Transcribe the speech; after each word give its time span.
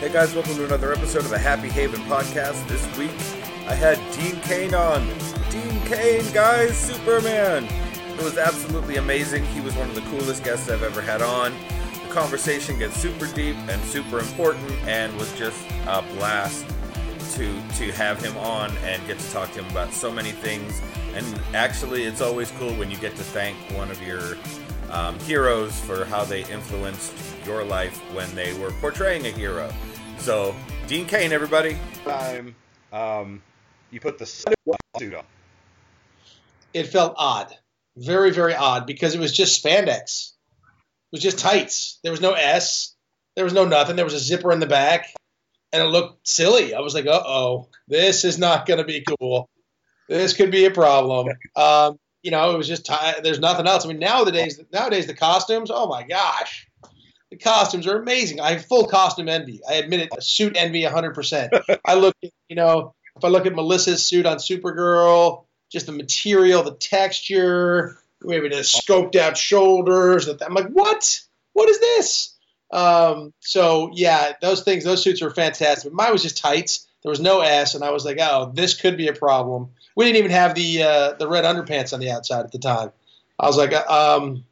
Hey 0.00 0.10
guys, 0.10 0.34
welcome 0.34 0.54
to 0.54 0.64
another 0.64 0.94
episode 0.94 1.24
of 1.24 1.28
the 1.28 1.38
Happy 1.38 1.68
Haven 1.68 2.00
podcast. 2.04 2.66
This 2.68 2.82
week 2.96 3.10
I 3.68 3.74
had 3.74 3.98
Dean 4.14 4.40
Cain 4.40 4.72
on. 4.72 5.06
Dean 5.50 5.78
Cain, 5.82 6.24
guys, 6.32 6.74
Superman. 6.74 7.64
It 8.18 8.24
was 8.24 8.38
absolutely 8.38 8.96
amazing. 8.96 9.44
He 9.44 9.60
was 9.60 9.76
one 9.76 9.90
of 9.90 9.94
the 9.94 10.00
coolest 10.00 10.42
guests 10.42 10.70
I've 10.70 10.82
ever 10.82 11.02
had 11.02 11.20
on. 11.20 11.52
The 11.92 12.14
conversation 12.14 12.78
gets 12.78 12.96
super 12.96 13.26
deep 13.34 13.56
and 13.68 13.82
super 13.82 14.20
important 14.20 14.72
and 14.86 15.14
was 15.18 15.30
just 15.38 15.62
a 15.86 16.00
blast 16.14 16.64
to 17.34 17.62
to 17.76 17.92
have 17.92 18.24
him 18.24 18.38
on 18.38 18.74
and 18.78 19.06
get 19.06 19.18
to 19.18 19.30
talk 19.32 19.52
to 19.52 19.62
him 19.62 19.70
about 19.70 19.92
so 19.92 20.10
many 20.10 20.30
things. 20.30 20.80
And 21.12 21.26
actually, 21.52 22.04
it's 22.04 22.22
always 22.22 22.50
cool 22.52 22.72
when 22.76 22.90
you 22.90 22.96
get 22.96 23.16
to 23.16 23.22
thank 23.22 23.54
one 23.76 23.90
of 23.90 24.00
your 24.02 24.38
um, 24.90 25.18
heroes 25.20 25.78
for 25.78 26.06
how 26.06 26.24
they 26.24 26.44
influenced 26.46 27.12
your 27.44 27.64
life 27.64 27.98
when 28.14 28.34
they 28.34 28.58
were 28.58 28.70
portraying 28.80 29.26
a 29.26 29.30
hero. 29.30 29.70
So, 30.20 30.54
Dean 30.86 31.06
Cain, 31.06 31.32
everybody. 31.32 31.78
Time, 32.04 32.54
um, 32.92 33.42
you 33.90 34.00
put 34.00 34.18
the 34.18 34.26
suit 34.26 34.54
on. 35.14 35.24
It 36.74 36.84
felt 36.84 37.14
odd, 37.16 37.56
very 37.96 38.30
very 38.30 38.54
odd 38.54 38.86
because 38.86 39.14
it 39.14 39.20
was 39.20 39.34
just 39.34 39.64
spandex. 39.64 40.32
It 41.10 41.12
was 41.12 41.22
just 41.22 41.38
tights. 41.38 41.98
There 42.02 42.12
was 42.12 42.20
no 42.20 42.32
S. 42.32 42.94
There 43.34 43.44
was 43.44 43.54
no 43.54 43.64
nothing. 43.64 43.96
There 43.96 44.04
was 44.04 44.12
a 44.12 44.18
zipper 44.18 44.52
in 44.52 44.60
the 44.60 44.66
back, 44.66 45.06
and 45.72 45.82
it 45.82 45.86
looked 45.86 46.28
silly. 46.28 46.74
I 46.74 46.80
was 46.80 46.94
like, 46.94 47.06
"Uh 47.06 47.22
oh, 47.24 47.68
this 47.88 48.24
is 48.24 48.38
not 48.38 48.66
going 48.66 48.78
to 48.78 48.84
be 48.84 49.02
cool. 49.18 49.48
This 50.06 50.34
could 50.34 50.50
be 50.50 50.66
a 50.66 50.70
problem." 50.70 51.28
Um, 51.56 51.98
you 52.22 52.30
know, 52.30 52.52
it 52.52 52.58
was 52.58 52.68
just 52.68 52.84
t- 52.84 53.20
there's 53.22 53.40
nothing 53.40 53.66
else. 53.66 53.86
I 53.86 53.88
mean, 53.88 53.98
nowadays, 53.98 54.60
nowadays 54.70 55.06
the 55.06 55.14
costumes. 55.14 55.70
Oh 55.72 55.86
my 55.86 56.02
gosh, 56.02 56.68
the 57.30 57.36
costumes 57.36 57.86
are 57.86 58.00
amazing. 58.00 58.40
I 58.40 58.52
have 58.52 58.64
full 58.64 58.86
costume 58.86 59.28
envy. 59.28 59.60
I 59.68 59.74
admit 59.74 60.00
it, 60.00 60.22
suit 60.22 60.56
envy 60.56 60.82
100%. 60.82 61.78
I 61.84 61.94
look, 61.94 62.16
you 62.22 62.56
know, 62.56 62.94
if 63.16 63.24
I 63.24 63.28
look 63.28 63.46
at 63.46 63.54
Melissa's 63.54 64.04
suit 64.04 64.26
on 64.26 64.38
Supergirl, 64.38 65.44
just 65.70 65.86
the 65.86 65.92
material, 65.92 66.62
the 66.62 66.74
texture, 66.74 67.96
maybe 68.22 68.48
the 68.48 68.56
scoped 68.56 69.16
out 69.16 69.36
shoulders. 69.36 70.28
I'm 70.28 70.54
like, 70.54 70.68
what? 70.68 71.20
What 71.52 71.68
is 71.68 71.80
this? 71.80 72.36
Um, 72.72 73.32
so 73.40 73.90
yeah, 73.92 74.32
those 74.40 74.62
things, 74.62 74.84
those 74.84 75.02
suits 75.02 75.22
were 75.22 75.30
fantastic. 75.30 75.92
Mine 75.92 76.12
was 76.12 76.22
just 76.22 76.38
tights. 76.38 76.86
There 77.02 77.10
was 77.10 77.20
no 77.20 77.40
S, 77.40 77.74
and 77.74 77.82
I 77.82 77.90
was 77.90 78.04
like, 78.04 78.18
oh, 78.20 78.52
this 78.54 78.78
could 78.78 78.96
be 78.96 79.08
a 79.08 79.14
problem. 79.14 79.70
We 79.96 80.04
didn't 80.04 80.18
even 80.18 80.30
have 80.32 80.54
the 80.54 80.82
uh, 80.82 81.12
the 81.14 81.28
red 81.28 81.44
underpants 81.44 81.92
on 81.92 82.00
the 82.00 82.10
outside 82.10 82.44
at 82.44 82.52
the 82.52 82.58
time. 82.58 82.92
I 83.38 83.46
was 83.46 83.56
like, 83.56 83.72
um, 83.72 84.44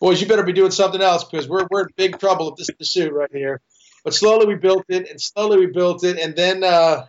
boys, 0.00 0.20
you 0.20 0.26
better 0.26 0.42
be 0.42 0.52
doing 0.52 0.70
something 0.70 1.00
else 1.00 1.24
because 1.24 1.48
we're 1.48 1.66
we're 1.70 1.82
in 1.82 1.88
big 1.96 2.18
trouble 2.18 2.50
if 2.50 2.56
this 2.56 2.68
is 2.68 2.76
the 2.78 2.84
suit 2.84 3.12
right 3.12 3.30
here. 3.32 3.60
But 4.04 4.14
slowly 4.14 4.46
we 4.46 4.54
built 4.54 4.84
it, 4.88 5.08
and 5.08 5.20
slowly 5.20 5.58
we 5.58 5.66
built 5.66 6.04
it, 6.04 6.18
and 6.18 6.36
then 6.36 6.62
uh, 6.62 7.06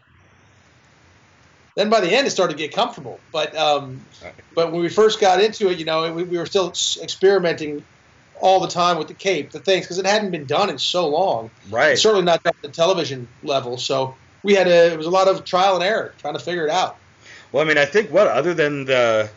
then 1.75 1.89
by 1.89 1.99
the 1.99 2.11
end 2.15 2.25
it 2.27 2.31
started 2.31 2.53
to 2.53 2.57
get 2.57 2.73
comfortable. 2.73 3.19
But 3.31 3.55
um, 3.55 4.01
but 4.53 4.71
when 4.71 4.81
we 4.81 4.89
first 4.89 5.19
got 5.19 5.41
into 5.41 5.69
it, 5.69 5.77
you 5.77 5.85
know, 5.85 6.11
we, 6.13 6.23
we 6.23 6.37
were 6.37 6.45
still 6.45 6.69
experimenting 6.69 7.83
all 8.39 8.59
the 8.59 8.67
time 8.67 8.97
with 8.97 9.07
the 9.07 9.13
cape, 9.13 9.51
the 9.51 9.59
things, 9.59 9.85
because 9.85 9.97
it 9.97 10.05
hadn't 10.05 10.31
been 10.31 10.45
done 10.45 10.69
in 10.69 10.77
so 10.77 11.07
long. 11.07 11.49
Right. 11.69 11.91
It's 11.91 12.01
certainly 12.01 12.25
not 12.25 12.41
at 12.45 12.55
the 12.61 12.69
television 12.69 13.27
level. 13.43 13.77
So 13.77 14.15
we 14.43 14.53
had 14.53 14.65
to, 14.65 14.91
it 14.91 14.97
was 14.97 15.07
a 15.07 15.11
lot 15.11 15.27
of 15.27 15.45
trial 15.45 15.75
and 15.75 15.83
error 15.83 16.13
trying 16.19 16.33
to 16.33 16.39
figure 16.39 16.65
it 16.65 16.71
out. 16.71 16.97
Well, 17.51 17.63
I 17.63 17.67
mean, 17.67 17.77
I 17.77 17.85
think 17.85 18.11
what 18.11 18.27
other 18.27 18.53
than 18.53 18.85
the 18.85 19.29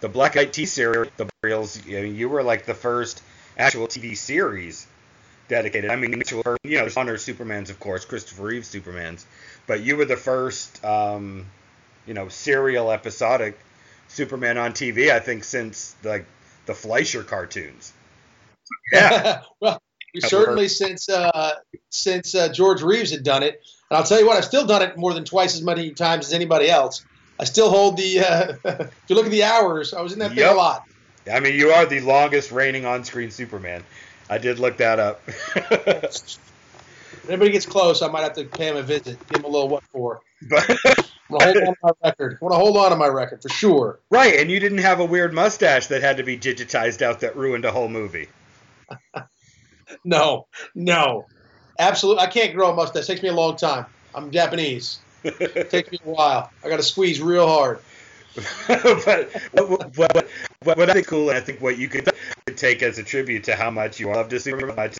the 0.00 0.08
Black 0.08 0.36
Eyed 0.36 0.52
T 0.52 0.66
series, 0.66 1.10
the 1.16 1.28
serials, 1.42 1.80
I 1.86 2.02
mean, 2.02 2.14
you 2.14 2.28
were 2.28 2.42
like 2.42 2.66
the 2.66 2.74
first 2.74 3.22
actual 3.56 3.86
TV 3.86 4.16
series 4.16 4.86
dedicated. 5.48 5.90
I 5.90 5.96
mean, 5.96 6.14
actual, 6.14 6.56
you 6.62 6.78
know, 6.78 6.88
honor 6.96 7.16
Superman's, 7.18 7.70
of 7.70 7.80
course, 7.80 8.04
Christopher 8.04 8.44
Reeve's 8.44 8.68
Superman's, 8.68 9.26
but 9.66 9.80
you 9.80 9.96
were 9.96 10.04
the 10.04 10.16
first, 10.16 10.84
um, 10.84 11.46
you 12.06 12.14
know, 12.14 12.28
serial 12.28 12.92
episodic 12.92 13.58
Superman 14.08 14.58
on 14.58 14.72
TV. 14.72 15.10
I 15.10 15.20
think 15.20 15.44
since 15.44 15.96
like 16.04 16.26
the 16.66 16.74
Fleischer 16.74 17.22
cartoons. 17.22 17.92
Yeah. 18.92 19.42
well, 19.60 19.80
certainly 20.20 20.68
since 20.68 21.08
uh, 21.08 21.54
since 21.90 22.34
uh, 22.34 22.48
George 22.52 22.82
Reeves 22.82 23.10
had 23.10 23.22
done 23.22 23.42
it, 23.42 23.60
and 23.90 23.98
I'll 23.98 24.04
tell 24.04 24.20
you 24.20 24.26
what, 24.26 24.36
I've 24.36 24.44
still 24.44 24.66
done 24.66 24.82
it 24.82 24.96
more 24.96 25.14
than 25.14 25.24
twice 25.24 25.54
as 25.54 25.62
many 25.62 25.90
times 25.90 26.26
as 26.26 26.32
anybody 26.32 26.70
else. 26.70 27.04
I 27.38 27.44
still 27.44 27.70
hold 27.70 27.96
the. 27.96 28.20
Uh, 28.20 28.54
if 28.64 28.92
you 29.08 29.16
look 29.16 29.26
at 29.26 29.32
the 29.32 29.44
hours, 29.44 29.94
I 29.94 30.00
was 30.00 30.12
in 30.12 30.18
that 30.20 30.32
thing 30.32 30.44
a 30.44 30.52
lot. 30.52 30.84
I 31.30 31.40
mean, 31.40 31.54
you 31.54 31.70
are 31.70 31.84
the 31.84 32.00
longest 32.00 32.52
reigning 32.52 32.86
on-screen 32.86 33.30
Superman. 33.30 33.84
I 34.30 34.38
did 34.38 34.58
look 34.58 34.78
that 34.78 34.98
up. 34.98 35.22
If 37.28 37.32
anybody 37.32 37.50
gets 37.50 37.66
close, 37.66 38.00
I 38.00 38.08
might 38.08 38.22
have 38.22 38.32
to 38.34 38.44
pay 38.44 38.68
him 38.68 38.76
a 38.76 38.82
visit, 38.82 39.18
give 39.28 39.40
him 39.40 39.44
a 39.44 39.48
little 39.48 39.68
what 39.68 39.84
for. 39.92 40.22
but, 40.48 40.64
I 41.30 41.52
want 41.52 41.54
to 41.54 41.60
hold 41.60 41.68
on 41.68 41.74
to 41.74 41.76
my 41.82 42.08
record. 42.08 42.38
I 42.40 42.44
want 42.44 42.52
to 42.52 42.58
hold 42.58 42.76
on 42.78 42.90
to 42.90 42.96
my 42.96 43.06
record 43.06 43.42
for 43.42 43.50
sure. 43.50 43.98
right, 44.08 44.40
and 44.40 44.50
you 44.50 44.58
didn't 44.58 44.78
have 44.78 45.00
a 45.00 45.04
weird 45.04 45.34
mustache 45.34 45.88
that 45.88 46.00
had 46.00 46.16
to 46.16 46.22
be 46.22 46.38
digitized 46.38 47.02
out 47.02 47.20
that 47.20 47.36
ruined 47.36 47.66
a 47.66 47.70
whole 47.70 47.88
movie. 47.88 48.28
No, 50.04 50.46
no, 50.74 51.24
absolutely. 51.78 52.22
I 52.22 52.26
can't 52.26 52.54
grow 52.54 52.70
a 52.70 52.74
mustache. 52.74 53.04
It 53.04 53.06
takes 53.06 53.22
me 53.22 53.30
a 53.30 53.34
long 53.34 53.56
time. 53.56 53.86
I'm 54.14 54.30
Japanese. 54.30 54.98
It 55.24 55.70
takes 55.70 55.90
me 55.90 55.98
a 56.04 56.08
while. 56.10 56.50
I 56.64 56.68
got 56.68 56.76
to 56.76 56.82
squeeze 56.82 57.20
real 57.20 57.46
hard. 57.46 57.80
but 58.68 59.32
what, 59.54 59.96
what, 59.96 60.28
what, 60.62 60.78
what 60.78 60.90
I 60.90 60.94
think 60.94 61.06
cool, 61.08 61.30
I 61.30 61.40
think 61.40 61.60
what 61.60 61.76
you 61.78 61.88
could 61.88 62.08
take 62.56 62.82
as 62.82 62.98
a 62.98 63.02
tribute 63.02 63.44
to 63.44 63.56
how 63.56 63.70
much 63.70 63.98
you 63.98 64.08
love 64.08 64.28
to 64.28 64.38
Superman 64.38 64.90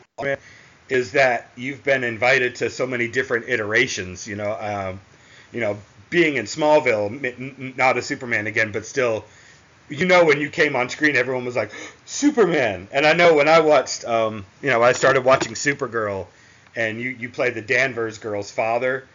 is 0.88 1.12
that 1.12 1.50
you've 1.56 1.84
been 1.84 2.04
invited 2.04 2.56
to 2.56 2.70
so 2.70 2.86
many 2.86 3.08
different 3.08 3.48
iterations. 3.48 4.26
You 4.26 4.36
know, 4.36 4.56
um, 4.60 5.00
you 5.52 5.60
know, 5.60 5.78
being 6.10 6.36
in 6.36 6.46
Smallville, 6.46 7.76
not 7.76 7.96
a 7.98 8.02
Superman 8.02 8.46
again, 8.46 8.72
but 8.72 8.86
still, 8.86 9.24
you 9.88 10.06
know, 10.06 10.24
when 10.24 10.40
you 10.40 10.50
came 10.50 10.76
on 10.76 10.88
screen, 10.88 11.16
everyone 11.16 11.44
was 11.44 11.56
like 11.56 11.72
Superman. 12.06 12.88
And 12.92 13.06
I 13.06 13.12
know 13.12 13.34
when 13.34 13.48
I 13.48 13.60
watched, 13.60 14.04
um, 14.04 14.46
you 14.62 14.70
know, 14.70 14.82
I 14.82 14.92
started 14.92 15.24
watching 15.24 15.54
Supergirl, 15.54 16.26
and 16.76 17.00
you 17.00 17.10
you 17.10 17.28
played 17.28 17.54
the 17.54 17.62
Danvers 17.62 18.18
girl's 18.18 18.50
father. 18.50 19.06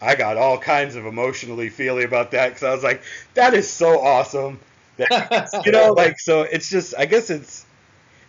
I 0.00 0.14
got 0.14 0.36
all 0.36 0.58
kinds 0.58 0.96
of 0.96 1.06
emotionally 1.06 1.68
feely 1.68 2.04
about 2.04 2.30
that 2.30 2.48
because 2.48 2.62
I 2.62 2.72
was 2.72 2.82
like, 2.82 3.02
that 3.34 3.54
is 3.54 3.70
so 3.70 4.00
awesome. 4.00 4.58
That, 4.96 5.62
you 5.66 5.72
know, 5.72 5.92
like 5.92 6.18
so 6.18 6.42
it's 6.42 6.68
just 6.68 6.94
I 6.98 7.06
guess 7.06 7.30
it's 7.30 7.66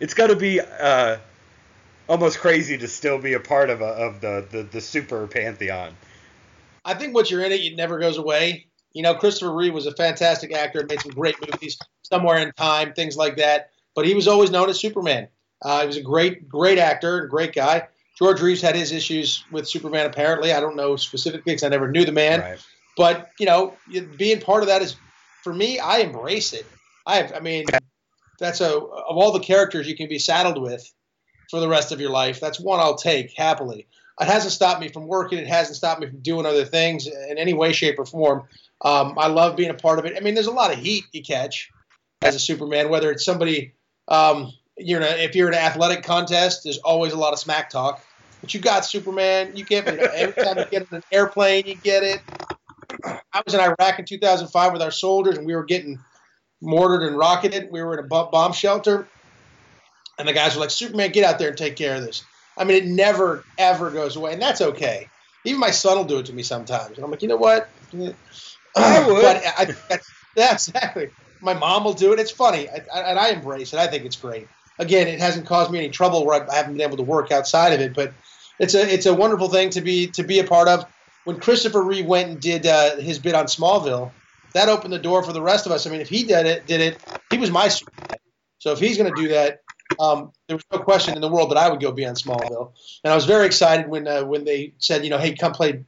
it's 0.00 0.14
got 0.14 0.28
to 0.28 0.36
be 0.36 0.60
uh, 0.60 1.18
almost 2.08 2.38
crazy 2.40 2.76
to 2.76 2.88
still 2.88 3.18
be 3.18 3.34
a 3.34 3.40
part 3.40 3.70
of 3.70 3.80
a, 3.80 3.86
of 3.86 4.20
the, 4.20 4.46
the 4.50 4.62
the 4.64 4.80
super 4.80 5.26
pantheon. 5.26 5.94
I 6.84 6.94
think 6.94 7.14
once 7.14 7.30
you're 7.30 7.44
in 7.44 7.52
it, 7.52 7.60
it 7.60 7.76
never 7.76 7.98
goes 7.98 8.18
away. 8.18 8.66
You 8.92 9.02
know, 9.02 9.14
Christopher 9.14 9.54
Reeve 9.54 9.72
was 9.72 9.86
a 9.86 9.94
fantastic 9.94 10.52
actor, 10.52 10.84
made 10.86 11.00
some 11.00 11.12
great 11.12 11.36
movies, 11.40 11.78
Somewhere 12.02 12.38
in 12.38 12.52
Time, 12.52 12.92
things 12.92 13.16
like 13.16 13.36
that. 13.36 13.70
But 13.94 14.06
he 14.06 14.14
was 14.14 14.28
always 14.28 14.50
known 14.50 14.68
as 14.68 14.78
Superman. 14.78 15.28
Uh, 15.62 15.82
he 15.82 15.86
was 15.86 15.96
a 15.96 16.02
great, 16.02 16.48
great 16.48 16.78
actor 16.78 17.20
and 17.20 17.30
great 17.30 17.54
guy. 17.54 17.88
George 18.22 18.40
Reeves 18.40 18.60
had 18.60 18.74
his 18.74 18.92
issues 18.92 19.44
with 19.50 19.68
Superman, 19.68 20.06
apparently. 20.06 20.52
I 20.52 20.60
don't 20.60 20.76
know 20.76 20.96
specifically 20.96 21.52
because 21.52 21.64
I 21.64 21.68
never 21.68 21.90
knew 21.90 22.04
the 22.04 22.12
man. 22.12 22.40
Right. 22.40 22.66
But, 22.96 23.30
you 23.38 23.46
know, 23.46 23.74
being 24.16 24.40
part 24.40 24.62
of 24.62 24.68
that 24.68 24.82
is, 24.82 24.96
for 25.42 25.52
me, 25.52 25.78
I 25.78 25.98
embrace 25.98 26.52
it. 26.52 26.66
I, 27.06 27.16
have, 27.16 27.32
I 27.34 27.40
mean, 27.40 27.64
that's 28.38 28.60
a, 28.60 28.76
of 28.76 29.16
all 29.16 29.32
the 29.32 29.40
characters 29.40 29.88
you 29.88 29.96
can 29.96 30.08
be 30.08 30.18
saddled 30.18 30.60
with 30.60 30.88
for 31.50 31.58
the 31.58 31.68
rest 31.68 31.90
of 31.90 32.00
your 32.00 32.10
life, 32.10 32.38
that's 32.38 32.60
one 32.60 32.80
I'll 32.80 32.94
take 32.94 33.32
happily 33.36 33.86
it 34.20 34.28
hasn't 34.28 34.52
stopped 34.52 34.80
me 34.80 34.88
from 34.88 35.06
working. 35.06 35.38
It 35.38 35.46
hasn't 35.46 35.76
stopped 35.76 36.00
me 36.00 36.08
from 36.08 36.20
doing 36.20 36.46
other 36.46 36.64
things 36.64 37.06
in 37.06 37.38
any 37.38 37.52
way, 37.52 37.72
shape, 37.72 37.98
or 37.98 38.04
form. 38.04 38.44
Um, 38.82 39.18
I 39.18 39.28
love 39.28 39.56
being 39.56 39.70
a 39.70 39.74
part 39.74 39.98
of 39.98 40.04
it. 40.04 40.14
I 40.16 40.20
mean, 40.20 40.34
there's 40.34 40.46
a 40.46 40.52
lot 40.52 40.72
of 40.72 40.78
heat 40.78 41.04
you 41.12 41.22
catch 41.22 41.70
as 42.20 42.34
a 42.34 42.38
Superman, 42.38 42.88
whether 42.88 43.10
it's 43.10 43.24
somebody, 43.24 43.74
um, 44.08 44.52
you 44.76 44.98
know, 44.98 45.06
if 45.06 45.34
you're 45.34 45.48
in 45.48 45.54
an 45.54 45.60
athletic 45.60 46.04
contest, 46.04 46.64
there's 46.64 46.78
always 46.78 47.12
a 47.12 47.18
lot 47.18 47.32
of 47.32 47.38
smack 47.38 47.70
talk. 47.70 48.04
But 48.42 48.52
you 48.52 48.60
got 48.60 48.84
Superman. 48.84 49.56
You 49.56 49.64
get 49.64 49.88
it 49.88 50.00
every 50.00 50.44
time 50.44 50.58
you 50.58 50.66
get 50.66 50.82
in 50.90 50.96
an 50.96 51.02
airplane, 51.10 51.64
you 51.64 51.76
get 51.76 52.02
it. 52.02 52.20
I 53.04 53.42
was 53.44 53.54
in 53.54 53.60
Iraq 53.60 53.98
in 53.98 54.04
2005 54.04 54.72
with 54.72 54.82
our 54.82 54.90
soldiers, 54.90 55.38
and 55.38 55.46
we 55.46 55.54
were 55.54 55.64
getting 55.64 55.98
mortared 56.60 57.02
and 57.02 57.16
rocketed. 57.16 57.68
We 57.70 57.82
were 57.82 57.98
in 57.98 58.04
a 58.04 58.08
bomb 58.08 58.52
shelter, 58.52 59.08
and 60.18 60.28
the 60.28 60.32
guys 60.32 60.54
were 60.54 60.60
like, 60.60 60.70
"Superman, 60.70 61.12
get 61.12 61.24
out 61.24 61.38
there 61.38 61.48
and 61.48 61.56
take 61.56 61.76
care 61.76 61.96
of 61.96 62.02
this." 62.02 62.22
I 62.58 62.64
mean, 62.64 62.76
it 62.76 62.86
never 62.86 63.44
ever 63.58 63.90
goes 63.90 64.16
away, 64.16 64.32
and 64.32 64.42
that's 64.42 64.60
okay. 64.60 65.08
Even 65.44 65.60
my 65.60 65.70
son 65.70 65.96
will 65.96 66.04
do 66.04 66.18
it 66.18 66.26
to 66.26 66.32
me 66.32 66.42
sometimes, 66.42 66.96
and 66.96 67.04
I'm 67.04 67.10
like, 67.10 67.22
you 67.22 67.28
know 67.28 67.36
what? 67.36 67.68
I 68.76 69.06
would. 69.06 69.22
But 69.22 69.42
I, 69.58 69.64
that's, 69.88 70.10
yeah, 70.36 70.52
exactly. 70.52 71.10
My 71.40 71.54
mom 71.54 71.84
will 71.84 71.94
do 71.94 72.12
it. 72.12 72.20
It's 72.20 72.30
funny, 72.30 72.68
I, 72.68 72.82
I, 72.94 73.00
and 73.10 73.18
I 73.18 73.30
embrace 73.30 73.72
it. 73.72 73.78
I 73.78 73.86
think 73.86 74.04
it's 74.04 74.16
great. 74.16 74.46
Again, 74.78 75.08
it 75.08 75.20
hasn't 75.20 75.46
caused 75.46 75.70
me 75.70 75.78
any 75.78 75.90
trouble 75.90 76.24
where 76.24 76.48
I 76.48 76.54
haven't 76.54 76.74
been 76.74 76.82
able 76.82 76.96
to 76.96 77.02
work 77.02 77.30
outside 77.32 77.72
of 77.72 77.80
it, 77.80 77.94
but 77.94 78.12
it's 78.58 78.74
a 78.74 78.92
it's 78.92 79.06
a 79.06 79.14
wonderful 79.14 79.48
thing 79.48 79.70
to 79.70 79.80
be 79.80 80.08
to 80.08 80.22
be 80.22 80.38
a 80.38 80.44
part 80.44 80.68
of. 80.68 80.86
When 81.24 81.38
Christopher 81.38 81.82
Reeve 81.82 82.06
went 82.06 82.30
and 82.30 82.40
did 82.40 82.66
uh, 82.66 82.96
his 82.96 83.18
bit 83.18 83.34
on 83.34 83.46
Smallville, 83.46 84.10
that 84.54 84.68
opened 84.68 84.92
the 84.92 84.98
door 84.98 85.22
for 85.22 85.32
the 85.32 85.42
rest 85.42 85.66
of 85.66 85.72
us. 85.72 85.86
I 85.86 85.90
mean, 85.90 86.00
if 86.00 86.08
he 86.08 86.24
did 86.24 86.46
it, 86.46 86.66
did 86.66 86.80
it, 86.80 86.98
he 87.30 87.38
was 87.38 87.50
my 87.50 87.68
So 88.58 88.72
if 88.72 88.78
he's 88.78 88.98
going 88.98 89.14
to 89.14 89.22
do 89.22 89.28
that, 89.28 89.60
um, 90.00 90.32
there 90.48 90.56
was 90.56 90.64
no 90.72 90.78
question 90.80 91.14
in 91.14 91.20
the 91.20 91.28
world 91.28 91.50
that 91.50 91.58
I 91.58 91.68
would 91.68 91.80
go 91.80 91.92
be 91.92 92.06
on 92.06 92.14
Smallville. 92.14 92.72
And 93.04 93.12
I 93.12 93.14
was 93.14 93.24
very 93.24 93.46
excited 93.46 93.88
when 93.88 94.08
uh, 94.08 94.24
when 94.24 94.44
they 94.44 94.74
said, 94.78 95.04
you 95.04 95.10
know, 95.10 95.18
hey, 95.18 95.34
come 95.34 95.52
play, 95.52 95.84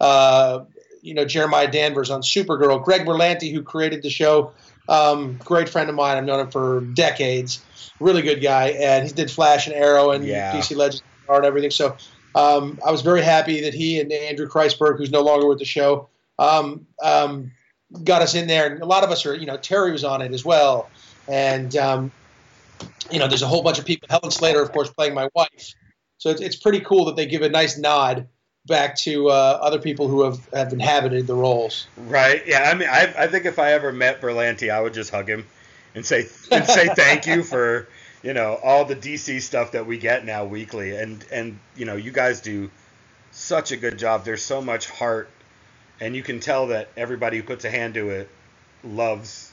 uh, 0.00 0.64
you 1.02 1.14
know, 1.14 1.24
Jeremiah 1.24 1.70
Danvers 1.70 2.10
on 2.10 2.20
Supergirl. 2.20 2.84
Greg 2.84 3.06
Berlanti, 3.06 3.52
who 3.52 3.62
created 3.62 4.02
the 4.02 4.10
show, 4.10 4.52
um, 4.88 5.38
great 5.38 5.68
friend 5.68 5.88
of 5.88 5.96
mine. 5.96 6.18
I've 6.18 6.24
known 6.24 6.40
him 6.40 6.50
for 6.50 6.82
decades. 6.82 7.64
Really 8.00 8.22
good 8.22 8.42
guy, 8.42 8.68
and 8.70 9.06
he 9.06 9.12
did 9.14 9.30
Flash 9.30 9.66
and 9.66 9.74
Arrow 9.74 10.10
and 10.10 10.26
Yeah. 10.26 10.52
DC 10.52 10.76
Legends 10.76 11.02
and 11.28 11.44
everything. 11.44 11.70
So 11.70 11.96
um, 12.34 12.78
I 12.86 12.90
was 12.90 13.02
very 13.02 13.22
happy 13.22 13.62
that 13.62 13.74
he 13.74 14.00
and 14.00 14.12
Andrew 14.12 14.48
Kreisberg, 14.48 14.98
who's 14.98 15.10
no 15.10 15.22
longer 15.22 15.46
with 15.46 15.58
the 15.58 15.64
show, 15.64 16.08
um, 16.38 16.86
um, 17.02 17.52
got 18.02 18.22
us 18.22 18.34
in 18.34 18.46
there. 18.46 18.72
And 18.72 18.82
a 18.82 18.86
lot 18.86 19.04
of 19.04 19.10
us 19.10 19.24
are, 19.26 19.34
you 19.34 19.46
know, 19.46 19.56
Teri 19.56 19.92
was 19.92 20.04
on 20.04 20.22
it 20.22 20.32
as 20.32 20.44
well, 20.44 20.90
and 21.28 21.74
um, 21.76 22.12
you 23.10 23.18
know, 23.18 23.28
there's 23.28 23.42
a 23.42 23.46
whole 23.46 23.62
bunch 23.62 23.78
of 23.78 23.84
people. 23.84 24.08
Helen 24.10 24.30
Slater, 24.30 24.62
of 24.62 24.72
course, 24.72 24.90
playing 24.90 25.14
my 25.14 25.28
wife. 25.34 25.74
So 26.18 26.30
it's, 26.30 26.40
it's 26.40 26.56
pretty 26.56 26.80
cool 26.80 27.06
that 27.06 27.16
they 27.16 27.26
give 27.26 27.42
a 27.42 27.48
nice 27.48 27.76
nod 27.76 28.28
back 28.66 28.96
to 28.96 29.28
uh, 29.28 29.58
other 29.60 29.78
people 29.78 30.08
who 30.08 30.22
have, 30.22 30.48
have 30.54 30.72
inhabited 30.72 31.26
the 31.26 31.34
roles. 31.34 31.86
Right. 31.96 32.42
Yeah. 32.46 32.70
I 32.70 32.74
mean, 32.74 32.88
I, 32.88 33.12
I 33.16 33.26
think 33.26 33.44
if 33.44 33.58
I 33.58 33.72
ever 33.72 33.92
met 33.92 34.22
Berlanti, 34.22 34.70
I 34.70 34.80
would 34.80 34.94
just 34.94 35.10
hug 35.10 35.28
him 35.28 35.46
and 35.94 36.04
say 36.04 36.26
and 36.50 36.64
say 36.64 36.88
thank 36.94 37.26
you 37.26 37.42
for 37.42 37.88
you 38.24 38.32
know 38.32 38.58
all 38.64 38.86
the 38.86 38.96
DC 38.96 39.42
stuff 39.42 39.72
that 39.72 39.86
we 39.86 39.98
get 39.98 40.24
now 40.24 40.46
weekly, 40.46 40.96
and 40.96 41.24
and 41.30 41.60
you 41.76 41.84
know 41.84 41.94
you 41.94 42.10
guys 42.10 42.40
do 42.40 42.70
such 43.30 43.70
a 43.70 43.76
good 43.76 43.98
job. 43.98 44.24
There's 44.24 44.42
so 44.42 44.62
much 44.62 44.88
heart, 44.88 45.28
and 46.00 46.16
you 46.16 46.22
can 46.22 46.40
tell 46.40 46.68
that 46.68 46.88
everybody 46.96 47.36
who 47.36 47.42
puts 47.42 47.66
a 47.66 47.70
hand 47.70 47.94
to 47.94 48.08
it 48.08 48.30
loves 48.82 49.52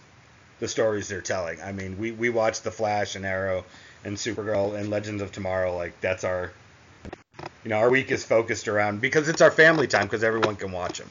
the 0.59 0.69
stories 0.69 1.09
they're 1.09 1.21
telling. 1.21 1.61
I 1.61 1.73
mean, 1.73 1.97
we 1.99 2.13
we 2.13 2.29
watch 2.29 2.61
The 2.61 2.71
Flash 2.71 3.15
and 3.15 3.25
Arrow 3.25 3.65
and 4.05 4.15
Supergirl 4.15 4.79
and 4.79 4.89
Legends 4.89 5.21
of 5.21 5.33
Tomorrow. 5.33 5.75
Like 5.75 5.99
that's 5.99 6.23
our 6.23 6.53
you 7.65 7.69
know 7.69 7.77
our 7.77 7.89
week 7.89 8.09
is 8.09 8.23
focused 8.23 8.69
around 8.69 9.01
because 9.01 9.27
it's 9.27 9.41
our 9.41 9.51
family 9.51 9.87
time 9.87 10.03
because 10.03 10.23
everyone 10.23 10.55
can 10.55 10.71
watch 10.71 10.97
them. 10.97 11.09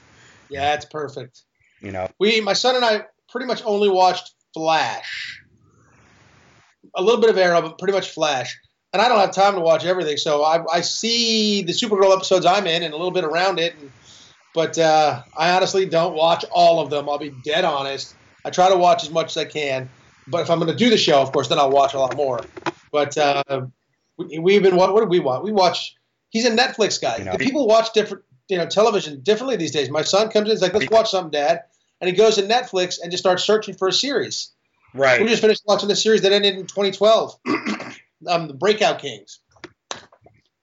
Yeah, 0.48 0.74
it's 0.74 0.86
perfect. 0.86 1.42
You 1.82 1.92
know. 1.92 2.08
We, 2.18 2.40
my 2.40 2.54
son 2.54 2.76
and 2.76 2.84
I, 2.84 3.04
pretty 3.28 3.46
much 3.46 3.62
only 3.64 3.90
watched 3.90 4.32
Flash. 4.54 5.42
A 6.94 7.02
little 7.02 7.20
bit 7.20 7.30
of 7.30 7.38
Arrow, 7.38 7.62
but 7.62 7.78
pretty 7.78 7.92
much 7.92 8.10
Flash. 8.10 8.58
And 8.92 9.00
I 9.00 9.08
don't 9.08 9.20
have 9.20 9.32
time 9.32 9.54
to 9.54 9.60
watch 9.60 9.84
everything, 9.84 10.16
so 10.16 10.42
I, 10.42 10.64
I 10.72 10.80
see 10.80 11.62
the 11.62 11.72
Supergirl 11.72 12.12
episodes 12.12 12.44
I'm 12.44 12.66
in 12.66 12.82
and 12.82 12.92
a 12.92 12.96
little 12.96 13.12
bit 13.12 13.22
around 13.22 13.60
it. 13.60 13.74
And, 13.78 13.92
but 14.52 14.76
uh, 14.78 15.22
I 15.36 15.52
honestly 15.52 15.86
don't 15.86 16.14
watch 16.14 16.44
all 16.50 16.80
of 16.80 16.90
them. 16.90 17.08
I'll 17.08 17.18
be 17.18 17.32
dead 17.44 17.64
honest. 17.64 18.16
I 18.44 18.50
try 18.50 18.68
to 18.68 18.76
watch 18.76 19.04
as 19.04 19.10
much 19.10 19.30
as 19.30 19.36
I 19.36 19.44
can. 19.44 19.88
But 20.26 20.42
if 20.42 20.50
I'm 20.50 20.58
going 20.58 20.70
to 20.70 20.76
do 20.76 20.90
the 20.90 20.96
show, 20.96 21.20
of 21.20 21.32
course, 21.32 21.48
then 21.48 21.58
I'll 21.58 21.70
watch 21.70 21.94
a 21.94 21.98
lot 21.98 22.16
more. 22.16 22.40
But 22.90 23.16
uh, 23.16 23.66
we, 24.16 24.38
we've 24.38 24.62
been 24.62 24.76
what, 24.76 24.92
what 24.92 25.00
did 25.00 25.08
we 25.08 25.20
watch? 25.20 25.42
We 25.42 25.52
watch. 25.52 25.94
He's 26.30 26.44
a 26.44 26.50
Netflix 26.50 27.00
guy. 27.00 27.18
You 27.18 27.24
know, 27.24 27.36
People 27.36 27.66
watch 27.66 27.92
different, 27.92 28.24
you 28.48 28.56
know, 28.56 28.66
television 28.66 29.20
differently 29.20 29.56
these 29.56 29.72
days. 29.72 29.90
My 29.90 30.02
son 30.02 30.30
comes 30.30 30.48
in, 30.48 30.52
he's 30.52 30.62
like, 30.62 30.74
"Let's 30.74 30.90
watch 30.90 31.10
something, 31.10 31.30
Dad," 31.30 31.62
and 32.00 32.10
he 32.10 32.16
goes 32.16 32.36
to 32.36 32.42
Netflix 32.42 33.00
and 33.00 33.10
just 33.10 33.22
starts 33.22 33.44
searching 33.44 33.74
for 33.74 33.88
a 33.88 33.92
series. 33.92 34.50
Right. 34.94 35.20
We 35.20 35.28
just 35.28 35.42
finished 35.42 35.62
watching 35.66 35.88
the 35.88 35.96
series 35.96 36.22
that 36.22 36.32
ended 36.32 36.54
in 36.56 36.66
2012, 36.66 37.36
um, 38.26 38.48
the 38.48 38.54
Breakout 38.54 38.98
Kings. 38.98 39.40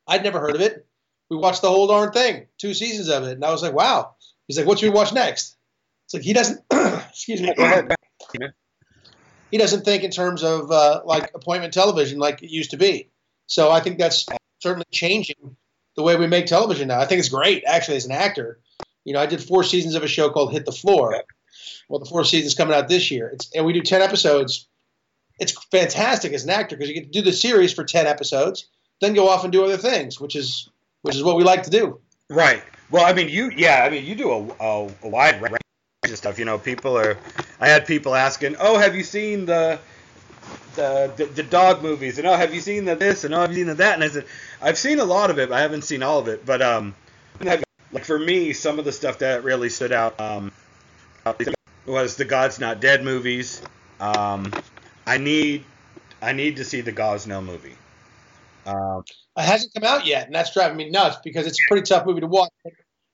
I'd 0.08 0.24
never 0.24 0.40
heard 0.40 0.56
of 0.56 0.62
it. 0.62 0.86
We 1.30 1.38
watched 1.38 1.62
the 1.62 1.70
whole 1.70 1.88
darn 1.88 2.12
thing, 2.12 2.48
two 2.58 2.74
seasons 2.74 3.10
of 3.10 3.24
it, 3.24 3.34
and 3.34 3.44
I 3.44 3.52
was 3.52 3.62
like, 3.62 3.74
"Wow." 3.74 4.16
He's 4.48 4.58
like, 4.58 4.66
"What 4.66 4.80
should 4.80 4.90
we 4.90 4.96
watch 4.96 5.14
next?" 5.14 5.58
It's 6.06 6.14
like 6.14 6.24
he 6.24 6.34
doesn't. 6.34 6.62
excuse 6.72 7.42
me. 7.42 7.54
He 9.52 9.58
doesn't 9.58 9.86
think 9.86 10.04
in 10.04 10.12
terms 10.12 10.44
of 10.44 10.72
uh, 10.72 11.02
like 11.06 11.32
appointment 11.34 11.74
television 11.74 12.20
like 12.20 12.44
it 12.44 12.50
used 12.50 12.72
to 12.72 12.78
be. 12.78 13.10
So 13.48 13.72
I 13.72 13.80
think 13.80 13.98
that's 13.98 14.26
certainly 14.60 14.86
changing 14.92 15.56
the 15.96 16.04
way 16.04 16.16
we 16.16 16.28
make 16.28 16.46
television 16.46 16.90
now. 16.90 17.00
I 17.00 17.06
think 17.06 17.20
it's 17.20 17.30
great, 17.30 17.64
actually, 17.66 17.98
as 17.98 18.06
an 18.06 18.12
actor. 18.12 18.60
You 19.04 19.14
know, 19.14 19.20
I 19.20 19.26
did 19.26 19.42
four 19.44 19.64
seasons 19.64 19.96
of 19.96 20.04
a 20.04 20.08
show 20.08 20.30
called 20.30 20.52
Hit 20.52 20.66
the 20.66 20.72
Floor. 20.72 21.24
Well, 21.90 22.00
the 22.00 22.06
fourth 22.06 22.28
season's 22.28 22.56
coming 22.56 22.76
out 22.76 22.88
this 22.88 23.12
year. 23.12 23.30
It's, 23.30 23.50
and 23.56 23.66
we 23.66 23.74
do 23.74 23.82
10 23.82 24.02
episodes. 24.02 24.68
It's 25.40 25.52
fantastic 25.72 26.34
as 26.34 26.44
an 26.44 26.50
actor 26.50 26.76
because 26.76 26.90
you 26.90 26.96
get 26.96 27.12
to 27.12 27.20
do 27.20 27.22
the 27.22 27.34
series 27.34 27.74
for 27.74 27.84
10 27.84 28.08
episodes, 28.08 28.68
then 29.02 29.14
go 29.14 29.30
off 29.30 29.44
and 29.44 29.54
do 29.54 29.64
other 29.64 29.78
things, 29.78 30.20
which 30.20 30.36
is 30.36 30.70
which 31.04 31.16
is 31.16 31.24
what 31.24 31.38
we 31.38 31.44
like 31.44 31.64
to 31.64 31.70
do. 31.70 32.00
Right. 32.30 32.64
Well, 32.90 33.06
I 33.06 33.14
mean, 33.14 33.30
you, 33.30 33.52
yeah, 33.56 33.84
I 33.84 33.90
mean, 33.90 34.06
you 34.06 34.16
do 34.16 34.32
a, 34.32 34.64
a, 34.64 34.92
a 35.04 35.08
wide 35.08 35.42
range 35.42 35.58
of 36.04 36.18
stuff. 36.18 36.40
You 36.40 36.46
know, 36.46 36.58
people 36.58 36.98
are. 36.98 37.18
I 37.60 37.68
had 37.68 37.86
people 37.86 38.16
asking, 38.16 38.56
"Oh, 38.60 38.78
have 38.78 38.96
you 38.96 39.04
seen 39.04 39.46
the 39.46 39.80
the 40.76 41.12
the, 41.16 41.26
the 41.26 41.44
dog 41.44 41.82
movies?" 41.84 42.18
And 42.18 42.28
oh, 42.28 42.36
have 42.36 42.54
you 42.54 42.62
seen 42.62 42.86
the 42.86 42.96
this? 42.96 43.24
And 43.24 43.34
oh, 43.34 43.42
have 43.42 43.52
you 43.52 43.58
seen 43.58 43.68
the 43.68 43.76
that? 43.76 43.94
And 43.96 44.04
I 44.04 44.08
said, 44.08 44.26
I've 44.62 44.78
seen 44.78 45.00
a 45.00 45.06
lot 45.06 45.30
of 45.30 45.40
it, 45.40 45.50
but 45.50 45.58
I 45.58 45.62
haven't 45.62 45.84
seen 45.84 46.04
all 46.04 46.20
of 46.20 46.28
it. 46.28 46.46
But 46.46 46.62
um, 46.62 46.96
like 47.92 48.06
for 48.06 48.18
me, 48.18 48.54
some 48.54 48.80
of 48.80 48.86
the 48.86 48.92
stuff 48.92 49.20
that 49.20 49.44
really 49.44 49.70
stood 49.70 49.92
out 49.92 50.20
um 50.20 50.52
was 51.88 52.16
the 52.16 52.26
God's 52.26 52.60
Not 52.60 52.80
Dead 52.80 53.04
movies. 53.04 53.62
Um, 54.00 54.52
I 55.06 55.18
need 55.18 55.64
I 56.22 56.34
need 56.34 56.58
to 56.58 56.66
see 56.66 56.82
the 56.82 56.92
God's 56.92 57.26
Gosnell 57.26 57.44
movie. 57.44 57.76
Um, 58.66 59.04
It 59.38 59.44
hasn't 59.44 59.74
come 59.74 59.84
out 59.84 60.06
yet, 60.06 60.26
and 60.26 60.36
that's 60.36 60.54
driving 60.54 60.78
me 60.78 60.90
nuts 60.90 61.18
because 61.24 61.48
it's 61.48 61.58
a 61.58 61.64
pretty 61.70 61.84
tough 61.84 62.06
movie 62.06 62.22
to 62.22 62.28
watch. 62.28 62.52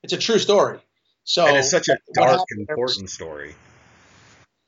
It's 0.02 0.12
a 0.12 0.18
true 0.18 0.38
story. 0.38 0.80
So 1.24 1.46
and 1.46 1.56
it's 1.58 1.70
such 1.70 1.88
a 1.88 1.96
dark 2.12 2.40
and 2.50 2.68
important 2.68 3.08
story. 3.08 3.54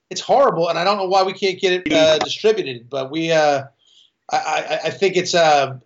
it's 0.09 0.21
horrible, 0.21 0.69
and 0.69 0.79
I 0.79 0.85
don't 0.85 0.97
know 0.97 1.09
why 1.09 1.25
we 1.25 1.33
can't 1.33 1.61
get 1.61 1.87
it 1.87 1.93
uh, 1.93 2.19
distributed. 2.19 2.89
But 2.89 3.11
we, 3.11 3.33
uh, 3.33 3.65
I, 4.31 4.37
I, 4.37 4.81
I 4.85 4.91
think 4.91 5.17
it's 5.17 5.35
uh, 5.35 5.79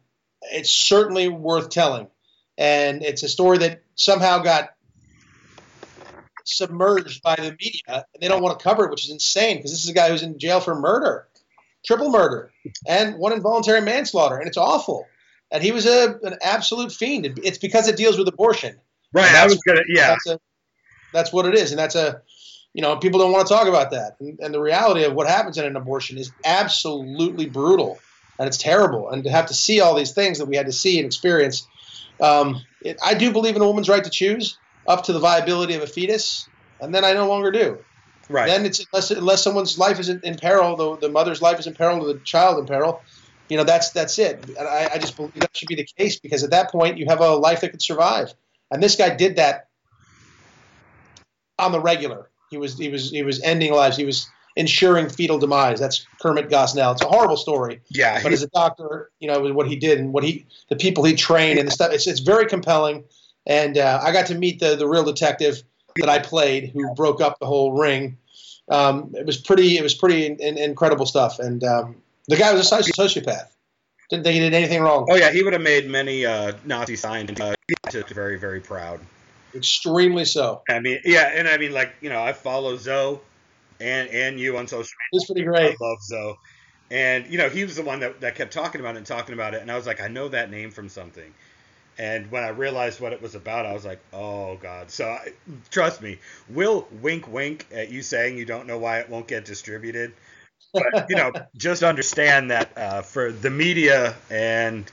it's 0.43 0.71
certainly 0.71 1.29
worth 1.29 1.71
telling, 1.71 2.09
and 2.59 3.03
it's 3.03 3.23
a 3.23 3.29
story 3.29 3.59
that 3.59 3.83
somehow 3.95 4.39
got 4.39 4.75
submerged 6.45 7.23
by 7.23 7.37
the 7.37 7.57
media, 7.61 7.83
and 7.89 8.21
they 8.21 8.29
don't 8.29 8.43
want 8.43 8.59
to 8.59 8.63
cover 8.63 8.85
it, 8.85 8.91
which 8.91 9.05
is 9.05 9.11
insane 9.11 9.57
because 9.57 9.71
this 9.71 9.85
is 9.85 9.91
a 9.91 9.95
guy 9.95 10.09
who's 10.09 10.23
in 10.23 10.39
jail 10.39 10.61
for 10.61 10.75
murder, 10.75 11.29
triple 11.85 12.11
murder, 12.11 12.51
and 12.87 13.17
one 13.17 13.33
involuntary 13.33 13.81
manslaughter, 13.81 14.37
and 14.37 14.49
it's 14.49 14.57
awful. 14.57 15.07
And 15.51 15.63
he 15.63 15.73
was 15.73 15.87
a 15.87 16.19
an 16.23 16.37
absolute 16.43 16.93
fiend. 16.93 17.41
It's 17.43 17.59
because 17.59 17.89
it 17.89 17.97
deals 17.97 18.19
with 18.19 18.29
abortion. 18.29 18.77
Right. 19.13 19.35
I 19.35 19.45
was 19.47 19.61
gonna. 19.67 19.83
Yeah. 19.89 20.09
That's, 20.11 20.27
a, 20.29 20.41
that's 21.13 21.33
what 21.33 21.47
it 21.47 21.55
is, 21.55 21.73
and 21.73 21.79
that's 21.79 21.97
a 21.97 22.23
you 22.73 22.83
know 22.83 22.97
people 22.97 23.19
don't 23.19 23.33
want 23.33 23.47
to 23.47 23.53
talk 23.53 23.67
about 23.67 23.91
that. 23.91 24.17
And, 24.21 24.39
and 24.41 24.55
the 24.55 24.61
reality 24.61 25.05
of 25.05 25.15
what 25.15 25.27
happens 25.27 25.59
in 25.59 25.65
an 25.65 25.77
abortion 25.77 26.19
is 26.19 26.31
absolutely 26.45 27.47
brutal, 27.47 27.99
and 28.39 28.47
it's 28.47 28.59
terrible. 28.59 29.11
And 29.11 29.25
to 29.25 29.31
have 29.31 29.47
to 29.47 29.55
see 29.55 29.81
all 29.81 29.95
these 29.95 30.13
things 30.13 30.39
that 30.39 30.47
we 30.47 30.57
had 30.57 30.67
to 30.67 30.73
see 30.73 30.99
and 30.99 31.07
experience, 31.07 31.67
um, 32.21 32.63
it, 32.83 32.99
I 33.05 33.15
do 33.15 33.33
believe 33.33 33.57
in 33.57 33.63
a 33.63 33.67
woman's 33.67 33.89
right 33.89 34.05
to 34.05 34.11
choose 34.11 34.57
up 34.91 35.05
to 35.05 35.13
the 35.13 35.21
viability 35.21 35.75
of 35.75 35.83
a 35.83 35.87
fetus, 35.87 36.49
and 36.81 36.93
then 36.93 37.05
I 37.05 37.13
no 37.13 37.29
longer 37.29 37.53
do. 37.53 37.79
Right. 38.29 38.47
Then 38.47 38.67
it's 38.67 38.85
unless 38.93 39.11
unless 39.11 39.43
someone's 39.43 39.79
life 39.79 39.99
is 39.99 40.09
in, 40.09 40.21
in 40.23 40.37
peril, 40.37 40.77
the, 40.77 40.97
the 40.97 41.09
mother's 41.09 41.41
life 41.41 41.59
is 41.61 41.67
in 41.67 41.75
peril, 41.75 42.05
or 42.05 42.13
the 42.13 42.21
child 42.21 42.59
in 42.59 42.67
peril. 42.67 43.03
You 43.49 43.57
know 43.57 43.65
that's 43.65 43.91
that's 43.91 44.19
it. 44.19 44.45
And 44.49 44.69
I, 44.69 44.91
I 44.95 44.99
just 44.99 45.17
believe 45.17 45.35
that 45.35 45.57
should 45.57 45.69
be 45.69 45.77
the 45.77 45.89
case 45.97 46.19
because 46.19 46.45
at 46.45 46.51
that 46.51 46.71
point 46.71 46.99
you 46.99 47.07
have 47.07 47.21
a 47.21 47.35
life 47.37 47.61
that 47.63 47.71
could 47.71 47.83
survive. 47.83 48.35
And 48.71 48.83
this 48.83 48.97
guy 48.97 49.15
did 49.15 49.37
that 49.37 49.69
on 51.59 51.73
the 51.73 51.81
regular. 51.81 52.31
He 52.51 52.57
was 52.57 52.79
he 52.79 52.89
was 52.89 53.11
he 53.11 53.23
was 53.23 53.41
ending 53.43 53.73
lives. 53.73 53.97
He 53.97 54.05
was 54.05 54.29
ensuring 54.57 55.09
fetal 55.09 55.39
demise. 55.39 55.79
That's 55.81 56.07
Kermit 56.21 56.49
Gosnell. 56.49 56.93
It's 56.93 57.03
a 57.03 57.09
horrible 57.09 57.37
story, 57.37 57.81
yeah. 57.91 58.23
but 58.23 58.31
he- 58.31 58.35
as 58.35 58.43
a 58.43 58.49
doctor, 58.49 59.11
you 59.21 59.29
know 59.29 59.53
what 59.53 59.69
he 59.69 59.77
did 59.77 59.99
and 59.99 60.13
what 60.13 60.25
he 60.25 60.47
the 60.69 60.77
people 60.77 61.05
he 61.05 61.15
trained 61.15 61.59
and 61.59 61.67
the 61.67 61.73
stuff. 61.73 61.93
It's 61.93 62.07
it's 62.07 62.21
very 62.21 62.47
compelling. 62.47 63.05
And 63.47 63.79
uh, 63.79 64.01
I 64.03 64.13
got 64.13 64.27
to 64.27 64.35
meet 64.35 64.61
the 64.61 64.77
the 64.77 64.87
real 64.87 65.05
detective 65.05 65.63
that 65.97 66.09
I 66.09 66.19
played 66.19 66.71
who 66.71 66.95
broke 66.95 67.21
up 67.21 67.39
the 67.39 67.47
whole 67.47 67.73
ring. 67.73 68.19
Um, 68.71 69.13
it 69.15 69.27
was 69.27 69.39
pretty 69.39 69.77
it 69.77 69.83
was 69.83 69.95
pretty 69.95 70.27
in, 70.27 70.37
in- 70.37 70.59
incredible 70.59 71.07
stuff. 71.07 71.39
And 71.39 71.63
um, 71.65 71.97
the 72.29 72.37
guy 72.37 72.53
was 72.53 72.71
a 72.71 72.77
sociopath. 72.77 73.49
Didn't 74.11 74.25
think 74.25 74.35
he 74.35 74.41
did 74.41 74.55
anything 74.55 74.83
wrong. 74.83 75.07
oh 75.09 75.15
yeah, 75.15 75.31
he 75.31 75.43
would 75.43 75.53
have 75.53 75.63
made 75.63 75.89
many 75.89 76.27
uh, 76.27 76.53
Nazi 76.65 76.97
scientists 76.97 77.41
uh, 77.41 78.03
very 78.13 78.39
very 78.39 78.61
proud. 78.61 79.01
Extremely 79.55 80.25
so. 80.25 80.63
I 80.69 80.81
mean, 80.81 81.01
yeah, 81.05 81.33
and 81.35 81.49
I 81.49 81.57
mean 81.57 81.73
like 81.73 81.95
you 82.01 82.09
know 82.09 82.23
I 82.23 82.33
follow 82.33 82.77
Zoe 82.77 83.21
and 83.81 84.09
and 84.11 84.39
you 84.39 84.57
on 84.57 84.67
social 84.67 84.93
He's 85.13 85.27
pretty 85.27 85.43
great. 85.43 85.77
I 85.81 85.85
love 85.85 86.03
Zoe. 86.03 86.35
And 86.91 87.27
you 87.29 87.39
know 87.39 87.49
he 87.49 87.65
was 87.65 87.77
the 87.77 87.83
one 87.83 88.01
that, 88.01 88.21
that 88.21 88.35
kept 88.35 88.53
talking 88.53 88.81
about 88.81 88.95
it 88.97 88.99
and 88.99 89.07
talking 89.07 89.33
about 89.33 89.55
it, 89.55 89.63
and 89.63 89.71
I 89.71 89.77
was 89.77 89.87
like, 89.87 90.01
I 90.01 90.09
know 90.09 90.29
that 90.29 90.51
name 90.51 90.71
from 90.71 90.89
something. 90.89 91.33
And 92.01 92.31
when 92.31 92.43
I 92.43 92.49
realized 92.49 92.99
what 92.99 93.13
it 93.13 93.21
was 93.21 93.35
about, 93.35 93.67
I 93.67 93.75
was 93.75 93.85
like, 93.85 94.01
oh 94.15 94.57
god. 94.57 94.91
So 94.91 95.07
I, 95.07 95.35
trust 95.71 96.01
me, 96.01 96.19
we'll 96.49 96.89
wink 97.03 97.29
wink 97.29 97.67
at 97.71 97.91
you 97.91 98.01
saying 98.01 98.39
you 98.39 98.47
don't 98.47 98.67
know 98.67 98.79
why 98.79 99.01
it 99.01 99.11
won't 99.11 99.27
get 99.27 99.45
distributed. 99.45 100.15
But 100.73 101.11
you 101.11 101.17
know, 101.17 101.31
just 101.59 101.83
understand 101.83 102.53
that 102.53 102.79
uh, 102.79 103.03
for 103.03 103.31
the 103.31 103.51
media 103.51 104.15
and 104.31 104.91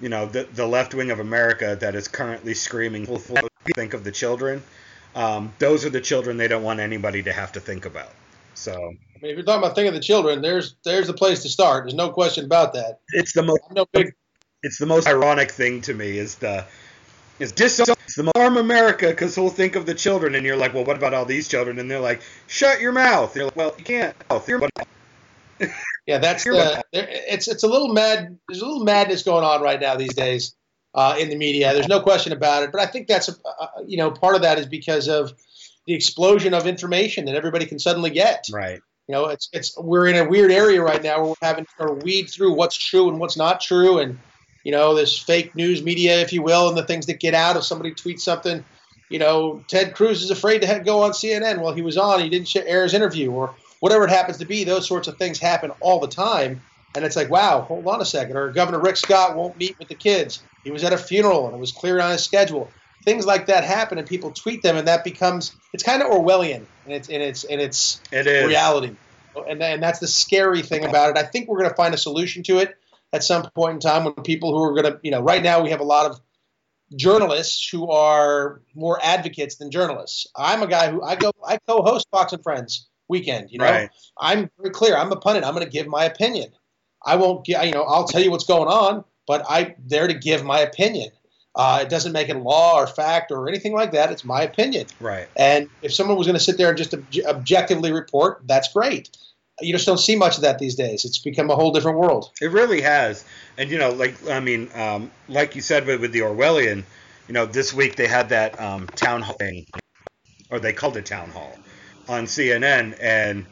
you 0.00 0.08
know 0.08 0.26
the 0.26 0.44
the 0.44 0.64
left 0.64 0.94
wing 0.94 1.10
of 1.10 1.18
America 1.18 1.76
that 1.80 1.96
is 1.96 2.06
currently 2.06 2.54
screaming, 2.54 3.04
"Full- 3.06 3.18
full- 3.18 3.48
think 3.74 3.92
of 3.92 4.04
the 4.04 4.12
children." 4.12 4.62
Um, 5.16 5.52
those 5.58 5.84
are 5.84 5.90
the 5.90 6.00
children 6.00 6.36
they 6.36 6.46
don't 6.46 6.62
want 6.62 6.78
anybody 6.78 7.24
to 7.24 7.32
have 7.32 7.50
to 7.52 7.60
think 7.60 7.84
about. 7.84 8.12
So 8.54 8.74
I 8.74 8.86
mean, 9.22 9.32
if 9.32 9.36
you're 9.36 9.42
talking 9.42 9.64
about 9.64 9.74
thinking 9.74 9.88
of 9.88 9.94
the 9.94 10.00
children, 10.06 10.40
there's 10.40 10.76
there's 10.84 11.08
the 11.08 11.14
place 11.14 11.42
to 11.42 11.48
start. 11.48 11.84
There's 11.84 11.94
no 11.94 12.10
question 12.10 12.44
about 12.44 12.74
that. 12.74 13.00
It's 13.08 13.32
the 13.32 13.42
most. 13.42 13.60
I'm 13.68 13.74
no 13.74 13.86
big. 13.92 14.14
It's 14.62 14.78
the 14.78 14.86
most 14.86 15.06
ironic 15.06 15.50
thing 15.50 15.80
to 15.82 15.94
me 15.94 16.18
is 16.18 16.36
the 16.36 16.64
is 17.38 17.52
dis 17.52 17.78
it's 17.78 18.16
the 18.16 18.32
harm 18.36 18.56
America 18.56 19.08
because 19.08 19.34
he'll 19.34 19.50
think 19.50 19.76
of 19.76 19.86
the 19.86 19.94
children 19.94 20.34
and 20.34 20.44
you're 20.44 20.56
like, 20.56 20.74
well, 20.74 20.84
what 20.84 20.96
about 20.96 21.14
all 21.14 21.24
these 21.24 21.46
children? 21.46 21.78
And 21.78 21.90
they're 21.90 22.00
like, 22.00 22.20
shut 22.46 22.80
your 22.80 22.92
mouth. 22.92 23.30
And 23.30 23.36
you're 23.36 23.44
like, 23.44 23.56
well, 23.56 23.74
you 23.78 23.84
can't. 23.84 24.16
Oh, 24.30 24.40
Yeah, 26.06 26.18
that's 26.18 26.44
the. 26.44 26.82
It's 26.92 27.48
it's 27.48 27.62
a 27.64 27.68
little 27.68 27.92
mad. 27.92 28.38
There's 28.48 28.62
a 28.62 28.66
little 28.66 28.84
madness 28.84 29.22
going 29.22 29.44
on 29.44 29.60
right 29.60 29.78
now 29.78 29.94
these 29.96 30.14
days 30.14 30.56
uh, 30.94 31.16
in 31.18 31.28
the 31.28 31.36
media. 31.36 31.74
There's 31.74 31.86
no 31.86 32.00
question 32.00 32.32
about 32.32 32.62
it. 32.62 32.72
But 32.72 32.80
I 32.80 32.86
think 32.86 33.08
that's 33.08 33.28
a, 33.28 33.32
uh, 33.60 33.66
you 33.86 33.98
know 33.98 34.10
part 34.10 34.34
of 34.34 34.42
that 34.42 34.58
is 34.58 34.66
because 34.66 35.06
of 35.06 35.32
the 35.86 35.92
explosion 35.92 36.54
of 36.54 36.66
information 36.66 37.26
that 37.26 37.34
everybody 37.34 37.66
can 37.66 37.78
suddenly 37.78 38.10
get. 38.10 38.46
right. 38.50 38.80
You 39.06 39.14
know, 39.14 39.26
it's 39.26 39.48
it's 39.52 39.76
we're 39.78 40.06
in 40.06 40.16
a 40.16 40.28
weird 40.28 40.50
area 40.50 40.82
right 40.82 41.02
now 41.02 41.16
where 41.18 41.28
we're 41.28 41.46
having 41.46 41.66
to 41.78 41.92
weed 41.92 42.24
through 42.30 42.54
what's 42.54 42.76
true 42.76 43.08
and 43.08 43.18
what's 43.18 43.36
not 43.36 43.60
true, 43.60 43.98
and 43.98 44.18
you 44.64 44.72
know, 44.72 44.94
this 44.94 45.18
fake 45.18 45.54
news 45.54 45.82
media, 45.82 46.20
if 46.20 46.32
you 46.32 46.42
will, 46.42 46.68
and 46.68 46.76
the 46.76 46.84
things 46.84 47.06
that 47.06 47.20
get 47.20 47.34
out 47.34 47.56
if 47.56 47.64
somebody 47.64 47.92
tweets 47.92 48.20
something. 48.20 48.64
You 49.08 49.18
know, 49.18 49.64
Ted 49.68 49.94
Cruz 49.94 50.22
is 50.22 50.30
afraid 50.30 50.60
to 50.62 50.82
go 50.84 51.02
on 51.04 51.12
CNN. 51.12 51.60
Well, 51.62 51.72
he 51.72 51.82
was 51.82 51.96
on. 51.96 52.20
He 52.20 52.28
didn't 52.28 52.54
air 52.56 52.82
his 52.82 52.92
interview, 52.94 53.30
or 53.30 53.54
whatever 53.80 54.04
it 54.04 54.10
happens 54.10 54.38
to 54.38 54.44
be. 54.44 54.64
Those 54.64 54.86
sorts 54.86 55.08
of 55.08 55.16
things 55.16 55.38
happen 55.38 55.70
all 55.80 56.00
the 56.00 56.08
time, 56.08 56.60
and 56.94 57.04
it's 57.04 57.16
like, 57.16 57.30
wow, 57.30 57.62
hold 57.62 57.86
on 57.86 58.00
a 58.00 58.04
second. 58.04 58.36
Or 58.36 58.50
Governor 58.52 58.80
Rick 58.80 58.96
Scott 58.96 59.36
won't 59.36 59.56
meet 59.56 59.78
with 59.78 59.88
the 59.88 59.94
kids. 59.94 60.42
He 60.64 60.70
was 60.70 60.84
at 60.84 60.92
a 60.92 60.98
funeral 60.98 61.46
and 61.46 61.54
it 61.54 61.58
was 61.58 61.72
clear 61.72 62.00
on 62.00 62.10
his 62.10 62.22
schedule. 62.22 62.70
Things 63.04 63.24
like 63.24 63.46
that 63.46 63.64
happen, 63.64 63.96
and 63.96 64.06
people 64.06 64.32
tweet 64.32 64.62
them, 64.62 64.76
and 64.76 64.88
that 64.88 65.04
becomes 65.04 65.54
it's 65.72 65.82
kind 65.82 66.02
of 66.02 66.08
Orwellian, 66.10 66.64
and 66.84 66.92
it's 66.92 67.08
and 67.08 67.22
it's 67.22 67.44
and 67.44 67.60
it's 67.60 68.02
It 68.12 68.26
is. 68.26 68.46
reality. 68.46 68.94
And, 69.48 69.62
and 69.62 69.82
that's 69.82 70.00
the 70.00 70.08
scary 70.08 70.62
thing 70.62 70.84
about 70.84 71.10
it. 71.10 71.16
I 71.16 71.22
think 71.22 71.48
we're 71.48 71.58
going 71.58 71.70
to 71.70 71.76
find 71.76 71.94
a 71.94 71.98
solution 71.98 72.42
to 72.44 72.58
it 72.58 72.76
at 73.12 73.24
some 73.24 73.48
point 73.54 73.74
in 73.74 73.80
time 73.80 74.04
when 74.04 74.14
people 74.14 74.52
who 74.52 74.62
are 74.62 74.80
going 74.80 74.92
to, 74.92 75.00
you 75.02 75.10
know, 75.10 75.20
right 75.20 75.42
now 75.42 75.62
we 75.62 75.70
have 75.70 75.80
a 75.80 75.84
lot 75.84 76.10
of 76.10 76.20
journalists 76.94 77.68
who 77.68 77.90
are 77.90 78.62
more 78.74 78.98
advocates 79.02 79.56
than 79.56 79.70
journalists. 79.70 80.26
I'm 80.36 80.62
a 80.62 80.66
guy 80.66 80.90
who 80.90 81.02
I 81.02 81.16
go, 81.16 81.32
I 81.46 81.58
co-host 81.66 82.06
Fox 82.10 82.32
and 82.32 82.42
Friends 82.42 82.88
weekend. 83.08 83.50
You 83.50 83.58
know, 83.58 83.64
Right. 83.64 83.90
I'm 84.18 84.50
very 84.58 84.70
clear. 84.70 84.96
I'm 84.96 85.12
a 85.12 85.16
pundit. 85.16 85.44
I'm 85.44 85.54
going 85.54 85.66
to 85.66 85.70
give 85.70 85.86
my 85.86 86.04
opinion. 86.04 86.50
I 87.04 87.16
won't 87.16 87.44
get, 87.44 87.64
you 87.66 87.72
know, 87.72 87.82
I'll 87.82 88.06
tell 88.08 88.22
you 88.22 88.30
what's 88.30 88.46
going 88.46 88.68
on, 88.68 89.04
but 89.26 89.44
I'm 89.48 89.74
there 89.86 90.06
to 90.06 90.14
give 90.14 90.44
my 90.44 90.60
opinion. 90.60 91.10
Uh, 91.54 91.80
it 91.82 91.88
doesn't 91.88 92.12
make 92.12 92.28
it 92.28 92.36
law 92.36 92.76
or 92.76 92.86
fact 92.86 93.32
or 93.32 93.48
anything 93.48 93.72
like 93.72 93.92
that. 93.92 94.12
It's 94.12 94.24
my 94.24 94.42
opinion. 94.42 94.86
Right. 95.00 95.28
And 95.36 95.68
if 95.82 95.92
someone 95.92 96.16
was 96.16 96.26
going 96.26 96.38
to 96.38 96.44
sit 96.44 96.56
there 96.56 96.68
and 96.68 96.78
just 96.78 96.94
ob- 96.94 97.04
objectively 97.26 97.92
report, 97.92 98.42
that's 98.46 98.72
great. 98.72 99.10
You 99.60 99.72
just 99.72 99.86
don't 99.86 99.98
see 99.98 100.16
much 100.16 100.36
of 100.36 100.42
that 100.42 100.58
these 100.58 100.74
days. 100.74 101.04
It's 101.04 101.18
become 101.18 101.50
a 101.50 101.56
whole 101.56 101.72
different 101.72 101.98
world. 101.98 102.30
It 102.40 102.52
really 102.52 102.80
has. 102.80 103.24
And 103.56 103.70
you 103.70 103.78
know, 103.78 103.90
like 103.90 104.28
I 104.28 104.40
mean, 104.40 104.70
um, 104.74 105.10
like 105.28 105.56
you 105.56 105.62
said 105.62 105.86
with, 105.86 106.00
with 106.00 106.12
the 106.12 106.20
Orwellian, 106.20 106.84
you 107.26 107.34
know, 107.34 107.46
this 107.46 107.72
week 107.72 107.96
they 107.96 108.06
had 108.06 108.30
that 108.30 108.60
um, 108.60 108.86
town 108.88 109.22
hall 109.22 109.34
thing, 109.34 109.66
or 110.50 110.60
they 110.60 110.72
called 110.72 110.96
it 110.96 111.06
town 111.06 111.30
hall, 111.30 111.56
on 112.08 112.24
CNN. 112.24 112.96
And 113.00 113.46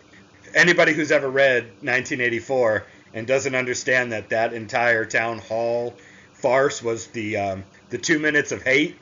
anybody 0.54 0.92
who's 0.92 1.10
ever 1.10 1.28
read 1.28 1.64
1984 1.64 2.86
and 3.14 3.26
doesn't 3.26 3.54
understand 3.54 4.12
that 4.12 4.30
that 4.30 4.52
entire 4.52 5.04
town 5.04 5.38
hall 5.38 5.94
farce 6.34 6.82
was 6.82 7.08
the 7.08 7.36
um, 7.36 7.64
the 7.90 7.98
two 7.98 8.18
minutes 8.18 8.52
of 8.52 8.62
hate 8.62 8.96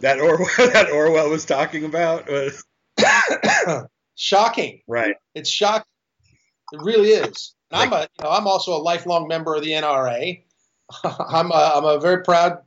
that 0.00 0.18
Orwell 0.18 0.48
that 0.58 0.90
Orwell 0.90 1.30
was 1.30 1.44
talking 1.44 1.84
about 1.84 2.28
was 2.28 2.64
Shocking. 4.16 4.82
right. 4.86 5.16
It's 5.34 5.48
shocking. 5.48 5.84
It 6.72 6.80
really 6.82 7.10
is. 7.10 7.54
And 7.70 7.82
I'm 7.82 7.92
a, 7.92 8.00
you 8.00 8.24
know, 8.24 8.30
I'm 8.30 8.46
also 8.46 8.76
a 8.76 8.82
lifelong 8.82 9.28
member 9.28 9.54
of 9.54 9.62
the 9.62 9.70
NRA. 9.70 10.40
I'm 11.04 11.50
a, 11.50 11.72
I'm 11.76 11.84
a 11.84 11.98
very 11.98 12.22
proud 12.22 12.58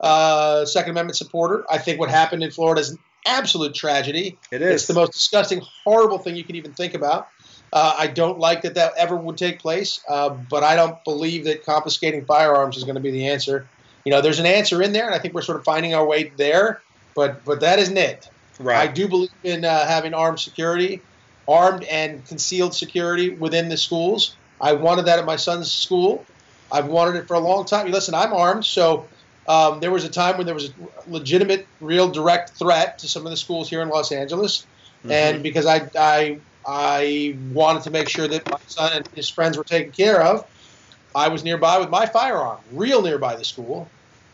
uh, 0.00 0.64
Second 0.64 0.90
Amendment 0.90 1.16
supporter. 1.16 1.64
I 1.70 1.78
think 1.78 1.98
what 1.98 2.10
happened 2.10 2.42
in 2.42 2.50
Florida 2.50 2.80
is 2.80 2.90
an 2.90 2.98
absolute 3.26 3.74
tragedy. 3.74 4.38
It 4.50 4.62
It's 4.62 4.86
the 4.86 4.94
most 4.94 5.12
disgusting, 5.12 5.62
horrible 5.84 6.18
thing 6.18 6.36
you 6.36 6.44
can 6.44 6.56
even 6.56 6.72
think 6.72 6.94
about. 6.94 7.28
Uh, 7.72 7.94
I 7.98 8.06
don't 8.06 8.38
like 8.38 8.62
that 8.62 8.74
that 8.74 8.94
ever 8.96 9.14
would 9.14 9.36
take 9.36 9.58
place, 9.58 10.00
uh, 10.08 10.30
but 10.30 10.62
I 10.62 10.74
don't 10.74 11.02
believe 11.04 11.44
that 11.44 11.64
confiscating 11.64 12.24
firearms 12.24 12.76
is 12.76 12.84
going 12.84 12.94
to 12.94 13.00
be 13.00 13.10
the 13.10 13.28
answer. 13.28 13.68
You 14.04 14.12
know, 14.12 14.22
there's 14.22 14.38
an 14.38 14.46
answer 14.46 14.82
in 14.82 14.92
there, 14.92 15.04
and 15.04 15.14
I 15.14 15.18
think 15.18 15.34
we're 15.34 15.42
sort 15.42 15.58
of 15.58 15.64
finding 15.64 15.94
our 15.94 16.06
way 16.06 16.32
there, 16.36 16.80
but 17.14 17.44
but 17.44 17.60
that 17.60 17.78
isn't 17.78 17.98
it. 17.98 18.30
Right. 18.58 18.88
I 18.88 18.92
do 18.92 19.06
believe 19.06 19.30
in 19.44 19.64
uh, 19.64 19.86
having 19.86 20.14
armed 20.14 20.40
security, 20.40 21.02
armed 21.48 21.84
and 21.84 22.24
concealed 22.28 22.74
security 22.74 23.30
within 23.30 23.68
the 23.68 23.76
schools. 23.76 24.36
I 24.60 24.74
wanted 24.74 25.06
that 25.06 25.18
at 25.18 25.24
my 25.24 25.36
son's 25.36 25.72
school. 25.72 26.24
I've 26.70 26.86
wanted 26.86 27.16
it 27.16 27.26
for 27.26 27.34
a 27.34 27.40
long 27.40 27.64
time. 27.64 27.90
Listen, 27.90 28.14
I'm 28.14 28.34
armed, 28.34 28.66
so 28.66 29.06
um, 29.48 29.80
there 29.80 29.90
was 29.90 30.04
a 30.04 30.10
time 30.10 30.36
when 30.36 30.44
there 30.44 30.54
was 30.54 30.68
a 30.68 31.10
legitimate, 31.10 31.66
real, 31.80 32.08
direct 32.10 32.50
threat 32.58 32.98
to 32.98 33.08
some 33.08 33.24
of 33.24 33.30
the 33.30 33.36
schools 33.36 33.70
here 33.70 33.80
in 33.82 33.88
Los 33.88 34.12
Angeles, 34.12 34.66
Mm-hmm. 35.04 35.12
and 35.12 35.42
because 35.44 35.64
I, 35.64 35.88
I 35.96 36.40
I 36.66 37.36
wanted 37.52 37.84
to 37.84 37.90
make 37.92 38.08
sure 38.08 38.26
that 38.26 38.50
my 38.50 38.58
son 38.66 38.90
and 38.96 39.08
his 39.14 39.30
friends 39.30 39.56
were 39.56 39.62
taken 39.62 39.92
care 39.92 40.20
of, 40.20 40.44
I 41.14 41.28
was 41.28 41.44
nearby 41.44 41.78
with 41.78 41.88
my 41.88 42.04
firearm, 42.06 42.58
real 42.72 43.00
nearby 43.00 43.36
the 43.36 43.44
school, 43.44 43.88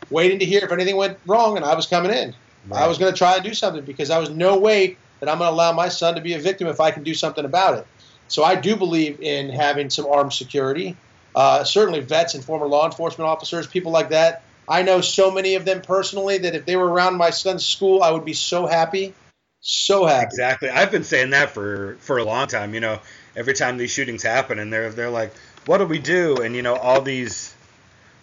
waiting 0.09 0.39
to 0.39 0.45
hear 0.45 0.61
if 0.63 0.71
anything 0.71 0.95
went 0.95 1.19
wrong, 1.27 1.55
and 1.55 1.63
I 1.63 1.75
was 1.75 1.85
coming 1.85 2.11
in. 2.11 2.33
I 2.71 2.87
was 2.87 2.97
going 2.97 3.13
to 3.13 3.17
try 3.17 3.35
and 3.35 3.43
do 3.43 3.53
something 3.53 3.85
because 3.85 4.09
I 4.09 4.17
was 4.17 4.31
no 4.31 4.57
way 4.57 4.97
that 5.19 5.29
I'm 5.29 5.37
going 5.37 5.49
to 5.49 5.53
allow 5.53 5.71
my 5.71 5.89
son 5.89 6.15
to 6.15 6.21
be 6.21 6.33
a 6.33 6.39
victim 6.39 6.67
if 6.67 6.79
I 6.79 6.91
can 6.91 7.03
do 7.03 7.13
something 7.13 7.45
about 7.45 7.79
it. 7.79 7.87
So 8.27 8.43
I 8.43 8.55
do 8.55 8.75
believe 8.75 9.21
in 9.21 9.49
having 9.49 9.89
some 9.89 10.07
armed 10.07 10.33
security. 10.33 10.97
Uh, 11.35 11.63
certainly, 11.63 11.99
vets 11.99 12.33
and 12.33 12.43
former 12.43 12.67
law 12.67 12.85
enforcement 12.85 13.29
officers, 13.29 13.67
people 13.67 13.91
like 13.91 14.09
that. 14.09 14.43
I 14.67 14.81
know 14.81 15.01
so 15.01 15.29
many 15.29 15.55
of 15.55 15.65
them 15.65 15.81
personally 15.81 16.39
that 16.39 16.55
if 16.55 16.65
they 16.65 16.75
were 16.75 16.87
around 16.87 17.17
my 17.17 17.29
son's 17.29 17.65
school, 17.65 18.01
I 18.01 18.11
would 18.11 18.25
be 18.25 18.33
so 18.33 18.65
happy, 18.65 19.13
so 19.61 20.05
happy. 20.05 20.25
Exactly. 20.25 20.69
I've 20.69 20.91
been 20.91 21.03
saying 21.03 21.31
that 21.31 21.51
for 21.51 21.97
for 21.99 22.17
a 22.17 22.23
long 22.23 22.47
time. 22.47 22.73
You 22.73 22.79
know, 22.79 22.99
every 23.35 23.53
time 23.53 23.77
these 23.77 23.91
shootings 23.91 24.23
happen, 24.23 24.57
and 24.57 24.73
they're 24.73 24.89
they're 24.89 25.09
like, 25.09 25.33
"What 25.65 25.79
do 25.79 25.85
we 25.85 25.99
do?" 25.99 26.37
And 26.37 26.55
you 26.55 26.61
know, 26.63 26.75
all 26.75 27.01
these, 27.01 27.53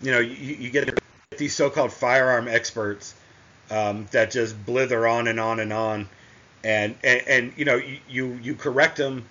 you 0.00 0.10
know, 0.10 0.18
you, 0.18 0.54
you 0.56 0.70
get 0.70 0.98
these 1.38 1.54
so-called 1.54 1.92
firearm 1.92 2.48
experts 2.48 3.14
um, 3.70 4.06
that 4.10 4.30
just 4.30 4.64
blither 4.66 5.06
on 5.06 5.28
and 5.28 5.38
on 5.38 5.60
and 5.60 5.72
on, 5.72 6.08
and 6.64 6.94
and, 7.02 7.22
and 7.26 7.52
you 7.56 7.64
know, 7.64 7.76
you, 7.76 7.98
you 8.08 8.38
you 8.42 8.54
correct 8.54 8.96
them 8.96 9.24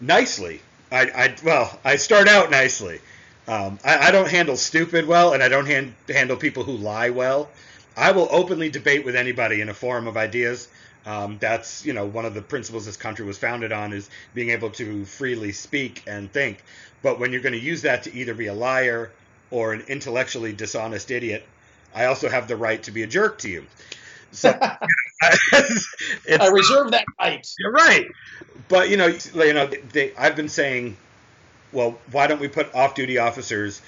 nicely. 0.00 0.60
I, 0.90 1.02
I 1.02 1.36
well, 1.44 1.78
I 1.84 1.96
start 1.96 2.28
out 2.28 2.50
nicely. 2.50 3.00
Um, 3.46 3.78
I, 3.84 4.08
I 4.08 4.10
don't 4.10 4.28
handle 4.28 4.56
stupid 4.56 5.06
well, 5.06 5.34
and 5.34 5.42
I 5.42 5.48
don't 5.48 5.66
hand, 5.66 5.94
handle 6.08 6.36
people 6.36 6.64
who 6.64 6.72
lie 6.72 7.10
well. 7.10 7.50
I 7.96 8.12
will 8.12 8.28
openly 8.30 8.70
debate 8.70 9.04
with 9.04 9.14
anybody 9.16 9.60
in 9.60 9.68
a 9.68 9.74
forum 9.74 10.06
of 10.06 10.16
ideas. 10.16 10.68
Um, 11.06 11.36
that's 11.38 11.84
you 11.84 11.92
know 11.92 12.06
one 12.06 12.24
of 12.24 12.34
the 12.34 12.42
principles 12.42 12.86
this 12.86 12.96
country 12.96 13.24
was 13.24 13.38
founded 13.38 13.72
on 13.72 13.92
is 13.92 14.08
being 14.32 14.50
able 14.50 14.70
to 14.70 15.04
freely 15.04 15.52
speak 15.52 16.02
and 16.06 16.32
think. 16.32 16.62
But 17.02 17.20
when 17.20 17.32
you're 17.32 17.42
going 17.42 17.52
to 17.52 17.58
use 17.58 17.82
that 17.82 18.04
to 18.04 18.14
either 18.14 18.34
be 18.34 18.46
a 18.46 18.54
liar 18.54 19.10
or 19.50 19.74
an 19.74 19.82
intellectually 19.88 20.54
dishonest 20.54 21.10
idiot, 21.10 21.46
I 21.94 22.06
also 22.06 22.28
have 22.30 22.48
the 22.48 22.56
right 22.56 22.82
to 22.84 22.90
be 22.90 23.02
a 23.02 23.06
jerk 23.06 23.38
to 23.40 23.50
you. 23.50 23.66
So 24.32 24.58
I 26.40 26.48
reserve 26.48 26.90
that 26.92 27.04
right. 27.18 27.46
you're 27.58 27.72
right. 27.72 28.06
But 28.68 28.88
you 28.90 28.96
know, 28.96 29.06
you 29.34 29.52
know, 29.52 29.66
they, 29.66 30.14
I've 30.16 30.36
been 30.36 30.48
saying, 30.48 30.96
well, 31.72 31.98
why 32.10 32.26
don't 32.26 32.40
we 32.40 32.48
put 32.48 32.74
off-duty 32.74 33.18
officers 33.18 33.82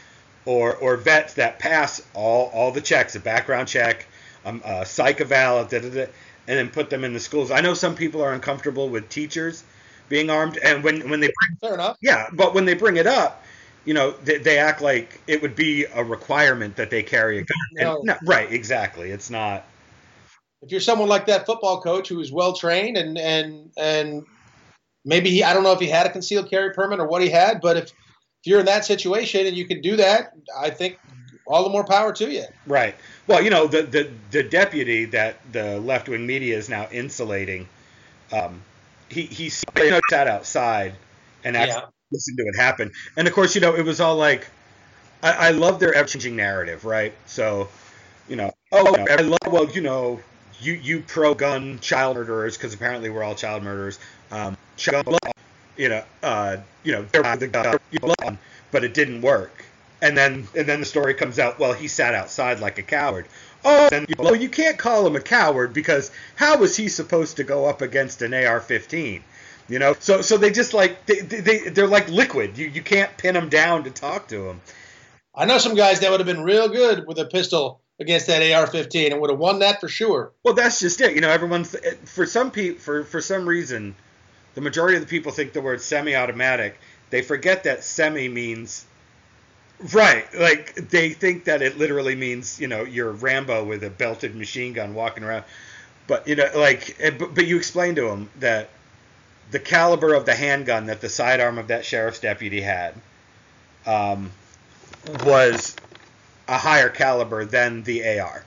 or 0.45 0.75
or 0.77 0.97
vets 0.97 1.35
that 1.35 1.59
pass 1.59 2.03
all 2.15 2.51
all 2.53 2.73
the 2.73 2.81
checks, 2.81 3.15
a 3.17 3.21
background 3.21 3.69
check, 3.69 4.07
um, 4.45 4.63
a 4.65 4.85
psych 4.87 5.21
eval, 5.21 5.65
da, 5.65 5.81
da, 5.81 5.89
da, 5.89 6.03
and 6.49 6.59
then 6.59 6.69
put 6.71 6.91
them 6.91 7.05
in 7.05 7.13
the 7.13 7.21
schools. 7.21 7.51
I 7.51 7.61
know 7.61 7.75
some 7.75 7.95
people 7.95 8.23
are 8.23 8.33
uncomfortable 8.33 8.89
with 8.89 9.09
teachers 9.09 9.65
being 10.09 10.31
armed, 10.31 10.59
and 10.59 10.85
when 10.85 11.09
when 11.11 11.21
they 11.21 11.29
bring, 11.29 11.59
Fair 11.61 11.75
enough. 11.75 11.97
yeah, 12.01 12.29
but 12.33 12.55
when 12.55 12.65
they 12.65 12.75
bring 12.75 12.97
it 12.97 13.07
up. 13.07 13.43
You 13.85 13.95
know, 13.95 14.11
they, 14.25 14.39
they 14.39 14.59
act 14.59 14.81
like 14.83 15.21
it 15.29 15.43
would 15.43 15.55
be 15.55 15.85
a 15.85 16.03
requirement 16.03 16.75
that 16.75 16.91
they 16.91 17.05
carry 17.05 17.39
a 17.39 17.43
gun. 17.43 17.57
And- 17.79 17.87
No. 17.87 18.01
no, 18.03 18.17
right, 18.27 18.51
exactly. 18.53 19.13
It's 19.13 19.31
not. 19.31 19.65
If 20.63 20.71
you're 20.71 20.81
someone 20.81 21.09
like 21.09 21.27
that 21.27 21.47
football 21.47 21.81
coach 21.81 22.09
who 22.09 22.21
is 22.21 22.33
well 22.33 22.53
trained 22.53 22.97
and 22.97 23.19
and 23.19 23.71
and 23.77 24.27
maybe 25.05 25.31
he 25.31 25.43
I 25.43 25.55
don't 25.55 25.63
know 25.63 25.73
if 25.73 25.81
he 25.81 25.89
had 25.89 26.07
a 26.07 26.11
concealed 26.11 26.51
carry 26.51 26.73
permit 26.73 27.01
or 27.01 27.07
what 27.07 27.23
he 27.23 27.29
had, 27.29 27.61
but 27.61 27.77
if 27.77 27.85
if 27.85 27.93
you're 28.51 28.61
in 28.61 28.67
that 28.67 28.85
situation 28.85 29.47
and 29.47 29.57
you 29.57 29.67
can 29.67 29.81
do 29.81 29.97
that, 29.97 30.33
I 30.57 30.71
think 30.71 30.99
all 31.47 31.65
the 31.65 31.71
more 31.71 31.85
power 31.85 32.13
to 32.13 32.31
you. 32.31 32.45
Right. 32.67 32.95
Well, 33.27 33.43
you 33.43 33.51
know, 33.51 33.67
the 33.67 33.83
the, 33.83 34.11
the 34.31 34.43
deputy 34.43 35.05
that 35.07 35.37
the 35.53 35.81
left 35.81 36.09
wing 36.09 36.27
media 36.27 36.57
is 36.57 36.69
now 36.69 36.89
insulating, 36.91 37.69
um, 38.33 38.63
he 39.09 39.23
he 39.23 39.49
sat 39.49 40.27
outside 40.29 40.95
and 41.45 41.57
actually 41.57 41.83
Yeah. 41.83 41.89
listened 42.11 42.39
to 42.39 42.45
it 42.45 42.57
happen. 42.57 42.93
And 43.17 43.29
of 43.29 43.35
course, 43.35 43.55
you 43.55 43.61
know, 43.61 43.75
it 43.75 43.85
was 43.85 44.01
all 44.01 44.17
like, 44.17 44.47
I, 45.23 45.49
I 45.49 45.51
love 45.51 45.81
their 45.81 45.95
ever 45.95 46.09
changing 46.09 46.37
narrative, 46.37 46.85
right? 46.85 47.13
So, 47.27 47.69
you 48.29 48.37
know, 48.37 48.53
oh, 48.73 48.97
I 48.97 49.23
love 49.23 49.39
well, 49.49 49.71
you 49.71 49.81
know, 49.81 50.21
you 50.61 50.73
you 50.75 51.01
pro 51.01 51.35
gun 51.35 51.79
child 51.81 52.17
murderers 52.17 52.57
because 52.57 52.75
apparently 52.75 53.11
we're 53.11 53.23
all 53.23 53.35
child 53.35 53.63
murderers. 53.63 53.99
Um, 54.31 54.57
you 55.77 55.89
know, 55.89 56.03
uh, 56.23 56.59
you 56.85 56.93
know, 56.93 57.03
the 57.03 57.49
gun, 58.21 58.39
but 58.71 58.85
it 58.85 58.95
didn't 58.95 59.23
work. 59.23 59.65
And 60.03 60.17
then 60.17 60.47
and 60.57 60.67
then 60.67 60.81
the 60.81 60.87
story 60.87 61.15
comes 61.15 61.39
out. 61.39 61.59
Well, 61.59 61.73
he 61.73 61.89
sat 61.89 62.15
outside 62.15 62.61
like 62.61 62.79
a 62.79 62.83
coward. 62.83 63.27
Oh, 63.65 63.89
and 63.91 64.07
you 64.41 64.49
can't 64.49 64.79
call 64.79 65.07
him 65.07 65.17
a 65.17 65.21
coward 65.21 65.73
because 65.73 66.11
how 66.37 66.59
was 66.59 66.77
he 66.77 66.89
supposed 66.89 67.39
to 67.39 67.45
go 67.45 67.67
up 67.67 67.83
against 67.83 68.23
an 68.23 68.33
AR-15? 68.33 69.23
You 69.69 69.79
know, 69.81 69.97
so 69.99 70.23
so 70.23 70.37
they 70.37 70.51
just 70.51 70.75
like 70.75 71.07
they, 71.07 71.21
they 71.21 71.59
they're 71.71 71.89
like 71.89 72.09
liquid. 72.09 72.57
You 72.57 72.69
you 72.69 72.83
can't 72.83 73.17
pin 73.17 73.35
them 73.35 73.49
down 73.49 73.85
to 73.85 73.91
talk 73.91 74.29
to 74.29 74.39
them. 74.45 74.61
I 75.35 75.45
know 75.45 75.59
some 75.59 75.75
guys 75.75 76.01
that 76.01 76.11
would 76.11 76.21
have 76.21 76.27
been 76.27 76.45
real 76.45 76.69
good 76.69 77.07
with 77.07 77.19
a 77.19 77.25
pistol 77.25 77.81
against 77.99 78.27
that 78.27 78.43
AR-15 78.43 79.13
and 79.13 79.21
would 79.21 79.31
have 79.31 79.39
won 79.39 79.61
that 79.61 79.81
for 79.81 79.89
sure. 79.89 80.33
Well, 80.43 80.55
that's 80.55 80.81
just 80.81 81.01
it. 81.01 81.15
You 81.15 81.21
know, 81.21 81.31
everyone's 81.31 81.75
for 82.05 82.27
some 82.27 82.51
people 82.51 82.81
for 82.81 83.05
for 83.05 83.21
some 83.21 83.49
reason, 83.49 83.95
the 84.55 84.61
majority 84.61 84.97
of 84.97 85.03
the 85.03 85.09
people 85.09 85.33
think 85.33 85.53
the 85.53 85.61
word 85.61 85.81
semi-automatic. 85.81 86.79
They 87.11 87.23
forget 87.23 87.65
that 87.65 87.85
semi 87.85 88.29
means 88.29 88.85
right. 89.93 90.27
Like 90.39 90.75
they 90.75 91.11
think 91.11 91.45
that 91.45 91.63
it 91.63 91.79
literally 91.79 92.17
means 92.17 92.61
you 92.61 92.69
know 92.69 92.83
you're 92.83 93.13
Rambo 93.13 93.65
with 93.65 93.83
a 93.85 93.91
belted 93.91 94.35
machine 94.35 94.73
gun 94.73 94.95
walking 94.95 95.25
around. 95.25 95.45
But 96.07 96.29
you 96.29 96.37
know, 96.37 96.49
like, 96.55 96.97
but, 97.19 97.35
but 97.35 97.47
you 97.47 97.57
explain 97.57 97.97
to 97.97 98.03
them 98.03 98.31
that 98.39 98.71
the 99.51 99.59
caliber 99.59 100.15
of 100.15 100.27
the 100.27 100.35
handgun 100.35 100.87
that 100.87 101.01
the 101.01 101.09
sidearm 101.09 101.59
of 101.59 101.69
that 101.69 101.85
sheriff's 101.85 102.21
deputy 102.21 102.61
had 102.61 102.95
um, 103.87 104.31
was 105.25 105.77
a 106.49 106.59
higher 106.59 106.89
caliber 106.89 107.45
than 107.45 107.83
the 107.83 108.19
AR. 108.19 108.45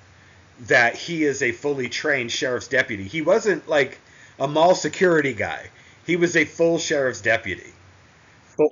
That 0.62 0.96
he 0.96 1.24
is 1.24 1.42
a 1.42 1.52
fully 1.52 1.90
trained 1.90 2.32
sheriff's 2.32 2.68
deputy. 2.68 3.04
He 3.04 3.22
wasn't 3.22 3.68
like 3.68 4.00
a 4.40 4.48
mall 4.48 4.76
security 4.76 5.34
guy. 5.34 5.70
He 6.06 6.16
was 6.16 6.36
a 6.36 6.46
full 6.46 6.80
sheriff's 6.80 7.22
deputy. 7.22 7.72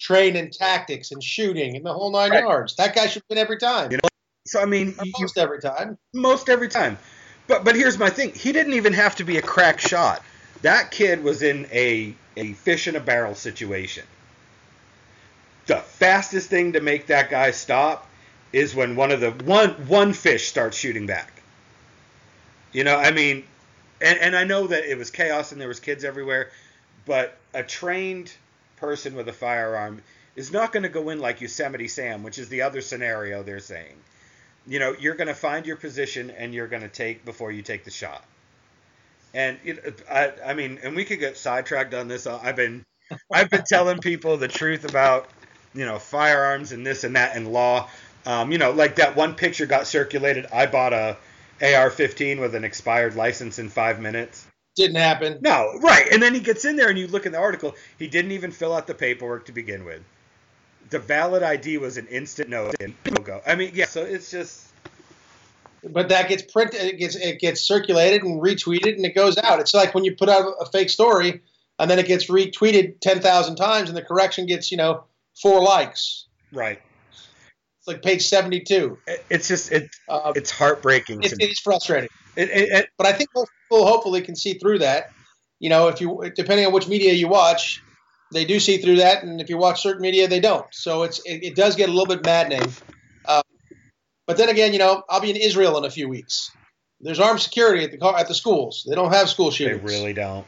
Trained 0.01 0.35
in 0.35 0.51
tactics 0.51 1.11
and 1.11 1.23
shooting 1.23 1.77
and 1.77 1.85
the 1.85 1.93
whole 1.93 2.11
nine 2.11 2.31
right. 2.31 2.43
yards. 2.43 2.75
That 2.75 2.93
guy 2.93 3.07
should 3.07 3.23
win 3.29 3.37
every 3.37 3.57
time. 3.57 3.89
You 3.89 3.97
know, 3.97 4.09
so 4.45 4.61
I 4.61 4.65
mean, 4.65 4.95
most 5.17 5.37
you, 5.37 5.41
every 5.41 5.61
time. 5.61 5.97
Most 6.13 6.49
every 6.49 6.67
time. 6.67 6.97
But 7.47 7.63
but 7.63 7.75
here's 7.75 7.97
my 7.97 8.09
thing. 8.09 8.33
He 8.33 8.51
didn't 8.51 8.73
even 8.73 8.91
have 8.93 9.15
to 9.17 9.23
be 9.23 9.37
a 9.37 9.41
crack 9.41 9.79
shot. 9.79 10.21
That 10.61 10.91
kid 10.91 11.23
was 11.23 11.41
in 11.41 11.67
a 11.71 12.13
a 12.35 12.53
fish 12.53 12.87
in 12.87 12.95
a 12.95 12.99
barrel 12.99 13.35
situation. 13.35 14.03
The 15.67 15.77
fastest 15.77 16.49
thing 16.49 16.73
to 16.73 16.81
make 16.81 17.07
that 17.07 17.29
guy 17.29 17.51
stop 17.51 18.07
is 18.53 18.73
when 18.73 18.95
one 18.95 19.11
of 19.11 19.19
the 19.19 19.31
one 19.31 19.69
one 19.87 20.13
fish 20.13 20.47
starts 20.47 20.77
shooting 20.77 21.05
back. 21.05 21.41
You 22.71 22.83
know, 22.83 22.95
I 22.95 23.11
mean, 23.11 23.43
and, 24.01 24.19
and 24.19 24.35
I 24.35 24.43
know 24.43 24.67
that 24.67 24.89
it 24.89 24.97
was 24.97 25.09
chaos 25.09 25.51
and 25.51 25.59
there 25.59 25.67
was 25.67 25.79
kids 25.79 26.03
everywhere, 26.03 26.51
but 27.05 27.37
a 27.53 27.63
trained 27.63 28.31
person 28.77 29.15
with 29.15 29.27
a 29.27 29.33
firearm 29.33 30.01
is 30.35 30.51
not 30.51 30.71
going 30.71 30.83
to 30.83 30.89
go 30.89 31.09
in 31.09 31.19
like 31.19 31.41
Yosemite 31.41 31.87
Sam, 31.87 32.23
which 32.23 32.37
is 32.37 32.49
the 32.49 32.61
other 32.61 32.81
scenario 32.81 33.41
they're 33.43 33.59
saying. 33.59 33.95
You 34.67 34.79
know, 34.79 34.95
you're 34.99 35.15
going 35.15 35.29
to 35.29 35.33
find 35.33 35.65
your 35.65 35.77
position 35.77 36.29
and 36.29 36.53
you're 36.53 36.67
going 36.67 36.83
to 36.83 36.89
take 36.89 37.25
before 37.25 37.51
you 37.51 37.61
take 37.61 37.85
the 37.85 37.91
shot. 37.91 38.23
And 39.33 39.57
it, 39.63 40.03
I, 40.09 40.33
I 40.45 40.53
mean, 40.53 40.79
and 40.83 40.95
we 40.95 41.05
could 41.05 41.19
get 41.19 41.37
sidetracked 41.37 41.93
on 41.93 42.07
this. 42.07 42.27
I've 42.27 42.55
been, 42.55 42.85
I've 43.31 43.49
been 43.49 43.63
telling 43.67 43.99
people 43.99 44.37
the 44.37 44.47
truth 44.47 44.85
about, 44.85 45.29
you 45.73 45.85
know, 45.85 45.99
firearms 45.99 46.71
and 46.71 46.85
this 46.85 47.03
and 47.03 47.15
that 47.15 47.35
and 47.35 47.51
law. 47.51 47.89
Um, 48.27 48.51
you 48.51 48.57
know, 48.57 48.71
like 48.71 48.97
that 48.97 49.15
one 49.15 49.35
picture 49.35 49.65
got 49.65 49.87
circulated. 49.87 50.47
I 50.51 50.65
bought 50.65 50.91
a 50.91 51.15
AR-15 51.61 52.41
with 52.41 52.55
an 52.55 52.65
expired 52.65 53.15
license 53.15 53.57
in 53.57 53.69
five 53.69 54.01
minutes. 54.01 54.45
Didn't 54.75 54.97
happen. 54.97 55.37
No, 55.39 55.79
right. 55.81 56.05
And 56.11 56.21
then 56.21 56.33
he 56.33 56.41
gets 56.41 56.65
in 56.65 56.75
there, 56.75 56.89
and 56.89 56.99
you 56.99 57.07
look 57.07 57.25
in 57.25 57.31
the 57.31 57.37
article. 57.37 57.73
He 57.97 58.07
didn't 58.07 58.33
even 58.33 58.51
fill 58.51 58.73
out 58.73 58.85
the 58.85 58.93
paperwork 58.93 59.45
to 59.45 59.53
begin 59.53 59.85
with. 59.85 60.03
The 60.89 60.99
valid 60.99 61.41
ID 61.41 61.77
was 61.77 61.95
an 61.95 62.07
instant 62.07 62.49
no 62.49 62.69
go. 63.23 63.41
I 63.47 63.55
mean, 63.55 63.71
yeah. 63.73 63.85
So 63.85 64.03
it's 64.03 64.29
just. 64.29 64.67
But 65.89 66.09
that 66.09 66.27
gets 66.27 66.43
printed. 66.43 66.81
It 66.81 66.99
gets 66.99 67.15
it 67.15 67.39
gets 67.39 67.61
circulated 67.61 68.23
and 68.23 68.41
retweeted, 68.41 68.97
and 68.97 69.05
it 69.05 69.15
goes 69.15 69.37
out. 69.37 69.61
It's 69.61 69.73
like 69.73 69.95
when 69.95 70.03
you 70.03 70.17
put 70.17 70.27
out 70.27 70.53
a 70.59 70.65
fake 70.65 70.89
story, 70.89 71.41
and 71.79 71.89
then 71.89 71.97
it 71.97 72.07
gets 72.07 72.25
retweeted 72.25 72.99
ten 72.99 73.21
thousand 73.21 73.55
times, 73.55 73.87
and 73.87 73.97
the 73.97 74.01
correction 74.01 74.47
gets 74.47 74.69
you 74.69 74.75
know 74.75 75.05
four 75.33 75.61
likes. 75.61 76.25
Right 76.51 76.81
like 77.87 78.01
page 78.01 78.27
72. 78.27 78.97
It's 79.29 79.47
just 79.47 79.71
it, 79.71 79.89
uh, 80.09 80.33
it's 80.35 80.51
heartbreaking. 80.51 81.23
It's, 81.23 81.35
it's 81.39 81.59
frustrating. 81.59 82.09
It, 82.35 82.49
it, 82.51 82.89
but 82.97 83.07
I 83.07 83.13
think 83.13 83.29
most 83.35 83.49
people 83.63 83.87
hopefully 83.87 84.21
can 84.21 84.35
see 84.35 84.53
through 84.53 84.79
that. 84.79 85.11
You 85.59 85.69
know, 85.69 85.87
if 85.87 85.99
you 86.01 86.31
depending 86.35 86.65
on 86.65 86.73
which 86.73 86.87
media 86.87 87.13
you 87.13 87.27
watch, 87.27 87.81
they 88.31 88.45
do 88.45 88.59
see 88.59 88.77
through 88.77 88.97
that, 88.97 89.23
and 89.23 89.41
if 89.41 89.49
you 89.49 89.57
watch 89.57 89.81
certain 89.81 90.01
media, 90.01 90.27
they 90.27 90.39
don't. 90.39 90.65
So 90.71 91.03
it's 91.03 91.19
it, 91.25 91.43
it 91.43 91.55
does 91.55 91.75
get 91.75 91.89
a 91.89 91.91
little 91.91 92.05
bit 92.05 92.23
maddening. 92.23 92.71
Uh, 93.25 93.41
but 94.27 94.37
then 94.37 94.49
again, 94.49 94.73
you 94.73 94.79
know, 94.79 95.03
I'll 95.09 95.21
be 95.21 95.31
in 95.31 95.35
Israel 95.35 95.77
in 95.77 95.85
a 95.85 95.89
few 95.89 96.07
weeks. 96.07 96.51
There's 96.99 97.19
armed 97.19 97.39
security 97.39 97.83
at 97.83 97.91
the 97.91 98.05
at 98.05 98.27
the 98.27 98.35
schools. 98.35 98.85
They 98.87 98.95
don't 98.95 99.13
have 99.13 99.29
school 99.29 99.49
shootings. 99.49 99.81
They 99.81 99.97
really 99.97 100.13
don't. 100.13 100.45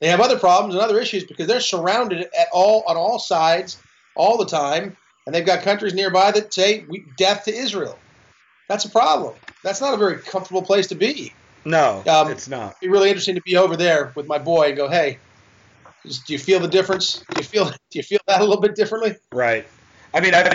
They 0.00 0.08
have 0.08 0.20
other 0.20 0.38
problems 0.38 0.74
and 0.74 0.82
other 0.82 0.98
issues 0.98 1.24
because 1.24 1.46
they're 1.46 1.60
surrounded 1.60 2.28
at 2.38 2.48
all 2.52 2.84
on 2.86 2.96
all 2.96 3.18
sides 3.18 3.78
all 4.14 4.38
the 4.38 4.46
time 4.46 4.96
and 5.28 5.34
they've 5.34 5.44
got 5.44 5.60
countries 5.60 5.92
nearby 5.92 6.30
that 6.30 6.54
say 6.54 6.86
death 7.18 7.44
to 7.44 7.54
Israel. 7.54 7.98
That's 8.66 8.86
a 8.86 8.88
problem. 8.88 9.34
That's 9.62 9.78
not 9.78 9.92
a 9.92 9.98
very 9.98 10.16
comfortable 10.16 10.62
place 10.62 10.86
to 10.86 10.94
be. 10.94 11.34
No, 11.66 12.02
um, 12.08 12.30
it's 12.30 12.48
not. 12.48 12.76
It'd 12.80 12.80
be 12.80 12.88
really 12.88 13.10
interesting 13.10 13.34
to 13.34 13.42
be 13.42 13.58
over 13.58 13.76
there 13.76 14.10
with 14.14 14.26
my 14.26 14.38
boy 14.38 14.68
and 14.68 14.76
go, 14.78 14.88
hey, 14.88 15.18
do 16.02 16.32
you 16.32 16.38
feel 16.38 16.60
the 16.60 16.68
difference? 16.68 17.22
Do 17.28 17.40
you 17.40 17.42
feel 17.42 17.64
do 17.90 17.98
you 17.98 18.02
feel 18.02 18.20
that 18.26 18.40
a 18.40 18.44
little 18.44 18.62
bit 18.62 18.74
differently? 18.74 19.16
Right. 19.30 19.66
I 20.14 20.20
mean, 20.20 20.32
I've 20.32 20.54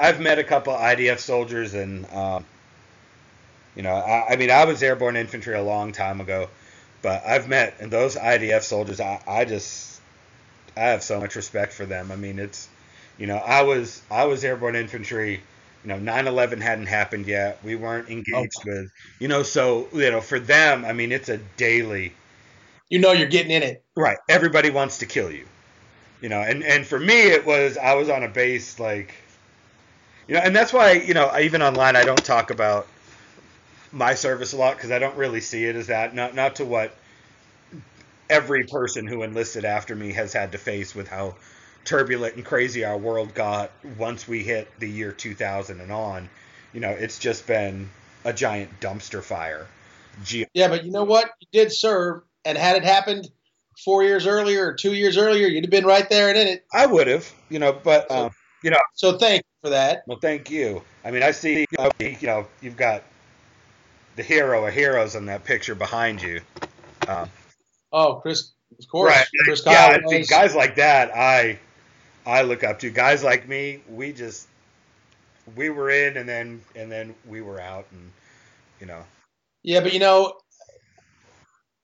I've 0.00 0.20
met 0.20 0.38
a 0.38 0.44
couple 0.44 0.74
IDF 0.74 1.18
soldiers, 1.18 1.74
and 1.74 2.08
um, 2.12 2.44
you 3.74 3.82
know, 3.82 3.94
I, 3.94 4.34
I, 4.34 4.36
mean, 4.36 4.52
I 4.52 4.64
was 4.64 4.80
airborne 4.80 5.16
infantry 5.16 5.56
a 5.56 5.62
long 5.64 5.90
time 5.90 6.20
ago, 6.20 6.48
but 7.02 7.26
I've 7.26 7.48
met 7.48 7.78
and 7.80 7.90
those 7.90 8.14
IDF 8.14 8.62
soldiers. 8.62 9.00
I, 9.00 9.20
I 9.26 9.44
just 9.44 10.00
I 10.76 10.82
have 10.82 11.02
so 11.02 11.18
much 11.18 11.34
respect 11.34 11.72
for 11.72 11.84
them. 11.84 12.12
I 12.12 12.16
mean, 12.16 12.38
it's 12.38 12.68
you 13.18 13.26
know, 13.26 13.36
I 13.36 13.62
was 13.62 14.02
I 14.10 14.24
was 14.24 14.44
airborne 14.44 14.76
infantry. 14.76 15.42
You 15.84 15.88
know, 15.88 15.98
9/11 15.98 16.60
hadn't 16.60 16.86
happened 16.86 17.26
yet. 17.26 17.58
We 17.62 17.76
weren't 17.76 18.06
oh, 18.08 18.12
engaged 18.12 18.60
oh. 18.60 18.70
with. 18.70 18.90
You 19.20 19.28
know, 19.28 19.42
so 19.42 19.88
you 19.92 20.10
know, 20.10 20.20
for 20.20 20.40
them, 20.40 20.84
I 20.84 20.92
mean, 20.92 21.12
it's 21.12 21.28
a 21.28 21.38
daily. 21.56 22.14
You 22.88 22.98
know, 22.98 23.12
you're 23.12 23.28
getting 23.28 23.50
in 23.50 23.62
it. 23.62 23.84
Right. 23.96 24.18
Everybody 24.28 24.70
wants 24.70 24.98
to 24.98 25.06
kill 25.06 25.30
you. 25.30 25.46
You 26.20 26.28
know, 26.28 26.40
and 26.40 26.62
and 26.64 26.86
for 26.86 26.98
me, 26.98 27.28
it 27.28 27.44
was 27.44 27.76
I 27.76 27.94
was 27.94 28.08
on 28.08 28.22
a 28.22 28.28
base 28.28 28.78
like. 28.78 29.14
You 30.26 30.34
know, 30.34 30.40
and 30.40 30.56
that's 30.56 30.72
why 30.72 30.92
you 30.92 31.12
know 31.12 31.30
even 31.38 31.60
online 31.60 31.96
I 31.96 32.04
don't 32.04 32.24
talk 32.24 32.50
about 32.50 32.86
my 33.92 34.14
service 34.14 34.54
a 34.54 34.56
lot 34.56 34.76
because 34.76 34.90
I 34.90 34.98
don't 34.98 35.16
really 35.16 35.40
see 35.40 35.64
it 35.64 35.76
as 35.76 35.88
that. 35.88 36.14
Not 36.14 36.34
not 36.34 36.56
to 36.56 36.64
what 36.64 36.96
every 38.28 38.64
person 38.64 39.06
who 39.06 39.22
enlisted 39.22 39.64
after 39.64 39.94
me 39.94 40.12
has 40.12 40.32
had 40.32 40.52
to 40.52 40.58
face 40.58 40.94
with 40.94 41.08
how 41.08 41.36
turbulent 41.84 42.36
and 42.36 42.44
crazy 42.44 42.84
our 42.84 42.96
world 42.96 43.34
got 43.34 43.70
once 43.98 44.26
we 44.26 44.42
hit 44.42 44.68
the 44.78 44.88
year 44.88 45.12
2000 45.12 45.80
and 45.80 45.92
on, 45.92 46.28
you 46.72 46.80
know, 46.80 46.90
it's 46.90 47.18
just 47.18 47.46
been 47.46 47.88
a 48.24 48.32
giant 48.32 48.80
dumpster 48.80 49.22
fire. 49.22 49.66
Yeah, 50.28 50.68
but 50.68 50.84
you 50.84 50.92
know 50.92 51.04
what? 51.04 51.30
You 51.40 51.48
did 51.52 51.72
serve, 51.72 52.22
and 52.44 52.56
had 52.56 52.76
it 52.76 52.84
happened 52.84 53.28
four 53.84 54.04
years 54.04 54.26
earlier 54.26 54.66
or 54.68 54.74
two 54.74 54.94
years 54.94 55.16
earlier, 55.16 55.46
you'd 55.46 55.64
have 55.64 55.70
been 55.70 55.84
right 55.84 56.08
there 56.08 56.28
and 56.28 56.38
in 56.38 56.48
it. 56.48 56.64
I 56.72 56.86
would 56.86 57.08
have, 57.08 57.30
you 57.48 57.58
know, 57.58 57.72
but 57.72 58.10
um, 58.10 58.30
you 58.62 58.70
know. 58.70 58.78
So 58.94 59.18
thank 59.18 59.38
you 59.42 59.68
for 59.68 59.70
that. 59.70 60.04
Well, 60.06 60.18
thank 60.18 60.50
you. 60.50 60.82
I 61.04 61.10
mean, 61.10 61.22
I 61.22 61.32
see, 61.32 61.60
you 61.60 61.66
know, 61.78 61.90
you 61.98 62.26
know 62.26 62.46
you've 62.60 62.76
got 62.76 63.02
the 64.16 64.22
hero 64.22 64.66
of 64.66 64.72
heroes 64.72 65.16
in 65.16 65.26
that 65.26 65.44
picture 65.44 65.74
behind 65.74 66.22
you. 66.22 66.40
Um, 67.08 67.28
oh, 67.92 68.20
Chris, 68.22 68.52
of 68.78 68.88
course. 68.88 69.10
Right. 69.12 69.26
Chris 69.44 69.62
yeah, 69.66 69.98
guys 70.28 70.54
like 70.54 70.76
that, 70.76 71.10
I 71.14 71.58
I 72.26 72.42
look 72.42 72.64
up 72.64 72.78
to. 72.80 72.90
Guys 72.90 73.22
like 73.22 73.48
me, 73.48 73.82
we 73.88 74.12
just 74.12 74.48
we 75.56 75.70
were 75.70 75.90
in 75.90 76.16
and 76.16 76.28
then 76.28 76.62
and 76.74 76.90
then 76.90 77.14
we 77.26 77.42
were 77.42 77.60
out 77.60 77.86
and 77.92 78.10
you 78.80 78.86
know. 78.86 79.04
Yeah, 79.62 79.80
but 79.80 79.92
you 79.92 79.98
know, 79.98 80.38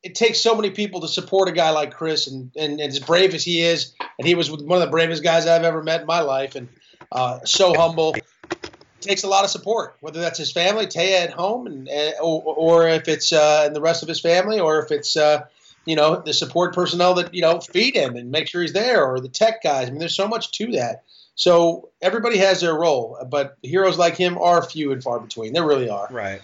it 0.02 0.14
takes 0.14 0.40
so 0.40 0.54
many 0.54 0.70
people 0.70 1.00
to 1.00 1.08
support 1.08 1.48
a 1.48 1.52
guy 1.52 1.70
like 1.70 1.92
Chris 1.92 2.26
and, 2.26 2.50
and, 2.56 2.80
and 2.80 2.92
as 2.92 2.98
brave 2.98 3.34
as 3.34 3.44
he 3.44 3.60
is, 3.60 3.94
and 4.18 4.26
he 4.26 4.34
was 4.34 4.50
one 4.50 4.80
of 4.80 4.80
the 4.80 4.90
bravest 4.90 5.22
guys 5.22 5.46
I've 5.46 5.64
ever 5.64 5.82
met 5.82 6.02
in 6.02 6.06
my 6.06 6.20
life 6.20 6.56
and 6.56 6.68
uh, 7.12 7.40
so 7.44 7.74
humble. 7.74 8.14
It 8.14 8.64
takes 9.00 9.22
a 9.22 9.28
lot 9.28 9.44
of 9.44 9.50
support, 9.50 9.96
whether 10.00 10.20
that's 10.20 10.38
his 10.38 10.52
family, 10.52 10.86
Taya 10.86 11.24
at 11.24 11.30
home, 11.30 11.66
and, 11.66 11.88
or, 12.20 12.42
or 12.42 12.88
if 12.88 13.08
it's 13.08 13.32
uh, 13.32 13.64
and 13.66 13.74
the 13.74 13.80
rest 13.80 14.02
of 14.02 14.08
his 14.08 14.20
family, 14.20 14.60
or 14.60 14.82
if 14.82 14.90
it's 14.90 15.16
uh, 15.16 15.46
you 15.90 15.96
know, 15.96 16.22
the 16.24 16.32
support 16.32 16.72
personnel 16.72 17.14
that, 17.14 17.34
you 17.34 17.42
know, 17.42 17.60
feed 17.60 17.96
him 17.96 18.14
and 18.14 18.30
make 18.30 18.46
sure 18.46 18.62
he's 18.62 18.72
there 18.72 19.04
or 19.04 19.18
the 19.18 19.28
tech 19.28 19.60
guys. 19.62 19.88
I 19.88 19.90
mean, 19.90 19.98
there's 19.98 20.14
so 20.14 20.28
much 20.28 20.52
to 20.52 20.72
that. 20.72 21.02
So 21.34 21.88
everybody 22.00 22.38
has 22.38 22.60
their 22.60 22.74
role, 22.74 23.18
but 23.28 23.56
heroes 23.62 23.98
like 23.98 24.16
him 24.16 24.38
are 24.38 24.62
few 24.62 24.92
and 24.92 25.02
far 25.02 25.18
between. 25.18 25.52
There 25.52 25.66
really 25.66 25.88
are. 25.88 26.06
Right. 26.08 26.40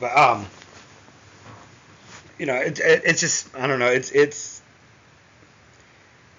But, 0.00 0.16
um, 0.16 0.46
you 2.36 2.46
know, 2.46 2.56
it, 2.56 2.80
it, 2.80 3.02
it's 3.04 3.20
just, 3.20 3.54
I 3.56 3.68
don't 3.68 3.78
know, 3.78 3.86
it's, 3.86 4.10
it's, 4.10 4.60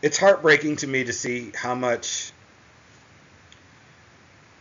it's 0.01 0.17
heartbreaking 0.17 0.75
to 0.77 0.87
me 0.87 1.05
to 1.05 1.13
see 1.13 1.51
how 1.55 1.73
much 1.73 2.31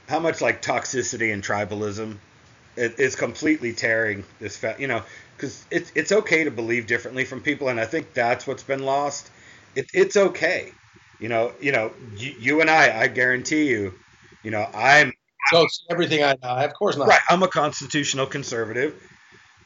how 0.08 0.20
much 0.20 0.40
like 0.40 0.62
toxicity 0.62 1.32
and 1.32 1.42
tribalism 1.42 2.16
it 2.76 2.98
is 2.98 3.16
completely 3.16 3.72
tearing 3.72 4.24
this 4.38 4.56
fa- 4.56 4.76
you 4.78 4.86
know 4.86 5.02
because 5.36 5.66
it's 5.70 5.92
it's 5.94 6.12
okay 6.12 6.44
to 6.44 6.50
believe 6.50 6.86
differently 6.86 7.24
from 7.24 7.42
people 7.42 7.68
and 7.68 7.80
I 7.80 7.86
think 7.86 8.14
that's 8.14 8.46
what's 8.46 8.62
been 8.64 8.84
lost. 8.84 9.30
It, 9.76 9.86
it's 9.94 10.16
okay, 10.16 10.72
you 11.20 11.28
know. 11.28 11.52
You 11.60 11.72
know, 11.72 11.92
you, 12.16 12.32
you 12.38 12.60
and 12.62 12.70
I, 12.70 13.02
I 13.02 13.08
guarantee 13.08 13.68
you, 13.68 13.92
you 14.42 14.50
know, 14.50 14.66
I'm 14.74 15.12
So 15.46 15.62
it's 15.62 15.84
everything 15.90 16.22
I 16.24 16.36
know. 16.42 16.50
Of 16.64 16.74
course 16.74 16.96
not. 16.96 17.08
right. 17.08 17.20
I'm 17.30 17.42
a 17.42 17.48
constitutional 17.48 18.26
conservative, 18.26 19.00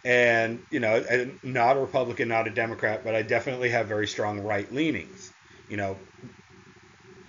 and 0.05 0.61
you 0.71 0.81
know, 0.81 1.05
not 1.43 1.77
a 1.77 1.81
Republican, 1.81 2.29
not 2.29 2.49
a 2.49 2.51
Democrat, 2.51 3.03
but 3.05 3.15
I 3.15 3.23
definitely 3.23 3.71
have 3.71 3.89
very 3.89 4.07
strong 4.07 4.41
right 4.41 4.71
leanings. 4.73 5.33
You 5.69 5.79
know, 5.79 5.97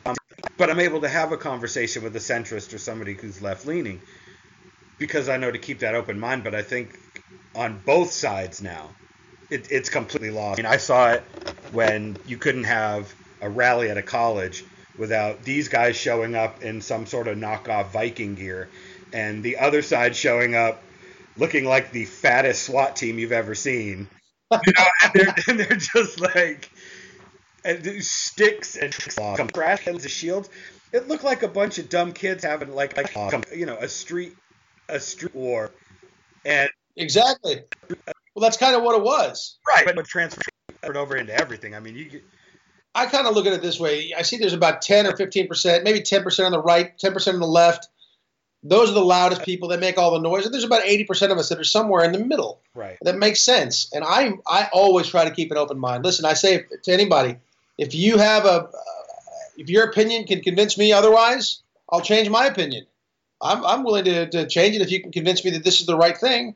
um, 0.05 0.15
but 0.57 0.69
I'm 0.69 0.79
able 0.79 1.01
to 1.01 1.09
have 1.09 1.31
a 1.31 1.37
conversation 1.37 2.03
with 2.03 2.15
a 2.15 2.19
centrist 2.19 2.73
or 2.73 2.77
somebody 2.79 3.15
who's 3.15 3.41
left 3.41 3.65
leaning 3.65 4.01
because 4.99 5.29
I 5.29 5.37
know 5.37 5.51
to 5.51 5.59
keep 5.59 5.79
that 5.79 5.95
open 5.95 6.19
mind. 6.19 6.43
But 6.43 6.55
I 6.55 6.61
think 6.63 6.97
on 7.55 7.81
both 7.85 8.11
sides 8.11 8.61
now, 8.61 8.89
it, 9.49 9.71
it's 9.71 9.89
completely 9.89 10.31
lost. 10.31 10.59
I 10.59 10.63
mean, 10.63 10.71
I 10.71 10.77
saw 10.77 11.11
it 11.11 11.23
when 11.71 12.17
you 12.25 12.37
couldn't 12.37 12.63
have 12.65 13.13
a 13.41 13.49
rally 13.49 13.89
at 13.89 13.97
a 13.97 14.01
college 14.01 14.63
without 14.97 15.43
these 15.43 15.67
guys 15.67 15.95
showing 15.95 16.35
up 16.35 16.63
in 16.63 16.81
some 16.81 17.05
sort 17.05 17.27
of 17.27 17.37
knockoff 17.37 17.91
Viking 17.91 18.35
gear, 18.35 18.69
and 19.13 19.43
the 19.43 19.57
other 19.57 19.81
side 19.81 20.15
showing 20.15 20.55
up 20.55 20.81
looking 21.37 21.65
like 21.65 21.91
the 21.91 22.05
fattest 22.05 22.63
SWAT 22.63 22.95
team 22.95 23.19
you've 23.19 23.31
ever 23.31 23.55
seen. 23.55 24.07
You 24.51 24.73
know, 24.77 24.85
and 25.03 25.13
they're, 25.13 25.35
and 25.47 25.59
they're 25.59 25.77
just 25.77 26.19
like 26.19 26.69
and 27.63 27.83
the 27.83 28.01
sticks 28.01 28.75
and 28.75 28.93
crash 29.53 29.83
cans 29.83 30.05
of 30.05 30.11
shields. 30.11 30.49
It 30.91 31.07
looked 31.07 31.23
like 31.23 31.43
a 31.43 31.47
bunch 31.47 31.77
of 31.77 31.89
dumb 31.89 32.11
kids 32.11 32.43
having 32.43 32.73
like, 32.73 32.97
like 32.97 33.13
you 33.55 33.65
know 33.65 33.77
a 33.77 33.87
street 33.87 34.35
a 34.89 34.99
street 34.99 35.35
war, 35.35 35.71
and 36.43 36.69
Exactly. 36.95 37.63
Well, 38.35 38.41
that's 38.43 38.57
kind 38.57 38.75
of 38.75 38.83
what 38.83 38.95
it 38.95 39.03
was. 39.03 39.57
right, 39.67 39.85
but 39.95 40.05
transferred 40.05 40.43
over 40.83 41.15
into 41.17 41.33
everything. 41.33 41.75
I 41.75 41.79
mean, 41.79 41.95
you 41.95 42.05
get- 42.05 42.23
I 42.93 43.05
kind 43.05 43.25
of 43.25 43.33
look 43.35 43.45
at 43.45 43.53
it 43.53 43.61
this 43.61 43.79
way. 43.79 44.13
I 44.17 44.21
see 44.23 44.37
there's 44.37 44.53
about 44.53 44.81
10 44.81 45.07
or 45.07 45.15
15 45.15 45.47
percent, 45.47 45.83
maybe 45.83 46.01
10 46.01 46.23
percent 46.23 46.45
on 46.47 46.51
the 46.51 46.61
right, 46.61 46.97
10 46.97 47.13
percent 47.13 47.35
on 47.35 47.39
the 47.41 47.47
left. 47.47 47.87
Those 48.63 48.91
are 48.91 48.93
the 48.93 49.03
loudest 49.03 49.43
people 49.43 49.69
that 49.69 49.79
make 49.79 49.97
all 49.97 50.11
the 50.11 50.19
noise. 50.19 50.45
And 50.45 50.53
there's 50.53 50.65
about 50.65 50.85
80 50.85 51.05
percent 51.05 51.31
of 51.31 51.37
us 51.37 51.49
that 51.49 51.59
are 51.59 51.63
somewhere 51.63 52.03
in 52.03 52.11
the 52.11 52.19
middle. 52.19 52.61
right, 52.75 52.97
That 53.01 53.17
makes 53.17 53.41
sense. 53.41 53.89
And 53.93 54.03
I 54.05 54.33
I 54.45 54.69
always 54.73 55.07
try 55.07 55.23
to 55.25 55.31
keep 55.31 55.51
an 55.51 55.57
open 55.57 55.79
mind. 55.79 56.03
Listen, 56.03 56.25
I 56.25 56.33
say 56.33 56.65
to 56.83 56.91
anybody, 56.91 57.37
if 57.77 57.95
you 57.95 58.17
have 58.17 58.45
a, 58.45 58.69
if 59.57 59.69
your 59.69 59.85
opinion 59.85 60.25
can 60.25 60.41
convince 60.41 60.77
me 60.77 60.91
otherwise, 60.93 61.61
I'll 61.89 62.01
change 62.01 62.29
my 62.29 62.45
opinion. 62.45 62.85
I'm, 63.41 63.65
I'm 63.65 63.83
willing 63.83 64.03
to, 64.05 64.29
to 64.29 64.47
change 64.47 64.75
it 64.75 64.81
if 64.81 64.91
you 64.91 65.01
can 65.01 65.11
convince 65.11 65.43
me 65.43 65.51
that 65.51 65.63
this 65.63 65.79
is 65.81 65.87
the 65.87 65.97
right 65.97 66.15
thing. 66.17 66.55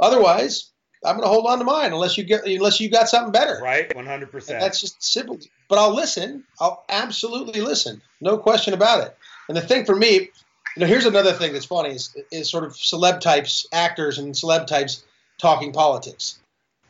Otherwise, 0.00 0.70
I'm 1.04 1.16
going 1.16 1.26
to 1.26 1.32
hold 1.32 1.46
on 1.46 1.58
to 1.58 1.64
mine 1.64 1.92
unless 1.92 2.16
you 2.16 2.24
get 2.24 2.46
unless 2.46 2.80
you 2.80 2.90
got 2.90 3.08
something 3.08 3.32
better. 3.32 3.60
right, 3.62 3.94
one 3.94 4.06
hundred 4.06 4.30
percent. 4.30 4.60
That's 4.60 4.80
just 4.80 5.02
simple. 5.02 5.38
But 5.68 5.78
I'll 5.78 5.94
listen. 5.94 6.44
I'll 6.60 6.84
absolutely 6.88 7.60
listen. 7.60 8.00
No 8.20 8.38
question 8.38 8.74
about 8.74 9.06
it. 9.06 9.16
And 9.48 9.56
the 9.56 9.60
thing 9.60 9.84
for 9.84 9.94
me, 9.94 10.12
you 10.14 10.30
know, 10.78 10.86
here's 10.86 11.06
another 11.06 11.32
thing 11.32 11.52
that's 11.52 11.66
funny 11.66 11.90
is, 11.90 12.16
is 12.32 12.50
sort 12.50 12.64
of 12.64 12.72
celeb 12.72 13.20
types, 13.20 13.66
actors 13.72 14.18
and 14.18 14.34
celeb 14.34 14.66
types 14.66 15.04
talking 15.38 15.72
politics. 15.72 16.38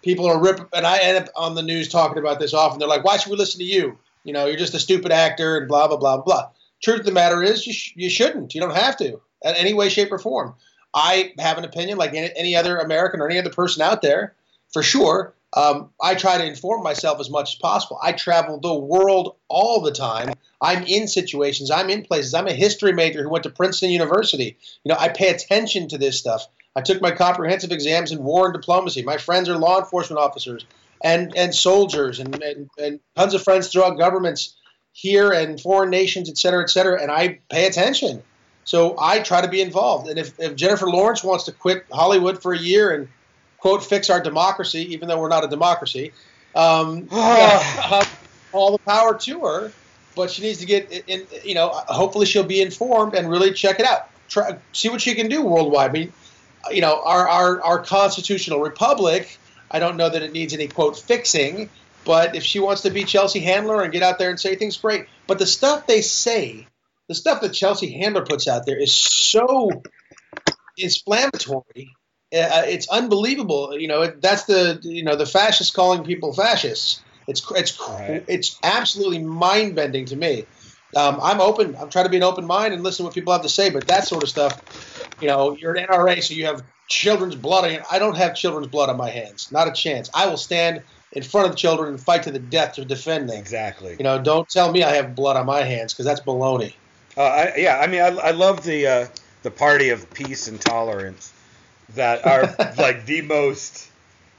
People 0.02 0.26
are 0.26 0.40
rip, 0.40 0.60
and 0.72 0.86
I 0.86 0.98
end 0.98 1.16
up 1.18 1.28
on 1.34 1.54
the 1.54 1.62
news 1.62 1.88
talking 1.88 2.18
about 2.18 2.38
this 2.38 2.54
often. 2.54 2.78
They're 2.78 2.88
like, 2.88 3.04
"Why 3.04 3.16
should 3.16 3.30
we 3.30 3.38
listen 3.38 3.58
to 3.60 3.64
you? 3.64 3.98
You 4.22 4.32
know, 4.32 4.46
you're 4.46 4.56
just 4.58 4.74
a 4.74 4.80
stupid 4.80 5.12
actor," 5.12 5.56
and 5.56 5.66
blah 5.66 5.88
blah 5.88 5.96
blah 5.96 6.18
blah. 6.18 6.50
Truth 6.82 7.00
of 7.00 7.06
the 7.06 7.12
matter 7.12 7.42
is, 7.42 7.66
you, 7.66 7.72
sh- 7.72 7.92
you 7.96 8.10
shouldn't. 8.10 8.54
You 8.54 8.60
don't 8.60 8.76
have 8.76 8.96
to, 8.98 9.06
in 9.42 9.54
any 9.56 9.72
way, 9.72 9.88
shape, 9.88 10.12
or 10.12 10.18
form. 10.18 10.54
I 10.94 11.32
have 11.38 11.58
an 11.58 11.64
opinion 11.64 11.98
like 11.98 12.14
any, 12.14 12.54
other 12.54 12.78
American 12.78 13.20
or 13.20 13.28
any 13.28 13.38
other 13.38 13.50
person 13.50 13.82
out 13.82 14.00
there, 14.00 14.34
for 14.72 14.82
sure. 14.82 15.34
Um, 15.52 15.90
I 16.00 16.14
try 16.14 16.38
to 16.38 16.46
inform 16.46 16.82
myself 16.82 17.20
as 17.20 17.30
much 17.30 17.54
as 17.54 17.58
possible. 17.60 17.98
I 18.02 18.12
travel 18.12 18.58
the 18.58 18.74
world 18.74 19.36
all 19.48 19.80
the 19.80 19.92
time. 19.92 20.34
I'm 20.60 20.84
in 20.84 21.06
situations. 21.06 21.70
I'm 21.70 21.90
in 21.90 22.02
places. 22.02 22.34
I'm 22.34 22.48
a 22.48 22.52
history 22.52 22.92
major 22.92 23.22
who 23.22 23.28
went 23.28 23.44
to 23.44 23.50
Princeton 23.50 23.90
University. 23.90 24.56
You 24.84 24.90
know, 24.90 24.96
I 24.98 25.08
pay 25.08 25.30
attention 25.30 25.88
to 25.88 25.98
this 25.98 26.18
stuff. 26.18 26.46
I 26.74 26.80
took 26.80 27.00
my 27.00 27.12
comprehensive 27.12 27.70
exams 27.70 28.10
in 28.10 28.24
war 28.24 28.46
and 28.46 28.54
diplomacy. 28.54 29.02
My 29.02 29.16
friends 29.16 29.48
are 29.48 29.56
law 29.56 29.78
enforcement 29.78 30.20
officers 30.20 30.66
and 31.02 31.36
and 31.36 31.54
soldiers 31.54 32.18
and, 32.18 32.42
and, 32.42 32.70
and 32.78 33.00
tons 33.16 33.34
of 33.34 33.44
friends 33.44 33.68
throughout 33.68 33.98
governments 33.98 34.56
here 34.92 35.30
and 35.30 35.60
foreign 35.60 35.90
nations, 35.90 36.28
et 36.28 36.38
cetera, 36.38 36.62
et 36.62 36.70
cetera. 36.70 37.00
And 37.00 37.10
I 37.10 37.40
pay 37.48 37.66
attention. 37.66 38.22
So 38.64 38.96
I 38.98 39.20
try 39.20 39.42
to 39.42 39.48
be 39.48 39.60
involved. 39.60 40.08
And 40.08 40.18
if, 40.18 40.38
if 40.40 40.56
Jennifer 40.56 40.88
Lawrence 40.88 41.22
wants 41.22 41.44
to 41.44 41.52
quit 41.52 41.84
Hollywood 41.92 42.42
for 42.42 42.52
a 42.52 42.58
year 42.58 42.92
and 42.92 43.08
quote 43.58 43.84
fix 43.84 44.10
our 44.10 44.20
democracy, 44.20 44.94
even 44.94 45.08
though 45.08 45.20
we're 45.20 45.28
not 45.28 45.44
a 45.44 45.48
democracy, 45.48 46.12
um, 46.54 47.08
all 48.52 48.72
the 48.72 48.80
power 48.86 49.18
to 49.18 49.40
her. 49.40 49.72
But 50.16 50.30
she 50.30 50.42
needs 50.42 50.60
to 50.60 50.66
get 50.66 50.92
in, 50.92 51.02
in. 51.08 51.26
You 51.44 51.56
know, 51.56 51.70
hopefully 51.70 52.24
she'll 52.24 52.44
be 52.44 52.62
informed 52.62 53.14
and 53.14 53.28
really 53.28 53.52
check 53.52 53.80
it 53.80 53.86
out. 53.86 54.08
Try 54.28 54.56
see 54.72 54.88
what 54.88 55.00
she 55.00 55.14
can 55.16 55.28
do 55.28 55.42
worldwide. 55.42 55.90
I 55.90 55.92
mean, 55.92 56.12
you 56.70 56.80
know, 56.80 57.02
our 57.04 57.28
our, 57.28 57.60
our 57.62 57.78
constitutional 57.80 58.60
republic. 58.60 59.38
I 59.70 59.80
don't 59.80 59.96
know 59.96 60.08
that 60.08 60.22
it 60.22 60.32
needs 60.32 60.54
any 60.54 60.68
quote 60.68 60.96
fixing. 60.96 61.68
But 62.04 62.36
if 62.36 62.44
she 62.44 62.60
wants 62.60 62.82
to 62.82 62.90
be 62.90 63.04
Chelsea 63.04 63.40
Handler 63.40 63.82
and 63.82 63.92
get 63.92 64.02
out 64.02 64.18
there 64.18 64.30
and 64.30 64.38
say 64.38 64.54
things, 64.54 64.76
great. 64.76 65.06
But 65.26 65.38
the 65.38 65.46
stuff 65.46 65.86
they 65.86 66.02
say 66.02 66.68
the 67.08 67.14
stuff 67.14 67.40
that 67.42 67.50
Chelsea 67.50 67.92
Handler 67.92 68.24
puts 68.24 68.48
out 68.48 68.66
there 68.66 68.78
is 68.78 68.94
so 68.94 69.82
inflammatory. 70.76 71.88
Uh, 72.32 72.64
it's 72.66 72.88
unbelievable. 72.88 73.78
You 73.78 73.88
know, 73.88 74.06
that's 74.06 74.44
the 74.44 74.80
you 74.82 75.04
know 75.04 75.16
the 75.16 75.26
fascists 75.26 75.74
calling 75.74 76.04
people 76.04 76.32
fascists. 76.32 77.02
It's 77.28 77.42
it's 77.52 77.78
Right. 77.80 78.24
it's 78.28 78.58
absolutely 78.62 79.20
mind 79.20 79.76
bending 79.76 80.06
to 80.06 80.16
me. 80.16 80.46
Um, 80.96 81.18
I'm 81.22 81.40
open. 81.40 81.76
I'm 81.76 81.90
trying 81.90 82.04
to 82.06 82.10
be 82.10 82.16
an 82.16 82.22
open 82.22 82.46
mind 82.46 82.74
and 82.74 82.82
listen 82.82 83.04
to 83.04 83.08
what 83.08 83.14
people 83.14 83.32
have 83.32 83.42
to 83.42 83.48
say. 83.48 83.70
But 83.70 83.86
that 83.88 84.06
sort 84.06 84.22
of 84.22 84.28
stuff, 84.28 84.60
you 85.20 85.28
know, 85.28 85.56
you're 85.56 85.74
an 85.74 85.86
NRA, 85.86 86.22
so 86.22 86.34
you 86.34 86.46
have 86.46 86.62
children's 86.88 87.34
blood. 87.34 87.64
on- 87.64 87.84
I 87.90 87.98
don't 87.98 88.16
have 88.16 88.34
children's 88.34 88.68
blood 88.68 88.90
on 88.90 88.96
my 88.96 89.10
hands. 89.10 89.48
Not 89.50 89.68
a 89.68 89.72
chance. 89.72 90.10
I 90.14 90.26
will 90.26 90.36
stand 90.36 90.82
in 91.12 91.22
front 91.22 91.46
of 91.46 91.52
the 91.52 91.58
children 91.58 91.90
and 91.90 92.00
fight 92.00 92.24
to 92.24 92.30
the 92.30 92.38
death 92.38 92.74
to 92.74 92.84
defend 92.84 93.28
them. 93.28 93.38
exactly. 93.38 93.96
You 93.98 94.04
know, 94.04 94.20
don't 94.20 94.48
tell 94.48 94.70
me 94.70 94.82
I 94.82 94.94
have 94.96 95.14
blood 95.14 95.36
on 95.36 95.46
my 95.46 95.62
hands 95.62 95.92
because 95.92 96.04
that's 96.06 96.20
baloney. 96.20 96.74
Uh, 97.16 97.22
I, 97.22 97.54
yeah, 97.56 97.78
I 97.78 97.86
mean, 97.86 98.00
I, 98.00 98.08
I 98.08 98.30
love 98.32 98.64
the 98.64 98.86
uh, 98.86 99.06
the 99.42 99.50
party 99.50 99.90
of 99.90 100.12
peace 100.12 100.48
and 100.48 100.60
tolerance 100.60 101.32
that 101.94 102.26
are 102.26 102.42
like 102.78 103.06
the 103.06 103.22
most 103.22 103.88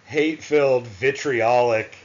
hate-filled, 0.05 0.85
vitriolic, 0.87 1.95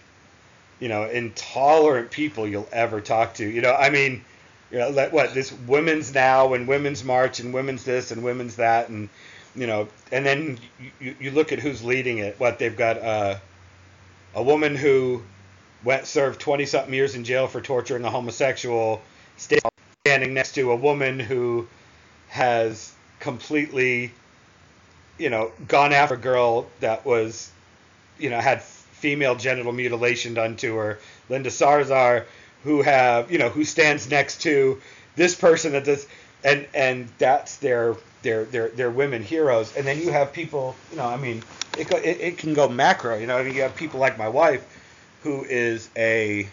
you 0.79 0.89
know, 0.89 1.05
intolerant 1.05 2.11
people 2.11 2.47
you'll 2.47 2.69
ever 2.73 3.01
talk 3.01 3.35
to. 3.35 3.47
You 3.47 3.61
know, 3.61 3.75
I 3.75 3.91
mean, 3.91 4.25
you 4.71 4.79
know, 4.79 4.91
like 4.91 5.13
what 5.13 5.35
this 5.35 5.53
women's 5.67 6.15
now 6.15 6.55
and 6.55 6.69
women's 6.69 7.05
march 7.05 7.41
and 7.41 7.53
women's 7.53 7.85
this 7.85 8.11
and 8.13 8.23
women's 8.23 8.57
that 8.57 8.89
and 8.89 9.09
you 9.57 9.67
know, 9.67 9.89
and 10.13 10.25
then 10.25 10.59
you, 11.01 11.17
you 11.19 11.31
look 11.33 11.51
at 11.51 11.59
who's 11.59 11.83
leading 11.83 12.19
it. 12.19 12.39
What 12.39 12.61
they've 12.61 12.77
got 12.77 12.99
uh, 12.99 13.37
a 14.35 14.43
woman 14.43 14.77
who 14.77 15.23
went 15.83 16.07
served 16.07 16.41
20 16.41 16.67
something 16.67 16.95
years 16.95 17.17
in 17.17 17.25
jail 17.25 17.49
for 17.49 17.61
torturing 17.61 18.05
a 18.05 18.11
homosexual 18.11 19.03
standing 20.11 20.35
next 20.35 20.57
to 20.57 20.73
a 20.73 20.77
woman 20.77 21.21
who 21.21 21.69
has 22.31 22.93
completely, 23.21 24.11
you 25.19 25.31
know, 25.31 25.53
gone 25.69 25.93
after 25.93 26.17
a 26.17 26.19
girl 26.19 26.69
that 26.81 27.07
was, 27.07 27.53
you 28.19 28.29
know, 28.29 28.41
had 28.41 28.61
female 28.61 29.37
genital 29.37 29.71
mutilation 29.71 30.35
done 30.35 30.57
to 30.57 30.75
her. 30.75 30.99
Linda 31.29 31.49
Sarsour, 31.49 32.25
who 32.65 32.83
have, 32.83 33.31
you 33.31 33.39
know, 33.39 33.51
who 33.51 33.65
stands 33.65 34.11
next 34.11 34.41
to 34.41 34.83
this 35.15 35.37
person 35.37 35.73
that 35.73 35.85
does, 35.85 36.09
and 36.43 36.67
and 36.75 37.09
that's 37.19 37.59
their 37.59 37.95
their 38.23 38.47
their 38.47 38.69
their 38.71 38.91
women 38.91 39.23
heroes. 39.23 39.77
And 39.77 39.87
then 39.87 40.01
you 40.01 40.11
have 40.11 40.33
people, 40.33 40.75
you 40.91 40.97
know, 40.97 41.07
I 41.07 41.19
mean, 41.19 41.41
it 41.79 41.89
it, 41.93 42.21
it 42.21 42.39
can 42.39 42.53
go 42.53 42.69
macro. 42.69 43.17
You 43.17 43.29
know, 43.29 43.39
I 43.39 43.45
mean, 43.45 43.55
you 43.55 43.63
have 43.63 43.77
people 43.77 44.01
like 44.01 44.19
my 44.19 44.29
wife, 44.29 44.67
who 45.23 45.45
is 45.45 45.89
a 45.97 46.49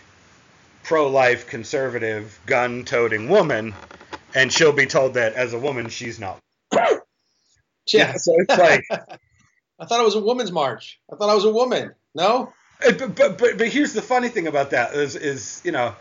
pro-life 0.87 1.47
conservative 1.47 2.39
gun-toting 2.45 3.27
woman 3.27 3.75
and 4.33 4.53
she'll 4.53 4.71
be 4.71 4.85
told 4.85 5.15
that 5.15 5.33
as 5.33 5.51
a 5.51 5.59
woman 5.59 5.89
she's 5.89 6.17
not 6.17 6.39
Yeah. 7.91 8.13
so 8.15 8.33
it's 8.37 8.57
like 8.57 8.85
I 9.79 9.85
thought 9.85 9.99
it 9.99 10.05
was 10.05 10.15
a 10.15 10.21
woman's 10.21 10.51
march. 10.51 10.99
I 11.11 11.17
thought 11.17 11.29
I 11.29 11.35
was 11.35 11.45
a 11.45 11.51
woman. 11.51 11.93
No? 12.15 12.53
Uh, 12.85 12.93
but, 12.93 13.15
but 13.15 13.37
but 13.37 13.57
but 13.57 13.67
here's 13.67 13.91
the 13.91 14.01
funny 14.01 14.29
thing 14.29 14.47
about 14.47 14.69
that 14.69 14.93
is 14.93 15.15
is 15.17 15.61
you 15.65 15.71
know 15.71 15.93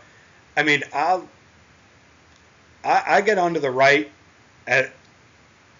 i 0.55 0.63
mean 0.63 0.83
i'll 0.93 1.27
i, 2.85 3.03
I 3.07 3.21
get 3.21 3.37
onto 3.37 3.59
the 3.59 3.71
right 3.71 4.09
at, 4.67 4.91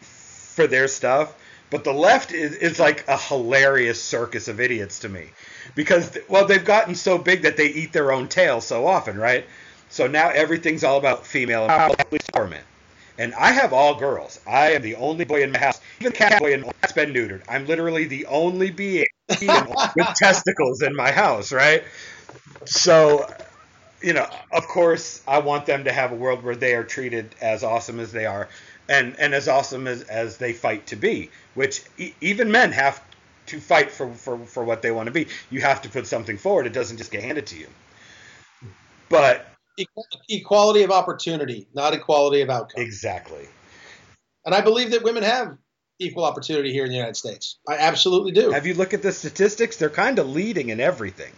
for 0.02 0.68
their 0.68 0.88
stuff 0.88 1.34
But 1.70 1.84
the 1.84 1.94
left 1.94 2.32
is, 2.32 2.56
is 2.56 2.80
like 2.80 3.08
a 3.08 3.18
hilarious 3.18 4.02
circus 4.02 4.48
of 4.48 4.60
idiots 4.60 5.00
to 5.00 5.10
me. 5.10 5.28
Because, 5.76 6.18
well, 6.30 6.46
they've 6.46 6.64
gotten 6.64 6.96
so 6.96 7.18
big 7.18 7.42
that 7.42 7.58
they 7.58 7.68
eat 7.68 7.92
their 7.92 8.12
own 8.12 8.30
tail 8.30 8.62
so 8.62 8.88
often, 8.88 9.18
right? 9.18 9.46
So 9.90 10.08
now 10.08 10.30
everything's 10.30 10.84
all 10.84 10.98
about 10.98 11.26
female 11.26 11.68
empowerment. 11.68 12.62
And 13.18 13.34
I 13.34 13.52
have 13.52 13.74
all 13.74 13.96
girls. 13.96 14.40
I 14.48 14.74
am 14.74 14.82
the 14.82 14.96
only 14.96 15.26
boy 15.26 15.44
in 15.44 15.52
my 15.52 15.60
house. 15.60 15.80
Even 16.00 16.12
the 16.12 16.18
cat 16.18 16.40
boy 16.40 16.54
in 16.54 16.62
my 16.62 16.72
house 16.82 16.92
been 16.94 17.14
neutered. 17.14 17.42
I'm 17.50 17.66
literally 17.66 18.06
the 18.06 18.28
only 18.28 18.72
being 18.72 19.06
with 19.30 20.08
testicles 20.16 20.82
in 20.84 20.96
my 20.96 21.12
house, 21.12 21.52
right? 21.52 21.84
So, 22.66 23.28
you 24.02 24.14
know, 24.14 24.28
of 24.52 24.68
course, 24.68 25.22
I 25.28 25.40
want 25.40 25.66
them 25.66 25.86
to 25.86 25.92
have 25.92 26.12
a 26.12 26.16
world 26.16 26.44
where 26.44 26.56
they 26.56 26.76
are 26.76 26.84
treated 26.84 27.34
as 27.42 27.64
awesome 27.64 28.00
as 28.00 28.12
they 28.12 28.26
are, 28.26 28.50
and 28.90 29.20
and 29.20 29.34
as 29.34 29.48
awesome 29.48 29.88
as 29.88 30.04
as 30.04 30.38
they 30.38 30.54
fight 30.54 30.88
to 30.88 30.96
be. 30.96 31.30
Which 31.56 31.84
e- 31.98 32.14
even 32.22 32.52
men 32.52 32.72
have 32.72 33.04
to 33.48 33.60
fight 33.60 33.92
for, 33.92 34.14
for 34.14 34.38
for 34.46 34.64
what 34.64 34.82
they 34.82 34.92
want 34.92 35.08
to 35.08 35.12
be. 35.12 35.28
You 35.50 35.62
have 35.62 35.82
to 35.84 35.90
put 35.90 36.08
something 36.08 36.38
forward. 36.38 36.66
It 36.66 36.74
doesn't 36.74 36.98
just 36.98 37.12
get 37.12 37.24
handed 37.24 37.48
to 37.48 37.58
you. 37.58 37.68
But 39.10 39.48
equality 40.28 40.84
of 40.84 40.92
opportunity, 40.92 41.68
not 41.74 41.94
equality 41.94 42.42
of 42.42 42.50
outcome. 42.50 42.82
Exactly. 42.82 43.48
And 44.46 44.54
I 44.56 44.62
believe 44.62 44.92
that 44.92 45.04
women 45.04 45.24
have 45.24 45.58
equal 46.00 46.26
opportunity 46.26 46.72
here 46.72 46.84
in 46.84 46.90
the 46.90 46.96
United 46.96 47.16
States. 47.16 47.58
I 47.68 47.78
absolutely 47.78 48.32
do. 48.32 48.52
Have 48.52 48.66
you 48.66 48.74
looked 48.74 48.94
at 48.94 49.02
the 49.02 49.12
statistics? 49.12 49.78
They're 49.78 49.90
kind 49.90 50.20
of 50.20 50.30
leading 50.30 50.70
in 50.70 50.80
everything. 50.80 51.34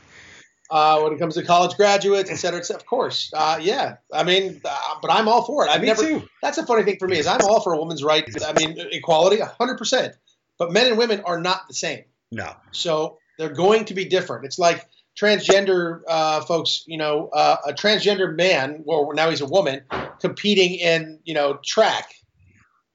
Uh, 0.72 1.02
when 1.02 1.14
it 1.14 1.18
comes 1.18 1.34
to 1.34 1.44
college 1.44 1.76
graduates, 1.76 2.30
et 2.30 2.36
cetera, 2.36 2.60
et 2.60 2.64
cetera. 2.64 2.80
Of 2.80 2.86
course, 2.86 3.32
uh, 3.36 3.58
yeah. 3.60 3.96
I 4.14 4.24
mean, 4.24 4.62
uh, 4.64 4.78
but 5.02 5.10
I'm 5.12 5.28
all 5.28 5.44
for 5.44 5.66
it. 5.66 5.70
I've 5.70 5.82
Me 5.82 5.88
never. 5.88 6.04
too. 6.04 6.30
That's 6.44 6.60
a 6.60 6.66
funny 6.66 6.84
thing 6.84 6.98
for 7.00 7.08
me 7.08 7.18
is 7.18 7.26
I'm 7.26 7.42
all 7.42 7.60
for 7.62 7.74
a 7.74 7.78
woman's 7.78 8.04
right. 8.04 8.24
I 8.46 8.54
mean, 8.54 8.78
equality, 8.92 9.40
100. 9.40 9.78
percent 9.78 10.16
But 10.60 10.72
men 10.72 10.86
and 10.86 10.98
women 10.98 11.22
are 11.26 11.40
not 11.40 11.68
the 11.68 11.74
same. 11.74 12.04
No. 12.32 12.54
So 12.72 13.18
they're 13.40 13.54
going 13.54 13.86
to 13.86 13.96
be 13.96 14.06
different. 14.06 14.46
It's 14.46 14.60
like 14.60 14.88
transgender 15.20 16.02
uh, 16.08 16.42
folks. 16.42 16.84
You 16.86 16.98
know, 17.00 17.30
uh, 17.30 17.58
a 17.68 17.74
transgender 17.74 18.36
man, 18.36 18.84
well, 18.86 19.12
now 19.14 19.30
he's 19.32 19.42
a 19.42 19.48
woman, 19.48 19.82
competing 20.20 20.76
in 20.76 21.20
you 21.24 21.34
know 21.34 21.60
track. 21.66 22.14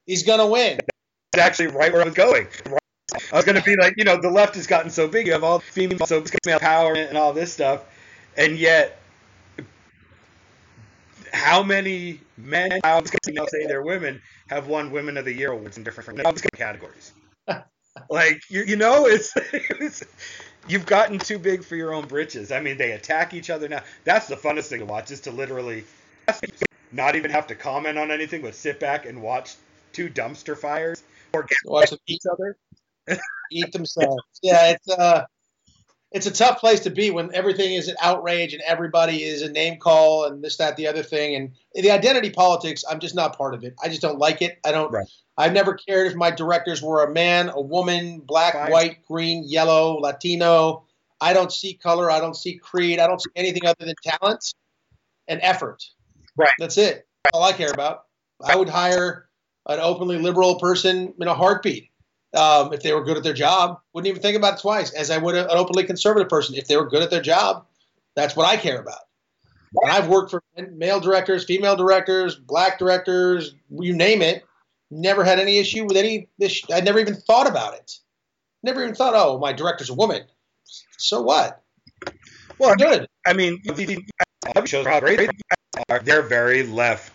He's 0.07 0.23
gonna 0.23 0.47
win. 0.47 0.79
It's 1.33 1.43
actually 1.43 1.69
right 1.69 1.93
where 1.93 2.03
I 2.03 2.05
was 2.05 2.15
going. 2.15 2.47
I 3.33 3.37
was 3.37 3.45
going 3.45 3.57
to 3.57 3.63
be 3.63 3.77
like, 3.77 3.95
you 3.97 4.05
know, 4.05 4.21
the 4.21 4.31
left 4.31 4.55
has 4.57 4.67
gotten 4.67 4.91
so 4.91 5.09
big, 5.09 5.27
you 5.27 5.33
have 5.33 5.45
all 5.45 5.59
the 5.59 5.65
female, 5.65 6.07
so 6.07 6.23
female 6.23 6.59
power 6.59 6.95
and 6.95 7.17
all 7.17 7.33
this 7.33 7.53
stuff, 7.53 7.85
and 8.37 8.59
yet, 8.59 9.01
how 11.33 11.63
many 11.63 12.21
men, 12.37 12.81
I 12.85 13.01
was 13.01 13.11
going 13.11 13.37
to 13.37 13.51
say 13.51 13.67
they're 13.67 13.83
women, 13.83 14.21
have 14.49 14.69
won 14.69 14.91
Women 14.91 15.17
of 15.17 15.25
the 15.25 15.33
Year 15.33 15.53
awards 15.53 15.77
in 15.77 15.85
different 15.85 16.21
categories? 16.57 17.13
like, 18.11 18.43
you, 18.49 18.63
you 18.63 18.77
know, 18.77 19.07
it's, 19.07 19.33
it's 19.53 20.05
you've 20.69 20.87
gotten 20.87 21.19
too 21.19 21.39
big 21.39 21.65
for 21.65 21.77
your 21.77 21.93
own 21.93 22.07
britches. 22.07 22.53
I 22.53 22.61
mean, 22.61 22.77
they 22.77 22.93
attack 22.93 23.35
each 23.35 23.51
other 23.51 23.69
now. 23.69 23.83
That's 24.05 24.27
the 24.27 24.37
funnest 24.37 24.67
thing 24.67 24.81
to 24.81 24.87
watch, 24.87 25.11
is 25.11 25.21
to 25.21 25.31
literally 25.31 25.85
not 26.93 27.17
even 27.17 27.31
have 27.31 27.47
to 27.49 27.55
comment 27.55 27.99
on 27.99 28.11
anything, 28.11 28.43
but 28.43 28.55
sit 28.55 28.81
back 28.81 29.07
and 29.07 29.21
watch 29.21 29.55
two 29.93 30.09
dumpster 30.09 30.57
fires 30.57 31.03
or 31.33 31.43
get 31.43 31.59
Watch 31.65 31.93
each 32.07 32.23
other. 32.31 32.57
Eat 33.51 33.73
themselves. 33.73 34.23
Yeah, 34.43 34.73
it's 34.73 34.89
uh, 34.89 35.27
it's 36.15 36.27
a 36.27 36.31
tough 36.31 36.61
place 36.61 36.81
to 36.81 36.91
be 36.91 37.11
when 37.11 37.35
everything 37.35 37.75
is 37.75 37.89
an 37.89 37.97
outrage 38.01 38.55
and 38.55 38.63
everybody 38.65 39.25
is 39.25 39.43
a 39.43 39.51
name 39.51 39.79
call 39.79 40.27
and 40.27 40.45
this, 40.45 40.57
that, 40.59 40.77
the 40.77 40.87
other 40.87 41.03
thing. 41.03 41.35
And 41.35 41.51
the 41.75 41.91
identity 41.91 42.31
politics, 42.31 42.85
I'm 42.89 43.01
just 43.01 43.17
not 43.17 43.37
part 43.37 43.53
of 43.53 43.65
it. 43.65 43.75
I 43.83 43.89
just 43.89 44.01
don't 44.01 44.19
like 44.19 44.41
it. 44.41 44.59
I 44.65 44.71
don't. 44.71 44.93
Right. 44.93 45.07
I've 45.37 45.53
never 45.53 45.75
cared 45.75 46.07
if 46.07 46.15
my 46.15 46.31
directors 46.31 46.81
were 46.81 47.03
a 47.03 47.13
man, 47.13 47.49
a 47.49 47.61
woman, 47.61 48.21
black, 48.21 48.53
Fine. 48.53 48.71
white, 48.71 49.07
green, 49.07 49.43
yellow, 49.45 49.99
Latino. 49.99 50.85
I 51.21 51.33
don't 51.33 51.53
see 51.53 51.75
color. 51.75 52.09
I 52.11 52.21
don't 52.21 52.37
see 52.37 52.59
creed. 52.59 53.01
I 53.01 53.09
don't 53.09 53.21
see 53.21 53.31
anything 53.35 53.67
other 53.67 53.85
than 53.85 53.95
talent 54.05 54.55
and 55.27 55.41
effort. 55.43 55.83
Right. 56.37 56.53
That's 56.61 56.79
it. 56.79 57.09
That's 57.25 57.35
all 57.35 57.43
I 57.43 57.53
care 57.53 57.73
about. 57.73 58.05
I 58.45 58.55
would 58.55 58.69
hire 58.69 59.29
an 59.67 59.81
openly 59.81 60.19
liberal 60.19 60.61
person 60.61 61.13
in 61.19 61.27
a 61.27 61.35
heartbeat 61.35 61.91
um, 62.35 62.73
if 62.73 62.83
they 62.83 62.93
were 62.93 63.05
good 63.05 63.17
at 63.17 63.23
their 63.23 63.35
job. 63.35 63.81
Wouldn't 63.93 64.09
even 64.09 64.23
think 64.23 64.37
about 64.37 64.55
it 64.55 64.61
twice, 64.61 64.93
as 64.93 65.11
I 65.11 65.19
would 65.19 65.35
an 65.35 65.47
openly 65.51 65.85
conservative 65.85 66.29
person 66.29 66.55
if 66.55 66.67
they 66.67 66.77
were 66.77 66.89
good 66.89 67.03
at 67.03 67.11
their 67.11 67.23
job. 67.23 67.67
That's 68.17 68.37
what 68.37 68.47
I 68.47 68.57
care 68.57 68.81
about. 68.81 69.01
And 69.83 69.91
I've 69.91 70.09
worked 70.09 70.31
for 70.31 70.43
male 70.73 71.01
directors, 71.01 71.45
female 71.45 71.77
directors, 71.77 72.37
black 72.37 72.79
directors, 72.79 73.55
you 73.71 73.95
name 73.95 74.23
it. 74.23 74.45
Never 74.91 75.25
had 75.25 75.41
any 75.41 75.59
issue 75.59 75.85
with 75.85 75.97
any. 75.97 76.29
This, 76.39 76.63
I 76.73 76.81
never 76.81 77.01
even 77.01 77.17
thought 77.17 77.49
about 77.49 77.75
it. 77.75 77.99
Never 78.63 78.83
even 78.83 78.95
thought, 78.95 79.15
oh, 79.17 79.39
my 79.39 79.53
director's 79.53 79.91
a 79.91 79.95
woman. 79.95 80.23
So 80.97 81.23
what? 81.23 81.63
Well, 82.59 82.77
Good. 82.77 83.09
I 83.27 83.33
mean, 83.33 83.61
the 83.65 84.05
television 84.45 84.67
shows 84.67 84.87
are 84.87 84.91
how 84.91 85.01
great 85.01 85.19
they 85.19 85.29
are. 85.89 85.99
They're 86.01 86.23
very 86.23 86.63
left 86.63 87.14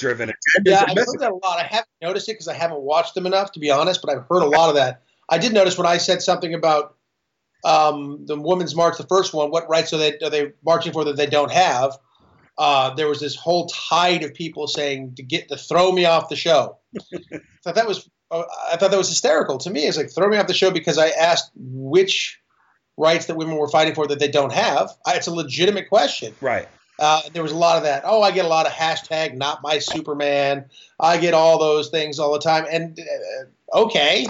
driven. 0.00 0.32
Yeah, 0.64 0.84
I've 0.88 0.96
heard 0.96 1.20
that 1.20 1.30
a 1.30 1.34
lot. 1.34 1.58
I 1.58 1.64
haven't 1.64 1.88
noticed 2.02 2.28
it 2.28 2.32
because 2.32 2.48
I 2.48 2.54
haven't 2.54 2.80
watched 2.80 3.14
them 3.14 3.26
enough, 3.26 3.52
to 3.52 3.60
be 3.60 3.70
honest. 3.70 4.00
But 4.02 4.10
I've 4.10 4.26
heard 4.28 4.42
a 4.42 4.46
lot 4.46 4.68
of 4.68 4.74
that. 4.76 5.02
I 5.28 5.38
did 5.38 5.52
notice 5.52 5.78
when 5.78 5.86
I 5.86 5.98
said 5.98 6.22
something 6.22 6.54
about 6.54 6.96
um, 7.64 8.24
the 8.26 8.40
Women's 8.40 8.74
March, 8.74 8.96
the 8.98 9.06
first 9.06 9.32
one. 9.32 9.50
What 9.50 9.68
rights 9.68 9.92
are 9.92 9.98
they 9.98 10.18
are 10.18 10.30
they 10.30 10.52
marching 10.64 10.92
for 10.92 11.04
that 11.04 11.16
they 11.16 11.26
don't 11.26 11.52
have? 11.52 11.96
Uh, 12.58 12.94
there 12.94 13.08
was 13.08 13.20
this 13.20 13.36
whole 13.36 13.66
tide 13.68 14.22
of 14.22 14.34
people 14.34 14.66
saying 14.66 15.14
to 15.16 15.22
get 15.22 15.48
to 15.48 15.56
throw 15.56 15.92
me 15.92 16.04
off 16.04 16.28
the 16.28 16.36
show. 16.36 16.78
I 17.14 17.40
thought 17.62 17.76
that 17.76 17.86
was 17.86 18.08
uh, 18.30 18.42
I 18.72 18.76
thought 18.76 18.90
that 18.90 18.98
was 18.98 19.08
hysterical 19.08 19.58
to 19.58 19.70
me. 19.70 19.86
It's 19.86 19.96
like 19.96 20.10
throw 20.10 20.28
me 20.28 20.36
off 20.36 20.46
the 20.46 20.54
show 20.54 20.70
because 20.70 20.98
I 20.98 21.08
asked 21.08 21.50
which 21.54 22.40
rights 22.96 23.26
that 23.26 23.36
women 23.36 23.56
were 23.56 23.68
fighting 23.68 23.94
for 23.94 24.06
that 24.06 24.18
they 24.18 24.28
don't 24.28 24.52
have. 24.52 24.90
I, 25.06 25.14
it's 25.14 25.26
a 25.26 25.34
legitimate 25.34 25.88
question. 25.88 26.34
Right. 26.40 26.68
Uh, 27.00 27.22
there 27.32 27.42
was 27.42 27.52
a 27.52 27.56
lot 27.56 27.78
of 27.78 27.84
that. 27.84 28.02
Oh, 28.04 28.20
I 28.22 28.30
get 28.30 28.44
a 28.44 28.48
lot 28.48 28.66
of 28.66 28.72
hashtag 28.72 29.34
not 29.34 29.62
my 29.62 29.78
Superman. 29.78 30.66
I 31.00 31.16
get 31.16 31.32
all 31.32 31.58
those 31.58 31.88
things 31.88 32.18
all 32.18 32.32
the 32.34 32.38
time. 32.40 32.66
And 32.70 33.00
uh, 33.00 33.78
okay, 33.84 34.26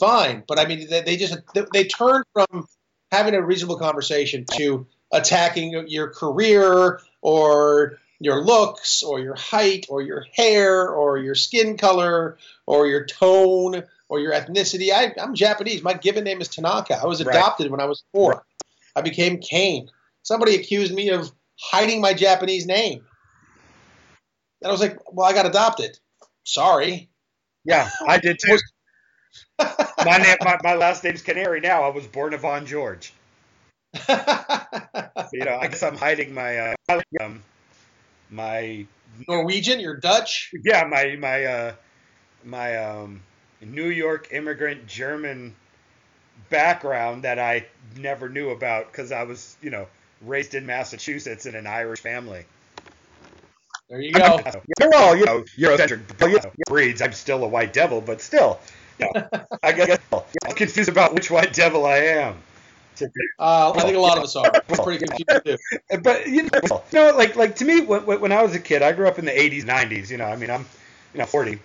fine. 0.00 0.42
But 0.48 0.58
I 0.58 0.64
mean, 0.64 0.88
they, 0.88 1.02
they 1.02 1.16
just 1.18 1.38
they, 1.54 1.64
they 1.72 1.84
turn 1.84 2.22
from 2.32 2.66
having 3.12 3.34
a 3.34 3.42
reasonable 3.42 3.78
conversation 3.78 4.46
to 4.56 4.86
attacking 5.12 5.88
your 5.88 6.08
career 6.08 7.00
or 7.20 7.98
your 8.20 8.42
looks 8.42 9.02
or 9.02 9.20
your 9.20 9.34
height 9.34 9.86
or 9.90 10.02
your 10.02 10.24
hair 10.34 10.88
or 10.88 11.18
your 11.18 11.34
skin 11.34 11.76
color 11.76 12.38
or 12.66 12.86
your 12.86 13.04
tone 13.04 13.82
or 14.08 14.18
your 14.18 14.32
ethnicity. 14.32 14.90
I, 14.92 15.14
I'm 15.20 15.34
Japanese. 15.34 15.82
My 15.82 15.92
given 15.92 16.24
name 16.24 16.40
is 16.40 16.48
Tanaka. 16.48 16.98
I 17.02 17.06
was 17.06 17.22
Right. 17.22 17.36
adopted 17.36 17.70
when 17.70 17.80
I 17.80 17.84
was 17.84 18.02
four. 18.12 18.44
I 18.96 19.02
became 19.02 19.38
Cain. 19.40 19.90
Somebody 20.22 20.56
accused 20.56 20.92
me 20.94 21.10
of 21.10 21.30
hiding 21.60 22.00
my 22.00 22.14
Japanese 22.14 22.66
name. 22.66 23.04
And 24.62 24.68
I 24.68 24.72
was 24.72 24.80
like, 24.80 24.98
well, 25.12 25.26
I 25.26 25.32
got 25.32 25.46
adopted. 25.46 25.98
Sorry. 26.44 27.08
Yeah, 27.64 27.88
I 28.06 28.18
did 28.18 28.38
too. 28.44 28.58
my, 29.58 30.18
name, 30.18 30.36
my 30.42 30.58
my 30.62 30.74
last 30.74 31.04
name's 31.04 31.22
Canary. 31.22 31.60
Now 31.60 31.82
I 31.84 31.88
was 31.88 32.06
born 32.06 32.32
Yvonne 32.34 32.66
George. 32.66 33.12
You 35.32 35.44
know, 35.44 35.58
I 35.60 35.66
guess 35.68 35.82
I'm 35.82 35.96
hiding 35.96 36.32
my 36.32 36.56
uh, 36.56 36.74
um, 37.20 37.42
my 38.30 38.86
Norwegian, 39.28 39.80
you're 39.80 39.96
Dutch. 39.96 40.50
yeah 40.64 40.84
my 40.84 41.16
my 41.18 41.44
uh, 41.44 41.72
my 42.44 42.76
um, 42.78 43.22
New 43.60 43.88
York 43.90 44.28
immigrant 44.32 44.86
German 44.86 45.54
background 46.50 47.24
that 47.24 47.38
I 47.38 47.66
never 47.96 48.28
knew 48.28 48.50
about 48.50 48.86
because 48.90 49.12
I 49.12 49.24
was 49.24 49.56
you 49.62 49.70
know 49.70 49.86
raised 50.22 50.54
in 50.54 50.66
Massachusetts 50.66 51.46
in 51.46 51.54
an 51.54 51.66
Irish 51.66 52.00
family. 52.00 52.44
There 53.88 54.00
you 54.00 54.12
go. 54.12 54.42
They're 54.78 54.94
all, 54.94 55.16
you 55.16 55.24
know, 55.24 55.44
Eurocentric 55.56 56.20
you 56.20 56.38
know, 56.38 56.52
breeds. 56.68 57.00
I'm 57.00 57.12
still 57.12 57.42
a 57.44 57.48
white 57.48 57.72
devil, 57.72 58.00
but 58.00 58.20
still, 58.20 58.60
you 58.98 59.06
know, 59.14 59.28
I 59.62 59.72
guess 59.72 59.98
I'm 60.12 60.54
confused 60.54 60.90
about 60.90 61.14
which 61.14 61.30
white 61.30 61.54
devil 61.54 61.86
I 61.86 61.98
am. 61.98 62.36
Uh, 63.38 63.72
I 63.76 63.82
think 63.82 63.96
a 63.96 64.00
lot 64.00 64.18
of 64.18 64.24
us 64.24 64.34
are. 64.34 64.50
We're 64.68 64.76
pretty 64.76 65.06
confused 65.06 65.44
too. 65.44 65.56
But 66.02 66.26
you 66.26 66.42
know, 66.42 66.82
you 66.92 66.98
know, 66.98 67.16
like 67.16 67.36
like 67.36 67.56
to 67.56 67.64
me, 67.64 67.80
when, 67.80 68.04
when 68.04 68.32
I 68.32 68.42
was 68.42 68.54
a 68.54 68.60
kid, 68.60 68.82
I 68.82 68.92
grew 68.92 69.06
up 69.06 69.18
in 69.18 69.24
the 69.24 69.30
80s, 69.30 69.62
90s. 69.62 70.10
You 70.10 70.16
know, 70.16 70.24
I 70.24 70.36
mean, 70.36 70.50
I'm 70.50 70.66
you 71.14 71.20
know 71.20 71.26
40, 71.26 71.58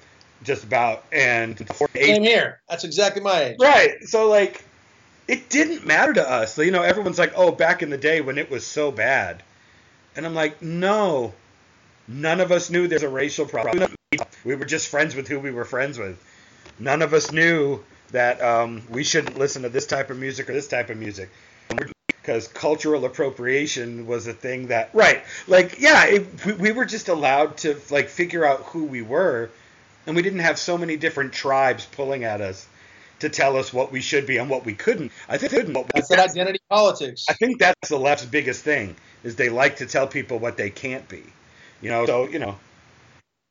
just 0.44 0.64
about, 0.64 1.04
and 1.12 1.58
40, 1.58 2.02
Same 2.02 2.24
here. 2.24 2.62
That's 2.70 2.84
exactly 2.84 3.22
my 3.22 3.44
age. 3.44 3.58
Right. 3.60 4.04
So 4.04 4.30
like, 4.30 4.64
it 5.28 5.50
didn't 5.50 5.86
matter 5.86 6.14
to 6.14 6.30
us. 6.30 6.58
You 6.58 6.72
know, 6.72 6.84
everyone's 6.84 7.20
like, 7.20 7.34
"Oh, 7.36 7.52
back 7.52 7.82
in 7.82 7.90
the 7.90 7.98
day 7.98 8.22
when 8.22 8.38
it 8.38 8.50
was 8.50 8.66
so 8.66 8.92
bad," 8.92 9.44
and 10.16 10.26
I'm 10.26 10.36
like, 10.36 10.62
"No, 10.62 11.34
none 12.08 12.42
of 12.42 12.52
us 12.52 12.70
knew 12.70 12.88
there's 12.88 13.04
a 13.04 13.10
racial 13.10 13.46
problem. 13.46 13.94
We 14.44 14.56
were 14.56 14.66
just 14.66 14.90
friends 14.90 15.16
with 15.16 15.28
who 15.28 15.40
we 15.40 15.52
were 15.52 15.66
friends 15.66 15.98
with. 15.98 16.22
None 16.80 17.02
of 17.02 17.14
us 17.14 17.32
knew 17.32 17.80
that 18.12 18.42
um, 18.42 18.84
we 18.90 19.04
shouldn't 19.04 19.38
listen 19.38 19.64
to 19.64 19.70
this 19.70 19.88
type 19.88 20.10
of 20.10 20.18
music 20.18 20.50
or 20.50 20.54
this 20.54 20.68
type 20.68 20.90
of 20.90 20.98
music." 20.98 21.30
Because 22.22 22.48
cultural 22.48 23.04
appropriation 23.04 24.08
was 24.08 24.28
a 24.28 24.34
thing 24.34 24.68
that, 24.68 24.90
right? 24.94 25.24
Like, 25.46 25.82
yeah, 25.82 26.06
it, 26.06 26.46
we, 26.46 26.54
we 26.54 26.72
were 26.72 26.86
just 26.86 27.10
allowed 27.10 27.58
to 27.58 27.78
like 27.90 28.08
figure 28.08 28.46
out 28.46 28.62
who 28.68 28.86
we 28.86 29.02
were, 29.02 29.50
and 30.08 30.16
we 30.16 30.22
didn't 30.22 30.40
have 30.40 30.58
so 30.58 30.78
many 30.78 30.96
different 30.96 31.34
tribes 31.34 31.86
pulling 31.86 32.24
at 32.24 32.40
us 32.40 32.66
to 33.24 33.30
tell 33.30 33.58
us 33.58 33.74
what 33.74 33.92
we 33.92 34.00
should 34.00 34.28
be 34.28 34.38
and 34.38 34.50
what 34.50 34.66
we 34.66 34.74
couldn't. 34.74 35.12
I 35.28 35.38
think 35.38 35.52
couldn't. 35.52 35.88
That's 35.94 36.10
that 36.10 36.20
identity 36.20 36.60
politics. 36.70 37.26
I 37.30 37.34
think 37.34 37.60
that's 37.60 37.90
the 37.90 37.98
left's 37.98 38.26
biggest 38.26 38.64
thing 38.64 38.96
is 39.24 39.36
they 39.36 39.50
like 39.50 39.78
to 39.78 39.86
tell 39.86 40.08
people 40.08 40.40
what 40.40 40.58
they 40.58 40.70
can't 40.70 41.08
be. 41.10 41.24
You 41.82 41.90
know, 41.90 42.06
so 42.06 42.28
you 42.30 42.40
know, 42.40 42.58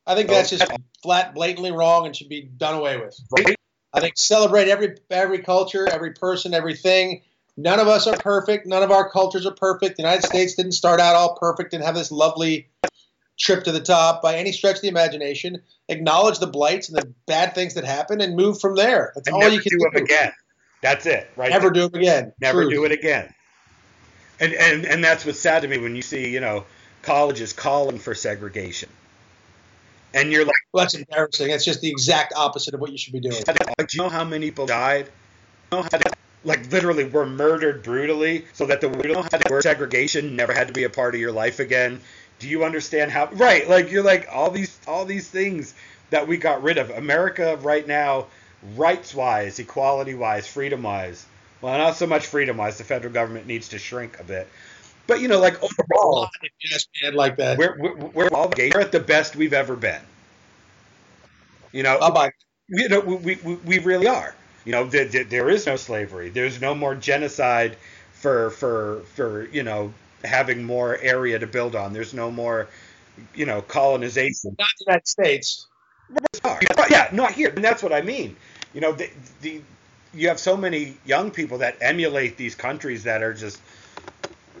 I 0.07 0.15
think 0.15 0.29
that's 0.29 0.49
just 0.49 0.65
flat, 1.01 1.35
blatantly 1.35 1.71
wrong 1.71 2.05
and 2.05 2.15
should 2.15 2.29
be 2.29 2.41
done 2.41 2.75
away 2.75 2.97
with. 2.97 3.19
right? 3.31 3.55
I 3.93 3.99
think 3.99 4.17
celebrate 4.17 4.69
every 4.69 4.95
every 5.09 5.39
culture, 5.39 5.87
every 5.87 6.13
person, 6.13 6.53
everything. 6.53 7.21
None 7.55 7.79
of 7.79 7.87
us 7.87 8.07
are 8.07 8.17
perfect. 8.17 8.65
None 8.65 8.81
of 8.81 8.91
our 8.91 9.09
cultures 9.09 9.45
are 9.45 9.53
perfect. 9.53 9.97
The 9.97 10.03
United 10.03 10.25
States 10.25 10.55
didn't 10.55 10.71
start 10.71 10.99
out 10.99 11.15
all 11.15 11.35
perfect 11.35 11.73
and 11.73 11.83
have 11.83 11.93
this 11.93 12.11
lovely 12.11 12.69
trip 13.37 13.63
to 13.65 13.71
the 13.71 13.79
top 13.79 14.21
by 14.21 14.35
any 14.37 14.51
stretch 14.51 14.77
of 14.77 14.81
the 14.81 14.87
imagination. 14.87 15.61
Acknowledge 15.89 16.39
the 16.39 16.47
blights 16.47 16.89
and 16.89 16.97
the 16.97 17.13
bad 17.25 17.55
things 17.55 17.73
that 17.73 17.83
happen 17.83 18.21
and 18.21 18.35
move 18.35 18.59
from 18.59 18.75
there. 18.75 19.11
That's 19.15 19.27
And 19.27 19.35
all 19.35 19.49
you 19.49 19.59
can 19.59 19.71
do 19.71 19.79
do. 19.79 19.89
them 19.91 20.03
again. 20.03 20.31
That's 20.81 21.05
it, 21.05 21.29
right? 21.35 21.49
Never 21.49 21.69
do 21.71 21.85
it 21.85 21.95
again. 21.95 22.33
never 22.39 22.63
Truth. 22.63 22.73
do 22.73 22.85
it 22.85 22.91
again. 22.91 23.33
And 24.39 24.53
and 24.53 24.85
and 24.85 25.03
that's 25.03 25.25
what's 25.25 25.39
sad 25.39 25.61
to 25.61 25.67
me 25.67 25.77
when 25.77 25.95
you 25.95 26.01
see 26.01 26.29
you 26.29 26.39
know 26.39 26.65
colleges 27.01 27.53
calling 27.53 27.99
for 27.99 28.15
segregation, 28.15 28.89
and 30.13 30.31
you're 30.31 30.45
like, 30.45 30.55
Well, 30.73 30.83
that's 30.83 30.95
embarrassing. 30.95 31.49
That's 31.49 31.65
just 31.65 31.81
the 31.81 31.89
exact 31.89 32.33
opposite 32.35 32.73
of 32.73 32.79
what 32.81 32.91
you 32.91 32.97
should 32.97 33.13
be 33.13 33.19
doing. 33.19 33.43
like, 33.47 33.57
do 33.77 33.85
you 33.93 34.03
know 34.03 34.09
how 34.09 34.23
many 34.23 34.47
people 34.47 34.65
died? 34.65 35.05
You 35.71 35.77
know 35.79 35.83
how 35.83 35.97
they- 35.97 36.11
like 36.45 36.69
literally 36.71 37.05
were 37.05 37.25
murdered 37.25 37.83
brutally, 37.83 38.45
so 38.51 38.65
that 38.65 38.81
the 38.81 38.89
word 38.89 39.63
segregation 39.63 40.35
never 40.35 40.51
had 40.53 40.67
to 40.67 40.73
be 40.73 40.83
a 40.83 40.89
part 40.89 41.15
of 41.15 41.21
your 41.21 41.31
life 41.31 41.59
again. 41.61 42.01
Do 42.43 42.49
you 42.49 42.65
understand 42.65 43.11
how? 43.11 43.27
Right, 43.33 43.67
like 43.69 43.89
you're 43.91 44.03
like 44.03 44.27
all 44.31 44.51
these 44.51 44.77
all 44.87 45.05
these 45.05 45.29
things 45.29 45.73
that 46.11 46.27
we 46.27 46.37
got 46.37 46.61
rid 46.61 46.77
of. 46.77 46.89
America 46.91 47.57
right 47.61 47.87
now, 47.87 48.27
rights 48.75 49.15
wise, 49.15 49.59
equality 49.59 50.13
wise, 50.13 50.47
freedom 50.47 50.83
wise. 50.83 51.25
Well, 51.61 51.77
not 51.77 51.95
so 51.95 52.05
much 52.05 52.27
freedom 52.27 52.57
wise. 52.57 52.77
The 52.77 52.83
federal 52.83 53.13
government 53.13 53.47
needs 53.47 53.69
to 53.69 53.79
shrink 53.79 54.19
a 54.19 54.23
bit. 54.25 54.49
But 55.07 55.21
you 55.21 55.29
know, 55.29 55.39
like 55.39 55.55
overall, 55.63 56.29
Yes, 56.63 56.87
man, 57.01 57.15
like 57.15 57.37
that. 57.37 57.57
we're 57.57 57.77
we're, 57.79 57.95
we're 57.95 58.27
all 58.29 58.51
we're 58.57 58.79
at 58.81 58.91
the 58.91 58.99
best 58.99 59.35
we've 59.35 59.53
ever 59.53 59.75
been. 59.75 60.01
You 61.71 61.83
know, 61.83 61.99
Bye 61.99 62.09
bye. 62.11 62.31
you 62.69 62.89
know, 62.89 62.99
we, 62.99 63.35
we, 63.43 63.55
we 63.55 63.79
really 63.79 64.07
are. 64.07 64.35
You 64.65 64.71
know, 64.73 64.85
there, 64.85 65.05
there 65.05 65.49
is 65.49 65.65
no 65.65 65.75
slavery. 65.75 66.29
There's 66.29 66.61
no 66.61 66.73
more 66.75 66.95
genocide 66.95 67.77
for 68.13 68.51
for 68.51 69.01
for 69.15 69.47
you 69.51 69.63
know 69.63 69.93
having 70.23 70.63
more 70.63 70.97
area 70.97 71.39
to 71.39 71.47
build 71.47 71.75
on. 71.75 71.93
There's 71.93 72.13
no 72.13 72.31
more 72.31 72.67
you 73.35 73.45
know 73.45 73.61
colonization. 73.61 74.55
Not 74.57 74.67
the 74.79 74.85
United 74.87 75.07
States. 75.07 75.67
Yeah, 76.89 77.09
not 77.11 77.31
here, 77.31 77.49
and 77.49 77.63
that's 77.63 77.81
what 77.81 77.93
I 77.93 78.01
mean. 78.01 78.35
You 78.73 78.81
know, 78.81 78.91
the, 78.91 79.09
the 79.41 79.61
you 80.13 80.27
have 80.27 80.39
so 80.39 80.55
many 80.57 80.97
young 81.05 81.31
people 81.31 81.59
that 81.59 81.77
emulate 81.81 82.37
these 82.37 82.55
countries 82.55 83.03
that 83.03 83.23
are 83.23 83.33
just 83.33 83.59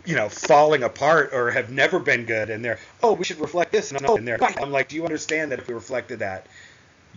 you 0.05 0.15
know 0.15 0.29
falling 0.29 0.83
apart 0.83 1.31
or 1.33 1.51
have 1.51 1.71
never 1.71 1.99
been 1.99 2.25
good, 2.25 2.49
and 2.49 2.63
they're 2.63 2.79
oh 3.01 3.13
we 3.13 3.23
should 3.23 3.39
reflect 3.39 3.71
this 3.71 3.91
and 3.91 4.05
oh, 4.05 4.17
and 4.17 4.27
they're 4.27 4.39
I'm 4.59 4.71
like, 4.71 4.89
do 4.89 4.95
you 4.95 5.03
understand 5.03 5.51
that 5.51 5.59
if 5.59 5.67
we 5.67 5.73
reflected 5.73 6.19
that, 6.19 6.47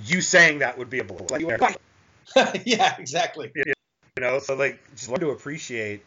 you 0.04 0.20
saying 0.20 0.60
that 0.60 0.78
would 0.78 0.90
be 0.90 1.00
a 1.00 1.04
bull? 1.04 1.26
Like, 1.30 1.42
yeah, 2.64 2.96
exactly. 2.98 3.52
You 3.54 3.72
know, 4.20 4.38
so 4.38 4.54
like 4.54 4.80
just 4.94 5.08
learn 5.08 5.20
to 5.20 5.30
appreciate. 5.30 6.02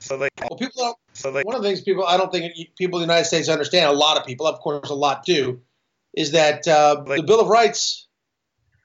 So 0.00 0.16
like, 0.16 0.32
Well, 0.40 0.58
people 0.58 0.82
don't. 0.82 0.96
so 1.12 1.30
like, 1.30 1.46
One 1.46 1.54
of 1.54 1.62
the 1.62 1.68
things 1.68 1.82
people 1.82 2.04
I 2.04 2.16
don't 2.16 2.32
think 2.32 2.52
people 2.76 3.00
in 3.00 3.06
the 3.06 3.12
United 3.12 3.26
States 3.26 3.48
understand. 3.48 3.86
A 3.86 3.92
lot 3.92 4.16
of 4.18 4.26
people, 4.26 4.46
of 4.46 4.58
course, 4.60 4.90
a 4.90 4.94
lot 4.94 5.24
do, 5.24 5.60
is 6.14 6.32
that 6.32 6.66
uh, 6.66 7.04
the 7.06 7.22
Bill 7.22 7.40
of 7.40 7.48
Rights. 7.48 8.06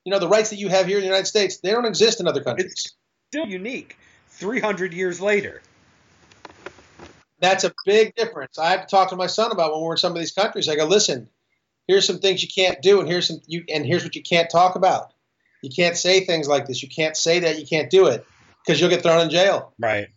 You 0.04 0.12
know, 0.12 0.20
the 0.20 0.28
rights 0.28 0.52
that 0.52 0.58
you 0.58 0.70
have 0.70 0.86
here 0.86 0.98
in 0.98 1.02
the 1.02 1.08
United 1.08 1.26
States, 1.26 1.58
they 1.58 1.72
don't 1.72 1.86
exist 1.86 2.20
in 2.20 2.28
other 2.28 2.44
countries. 2.44 2.94
still 3.30 3.48
unique. 3.48 3.98
Three 4.30 4.60
hundred 4.60 4.94
years 4.94 5.20
later. 5.20 5.64
That's 7.40 7.64
a 7.64 7.74
big 7.86 8.16
difference. 8.16 8.60
I 8.60 8.70
have 8.70 8.82
to 8.82 8.88
talk 8.88 9.10
to 9.10 9.16
my 9.16 9.28
son 9.28 9.52
about 9.52 9.74
when 9.74 9.82
we're 9.82 9.94
in 9.94 9.98
some 9.98 10.12
of 10.14 10.20
these 10.20 10.32
countries. 10.32 10.70
I 10.70 10.76
go, 10.76 10.86
listen, 10.86 11.28
here's 11.88 12.06
some 12.06 12.20
things 12.20 12.42
you 12.44 12.50
can't 12.54 12.82
do, 12.82 13.00
and 13.00 13.10
here's 13.10 13.28
some 13.28 13.40
you, 13.48 13.64
and 13.70 13.86
here's 13.86 14.04
what 14.04 14.16
you 14.16 14.22
can't 14.22 14.50
talk 14.50 14.76
about. 14.76 15.12
You 15.62 15.70
can't 15.76 15.98
say 15.98 16.20
things 16.26 16.48
like 16.48 16.68
this. 16.68 16.84
You 16.84 16.90
can't 16.90 17.18
say 17.18 17.40
that. 17.40 17.60
You 17.60 17.66
can't 17.66 17.90
do 17.90 18.08
it 18.08 18.26
because 18.64 18.80
you'll 18.80 18.90
get 18.92 19.02
thrown 19.02 19.22
in 19.22 19.30
jail. 19.30 19.74
Right. 19.80 20.10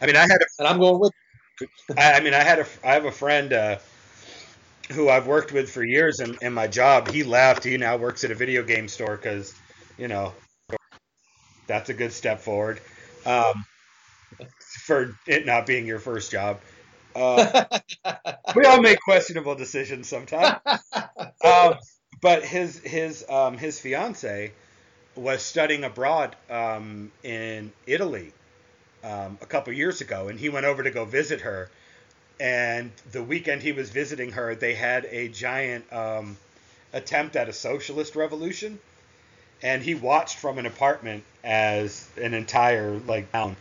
I 0.00 0.06
mean, 0.06 0.16
I 0.16 0.20
had 0.22 0.32
a 0.40 0.46
And 0.58 0.68
I'm 0.68 0.78
going 0.78 0.98
with. 1.00 1.12
I, 1.96 2.14
I 2.14 2.20
mean, 2.20 2.34
I 2.34 2.42
had 2.42 2.60
a, 2.60 2.66
I 2.84 2.94
have 2.94 3.04
a 3.04 3.12
friend 3.12 3.52
uh, 3.52 3.78
who 4.92 5.08
I've 5.08 5.26
worked 5.26 5.52
with 5.52 5.70
for 5.70 5.84
years 5.84 6.20
in, 6.20 6.36
in 6.42 6.52
my 6.52 6.66
job. 6.66 7.08
He 7.08 7.22
left. 7.22 7.64
He 7.64 7.76
now 7.76 7.96
works 7.96 8.24
at 8.24 8.30
a 8.30 8.34
video 8.34 8.62
game 8.62 8.88
store 8.88 9.16
because, 9.16 9.54
you 9.98 10.08
know, 10.08 10.32
that's 11.66 11.88
a 11.88 11.94
good 11.94 12.12
step 12.12 12.40
forward 12.40 12.80
um, 13.26 13.64
for 14.86 15.16
it 15.26 15.46
not 15.46 15.66
being 15.66 15.86
your 15.86 15.98
first 15.98 16.30
job. 16.30 16.60
Uh, 17.14 17.64
we 18.56 18.64
all 18.64 18.80
make 18.80 18.98
questionable 19.00 19.54
decisions 19.54 20.08
sometimes. 20.08 20.58
Um, 21.42 21.74
but 22.20 22.44
his 22.44 22.78
his 22.80 23.24
um, 23.28 23.56
his 23.56 23.80
fiance 23.80 24.52
was 25.16 25.42
studying 25.42 25.84
abroad 25.84 26.36
um, 26.50 27.12
in 27.22 27.72
Italy 27.86 28.32
um, 29.04 29.38
a 29.40 29.46
couple 29.46 29.72
years 29.72 30.00
ago, 30.00 30.28
and 30.28 30.38
he 30.38 30.48
went 30.48 30.66
over 30.66 30.82
to 30.82 30.90
go 30.90 31.04
visit 31.04 31.40
her. 31.42 31.70
And 32.38 32.90
the 33.12 33.22
weekend 33.22 33.62
he 33.62 33.72
was 33.72 33.90
visiting 33.90 34.32
her, 34.32 34.54
they 34.54 34.74
had 34.74 35.04
a 35.06 35.28
giant 35.28 35.90
um, 35.92 36.36
attempt 36.92 37.36
at 37.36 37.48
a 37.48 37.52
socialist 37.52 38.16
revolution, 38.16 38.78
and 39.62 39.82
he 39.82 39.94
watched 39.94 40.38
from 40.38 40.58
an 40.58 40.66
apartment 40.66 41.24
as 41.44 42.06
an 42.20 42.32
entire 42.32 42.98
like 43.00 43.30
town, 43.32 43.56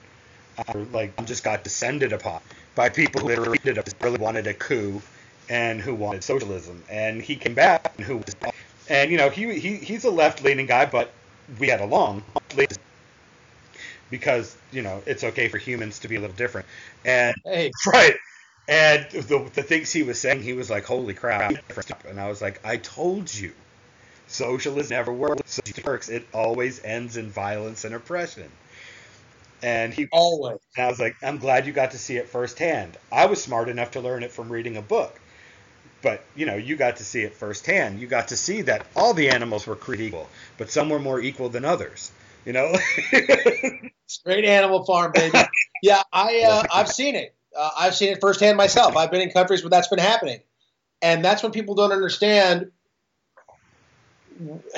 uh, 0.58 0.80
like 0.93 1.25
just 1.25 1.43
got 1.43 1.63
descended 1.63 2.13
upon 2.13 2.41
by 2.75 2.88
people 2.89 3.21
who 3.21 3.56
really 4.02 4.17
wanted 4.17 4.47
a 4.47 4.54
coup 4.54 5.02
and 5.49 5.82
who 5.82 5.93
wanted 5.93 6.23
socialism. 6.23 6.82
And 6.89 7.21
he 7.21 7.36
came 7.36 7.54
back 7.56 7.93
and 7.97 8.06
who 8.06 8.17
was, 8.17 8.36
and 8.88 9.12
you 9.12 9.17
know 9.17 9.30
he, 9.30 9.60
he 9.60 9.75
he's 9.75 10.06
a 10.06 10.12
left 10.12 10.43
leaning 10.43 10.67
guy, 10.67 10.86
but 10.86 11.12
we 11.60 11.67
had 11.67 11.82
along 11.82 12.23
because 14.09 14.55
you 14.71 14.81
know 14.81 15.01
it's 15.05 15.23
okay 15.23 15.47
for 15.47 15.57
humans 15.57 15.99
to 15.99 16.07
be 16.07 16.15
a 16.15 16.19
little 16.21 16.35
different. 16.35 16.67
And 17.05 17.35
hey, 17.45 17.71
right. 17.87 18.15
And 18.67 19.09
the, 19.09 19.49
the 19.55 19.63
things 19.63 19.91
he 19.91 20.03
was 20.03 20.19
saying, 20.19 20.43
he 20.43 20.53
was 20.53 20.69
like, 20.69 20.85
"Holy 20.85 21.13
crap!" 21.15 21.55
And 22.07 22.19
I 22.19 22.29
was 22.29 22.41
like, 22.41 22.63
"I 22.65 22.77
told 22.77 23.33
you, 23.33 23.53
socialism 24.27 24.95
never 24.95 25.11
works. 25.11 25.59
It 25.65 25.85
works. 25.85 26.09
It 26.09 26.27
always 26.33 26.83
ends 26.83 27.17
in 27.17 27.29
violence 27.29 27.83
and 27.83 27.95
oppression." 27.95 28.49
And 29.61 29.93
he, 29.93 30.07
always. 30.11 30.59
and 30.77 30.85
I 30.85 30.89
was 30.89 30.99
like, 30.99 31.15
"I'm 31.21 31.37
glad 31.37 31.65
you 31.65 31.73
got 31.73 31.91
to 31.91 31.97
see 31.97 32.17
it 32.17 32.29
firsthand. 32.29 32.95
I 33.11 33.25
was 33.25 33.41
smart 33.41 33.69
enough 33.69 33.91
to 33.91 34.01
learn 34.01 34.23
it 34.23 34.31
from 34.31 34.51
reading 34.51 34.77
a 34.77 34.81
book, 34.81 35.19
but 36.01 36.23
you 36.35 36.45
know, 36.45 36.55
you 36.55 36.75
got 36.75 36.97
to 36.97 37.03
see 37.03 37.23
it 37.23 37.33
firsthand. 37.33 37.99
You 37.99 38.07
got 38.07 38.29
to 38.29 38.37
see 38.37 38.61
that 38.63 38.85
all 38.95 39.13
the 39.13 39.29
animals 39.29 39.67
were 39.67 39.75
created 39.75 40.07
equal, 40.07 40.29
but 40.57 40.69
some 40.71 40.89
were 40.89 40.99
more 40.99 41.19
equal 41.19 41.49
than 41.49 41.65
others. 41.65 42.11
You 42.49 42.53
know." 42.53 42.73
Straight 44.07 44.43
Animal 44.43 44.83
Farm, 44.83 45.12
baby. 45.13 45.38
yeah, 45.83 46.01
I 46.12 46.41
uh, 46.47 46.63
I've 46.73 46.89
seen 46.89 47.13
it. 47.15 47.35
Uh, 47.55 47.69
I've 47.77 47.93
seen 47.95 48.09
it 48.09 48.19
firsthand 48.19 48.57
myself. 48.57 48.97
I've 48.97 49.12
been 49.12 49.21
in 49.21 49.29
countries 49.29 49.62
where 49.62 49.69
that's 49.69 49.88
been 49.88 49.99
happening, 49.99 50.39
and 50.99 51.23
that's 51.23 51.43
when 51.43 51.51
people 51.51 51.75
don't 51.75 51.91
understand. 51.91 52.71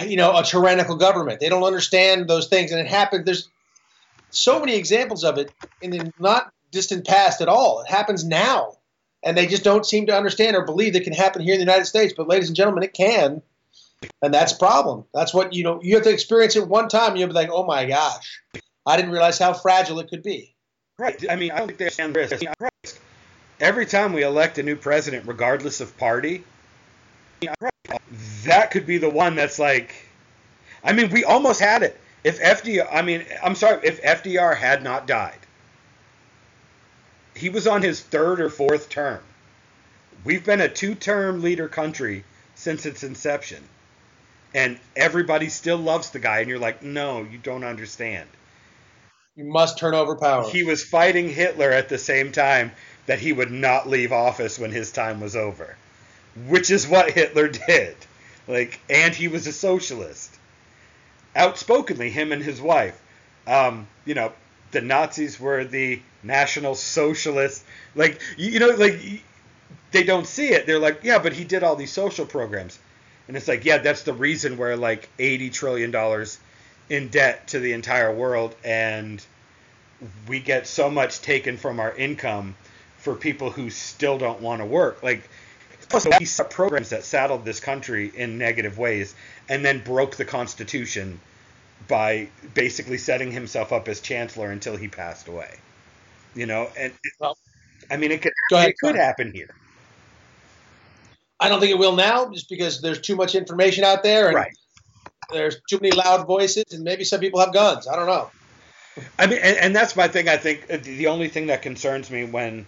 You 0.04 0.18
know, 0.18 0.36
a 0.36 0.44
tyrannical 0.44 0.98
government. 0.98 1.40
They 1.40 1.48
don't 1.48 1.64
understand 1.64 2.28
those 2.28 2.48
things, 2.50 2.72
and 2.72 2.82
it 2.82 2.88
happens. 2.88 3.24
There's 3.24 3.48
so 4.32 4.60
many 4.60 4.76
examples 4.76 5.24
of 5.24 5.38
it 5.38 5.54
in 5.82 5.92
the 5.92 6.12
not 6.20 6.52
distant 6.72 7.08
past 7.08 7.40
at 7.40 7.48
all. 7.48 7.82
It 7.82 7.90
happens 7.90 8.26
now, 8.26 8.80
and 9.24 9.38
they 9.38 9.48
just 9.48 9.64
don't 9.64 9.86
seem 9.86 10.08
to 10.08 10.18
understand 10.18 10.58
or 10.58 10.66
believe 10.66 10.96
it 10.96 11.06
can 11.06 11.14
happen 11.14 11.42
here 11.42 11.54
in 11.54 11.60
the 11.60 11.66
United 11.66 11.86
States. 11.86 12.14
But, 12.18 12.28
ladies 12.28 12.50
and 12.50 12.56
gentlemen, 12.56 12.84
it 12.84 12.94
can, 12.94 13.42
and 14.22 14.34
that's 14.34 14.54
problem. 14.54 15.06
That's 15.14 15.34
what 15.34 15.54
you 15.54 15.64
know. 15.64 15.80
You 15.82 15.96
have 15.96 16.04
to 16.04 16.12
experience 16.12 16.56
it 16.56 16.68
one 16.68 16.90
time, 16.90 17.16
you'll 17.16 17.28
be 17.28 17.34
like, 17.34 17.50
"Oh 17.52 17.66
my 17.66 17.86
gosh." 17.86 18.42
I 18.86 18.98
didn't 18.98 19.12
realize 19.12 19.38
how 19.38 19.54
fragile 19.54 20.00
it 20.00 20.10
could 20.10 20.24
be. 20.24 20.56
Right. 20.98 21.24
I 21.30 21.36
mean, 21.36 21.52
I 21.52 21.60
don't 21.60 21.68
think 21.68 21.78
they 21.78 22.04
understand 22.04 22.56
risk. 22.60 23.00
Every 23.60 23.86
time 23.86 24.14
we 24.14 24.24
elect 24.24 24.58
a 24.58 24.64
new 24.64 24.76
president, 24.76 25.28
regardless 25.28 25.82
of 25.82 25.96
party, 25.98 26.44
that 28.46 28.72
could 28.72 28.88
be 28.88 28.98
the 28.98 29.10
one 29.10 29.36
that's 29.36 29.60
like. 29.60 29.94
I 30.84 30.94
mean, 30.94 31.12
we 31.12 31.24
almost 31.24 31.60
had 31.60 31.84
it. 31.84 32.00
If 32.24 32.40
FDR, 32.40 32.88
I 32.92 33.02
mean, 33.02 33.24
I'm 33.44 33.56
sorry, 33.56 33.82
if 33.84 34.02
FDR 34.02 34.56
had 34.56 34.84
not 34.84 35.08
died, 35.08 35.38
he 37.36 37.50
was 37.50 37.68
on 37.68 37.82
his 37.82 38.02
third 38.02 38.40
or 38.42 38.50
fourth 38.50 38.90
term. 38.90 39.22
We've 40.24 40.46
been 40.46 40.62
a 40.62 40.70
two-term 40.70 41.42
leader 41.42 41.68
country 41.68 42.24
since 42.56 42.86
its 42.86 43.04
inception, 43.04 43.64
and 44.54 44.80
everybody 44.96 45.50
still 45.50 45.78
loves 45.78 46.12
the 46.12 46.20
guy. 46.20 46.40
And 46.40 46.50
you're 46.50 46.60
like, 46.60 46.84
no, 46.84 47.24
you 47.24 47.38
don't 47.38 47.64
understand. 47.64 48.30
You 49.36 49.46
must 49.46 49.78
turn 49.78 49.94
over 49.94 50.16
power. 50.18 50.50
He 50.50 50.64
was 50.64 50.84
fighting 50.84 51.30
Hitler 51.30 51.72
at 51.72 51.90
the 51.90 51.98
same 51.98 52.32
time 52.32 52.72
that 53.08 53.20
he 53.20 53.34
would 53.34 53.52
not 53.52 53.88
leave 53.88 54.12
office 54.12 54.60
when 54.60 54.72
his 54.72 54.92
time 54.92 55.20
was 55.22 55.36
over, 55.36 55.78
which 56.48 56.70
is 56.72 56.88
what 56.88 57.12
Hitler 57.12 57.48
did. 57.50 57.96
Like, 58.48 58.80
and 58.90 59.14
he 59.16 59.28
was 59.28 59.48
a 59.48 59.54
socialist. 59.54 60.38
outspokenly, 61.36 62.10
him 62.10 62.32
and 62.32 62.44
his 62.44 62.62
wife. 62.62 63.00
Um, 63.48 63.88
you 64.06 64.14
know, 64.14 64.34
the 64.72 64.82
Nazis 64.82 65.40
were 65.40 65.64
the 65.66 66.02
National 66.24 66.76
Socialists. 66.76 67.64
Like, 67.96 68.22
you, 68.38 68.52
you 68.52 68.60
know, 68.60 68.70
like 68.70 69.00
they 69.92 70.04
don't 70.04 70.28
see 70.28 70.50
it. 70.50 70.66
They're 70.66 70.80
like, 70.80 71.02
yeah, 71.04 71.20
but 71.20 71.34
he 71.34 71.44
did 71.44 71.64
all 71.64 71.76
these 71.76 71.92
social 71.92 72.26
programs. 72.26 72.80
And 73.32 73.38
it's 73.38 73.48
like, 73.48 73.64
yeah, 73.64 73.78
that's 73.78 74.04
the 74.04 74.12
reason 74.12 74.58
we're 74.58 74.76
like 74.76 75.08
80 75.18 75.52
trillion 75.52 75.90
dollars 75.90 76.38
in 76.90 77.08
debt 77.08 77.48
to 77.48 77.62
the 77.62 77.72
entire 77.72 78.14
world 78.14 78.54
and 78.62 79.26
we 80.28 80.42
get 80.42 80.68
so 80.68 80.90
much 80.90 81.22
taken 81.22 81.56
from 81.56 81.80
our 81.80 81.96
income 81.96 82.58
for 82.98 83.16
people 83.16 83.50
who 83.50 83.70
still 83.70 84.18
don't 84.18 84.42
want 84.42 84.60
to 84.60 84.66
work. 84.66 85.02
Like 85.02 85.30
he 86.20 86.26
set 86.26 86.50
programs 86.50 86.90
that 86.90 87.06
saddled 87.06 87.46
this 87.46 87.62
country 87.62 88.12
in 88.14 88.38
negative 88.38 88.78
ways 88.78 89.16
and 89.48 89.64
then 89.64 89.82
broke 89.82 90.18
the 90.18 90.26
constitution 90.26 91.18
by 91.88 92.28
basically 92.54 92.98
setting 92.98 93.32
himself 93.32 93.72
up 93.72 93.88
as 93.88 94.02
chancellor 94.02 94.52
until 94.52 94.76
he 94.76 94.90
passed 94.90 95.30
away. 95.30 95.56
You 96.36 96.48
know, 96.48 96.68
and 96.78 96.92
well, 97.18 97.38
I 97.90 97.96
mean 97.96 98.12
it 98.12 98.22
could 98.22 98.34
ahead, 98.52 98.72
it 98.72 98.76
could 98.78 98.96
happen 98.96 99.32
here. 99.34 99.56
I 101.42 101.50
don't 101.50 101.60
think 101.60 101.72
it 101.72 101.80
will 101.80 101.96
now, 101.96 102.30
just 102.30 102.48
because 102.48 102.82
there's 102.82 103.02
too 103.02 103.16
much 103.16 103.34
information 103.34 103.84
out 103.84 104.04
there, 104.04 104.28
and 104.28 104.36
right. 104.36 104.58
there's 105.32 105.60
too 105.68 105.80
many 105.82 105.96
loud 105.96 106.28
voices, 106.28 106.66
and 106.72 106.84
maybe 106.84 107.04
some 107.04 107.20
people 107.20 107.40
have 107.40 107.52
guns. 107.52 107.88
I 107.88 107.96
don't 107.96 108.06
know. 108.06 108.30
I 109.18 109.26
mean, 109.26 109.40
and, 109.42 109.58
and 109.58 109.76
that's 109.76 109.96
my 109.96 110.08
thing. 110.08 110.30
I 110.30 110.38
think 110.38 110.68
uh, 110.70 110.78
the 110.84 111.08
only 111.08 111.30
thing 111.30 111.48
that 111.48 111.62
concerns 111.62 112.12
me 112.12 112.26
when 112.26 112.68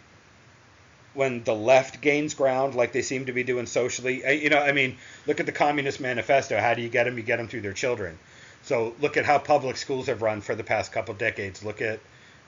when 1.14 1.44
the 1.44 1.54
left 1.54 2.02
gains 2.02 2.34
ground, 2.34 2.74
like 2.74 2.92
they 2.92 3.04
seem 3.04 3.26
to 3.26 3.34
be 3.34 3.44
doing 3.44 3.68
socially. 3.68 4.24
You 4.42 4.50
know, 4.50 4.58
I 4.58 4.72
mean, 4.72 4.98
look 5.28 5.40
at 5.40 5.46
the 5.46 5.52
Communist 5.52 6.00
Manifesto. 6.00 6.60
How 6.60 6.74
do 6.74 6.82
you 6.82 6.90
get 6.90 7.04
them? 7.04 7.18
You 7.18 7.24
get 7.24 7.38
them 7.38 7.48
through 7.48 7.62
their 7.62 7.74
children. 7.74 8.18
So 8.64 8.96
look 9.00 9.18
at 9.18 9.26
how 9.26 9.38
public 9.38 9.78
schools 9.78 10.08
have 10.08 10.22
run 10.24 10.42
for 10.42 10.56
the 10.56 10.64
past 10.64 10.92
couple 10.92 11.14
decades. 11.14 11.64
Look 11.64 11.82
at, 11.82 12.00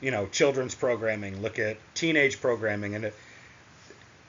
you 0.02 0.10
know, 0.10 0.26
children's 0.28 0.74
programming. 0.74 1.42
Look 1.42 1.60
at 1.60 1.78
teenage 1.94 2.42
programming, 2.42 2.96
and 2.96 3.06
it, 3.06 3.14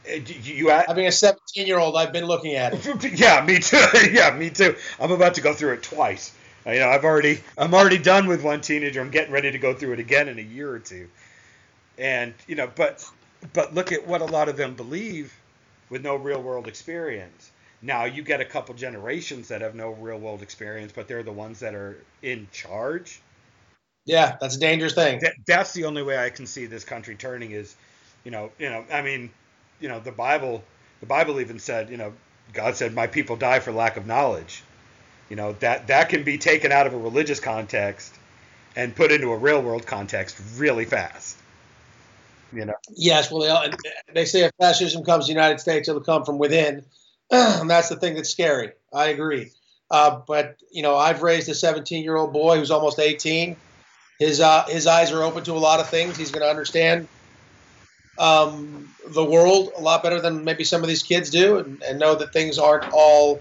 Uh, 0.09 0.21
you 0.43 0.69
having 0.69 1.07
a 1.07 1.13
17 1.13 1.67
year 1.67 1.79
old 1.79 1.97
i've 1.97 2.13
been 2.13 2.27
looking 2.27 2.55
at 2.55 2.73
it. 2.75 3.03
Yeah 3.19 3.45
me 3.45 3.59
too. 3.59 3.77
Yeah 4.11 4.31
me 4.37 4.51
too. 4.51 4.77
I'm 5.01 5.11
about 5.11 5.35
to 5.35 5.41
go 5.41 5.53
through 5.53 5.75
it 5.75 5.83
twice. 5.83 6.33
Uh, 6.67 6.73
you 6.73 6.81
know 6.81 6.89
i've 6.89 7.05
already 7.05 7.41
i'm 7.59 7.75
already 7.75 7.99
done 7.99 8.27
with 8.27 8.43
one 8.43 8.61
teenager. 8.61 9.01
I'm 9.01 9.11
getting 9.11 9.33
ready 9.33 9.51
to 9.51 9.59
go 9.59 9.75
through 9.75 9.95
it 9.95 10.01
again 10.01 10.29
in 10.29 10.39
a 10.39 10.43
year 10.43 10.71
or 10.71 10.79
two. 10.79 11.09
And 11.99 12.35
you 12.47 12.55
know 12.57 12.71
but 12.75 13.05
but 13.53 13.75
look 13.75 13.93
at 13.93 14.07
what 14.07 14.21
a 14.21 14.27
lot 14.27 14.49
of 14.49 14.57
them 14.57 14.75
believe 14.75 15.33
with 15.91 16.03
no 16.03 16.17
real 16.17 16.43
world 16.43 16.67
experience. 16.69 17.51
Now 17.83 18.05
you 18.05 18.23
get 18.23 18.41
a 18.41 18.45
couple 18.45 18.75
generations 18.75 19.49
that 19.49 19.61
have 19.61 19.75
no 19.75 19.91
real 19.91 20.19
world 20.19 20.43
experience 20.43 20.93
but 20.95 21.09
they're 21.09 21.23
the 21.23 21.33
ones 21.33 21.61
that 21.61 21.75
are 21.75 21.97
in 22.23 22.49
charge. 22.53 23.21
Yeah 24.05 24.37
that's 24.41 24.57
a 24.57 24.61
dangerous 24.61 24.95
thing. 24.95 25.21
That, 25.21 25.35
that's 25.47 25.73
the 25.73 25.85
only 25.85 26.03
way 26.03 26.19
i 26.19 26.31
can 26.31 26.47
see 26.47 26.67
this 26.67 26.85
country 26.85 27.17
turning 27.17 27.51
is 27.51 27.75
you 28.25 28.31
know 28.31 28.51
you 28.59 28.69
know 28.71 28.85
i 28.93 29.03
mean 29.03 29.31
you 29.81 29.89
know 29.89 30.01
the 30.01 30.13
Bible 30.13 30.65
the 31.01 31.07
Bible 31.07 31.41
even 31.41 31.59
said 31.59 31.91
you 31.91 31.97
know 31.97 32.13
God 32.53 32.77
said 32.77 32.95
my 32.95 33.07
people 33.07 33.37
die 33.37 33.61
for 33.61 33.73
lack 33.73 33.97
of 33.97 34.07
knowledge. 34.07 34.63
You 35.29 35.37
know 35.37 35.53
that 35.61 35.89
that 35.89 36.09
can 36.09 36.23
be 36.23 36.39
taken 36.39 36.73
out 36.73 36.87
of 36.87 36.95
a 36.95 36.99
religious 36.99 37.41
context 37.41 38.15
and 38.77 38.95
put 38.95 39.11
into 39.11 39.33
a 39.33 39.37
real 39.37 39.63
world 39.63 39.87
context 39.87 40.41
really 40.57 40.85
fast. 40.85 41.37
You 42.53 42.67
know. 42.67 42.75
Yes, 42.95 43.31
well, 43.31 43.69
they, 43.69 44.13
they 44.15 44.25
say 44.25 44.45
if 44.45 44.53
fascism 44.59 45.05
comes 45.05 45.27
to 45.27 45.33
the 45.33 45.35
United 45.35 45.59
States, 45.59 45.89
it'll 45.89 46.01
come 46.01 46.25
from 46.25 46.39
within, 46.39 46.85
and 47.31 47.69
that's 47.69 47.89
the 47.89 47.97
thing 47.97 48.15
that's 48.15 48.31
scary. 48.31 48.73
I 48.95 49.09
agree. 49.09 49.51
Uh, 49.91 50.21
but 50.27 50.57
you 50.71 50.83
know, 50.83 50.97
I've 50.97 51.23
raised 51.23 51.49
a 51.49 51.55
17 51.55 52.03
year 52.03 52.17
old 52.17 52.33
boy 52.33 52.59
who's 52.59 52.71
almost 52.71 52.99
18. 52.99 53.57
His 54.19 54.41
uh, 54.41 54.65
his 54.69 54.87
eyes 54.87 55.13
are 55.13 55.23
open 55.23 55.45
to 55.45 55.53
a 55.53 55.59
lot 55.59 55.81
of 55.81 55.89
things. 55.89 56.17
He's 56.17 56.31
going 56.31 56.43
to 56.43 56.49
understand 56.49 57.09
um, 58.19 58.89
the 59.09 59.25
world 59.25 59.73
a 59.77 59.81
lot 59.81 60.03
better 60.03 60.21
than 60.21 60.45
maybe 60.45 60.65
some 60.65 60.83
of 60.83 60.89
these 60.89 61.03
kids 61.03 61.31
do, 61.31 61.59
and, 61.59 61.83
and 61.83 61.99
know 61.99 62.15
that 62.15 62.33
things 62.33 62.59
aren't 62.59 62.93
all 62.93 63.41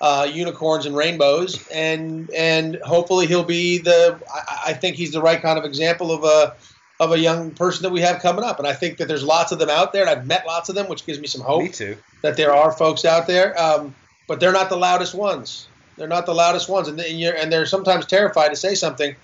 uh, 0.00 0.28
unicorns 0.30 0.86
and 0.86 0.96
rainbows. 0.96 1.66
And 1.68 2.30
and 2.30 2.76
hopefully 2.76 3.26
he'll 3.26 3.44
be 3.44 3.78
the. 3.78 4.18
I, 4.32 4.70
I, 4.70 4.72
think 4.72 4.96
he's 4.96 5.12
the 5.12 5.22
right 5.22 5.40
kind 5.40 5.58
of 5.58 5.64
example 5.64 6.12
of 6.12 6.24
a 6.24 6.54
of 7.00 7.12
a 7.12 7.18
young 7.18 7.50
person 7.52 7.82
that 7.84 7.90
we 7.90 8.00
have 8.00 8.20
coming 8.20 8.44
up. 8.44 8.58
And 8.58 8.68
I 8.68 8.74
think 8.74 8.98
that 8.98 9.08
there's 9.08 9.24
lots 9.24 9.52
of 9.52 9.58
them 9.58 9.70
out 9.70 9.92
there, 9.92 10.02
and 10.02 10.10
I've 10.10 10.26
met 10.26 10.46
lots 10.46 10.68
of 10.68 10.74
them, 10.74 10.88
which 10.88 11.06
gives 11.06 11.18
me 11.18 11.26
some 11.26 11.40
hope. 11.40 11.62
Me 11.62 11.68
too. 11.68 11.96
That 12.22 12.36
there 12.36 12.54
are 12.54 12.72
folks 12.72 13.04
out 13.04 13.26
there, 13.26 13.58
um, 13.60 13.94
but 14.28 14.40
they're 14.40 14.52
not 14.52 14.68
the 14.68 14.76
loudest 14.76 15.14
ones. 15.14 15.66
They're 15.96 16.08
not 16.08 16.26
the 16.26 16.34
loudest 16.34 16.68
ones, 16.68 16.88
and, 16.88 16.98
and, 17.00 17.22
and 17.22 17.52
they're 17.52 17.66
sometimes 17.66 18.06
terrified 18.06 18.48
to 18.48 18.56
say 18.56 18.74
something 18.74 19.16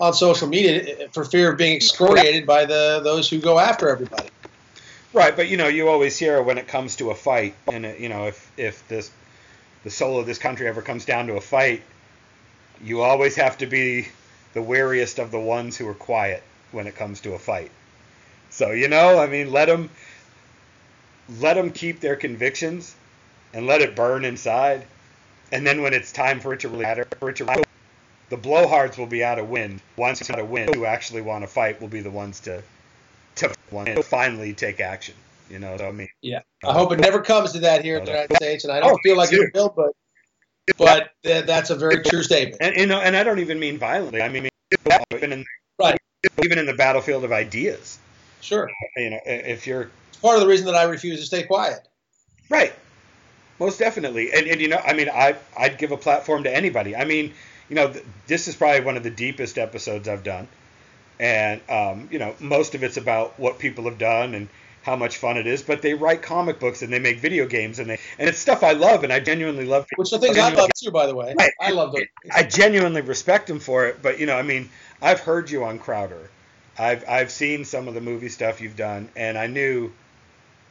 on 0.00 0.12
social 0.12 0.48
media 0.48 1.08
for 1.12 1.24
fear 1.24 1.52
of 1.52 1.58
being 1.58 1.76
excoriated 1.76 2.46
by 2.46 2.64
the 2.64 3.00
those 3.02 3.28
who 3.28 3.40
go 3.40 3.58
after 3.58 3.88
everybody. 3.88 4.28
Right, 5.12 5.34
but 5.34 5.48
you 5.48 5.56
know, 5.56 5.68
you 5.68 5.88
always 5.88 6.18
hear 6.18 6.42
when 6.42 6.58
it 6.58 6.68
comes 6.68 6.96
to 6.96 7.10
a 7.10 7.14
fight, 7.14 7.54
and 7.66 7.86
it, 7.86 7.98
you 7.98 8.10
know, 8.10 8.26
if 8.26 8.52
if 8.58 8.86
this 8.88 9.10
the 9.84 9.90
soul 9.90 10.18
of 10.20 10.26
this 10.26 10.38
country 10.38 10.66
ever 10.66 10.82
comes 10.82 11.06
down 11.06 11.28
to 11.28 11.36
a 11.36 11.40
fight, 11.40 11.82
you 12.82 13.00
always 13.00 13.36
have 13.36 13.56
to 13.58 13.66
be 13.66 14.08
the 14.52 14.60
wariest 14.60 15.18
of 15.18 15.30
the 15.30 15.40
ones 15.40 15.76
who 15.76 15.88
are 15.88 15.94
quiet 15.94 16.42
when 16.72 16.86
it 16.86 16.94
comes 16.94 17.20
to 17.22 17.32
a 17.32 17.38
fight. 17.38 17.70
So 18.50 18.72
you 18.72 18.88
know, 18.88 19.18
I 19.18 19.26
mean, 19.26 19.50
let 19.50 19.66
them 19.66 19.88
let 21.40 21.54
them 21.54 21.70
keep 21.70 22.00
their 22.00 22.16
convictions 22.16 22.94
and 23.54 23.66
let 23.66 23.80
it 23.80 23.96
burn 23.96 24.26
inside, 24.26 24.84
and 25.50 25.66
then 25.66 25.80
when 25.80 25.94
it's 25.94 26.12
time 26.12 26.38
for 26.38 26.52
it 26.52 26.60
to 26.60 26.68
really 26.68 26.84
matter, 26.84 27.06
for 27.18 27.30
it 27.30 27.36
to 27.36 27.64
the 28.28 28.36
blowhards 28.36 28.98
will 28.98 29.06
be 29.06 29.24
out 29.24 29.38
of 29.38 29.48
wind. 29.48 29.80
Ones 29.96 30.28
out 30.28 30.38
of 30.38 30.50
wind 30.50 30.74
who 30.74 30.84
actually 30.84 31.22
want 31.22 31.44
to 31.44 31.48
fight 31.48 31.80
will 31.80 31.88
be 31.88 32.00
the 32.00 32.10
ones 32.10 32.40
to 32.40 32.62
to 33.70 34.02
finally 34.02 34.54
take 34.54 34.80
action. 34.80 35.14
You 35.50 35.58
know, 35.58 35.76
so, 35.78 35.88
I 35.88 35.92
mean, 35.92 36.08
yeah. 36.20 36.40
I 36.64 36.72
hope 36.72 36.92
it 36.92 37.00
never 37.00 37.22
comes 37.22 37.52
to 37.52 37.60
that 37.60 37.82
here 37.82 37.98
in 37.98 38.04
the 38.04 38.10
United 38.10 38.36
States, 38.36 38.64
and 38.64 38.72
I 38.72 38.80
don't 38.80 38.92
oh, 38.92 38.98
feel 39.02 39.16
like 39.16 39.32
it 39.32 39.50
will, 39.54 39.72
but 39.74 39.92
but 40.76 41.10
th- 41.24 41.46
that's 41.46 41.70
a 41.70 41.74
very 41.74 42.02
true 42.02 42.22
statement. 42.22 42.58
And 42.60 42.76
you 42.76 42.86
know, 42.86 43.00
and 43.00 43.16
I 43.16 43.24
don't 43.24 43.38
even 43.38 43.58
mean 43.58 43.78
violently. 43.78 44.20
I 44.20 44.28
mean, 44.28 44.48
even 45.14 45.32
in 45.32 45.44
right, 45.78 45.98
even 46.44 46.58
in 46.58 46.66
the 46.66 46.74
battlefield 46.74 47.24
of 47.24 47.32
ideas. 47.32 47.98
Sure. 48.40 48.70
You 48.96 49.10
know, 49.10 49.20
if 49.24 49.66
you're 49.66 49.90
it's 50.08 50.18
part 50.18 50.36
of 50.36 50.42
the 50.42 50.48
reason 50.48 50.66
that 50.66 50.74
I 50.74 50.84
refuse 50.84 51.20
to 51.20 51.26
stay 51.26 51.44
quiet. 51.44 51.86
Right. 52.50 52.72
Most 53.58 53.78
definitely, 53.78 54.32
and, 54.32 54.46
and 54.46 54.60
you 54.60 54.68
know, 54.68 54.80
I 54.84 54.92
mean, 54.92 55.08
I 55.08 55.34
I'd 55.56 55.78
give 55.78 55.90
a 55.92 55.96
platform 55.96 56.44
to 56.44 56.54
anybody. 56.54 56.94
I 56.94 57.04
mean, 57.04 57.32
you 57.68 57.74
know, 57.74 57.92
th- 57.92 58.04
this 58.26 58.46
is 58.46 58.54
probably 58.54 58.82
one 58.82 58.96
of 58.96 59.02
the 59.02 59.10
deepest 59.10 59.58
episodes 59.58 60.08
I've 60.08 60.22
done 60.22 60.46
and 61.20 61.60
um, 61.68 62.08
you 62.10 62.18
know 62.18 62.34
most 62.40 62.74
of 62.74 62.82
it's 62.82 62.96
about 62.96 63.38
what 63.38 63.58
people 63.58 63.84
have 63.84 63.98
done 63.98 64.34
and 64.34 64.48
how 64.82 64.96
much 64.96 65.18
fun 65.18 65.36
it 65.36 65.46
is. 65.46 65.62
But 65.62 65.82
they 65.82 65.94
write 65.94 66.22
comic 66.22 66.58
books 66.58 66.82
and 66.82 66.92
they 66.92 66.98
make 66.98 67.18
video 67.18 67.46
games 67.46 67.78
and 67.78 67.90
they 67.90 67.98
and 68.18 68.28
it's 68.28 68.38
stuff 68.38 68.62
I 68.62 68.72
love 68.72 69.04
and 69.04 69.12
I 69.12 69.20
genuinely 69.20 69.66
love. 69.66 69.86
Which 69.96 70.10
the 70.10 70.18
things 70.18 70.38
I 70.38 70.52
love 70.54 70.70
too, 70.74 70.90
by 70.90 71.06
the 71.06 71.14
way. 71.14 71.34
Right. 71.38 71.52
I 71.60 71.70
love 71.70 71.92
them. 71.92 72.04
I 72.34 72.42
genuinely 72.42 73.02
respect 73.02 73.48
them 73.48 73.60
for 73.60 73.86
it. 73.86 74.02
But 74.02 74.18
you 74.18 74.26
know, 74.26 74.36
I 74.36 74.42
mean, 74.42 74.70
I've 75.02 75.20
heard 75.20 75.50
you 75.50 75.64
on 75.64 75.78
Crowder. 75.78 76.30
I've 76.78 77.08
I've 77.08 77.30
seen 77.30 77.64
some 77.64 77.88
of 77.88 77.94
the 77.94 78.00
movie 78.00 78.28
stuff 78.28 78.60
you've 78.60 78.76
done, 78.76 79.08
and 79.16 79.36
I 79.36 79.46
knew 79.46 79.92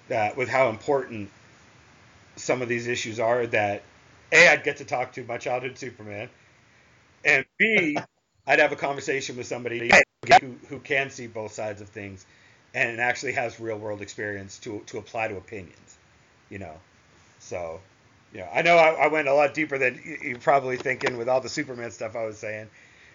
that 0.08 0.38
with 0.38 0.50
how 0.50 0.70
important 0.70 1.30
some 2.38 2.62
of 2.62 2.70
these 2.70 2.88
issues 2.88 3.20
are, 3.20 3.46
that 3.48 3.84
a 4.32 4.48
I'd 4.48 4.64
get 4.64 4.78
to 4.78 4.86
talk 4.86 5.14
to 5.14 5.24
my 5.26 5.38
childhood 5.38 5.78
Superman, 5.78 6.30
and 7.26 7.46
b 7.58 7.98
I'd 8.48 8.60
have 8.60 8.72
a 8.72 8.78
conversation 8.78 9.36
with 9.36 9.46
somebody 9.46 9.92
who, 10.42 10.56
who 10.68 10.80
can 10.80 11.10
see 11.10 11.28
both 11.28 11.52
sides 11.52 11.82
of 11.82 11.90
things 11.90 12.26
and 12.74 13.00
actually 13.00 13.34
has 13.34 13.60
real 13.60 13.78
world 13.78 14.02
experience 14.02 14.60
to 14.60 14.82
to 14.88 14.98
apply 14.98 15.28
to 15.28 15.38
opinions, 15.38 15.98
you 16.50 16.60
know. 16.60 16.76
So, 17.40 17.80
you 18.34 18.40
know, 18.40 18.48
I 18.54 18.62
know 18.62 18.78
I, 18.78 19.06
I 19.06 19.08
went 19.08 19.28
a 19.28 19.34
lot 19.34 19.54
deeper 19.54 19.78
than 19.78 20.00
you're 20.22 20.40
probably 20.40 20.78
thinking 20.78 21.18
with 21.18 21.30
all 21.30 21.42
the 21.42 21.50
Superman 21.50 21.92
stuff 21.92 22.16
I 22.16 22.26
was 22.26 22.38
saying. 22.38 22.68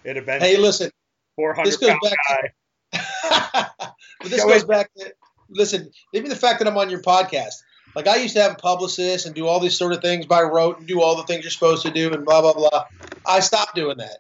It'd 0.05 0.17
have 0.17 0.27
been 0.27 0.41
hey, 0.41 0.57
listen, 0.57 0.91
400 1.37 1.67
this 1.67 1.77
goes 1.77 1.91
back 2.03 2.19
guy. 2.29 2.51
To, 4.23 4.29
this 4.29 4.45
goes 4.45 4.65
back 4.65 4.89
to 4.99 5.13
listen. 5.51 5.91
Maybe 6.13 6.29
the 6.29 6.37
fact 6.37 6.61
that 6.61 6.69
I'm 6.69 6.77
on 6.77 6.91
your 6.91 7.03
podcast. 7.03 7.55
Like 7.97 8.07
I 8.07 8.17
used 8.17 8.37
to 8.37 8.43
have 8.43 8.53
a 8.53 8.57
publicist 8.57 9.27
and 9.27 9.35
do 9.35 9.47
all 9.47 9.61
these 9.61 9.77
sort 9.77 9.93
of 9.93 10.01
things 10.01 10.27
by 10.27 10.43
rote 10.43 10.79
and 10.79 10.87
do 10.87 11.03
all 11.03 11.17
the 11.17 11.25
things 11.25 11.45
you're 11.45 11.51
supposed 11.51 11.83
to 11.83 11.91
do 11.91 12.13
and 12.13 12.25
blah 12.25 12.41
blah 12.41 12.53
blah. 12.53 12.85
I 13.27 13.41
stopped 13.41 13.75
doing 13.75 13.99
that. 13.99 14.19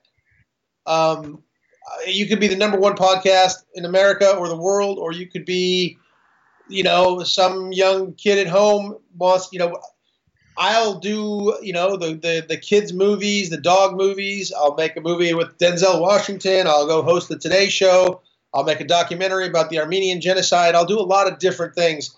Um, 0.85 1.43
Uh, 1.91 2.07
you 2.07 2.27
could 2.27 2.41
be 2.41 2.49
the 2.49 2.57
number 2.57 2.79
one 2.79 2.95
podcast 2.95 3.65
in 3.75 3.85
America 3.85 4.37
or 4.37 4.49
the 4.49 4.57
world, 4.57 4.99
or 4.99 5.13
you 5.13 5.27
could 5.27 5.45
be, 5.45 5.99
you 6.69 6.83
know, 6.83 7.23
some 7.23 7.73
young 7.73 8.15
kid 8.15 8.39
at 8.39 8.47
home 8.47 8.97
wants, 9.17 9.49
you 9.53 9.59
know, 9.59 9.79
I'll 10.57 10.99
do, 10.99 11.57
you 11.63 11.73
know, 11.73 11.97
the, 11.97 12.15
the, 12.15 12.45
the 12.47 12.57
kids' 12.57 12.93
movies, 12.93 13.51
the 13.51 13.57
dog 13.57 13.97
movies. 13.97 14.53
I'll 14.53 14.75
make 14.75 14.97
a 14.97 15.01
movie 15.01 15.33
with 15.35 15.57
Denzel 15.59 16.01
Washington. 16.01 16.67
I'll 16.67 16.87
go 16.87 17.03
host 17.03 17.29
the 17.29 17.39
Today 17.39 17.69
Show. 17.69 18.21
I'll 18.55 18.65
make 18.65 18.81
a 18.81 18.85
documentary 18.85 19.47
about 19.47 19.71
the 19.71 19.81
Armenian 19.81 20.21
genocide. 20.21 20.75
I'll 20.75 20.85
do 20.85 20.99
a 20.99 21.01
lot 21.01 21.27
of 21.27 21.39
different 21.39 21.75
things. 21.75 22.17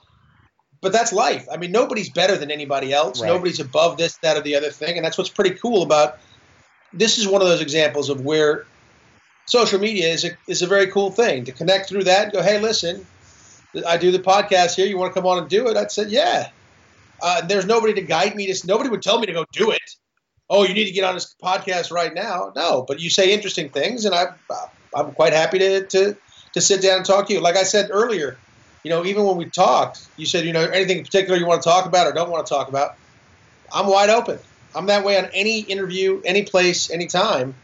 But 0.81 0.93
that's 0.93 1.13
life. 1.13 1.47
I 1.51 1.57
mean, 1.57 1.71
nobody's 1.71 2.11
better 2.11 2.37
than 2.37 2.51
anybody 2.51 2.93
else. 2.93 3.21
Right. 3.21 3.29
Nobody's 3.29 3.61
above 3.61 3.97
this, 3.97 4.17
that, 4.19 4.37
or 4.37 4.41
the 4.41 4.57
other 4.57 4.71
thing. 4.71 4.97
And 4.97 5.05
that's 5.05 5.17
what's 5.17 5.31
pretty 5.31 5.55
cool 5.55 5.83
about 5.83 6.19
this 6.93 7.19
is 7.19 7.27
one 7.27 7.41
of 7.41 7.49
those 7.49 7.61
examples 7.61 8.11
of 8.11 8.21
where 8.21 8.67
social 9.47 9.79
media 9.79 10.09
is 10.09 10.25
a, 10.25 10.31
is 10.49 10.63
a 10.63 10.67
very 10.67 10.89
cool 10.89 11.11
thing 11.11 11.45
to 11.45 11.53
connect 11.53 11.89
through 11.89 12.05
that 12.05 12.25
and 12.25 12.33
go, 12.33 12.43
hey, 12.43 12.61
listen, 12.61 13.07
I 13.87 13.97
do 13.97 14.11
the 14.11 14.19
podcast 14.19 14.77
here. 14.77 14.87
You 14.87 14.99
want 14.99 15.15
to 15.15 15.21
come 15.21 15.27
on 15.27 15.39
and 15.39 15.49
do 15.49 15.69
it? 15.69 15.77
I 15.77 15.87
said, 15.87 16.11
yeah. 16.11 16.51
Uh, 17.23 17.41
there's 17.47 17.67
nobody 17.67 17.95
to 17.95 18.03
guide 18.03 18.35
me. 18.35 18.53
To, 18.53 18.67
nobody 18.67 18.91
would 18.91 19.03
tell 19.03 19.19
me 19.19 19.27
to 19.27 19.33
go 19.33 19.45
do 19.53 19.71
it. 19.71 19.97
Oh, 20.49 20.65
you 20.65 20.75
need 20.75 20.87
to 20.87 20.93
get 20.93 21.05
on 21.05 21.15
this 21.15 21.35
podcast 21.43 21.91
right 21.91 22.13
now. 22.13 22.53
No, 22.55 22.85
but 22.87 23.01
you 23.01 23.09
say 23.09 23.33
interesting 23.33 23.71
things, 23.71 24.05
and 24.05 24.15
I, 24.15 24.27
I'm 24.95 25.13
quite 25.13 25.33
happy 25.33 25.59
to, 25.59 25.87
to, 25.87 26.17
to 26.53 26.61
sit 26.61 26.83
down 26.83 26.99
and 26.99 27.07
talk 27.07 27.29
to 27.29 27.33
you. 27.33 27.41
Like 27.41 27.57
I 27.57 27.63
said 27.63 27.89
earlier, 27.91 28.37
you 28.83 28.91
know, 28.91 29.05
even 29.07 29.25
when 29.25 29.37
we 29.37 29.47
talked, 29.47 30.07
you 30.17 30.27
said, 30.27 30.45
you 30.45 30.53
know, 30.53 30.63
anything 30.63 30.99
in 30.99 31.05
particular 31.05 31.39
you 31.39 31.47
want 31.47 31.63
to 31.63 31.69
talk 31.69 31.87
about 31.87 32.07
or 32.07 32.13
don't 32.13 32.31
want 32.31 32.47
to 32.47 32.53
talk 32.53 32.69
about. 32.69 32.97
I'm 33.73 33.87
wide 33.87 34.11
open. 34.11 34.39
I'm 34.75 34.87
that 34.87 35.05
way 35.05 35.19
on 35.19 35.27
any 35.33 35.61
interview, 35.61 36.21
any 36.25 36.43
place, 36.43 36.91
anytime. 36.91 37.55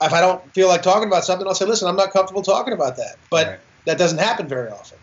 If 0.00 0.12
I 0.12 0.20
don't 0.20 0.42
feel 0.54 0.68
like 0.68 0.82
talking 0.82 1.08
about 1.08 1.24
something, 1.24 1.46
I'll 1.46 1.54
say, 1.54 1.64
listen, 1.64 1.88
I'm 1.88 1.96
not 1.96 2.12
comfortable 2.12 2.42
talking 2.42 2.72
about 2.72 2.96
that. 2.96 3.16
But 3.30 3.46
right. 3.46 3.58
that 3.86 3.98
doesn't 3.98 4.18
happen 4.18 4.46
very 4.46 4.70
often. 4.70 4.98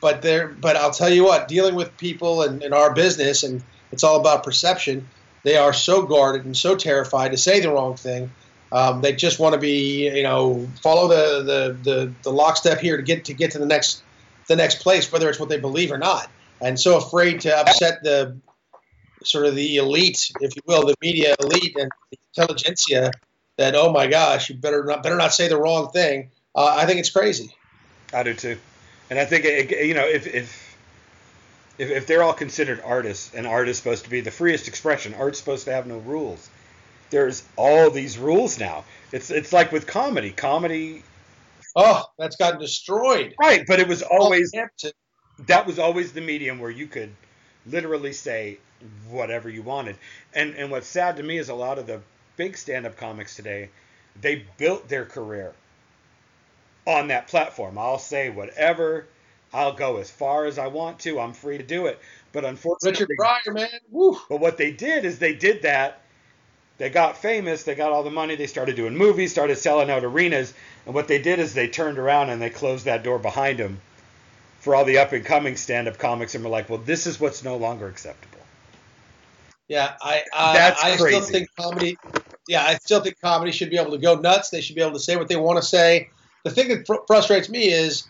But 0.00 0.22
there, 0.22 0.48
but 0.48 0.76
I'll 0.76 0.90
tell 0.90 1.10
you 1.10 1.24
what, 1.24 1.48
dealing 1.48 1.74
with 1.74 1.96
people 1.96 2.42
in, 2.42 2.62
in 2.62 2.72
our 2.72 2.94
business, 2.94 3.42
and 3.42 3.62
it's 3.92 4.04
all 4.04 4.20
about 4.20 4.44
perception. 4.44 5.08
They 5.42 5.56
are 5.56 5.72
so 5.72 6.02
guarded 6.02 6.44
and 6.44 6.56
so 6.56 6.74
terrified 6.74 7.32
to 7.32 7.36
say 7.36 7.60
the 7.60 7.70
wrong 7.70 7.96
thing. 7.96 8.30
Um, 8.72 9.02
they 9.02 9.12
just 9.12 9.38
want 9.38 9.54
to 9.54 9.60
be, 9.60 10.08
you 10.08 10.22
know, 10.22 10.68
follow 10.82 11.08
the, 11.08 11.42
the, 11.44 11.90
the, 11.90 12.12
the 12.22 12.32
lockstep 12.32 12.80
here 12.80 12.96
to 12.96 13.02
get 13.02 13.26
to 13.26 13.34
get 13.34 13.52
to 13.52 13.58
the 13.58 13.66
next 13.66 14.02
the 14.46 14.56
next 14.56 14.82
place, 14.82 15.10
whether 15.10 15.30
it's 15.30 15.40
what 15.40 15.48
they 15.48 15.58
believe 15.58 15.90
or 15.90 15.96
not, 15.96 16.28
and 16.60 16.78
so 16.78 16.98
afraid 16.98 17.40
to 17.42 17.56
upset 17.56 18.02
the 18.02 18.36
sort 19.22 19.46
of 19.46 19.54
the 19.54 19.76
elite, 19.76 20.30
if 20.40 20.54
you 20.56 20.62
will, 20.66 20.86
the 20.86 20.94
media 21.00 21.34
elite 21.40 21.76
and 21.78 21.90
the 22.10 22.18
intelligentsia 22.36 23.10
that 23.56 23.74
oh 23.74 23.92
my 23.92 24.06
gosh, 24.06 24.50
you 24.50 24.56
better 24.56 24.84
not 24.84 25.02
better 25.02 25.16
not 25.16 25.34
say 25.34 25.48
the 25.48 25.56
wrong 25.56 25.90
thing. 25.90 26.30
Uh, 26.54 26.74
I 26.76 26.86
think 26.86 27.00
it's 27.00 27.10
crazy. 27.10 27.54
I 28.12 28.22
do 28.22 28.34
too, 28.34 28.58
and 29.10 29.18
I 29.18 29.24
think 29.24 29.44
it, 29.44 29.86
you 29.86 29.94
know 29.94 30.06
if 30.06 30.26
if 30.26 30.76
if, 31.78 31.90
if 31.90 32.06
they're 32.06 32.22
all 32.22 32.32
considered 32.32 32.80
artists 32.84 33.34
and 33.34 33.46
art 33.46 33.68
is 33.68 33.76
supposed 33.76 34.04
to 34.04 34.10
be 34.10 34.20
the 34.20 34.30
freest 34.30 34.68
expression, 34.68 35.14
art's 35.14 35.38
supposed 35.38 35.64
to 35.64 35.72
have 35.72 35.86
no 35.86 35.98
rules. 35.98 36.48
There's 37.10 37.42
all 37.56 37.90
these 37.90 38.18
rules 38.18 38.58
now. 38.58 38.84
It's 39.12 39.30
it's 39.30 39.52
like 39.52 39.72
with 39.72 39.86
comedy. 39.86 40.30
Comedy. 40.30 41.02
Oh, 41.76 42.04
that's 42.18 42.36
gotten 42.36 42.60
destroyed. 42.60 43.34
Right, 43.40 43.64
but 43.66 43.80
it 43.80 43.88
was 43.88 44.02
always 44.02 44.52
that 45.46 45.66
was 45.66 45.78
always 45.78 46.12
the 46.12 46.20
medium 46.20 46.60
where 46.60 46.70
you 46.70 46.86
could 46.86 47.10
literally 47.66 48.12
say 48.12 48.58
whatever 49.08 49.48
you 49.48 49.62
wanted. 49.62 49.96
And 50.34 50.54
and 50.54 50.70
what's 50.70 50.86
sad 50.86 51.16
to 51.16 51.22
me 51.22 51.38
is 51.38 51.48
a 51.48 51.54
lot 51.54 51.78
of 51.78 51.86
the 51.86 52.00
big 52.36 52.56
stand-up 52.56 52.96
comics 52.96 53.36
today, 53.36 53.70
they 54.20 54.44
built 54.58 54.88
their 54.88 55.04
career 55.04 55.52
on 56.86 57.08
that 57.08 57.28
platform. 57.28 57.78
I'll 57.78 57.98
say 57.98 58.30
whatever. 58.30 59.06
I'll 59.52 59.72
go 59.72 59.98
as 59.98 60.10
far 60.10 60.46
as 60.46 60.58
I 60.58 60.66
want 60.66 60.98
to. 61.00 61.20
I'm 61.20 61.32
free 61.32 61.58
to 61.58 61.64
do 61.64 61.86
it. 61.86 61.98
But 62.32 62.44
unfortunately, 62.44 63.06
Richard 63.06 63.16
Pryor, 63.16 63.54
man. 63.54 63.68
Woo. 63.90 64.18
But 64.28 64.40
what 64.40 64.58
they 64.58 64.72
did 64.72 65.04
is 65.04 65.18
they 65.18 65.34
did 65.34 65.62
that. 65.62 66.00
They 66.78 66.90
got 66.90 67.16
famous. 67.16 67.62
They 67.62 67.76
got 67.76 67.92
all 67.92 68.02
the 68.02 68.10
money. 68.10 68.34
They 68.34 68.48
started 68.48 68.74
doing 68.74 68.96
movies. 68.96 69.30
Started 69.30 69.56
selling 69.56 69.90
out 69.90 70.02
arenas. 70.02 70.52
And 70.86 70.94
what 70.94 71.06
they 71.06 71.22
did 71.22 71.38
is 71.38 71.54
they 71.54 71.68
turned 71.68 71.98
around 71.98 72.30
and 72.30 72.42
they 72.42 72.50
closed 72.50 72.86
that 72.86 73.04
door 73.04 73.20
behind 73.20 73.60
them 73.60 73.80
for 74.58 74.74
all 74.74 74.84
the 74.84 74.98
up 74.98 75.12
and 75.12 75.24
coming 75.24 75.56
stand 75.56 75.86
up 75.86 75.98
comics 75.98 76.34
and 76.34 76.42
were 76.42 76.50
like, 76.50 76.68
well, 76.68 76.80
this 76.80 77.06
is 77.06 77.20
what's 77.20 77.44
no 77.44 77.56
longer 77.56 77.86
acceptable. 77.86 78.38
Yeah, 79.68 79.94
I 80.02 80.24
uh, 80.34 80.52
That's 80.52 80.82
I 80.82 80.96
crazy. 80.96 81.20
still 81.20 81.20
think 81.20 81.48
comedy. 81.56 81.96
Yeah, 82.48 82.64
I 82.64 82.74
still 82.76 83.00
think 83.00 83.20
comedy 83.20 83.52
should 83.52 83.70
be 83.70 83.78
able 83.78 83.92
to 83.92 83.98
go 83.98 84.16
nuts. 84.16 84.50
They 84.50 84.60
should 84.60 84.76
be 84.76 84.82
able 84.82 84.92
to 84.92 85.00
say 85.00 85.16
what 85.16 85.28
they 85.28 85.36
want 85.36 85.58
to 85.58 85.62
say. 85.62 86.10
The 86.44 86.50
thing 86.50 86.68
that 86.68 86.86
fr- 86.86 87.04
frustrates 87.06 87.48
me 87.48 87.72
is, 87.72 88.06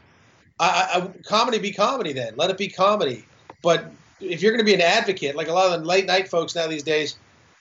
I, 0.58 0.88
I, 0.94 1.22
comedy 1.22 1.58
be 1.58 1.72
comedy. 1.72 2.12
Then 2.12 2.34
let 2.36 2.50
it 2.50 2.58
be 2.58 2.68
comedy. 2.68 3.24
But 3.62 3.90
if 4.20 4.42
you're 4.42 4.52
going 4.52 4.64
to 4.64 4.64
be 4.64 4.74
an 4.74 4.80
advocate, 4.80 5.36
like 5.36 5.48
a 5.48 5.52
lot 5.52 5.72
of 5.72 5.80
the 5.80 5.86
late 5.86 6.06
night 6.06 6.28
folks 6.28 6.54
now 6.54 6.66
these 6.66 6.82
days, 6.82 7.16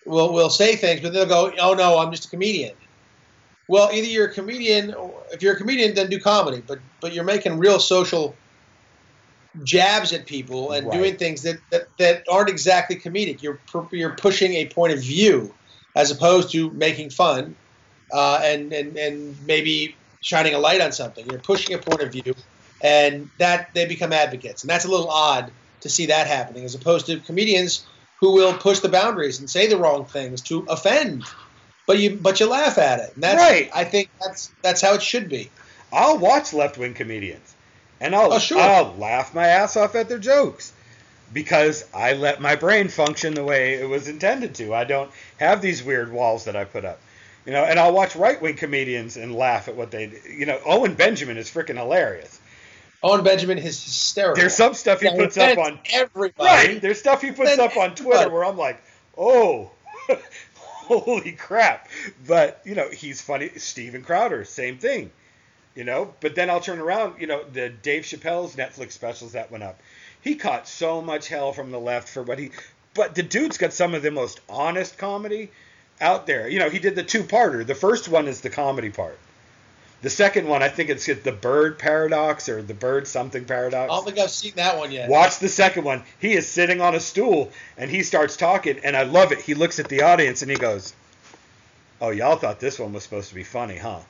will 0.05 0.33
will 0.33 0.49
say 0.49 0.75
things, 0.75 1.01
but 1.01 1.13
they'll 1.13 1.25
go, 1.25 1.53
"Oh 1.59 1.73
no, 1.73 1.99
I'm 1.99 2.11
just 2.11 2.25
a 2.25 2.29
comedian." 2.29 2.75
Well, 3.67 3.89
either 3.93 4.07
you're 4.07 4.27
a 4.27 4.33
comedian, 4.33 4.93
or 4.93 5.13
if 5.31 5.41
you're 5.41 5.53
a 5.53 5.57
comedian, 5.57 5.93
then 5.95 6.09
do 6.09 6.19
comedy. 6.19 6.61
But 6.65 6.79
but 7.01 7.13
you're 7.13 7.23
making 7.23 7.57
real 7.59 7.79
social 7.79 8.35
jabs 9.63 10.11
at 10.13 10.25
people 10.25 10.71
and 10.71 10.87
right. 10.87 10.97
doing 10.97 11.15
things 11.15 11.43
that, 11.43 11.57
that, 11.69 11.87
that 11.97 12.23
aren't 12.29 12.49
exactly 12.49 12.95
comedic. 12.95 13.41
You're 13.41 13.59
you're 13.91 14.15
pushing 14.15 14.53
a 14.53 14.65
point 14.67 14.93
of 14.93 14.99
view 14.99 15.53
as 15.95 16.11
opposed 16.11 16.51
to 16.51 16.71
making 16.71 17.09
fun 17.09 17.55
uh, 18.11 18.39
and, 18.43 18.71
and 18.73 18.97
and 18.97 19.35
maybe 19.45 19.95
shining 20.21 20.53
a 20.53 20.59
light 20.59 20.81
on 20.81 20.91
something. 20.91 21.25
You're 21.29 21.39
pushing 21.39 21.75
a 21.75 21.79
point 21.79 22.01
of 22.01 22.11
view, 22.11 22.33
and 22.81 23.29
that 23.39 23.73
they 23.73 23.85
become 23.85 24.13
advocates, 24.13 24.63
and 24.63 24.69
that's 24.69 24.85
a 24.85 24.89
little 24.89 25.09
odd 25.09 25.51
to 25.81 25.89
see 25.89 26.07
that 26.07 26.27
happening 26.27 26.63
as 26.63 26.75
opposed 26.75 27.07
to 27.07 27.19
comedians 27.19 27.85
who 28.19 28.33
will 28.33 28.53
push 28.53 28.79
the 28.79 28.89
boundaries 28.89 29.39
and 29.39 29.49
say 29.49 29.67
the 29.67 29.77
wrong 29.77 30.05
things 30.05 30.41
to 30.41 30.65
offend, 30.69 31.23
but 31.85 31.99
you 31.99 32.17
but 32.21 32.39
you 32.39 32.47
laugh 32.47 32.77
at 32.77 32.99
it. 32.99 33.13
And 33.15 33.23
that's, 33.23 33.37
right. 33.37 33.69
I 33.73 33.83
think 33.83 34.09
that's 34.21 34.51
that's 34.61 34.81
how 34.81 34.93
it 34.93 35.01
should 35.01 35.27
be. 35.29 35.51
I'll 35.91 36.17
watch 36.17 36.53
left 36.53 36.77
wing 36.77 36.93
comedians 36.93 37.53
and 38.03 38.13
I'll 38.15 38.33
oh, 38.33 38.39
sure. 38.39 38.59
I'll 38.59 38.95
laugh 38.97 39.33
my 39.33 39.47
ass 39.47 39.77
off 39.77 39.95
at 39.95 40.09
their 40.09 40.19
jokes 40.19 40.73
because 41.33 41.85
I 41.93 42.13
let 42.13 42.39
my 42.39 42.55
brain 42.55 42.87
function 42.87 43.33
the 43.33 43.43
way 43.43 43.73
it 43.73 43.89
was 43.89 44.07
intended 44.07 44.55
to. 44.55 44.73
I 44.73 44.83
don't 44.83 45.11
have 45.39 45.61
these 45.61 45.83
weird 45.83 46.11
walls 46.11 46.45
that 46.45 46.55
I 46.55 46.63
put 46.63 46.85
up. 46.85 46.99
You 47.45 47.51
know, 47.51 47.63
and 47.63 47.77
I'll 47.77 47.93
watch 47.93 48.15
right 48.15 48.41
wing 48.41 48.55
comedians 48.55 49.17
and 49.17 49.35
laugh 49.35 49.67
at 49.67 49.75
what 49.75 49.91
they 49.91 50.21
you 50.29 50.45
know, 50.45 50.59
Owen 50.65 50.93
Benjamin 50.93 51.37
is 51.37 51.49
freaking 51.49 51.75
hilarious. 51.75 52.39
Owen 53.01 53.23
Benjamin 53.23 53.57
is 53.57 53.83
hysterical. 53.83 54.39
There's 54.39 54.55
some 54.55 54.73
stuff 54.73 55.01
he 55.01 55.07
yeah, 55.07 55.15
puts 55.15 55.37
up 55.37 55.57
on 55.57 55.79
everybody. 55.91 56.73
Right. 56.73 56.81
There's 56.81 56.99
stuff 56.99 57.21
he 57.21 57.31
puts 57.31 57.57
up 57.59 57.75
on 57.75 57.95
Twitter 57.95 58.29
where 58.29 58.45
I'm 58.45 58.57
like, 58.57 58.81
oh 59.17 59.71
holy 60.53 61.33
crap. 61.33 61.89
But, 62.25 62.61
you 62.63 62.75
know, 62.75 62.89
he's 62.89 63.21
funny. 63.21 63.49
Steven 63.57 64.03
Crowder, 64.03 64.45
same 64.45 64.77
thing 64.77 65.11
you 65.75 65.83
know. 65.83 66.13
But 66.19 66.35
then 66.35 66.49
I'll 66.49 66.59
turn 66.59 66.79
around, 66.79 67.19
you 67.19 67.27
know, 67.27 67.43
the 67.43 67.69
Dave 67.69 68.03
Chappelle's 68.03 68.55
Netflix 68.55 68.91
specials 68.91 69.33
that 69.33 69.51
went 69.51 69.63
up. 69.63 69.79
He 70.23 70.35
caught 70.35 70.67
so 70.67 71.01
much 71.01 71.27
hell 71.27 71.51
from 71.51 71.71
the 71.71 71.79
left 71.79 72.07
for 72.07 72.23
what 72.23 72.39
he, 72.39 72.51
but 72.93 73.13
the 73.13 73.23
dude's 73.23 73.57
got 73.57 73.73
some 73.73 73.93
of 73.93 74.01
the 74.01 74.11
most 74.11 74.39
honest 74.47 74.97
comedy 74.97 75.51
out 75.99 76.25
there. 76.27 76.47
You 76.47 76.59
know, 76.59 76.69
he 76.69 76.79
did 76.79 76.95
the 76.95 77.03
two-parter. 77.03 77.65
The 77.65 77.75
first 77.75 78.07
one 78.07 78.27
is 78.27 78.41
the 78.41 78.49
comedy 78.49 78.89
part. 78.89 79.19
The 80.01 80.09
second 80.09 80.47
one, 80.47 80.61
I 80.61 80.67
think 80.67 80.89
it's 80.89 81.05
the 81.05 81.31
Bird 81.31 81.79
Paradox 81.79 82.49
or 82.49 82.61
the 82.61 82.73
Bird 82.73 83.07
Something 83.07 83.45
Paradox. 83.45 83.89
I 83.89 83.95
don't 83.95 84.05
think 84.05 84.19
I've 84.19 84.29
seen 84.29 84.53
that 84.55 84.77
one 84.77 84.91
yet. 84.91 85.09
Watch 85.09 85.39
the 85.39 85.47
second 85.47 85.85
one. 85.85 86.03
He 86.19 86.33
is 86.33 86.47
sitting 86.47 86.81
on 86.81 86.93
a 86.93 86.99
stool 86.99 87.51
and 87.77 87.89
he 87.89 88.03
starts 88.03 88.35
talking, 88.35 88.79
and 88.83 88.97
I 88.97 89.03
love 89.03 89.31
it. 89.31 89.39
He 89.39 89.53
looks 89.53 89.79
at 89.79 89.87
the 89.87 90.01
audience 90.01 90.41
and 90.41 90.51
he 90.51 90.57
goes, 90.57 90.93
"Oh, 92.01 92.09
y'all 92.09 92.35
thought 92.35 92.59
this 92.59 92.79
one 92.79 92.91
was 92.91 93.03
supposed 93.03 93.29
to 93.29 93.35
be 93.35 93.45
funny, 93.45 93.77
huh?" 93.77 94.01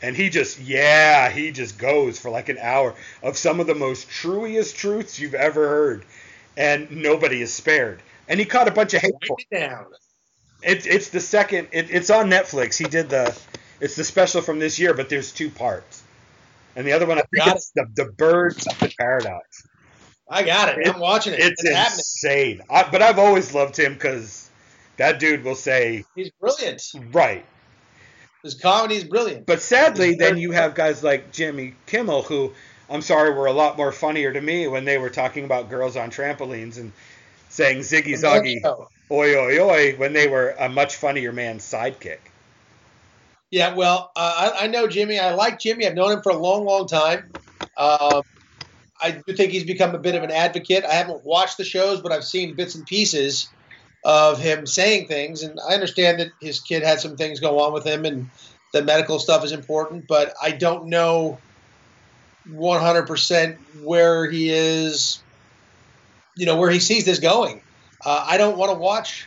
And 0.00 0.16
he 0.16 0.30
just, 0.30 0.60
yeah, 0.60 1.30
he 1.30 1.50
just 1.50 1.78
goes 1.78 2.18
for 2.18 2.30
like 2.30 2.48
an 2.48 2.58
hour 2.58 2.94
of 3.22 3.36
some 3.36 3.60
of 3.60 3.66
the 3.66 3.74
most 3.74 4.08
truest 4.08 4.76
truths 4.76 5.18
you've 5.18 5.34
ever 5.34 5.68
heard. 5.68 6.04
And 6.56 6.90
nobody 6.90 7.42
is 7.42 7.52
spared. 7.52 8.00
And 8.28 8.38
he 8.38 8.46
caught 8.46 8.68
a 8.68 8.70
bunch 8.70 8.94
of 8.94 9.02
hate. 9.02 9.14
It 9.22 9.46
down. 9.50 9.86
It's 10.62 10.86
it's 10.86 11.10
the 11.10 11.20
second. 11.20 11.68
It, 11.72 11.90
it's 11.90 12.10
on 12.10 12.28
Netflix. 12.28 12.76
He 12.76 12.84
did 12.84 13.08
the. 13.08 13.36
It's 13.80 13.94
the 13.94 14.02
special 14.02 14.42
from 14.42 14.58
this 14.58 14.78
year, 14.78 14.92
but 14.92 15.08
there's 15.08 15.30
two 15.30 15.50
parts. 15.50 16.02
And 16.74 16.84
the 16.86 16.92
other 16.92 17.06
one, 17.06 17.18
I 17.18 17.22
think 17.32 17.54
it's 17.54 17.72
it. 17.76 17.86
the 17.94 18.04
the 18.04 18.12
Birds 18.12 18.66
of 18.66 18.78
the 18.80 18.92
Paradox. 18.98 19.62
I 20.28 20.42
got 20.42 20.68
it. 20.68 20.78
it 20.78 20.94
I'm 20.94 21.00
watching 21.00 21.32
it. 21.32 21.40
It's, 21.40 21.64
it's 21.64 21.96
insane. 21.96 22.60
I, 22.68 22.88
but 22.90 23.02
I've 23.02 23.18
always 23.18 23.54
loved 23.54 23.78
him 23.78 23.94
because 23.94 24.50
that 24.96 25.20
dude 25.20 25.44
will 25.44 25.54
say 25.54 26.04
he's 26.14 26.30
brilliant. 26.40 26.82
Right. 27.12 27.44
His 28.42 28.54
comedy 28.54 28.96
is 28.96 29.04
brilliant. 29.04 29.46
But 29.46 29.60
sadly, 29.60 30.14
then 30.14 30.38
you 30.38 30.52
have 30.52 30.74
guys 30.74 31.02
like 31.02 31.32
Jimmy 31.32 31.74
Kimmel, 31.86 32.22
who 32.22 32.52
I'm 32.88 33.02
sorry 33.02 33.32
were 33.34 33.46
a 33.46 33.52
lot 33.52 33.76
more 33.76 33.92
funnier 33.92 34.32
to 34.32 34.40
me 34.40 34.68
when 34.68 34.84
they 34.84 34.98
were 34.98 35.10
talking 35.10 35.44
about 35.44 35.68
girls 35.68 35.96
on 35.96 36.10
trampolines 36.10 36.78
and 36.78 36.92
saying 37.48 37.78
Ziggy 37.78 38.14
Zoggy, 38.14 38.62
oi 39.10 39.36
oi 39.36 39.60
oi, 39.60 39.96
when 39.96 40.12
they 40.12 40.28
were 40.28 40.54
a 40.58 40.68
much 40.68 40.96
funnier 40.96 41.32
man's 41.32 41.64
sidekick. 41.64 42.18
Yeah, 43.50 43.74
well, 43.74 44.12
uh, 44.14 44.52
I, 44.54 44.64
I, 44.64 44.66
know 44.66 44.86
Jimmy. 44.86 45.18
I 45.18 45.34
like 45.34 45.58
Jimmy. 45.58 45.86
I've 45.86 45.94
known 45.94 46.12
him 46.12 46.22
for 46.22 46.30
a 46.30 46.36
long, 46.36 46.66
long 46.66 46.86
time. 46.86 47.30
Um, 47.78 48.22
I 49.00 49.22
do 49.26 49.34
think 49.34 49.52
he's 49.52 49.64
become 49.64 49.94
a 49.94 49.98
bit 49.98 50.14
of 50.14 50.22
an 50.22 50.30
advocate. 50.30 50.84
I 50.84 50.92
haven't 50.92 51.24
watched 51.24 51.56
the 51.56 51.64
shows, 51.64 52.02
but 52.02 52.12
I've 52.12 52.24
seen 52.24 52.54
bits 52.54 52.74
and 52.74 52.84
pieces 52.84 53.48
of 54.04 54.38
him 54.38 54.66
saying 54.66 55.08
things. 55.08 55.42
And 55.42 55.58
I 55.68 55.74
understand 55.74 56.20
that 56.20 56.32
his 56.40 56.60
kid 56.60 56.82
had 56.82 57.00
some 57.00 57.16
things 57.16 57.40
go 57.40 57.60
on 57.60 57.72
with 57.72 57.84
him 57.84 58.04
and 58.04 58.30
the 58.72 58.82
medical 58.82 59.18
stuff 59.18 59.44
is 59.44 59.52
important, 59.52 60.06
but 60.06 60.34
I 60.42 60.50
don't 60.50 60.86
know 60.86 61.38
100% 62.50 63.56
where 63.82 64.30
he 64.30 64.50
is, 64.50 65.20
you 66.36 66.46
know, 66.46 66.56
where 66.56 66.70
he 66.70 66.80
sees 66.80 67.04
this 67.04 67.18
going. 67.18 67.62
Uh, 68.04 68.24
I 68.26 68.36
don't 68.36 68.56
want 68.56 68.72
to 68.72 68.78
watch 68.78 69.26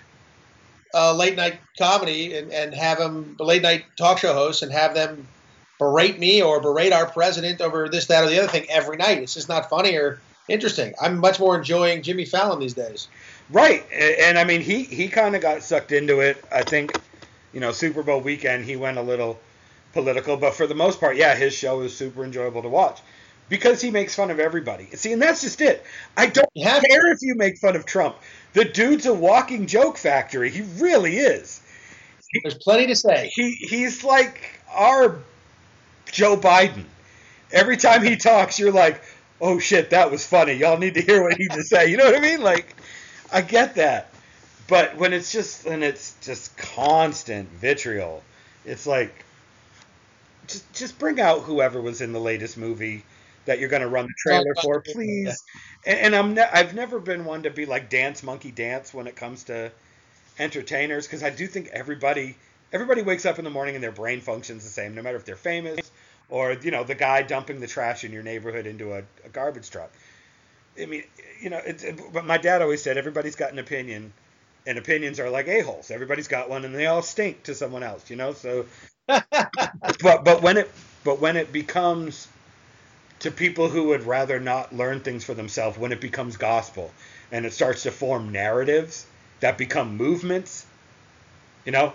uh, 0.93 1.13
late 1.15 1.35
night 1.35 1.59
comedy 1.77 2.35
and, 2.35 2.51
and 2.51 2.73
have 2.73 2.97
them 2.97 3.35
late 3.39 3.61
night 3.61 3.85
talk 3.97 4.19
show 4.19 4.33
hosts 4.33 4.61
and 4.61 4.71
have 4.71 4.93
them 4.93 5.27
berate 5.79 6.19
me 6.19 6.41
or 6.41 6.59
berate 6.59 6.93
our 6.93 7.07
president 7.07 7.61
over 7.61 7.89
this, 7.89 8.05
that, 8.07 8.23
or 8.23 8.29
the 8.29 8.37
other 8.37 8.47
thing 8.47 8.67
every 8.69 8.97
night. 8.97 9.17
It's 9.17 9.33
just 9.33 9.49
not 9.49 9.69
funny 9.69 9.95
or 9.95 10.19
interesting. 10.47 10.93
I'm 11.01 11.17
much 11.17 11.39
more 11.39 11.57
enjoying 11.57 12.03
Jimmy 12.03 12.25
Fallon 12.25 12.59
these 12.59 12.73
days. 12.73 13.07
Right, 13.51 13.85
and, 13.91 14.15
and 14.19 14.39
I 14.39 14.43
mean 14.43 14.61
he 14.61 14.83
he 14.83 15.07
kind 15.09 15.35
of 15.35 15.41
got 15.41 15.63
sucked 15.63 15.91
into 15.91 16.19
it. 16.21 16.43
I 16.51 16.63
think, 16.63 16.93
you 17.53 17.59
know, 17.59 17.71
Super 17.71 18.03
Bowl 18.03 18.21
weekend 18.21 18.65
he 18.65 18.75
went 18.75 18.97
a 18.97 19.01
little 19.01 19.39
political, 19.93 20.37
but 20.37 20.53
for 20.53 20.67
the 20.67 20.75
most 20.75 20.99
part, 20.99 21.17
yeah, 21.17 21.35
his 21.35 21.53
show 21.53 21.81
is 21.81 21.95
super 21.95 22.23
enjoyable 22.23 22.61
to 22.61 22.69
watch 22.69 23.01
because 23.49 23.81
he 23.81 23.91
makes 23.91 24.15
fun 24.15 24.31
of 24.31 24.39
everybody. 24.39 24.85
See, 24.95 25.11
and 25.11 25.21
that's 25.21 25.41
just 25.41 25.59
it. 25.61 25.83
I 26.15 26.27
don't 26.27 26.47
care 26.55 27.11
if 27.11 27.17
you 27.21 27.35
make 27.35 27.57
fun 27.59 27.75
of 27.75 27.85
Trump. 27.85 28.15
The 28.53 28.63
dude's 28.65 29.05
a 29.05 29.13
walking 29.13 29.67
joke 29.67 29.97
factory. 29.97 30.49
He 30.49 30.61
really 30.81 31.17
is. 31.17 31.61
There's 32.43 32.55
plenty 32.55 32.87
to 32.87 32.95
say. 32.95 33.29
He 33.33 33.51
he's 33.53 34.03
like 34.03 34.61
our 34.73 35.19
Joe 36.11 36.37
Biden. 36.37 36.85
Every 37.51 37.77
time 37.77 38.03
he 38.03 38.15
talks, 38.17 38.59
you're 38.59 38.71
like, 38.71 39.01
"Oh 39.41 39.59
shit, 39.59 39.91
that 39.91 40.11
was 40.11 40.25
funny." 40.25 40.53
Y'all 40.53 40.77
need 40.77 40.95
to 40.95 41.01
hear 41.01 41.23
what 41.23 41.35
he 41.37 41.47
just 41.49 41.69
said. 41.69 41.89
You 41.89 41.97
know 41.97 42.05
what 42.05 42.15
I 42.15 42.21
mean? 42.21 42.41
Like, 42.41 42.75
I 43.31 43.41
get 43.41 43.75
that, 43.75 44.13
but 44.67 44.97
when 44.97 45.13
it's 45.13 45.31
just 45.31 45.65
when 45.65 45.83
it's 45.83 46.15
just 46.21 46.55
constant 46.57 47.49
vitriol, 47.49 48.23
it's 48.65 48.85
like, 48.85 49.25
just 50.47 50.71
just 50.73 50.99
bring 50.99 51.19
out 51.19 51.41
whoever 51.41 51.81
was 51.81 52.01
in 52.01 52.13
the 52.13 52.19
latest 52.19 52.57
movie 52.57 53.03
that 53.45 53.59
you're 53.59 53.69
going 53.69 53.81
to 53.81 53.87
run 53.87 54.05
the 54.05 54.13
trailer 54.17 54.55
for, 54.61 54.81
please. 54.81 55.43
And, 55.85 55.99
and 55.99 56.15
I'm 56.15 56.33
ne- 56.33 56.49
I've 56.51 56.73
never 56.75 56.99
been 56.99 57.25
one 57.25 57.43
to 57.43 57.49
be 57.49 57.65
like 57.65 57.89
dance 57.89 58.23
monkey 58.23 58.51
dance 58.51 58.93
when 58.93 59.07
it 59.07 59.15
comes 59.15 59.45
to 59.45 59.71
entertainers 60.39 61.07
because 61.07 61.23
I 61.23 61.29
do 61.29 61.47
think 61.47 61.69
everybody 61.69 62.37
everybody 62.73 63.01
wakes 63.01 63.25
up 63.25 63.39
in 63.39 63.45
the 63.45 63.51
morning 63.51 63.75
and 63.75 63.83
their 63.83 63.91
brain 63.91 64.21
functions 64.21 64.63
the 64.63 64.69
same, 64.69 64.95
no 64.95 65.01
matter 65.01 65.17
if 65.17 65.25
they're 65.25 65.35
famous 65.35 65.79
or 66.29 66.53
you 66.53 66.71
know 66.71 66.83
the 66.83 66.95
guy 66.95 67.21
dumping 67.21 67.59
the 67.59 67.67
trash 67.67 68.03
in 68.03 68.11
your 68.11 68.23
neighborhood 68.23 68.65
into 68.65 68.93
a, 68.93 69.03
a 69.25 69.29
garbage 69.31 69.69
truck. 69.69 69.91
I 70.79 70.85
mean, 70.85 71.03
you 71.41 71.49
know, 71.49 71.57
it, 71.57 71.99
but 72.13 72.25
my 72.25 72.37
dad 72.37 72.61
always 72.61 72.81
said 72.83 72.97
everybody's 72.97 73.35
got 73.35 73.51
an 73.51 73.59
opinion, 73.59 74.13
and 74.65 74.77
opinions 74.77 75.19
are 75.19 75.29
like 75.29 75.47
a 75.47 75.61
holes. 75.61 75.91
Everybody's 75.91 76.27
got 76.27 76.49
one, 76.49 76.65
and 76.65 76.73
they 76.73 76.85
all 76.85 77.01
stink 77.01 77.43
to 77.43 77.55
someone 77.55 77.83
else. 77.83 78.09
You 78.09 78.15
know, 78.15 78.33
so. 78.33 78.65
but 79.07 80.23
but 80.23 80.41
when 80.41 80.57
it 80.57 80.71
but 81.03 81.19
when 81.19 81.35
it 81.35 81.51
becomes 81.51 82.27
to 83.19 83.31
people 83.31 83.69
who 83.69 83.85
would 83.89 84.03
rather 84.03 84.39
not 84.39 84.73
learn 84.73 84.99
things 84.99 85.23
for 85.23 85.33
themselves 85.33 85.77
when 85.77 85.91
it 85.91 86.01
becomes 86.01 86.37
gospel 86.37 86.91
and 87.31 87.45
it 87.45 87.53
starts 87.53 87.83
to 87.83 87.91
form 87.91 88.31
narratives 88.31 89.05
that 89.41 89.57
become 89.57 89.95
movements. 89.97 90.65
You 91.65 91.71
know, 91.71 91.93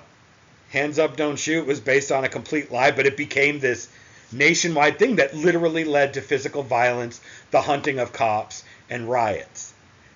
Hands 0.70 0.99
Up, 0.99 1.16
Don't 1.16 1.37
Shoot 1.39 1.66
was 1.66 1.81
based 1.81 2.12
on 2.12 2.24
a 2.24 2.29
complete 2.29 2.70
lie, 2.70 2.93
but 2.93 3.07
it 3.07 3.16
became 3.16 3.59
this 3.61 3.89
nationwide 4.33 4.99
thing 4.99 5.16
that 5.16 5.35
literally 5.35 5.85
led 5.85 6.14
to 6.14 6.20
physical 6.20 6.62
violence, 6.62 7.20
the 7.51 7.61
hunting 7.61 7.99
of 7.99 8.12
cops, 8.12 8.64
and 8.91 9.09
riots. 9.09 9.72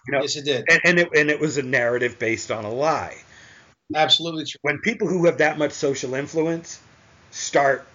You 0.06 0.12
know, 0.12 0.22
yes, 0.22 0.36
it 0.36 0.44
did. 0.44 0.64
And, 0.68 0.80
and, 0.84 0.98
it, 0.98 1.08
and 1.14 1.30
it 1.30 1.40
was 1.40 1.58
a 1.58 1.62
narrative 1.62 2.18
based 2.18 2.50
on 2.50 2.64
a 2.64 2.70
lie. 2.70 3.16
Absolutely 3.94 4.44
true. 4.44 4.58
When 4.62 4.78
people 4.78 5.08
who 5.08 5.26
have 5.26 5.38
that 5.38 5.58
much 5.58 5.72
social 5.72 6.14
influence 6.14 6.80
start 7.30 7.86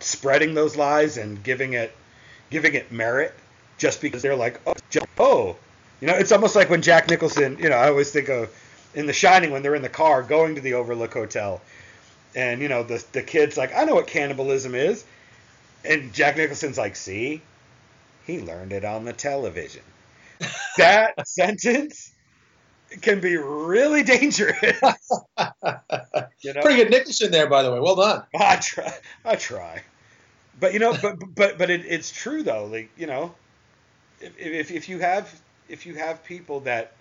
spreading 0.00 0.54
those 0.54 0.76
lies 0.76 1.16
and 1.16 1.42
giving 1.42 1.74
it 1.74 1.94
giving 2.50 2.74
it 2.74 2.92
merit 2.92 3.32
just 3.78 4.00
because 4.00 4.20
they're 4.20 4.36
like 4.36 4.60
oh, 4.66 4.74
oh 5.18 5.56
you 6.00 6.06
know 6.08 6.14
it's 6.14 6.32
almost 6.32 6.56
like 6.56 6.68
when 6.68 6.82
Jack 6.82 7.08
Nicholson 7.08 7.56
you 7.58 7.68
know 7.68 7.76
I 7.76 7.88
always 7.88 8.10
think 8.10 8.28
of 8.28 8.50
in 8.94 9.06
The 9.06 9.12
Shining 9.12 9.52
when 9.52 9.62
they're 9.62 9.74
in 9.74 9.82
the 9.82 9.88
car 9.88 10.22
going 10.22 10.56
to 10.56 10.60
the 10.60 10.74
Overlook 10.74 11.14
Hotel 11.14 11.60
and 12.34 12.62
you 12.62 12.68
know 12.68 12.82
the 12.82 13.04
the 13.12 13.22
kid's 13.22 13.56
like 13.56 13.74
I 13.74 13.84
know 13.84 13.94
what 13.94 14.06
cannibalism 14.06 14.74
is 14.74 15.04
and 15.84 16.12
Jack 16.12 16.36
Nicholson's 16.36 16.78
like 16.78 16.96
see 16.96 17.42
he 18.26 18.40
learned 18.40 18.72
it 18.72 18.84
on 18.84 19.04
the 19.04 19.12
television 19.12 19.82
that 20.76 21.26
sentence 21.26 22.12
can 23.00 23.20
be 23.20 23.36
really 23.36 24.02
dangerous. 24.02 24.58
you 26.40 26.52
know? 26.52 26.60
Pretty 26.60 26.76
good 26.76 26.90
Nicholson 26.90 27.30
there, 27.30 27.48
by 27.48 27.62
the 27.62 27.72
way. 27.72 27.80
Well 27.80 27.96
done. 27.96 28.24
I 28.38 28.56
try. 28.56 28.92
I 29.24 29.36
try. 29.36 29.82
But 30.60 30.74
you 30.74 30.78
know, 30.78 30.96
but 31.00 31.16
but 31.34 31.58
but 31.58 31.70
it, 31.70 31.84
it's 31.86 32.10
true 32.10 32.42
though. 32.42 32.66
Like 32.66 32.90
you 32.96 33.06
know, 33.06 33.34
if, 34.20 34.36
if 34.38 34.70
if 34.70 34.88
you 34.88 34.98
have 34.98 35.40
if 35.68 35.86
you 35.86 35.94
have 35.94 36.22
people 36.24 36.60
that 36.60 36.92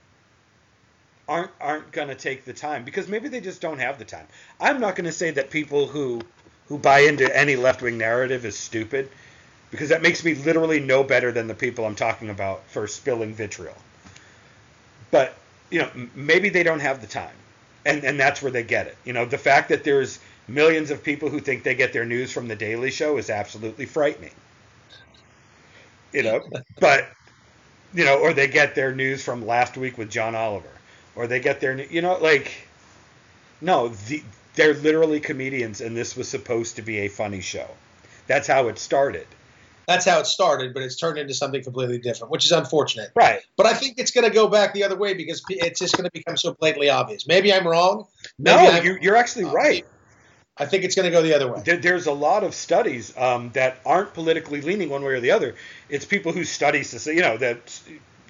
aren't 1.31 1.51
aren't 1.61 1.91
going 1.93 2.09
to 2.09 2.15
take 2.15 2.43
the 2.43 2.51
time 2.53 2.83
because 2.83 3.07
maybe 3.07 3.29
they 3.29 3.39
just 3.39 3.61
don't 3.61 3.79
have 3.79 3.97
the 3.97 4.05
time. 4.05 4.27
I'm 4.59 4.81
not 4.81 4.95
going 4.95 5.05
to 5.05 5.13
say 5.13 5.31
that 5.31 5.49
people 5.49 5.87
who 5.87 6.21
who 6.67 6.77
buy 6.77 6.99
into 6.99 7.35
any 7.35 7.55
left 7.55 7.81
wing 7.81 7.97
narrative 7.97 8.45
is 8.45 8.57
stupid 8.57 9.09
because 9.71 9.89
that 9.89 10.01
makes 10.01 10.23
me 10.25 10.35
literally 10.35 10.81
no 10.81 11.03
better 11.03 11.31
than 11.31 11.47
the 11.47 11.55
people 11.55 11.85
I'm 11.85 11.95
talking 11.95 12.29
about 12.29 12.63
for 12.67 12.85
spilling 12.85 13.33
vitriol. 13.33 13.75
But 15.09 15.33
you 15.69 15.79
know, 15.79 15.89
maybe 16.13 16.49
they 16.49 16.63
don't 16.63 16.81
have 16.81 16.99
the 16.99 17.07
time, 17.07 17.35
and 17.85 18.03
and 18.03 18.19
that's 18.19 18.41
where 18.41 18.51
they 18.51 18.63
get 18.63 18.87
it. 18.87 18.97
You 19.05 19.13
know, 19.13 19.25
the 19.25 19.37
fact 19.37 19.69
that 19.69 19.85
there's 19.85 20.19
millions 20.49 20.91
of 20.91 21.01
people 21.01 21.29
who 21.29 21.39
think 21.39 21.63
they 21.63 21.75
get 21.75 21.93
their 21.93 22.05
news 22.05 22.31
from 22.33 22.49
the 22.49 22.55
Daily 22.57 22.91
Show 22.91 23.17
is 23.17 23.29
absolutely 23.29 23.85
frightening. 23.85 24.35
You 26.11 26.23
know, 26.23 26.41
but 26.81 27.07
you 27.93 28.03
know, 28.03 28.19
or 28.19 28.33
they 28.33 28.47
get 28.47 28.75
their 28.75 28.93
news 28.93 29.23
from 29.23 29.47
last 29.47 29.77
week 29.77 29.97
with 29.97 30.11
John 30.11 30.35
Oliver, 30.35 30.80
or 31.15 31.27
they 31.27 31.39
get 31.39 31.59
their, 31.59 31.81
you 31.81 32.01
know, 32.01 32.17
like, 32.17 32.51
no, 33.59 33.89
the, 33.89 34.23
they're 34.55 34.73
literally 34.73 35.19
comedians, 35.19 35.81
and 35.81 35.95
this 35.95 36.15
was 36.15 36.27
supposed 36.27 36.75
to 36.77 36.81
be 36.81 36.99
a 36.99 37.07
funny 37.07 37.41
show. 37.41 37.67
That's 38.27 38.47
how 38.47 38.67
it 38.67 38.79
started 38.79 39.27
that's 39.91 40.05
how 40.05 40.19
it 40.19 40.27
started, 40.27 40.73
but 40.73 40.83
it's 40.83 40.95
turned 40.95 41.17
into 41.17 41.33
something 41.33 41.63
completely 41.63 41.97
different, 41.97 42.31
which 42.31 42.45
is 42.45 42.51
unfortunate. 42.51 43.11
Right. 43.15 43.41
But 43.57 43.65
I 43.65 43.73
think 43.73 43.97
it's 43.97 44.11
going 44.11 44.27
to 44.27 44.33
go 44.33 44.47
back 44.47 44.73
the 44.73 44.83
other 44.83 44.95
way 44.95 45.13
because 45.13 45.43
it's 45.49 45.79
just 45.79 45.97
going 45.97 46.05
to 46.05 46.11
become 46.11 46.37
so 46.37 46.53
blatantly 46.53 46.89
obvious. 46.89 47.27
Maybe 47.27 47.53
I'm 47.53 47.67
wrong. 47.67 48.07
no, 48.37 48.55
I'm, 48.55 48.85
you're, 48.85 48.99
you're 48.99 49.15
actually 49.15 49.45
right. 49.45 49.85
I 50.57 50.65
think 50.65 50.83
it's 50.83 50.95
going 50.95 51.05
to 51.05 51.11
go 51.11 51.21
the 51.21 51.33
other 51.33 51.51
way. 51.51 51.61
There's 51.61 52.07
a 52.07 52.11
lot 52.11 52.43
of 52.43 52.53
studies 52.53 53.15
um, 53.17 53.51
that 53.53 53.79
aren't 53.85 54.13
politically 54.13 54.61
leaning 54.61 54.89
one 54.89 55.03
way 55.03 55.13
or 55.13 55.19
the 55.19 55.31
other. 55.31 55.55
It's 55.89 56.05
people 56.05 56.33
who 56.33 56.43
study, 56.43 56.83
you 57.05 57.21
know, 57.21 57.37
that 57.37 57.81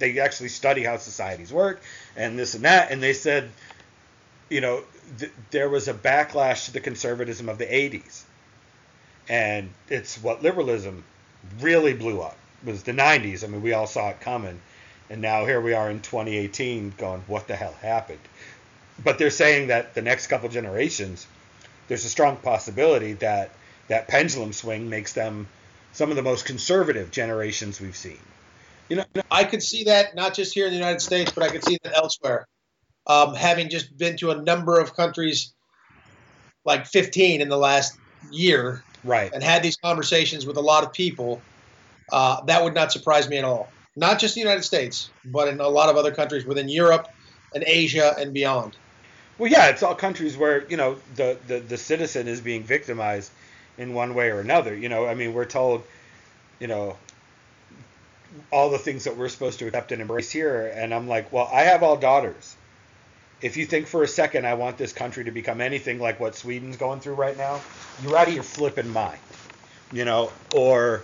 they 0.02 0.20
actually 0.20 0.50
study 0.50 0.84
how 0.84 0.98
societies 0.98 1.54
work 1.54 1.82
and 2.18 2.38
this 2.38 2.56
and 2.56 2.66
that, 2.66 2.92
and 2.92 3.02
they 3.02 3.14
said, 3.14 3.50
you 4.50 4.60
know, 4.60 4.84
th- 5.18 5.32
there 5.52 5.70
was 5.70 5.88
a 5.88 5.94
backlash 5.94 6.66
to 6.66 6.74
the 6.74 6.82
conservatism 6.82 7.48
of 7.48 7.58
the 7.58 7.66
80s, 7.66 8.24
and 9.30 9.70
it's 9.88 10.22
what 10.22 10.44
liberalism 10.44 11.06
really 11.62 11.94
blew 11.94 12.22
up 12.22 12.36
was 12.64 12.84
the 12.84 12.92
90s. 12.92 13.44
I 13.44 13.48
mean, 13.48 13.62
we 13.62 13.74
all 13.74 13.88
saw 13.88 14.10
it 14.10 14.20
coming. 14.20 14.60
And 15.10 15.22
now 15.22 15.46
here 15.46 15.60
we 15.60 15.74
are 15.74 15.90
in 15.90 16.02
2018 16.02 16.94
going, 16.98 17.22
what 17.28 17.48
the 17.48 17.56
hell 17.56 17.76
happened? 17.82 18.20
But 19.04 19.18
they're 19.18 19.30
saying 19.30 19.68
that 19.68 19.94
the 19.94 20.02
next 20.02 20.28
couple 20.28 20.48
generations, 20.50 21.28
there's 21.88 22.06
a 22.06 22.10
strong 22.10 22.38
possibility 22.38 23.14
that 23.14 23.52
that 23.88 24.08
pendulum 24.08 24.54
swing 24.54 24.90
makes 24.90 25.14
them 25.14 25.48
some 25.92 26.12
of 26.12 26.16
the 26.16 26.22
most 26.22 26.46
conservative 26.46 27.12
generations 27.12 27.82
we've 27.82 27.96
seen. 27.96 28.20
You 28.92 28.98
know, 28.98 29.06
I 29.32 29.46
could 29.46 29.64
see 29.64 29.86
that 29.86 30.16
not 30.16 30.34
just 30.34 30.54
here 30.54 30.66
in 30.66 30.72
the 30.72 30.78
United 30.78 31.00
States, 31.00 31.32
but 31.32 31.46
I 31.46 31.48
could 31.48 31.64
see 31.64 31.78
that 31.82 31.96
elsewhere. 31.96 32.46
Um, 33.08 33.34
having 33.34 33.70
just 33.70 33.98
been 33.98 34.18
to 34.18 34.32
a 34.32 34.42
number 34.42 34.82
of 34.82 34.94
countries, 34.94 35.54
like 36.66 36.86
15 36.86 37.40
in 37.40 37.48
the 37.48 37.56
last 37.56 37.98
year, 38.34 38.84
right, 39.06 39.32
and 39.34 39.42
had 39.42 39.64
these 39.64 39.78
conversations 39.78 40.46
with 40.46 40.58
a 40.58 40.62
lot 40.62 40.84
of 40.84 40.92
people, 40.92 41.42
uh, 42.12 42.42
that 42.42 42.66
would 42.66 42.74
not 42.74 42.92
surprise 42.92 43.30
me 43.30 43.38
at 43.38 43.46
all. 43.46 43.70
Not 43.96 44.20
just 44.20 44.36
the 44.36 44.42
United 44.42 44.64
States, 44.64 45.10
but 45.24 45.48
in 45.48 45.62
a 45.62 45.70
lot 45.70 45.88
of 45.88 45.96
other 45.96 46.12
countries 46.12 46.44
within 46.44 46.68
Europe 46.68 47.08
and 47.56 47.64
Asia 47.66 48.14
and 48.20 48.34
beyond. 48.34 48.76
Well, 49.38 49.50
yeah, 49.50 49.68
it's 49.68 49.84
all 49.84 49.96
countries 49.96 50.36
where 50.36 50.68
you 50.68 50.76
know 50.76 50.98
the, 51.16 51.38
the, 51.48 51.62
the 51.62 51.78
citizen 51.78 52.28
is 52.28 52.42
being 52.42 52.64
victimized 52.64 53.32
in 53.78 53.94
one 53.94 54.16
way 54.16 54.32
or 54.32 54.42
another. 54.42 54.76
You 54.76 54.90
know, 54.90 55.06
I 55.06 55.16
mean, 55.16 55.34
we're 55.34 55.46
told, 55.46 55.86
you 56.60 56.68
know, 56.68 56.98
all 58.52 58.70
the 58.70 58.78
things 58.78 59.06
that 59.06 59.18
we're 59.18 59.30
supposed 59.30 59.60
to 59.60 59.68
accept 59.68 59.92
and 59.92 60.02
embrace 60.02 60.32
here, 60.32 60.72
and 60.76 60.94
I'm 60.94 61.08
like, 61.08 61.32
well, 61.32 61.50
I 61.52 61.62
have 61.62 61.84
all 61.84 61.98
daughters. 61.98 62.56
If 63.42 63.58
you 63.58 63.66
think 63.66 63.88
for 63.88 64.04
a 64.04 64.08
second 64.08 64.46
I 64.46 64.54
want 64.54 64.78
this 64.78 64.94
country 64.94 65.24
to 65.24 65.32
become 65.32 65.62
anything 65.62 66.00
like 66.00 66.20
what 66.20 66.36
Sweden's 66.36 66.78
going 66.78 67.00
through 67.00 67.16
right 67.16 67.36
now, 67.36 67.60
you're 68.04 68.16
out 68.16 68.28
of 68.28 68.34
your 68.34 68.44
flipping 68.44 68.90
mind. 68.90 69.20
You 69.92 70.06
know, 70.06 70.32
or 70.56 71.04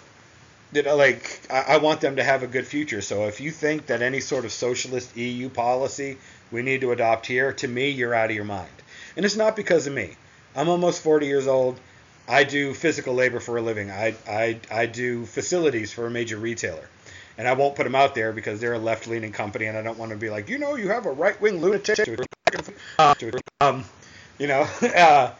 you 0.71 0.81
like 0.83 1.41
I, 1.49 1.61
I 1.61 1.77
want 1.77 2.01
them 2.01 2.17
to 2.17 2.23
have 2.23 2.43
a 2.43 2.47
good 2.47 2.67
future. 2.67 3.01
So 3.01 3.27
if 3.27 3.41
you 3.41 3.51
think 3.51 3.87
that 3.87 4.01
any 4.01 4.19
sort 4.19 4.45
of 4.45 4.51
socialist 4.51 5.15
EU 5.17 5.49
policy 5.49 6.17
we 6.51 6.61
need 6.61 6.81
to 6.81 6.91
adopt 6.91 7.25
here, 7.25 7.53
to 7.53 7.67
me, 7.67 7.89
you're 7.89 8.13
out 8.13 8.29
of 8.29 8.35
your 8.35 8.45
mind. 8.45 8.69
And 9.15 9.25
it's 9.25 9.35
not 9.35 9.55
because 9.55 9.87
of 9.87 9.93
me. 9.93 10.15
I'm 10.55 10.69
almost 10.69 11.03
40 11.03 11.25
years 11.25 11.47
old. 11.47 11.79
I 12.27 12.43
do 12.43 12.73
physical 12.73 13.13
labor 13.13 13.39
for 13.39 13.57
a 13.57 13.61
living. 13.61 13.89
I, 13.91 14.15
I, 14.27 14.59
I 14.71 14.85
do 14.85 15.25
facilities 15.25 15.91
for 15.91 16.07
a 16.07 16.11
major 16.11 16.37
retailer. 16.37 16.87
And 17.37 17.47
I 17.47 17.53
won't 17.53 17.75
put 17.75 17.83
them 17.83 17.95
out 17.95 18.15
there 18.15 18.33
because 18.33 18.59
they're 18.59 18.73
a 18.73 18.79
left 18.79 19.07
leaning 19.07 19.31
company 19.31 19.65
and 19.65 19.77
I 19.77 19.83
don't 19.83 19.97
want 19.97 20.11
to 20.11 20.17
be 20.17 20.29
like, 20.29 20.49
you 20.49 20.57
know, 20.57 20.75
you 20.75 20.87
have 20.89 21.05
a 21.05 21.11
right 21.11 21.39
wing 21.39 21.61
lunatic 21.61 22.07
um, 23.61 23.85
you 24.39 24.47
know, 24.47 24.61
uh, 24.81 25.33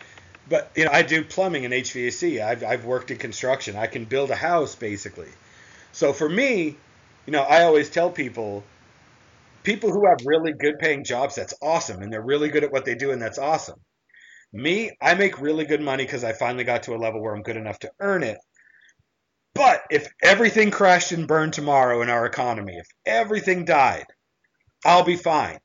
but 0.50 0.72
you 0.76 0.86
know, 0.86 0.91
I 0.91 1.02
do 1.02 1.24
plumbing 1.24 1.66
and 1.66 1.74
HVAC. 1.74 2.41
I've 2.41 2.64
I've 2.64 2.86
worked 2.86 3.12
in 3.12 3.18
construction. 3.18 3.76
I 3.76 3.88
can 3.88 4.06
build 4.06 4.32
a 4.32 4.36
house 4.36 4.76
basically. 4.76 5.30
So 5.91 6.14
for 6.14 6.30
me, 6.30 6.76
you 7.26 7.34
know, 7.34 7.41
I 7.41 7.64
always 7.64 7.89
tell 7.89 8.10
people, 8.10 8.64
people 9.64 9.91
who 9.91 10.08
have 10.08 10.20
really 10.26 10.54
good 10.54 10.80
paying 10.80 11.04
jobs, 11.04 11.36
that's 11.36 11.54
awesome, 11.62 12.02
and 12.02 12.12
they're 12.12 12.22
really 12.22 12.50
good 12.50 12.64
at 12.64 12.72
what 12.72 12.86
they 12.86 12.95
do, 12.95 13.12
and 13.12 13.22
that's 13.22 13.38
awesome. 13.38 13.80
Me, 14.54 14.91
I 15.02 15.16
make 15.16 15.41
really 15.41 15.66
good 15.66 15.82
money 15.82 16.06
because 16.06 16.24
I 16.24 16.32
finally 16.32 16.64
got 16.64 16.84
to 16.84 16.95
a 16.95 16.98
level 16.98 17.22
where 17.22 17.36
I'm 17.36 17.41
good 17.41 17.58
enough 17.58 17.80
to 17.80 17.91
earn 18.00 18.24
it. 18.24 18.38
But 19.58 19.82
if 19.89 20.08
everything 20.22 20.70
crashed 20.70 21.12
and 21.12 21.28
burned 21.28 21.53
tomorrow 21.53 22.03
in 22.03 22.10
our 22.10 22.28
economy, 22.28 22.78
if 22.78 22.88
everything 23.08 23.66
died, 23.66 24.05
I'll 24.86 25.03
be 25.03 25.16
fine. 25.16 25.58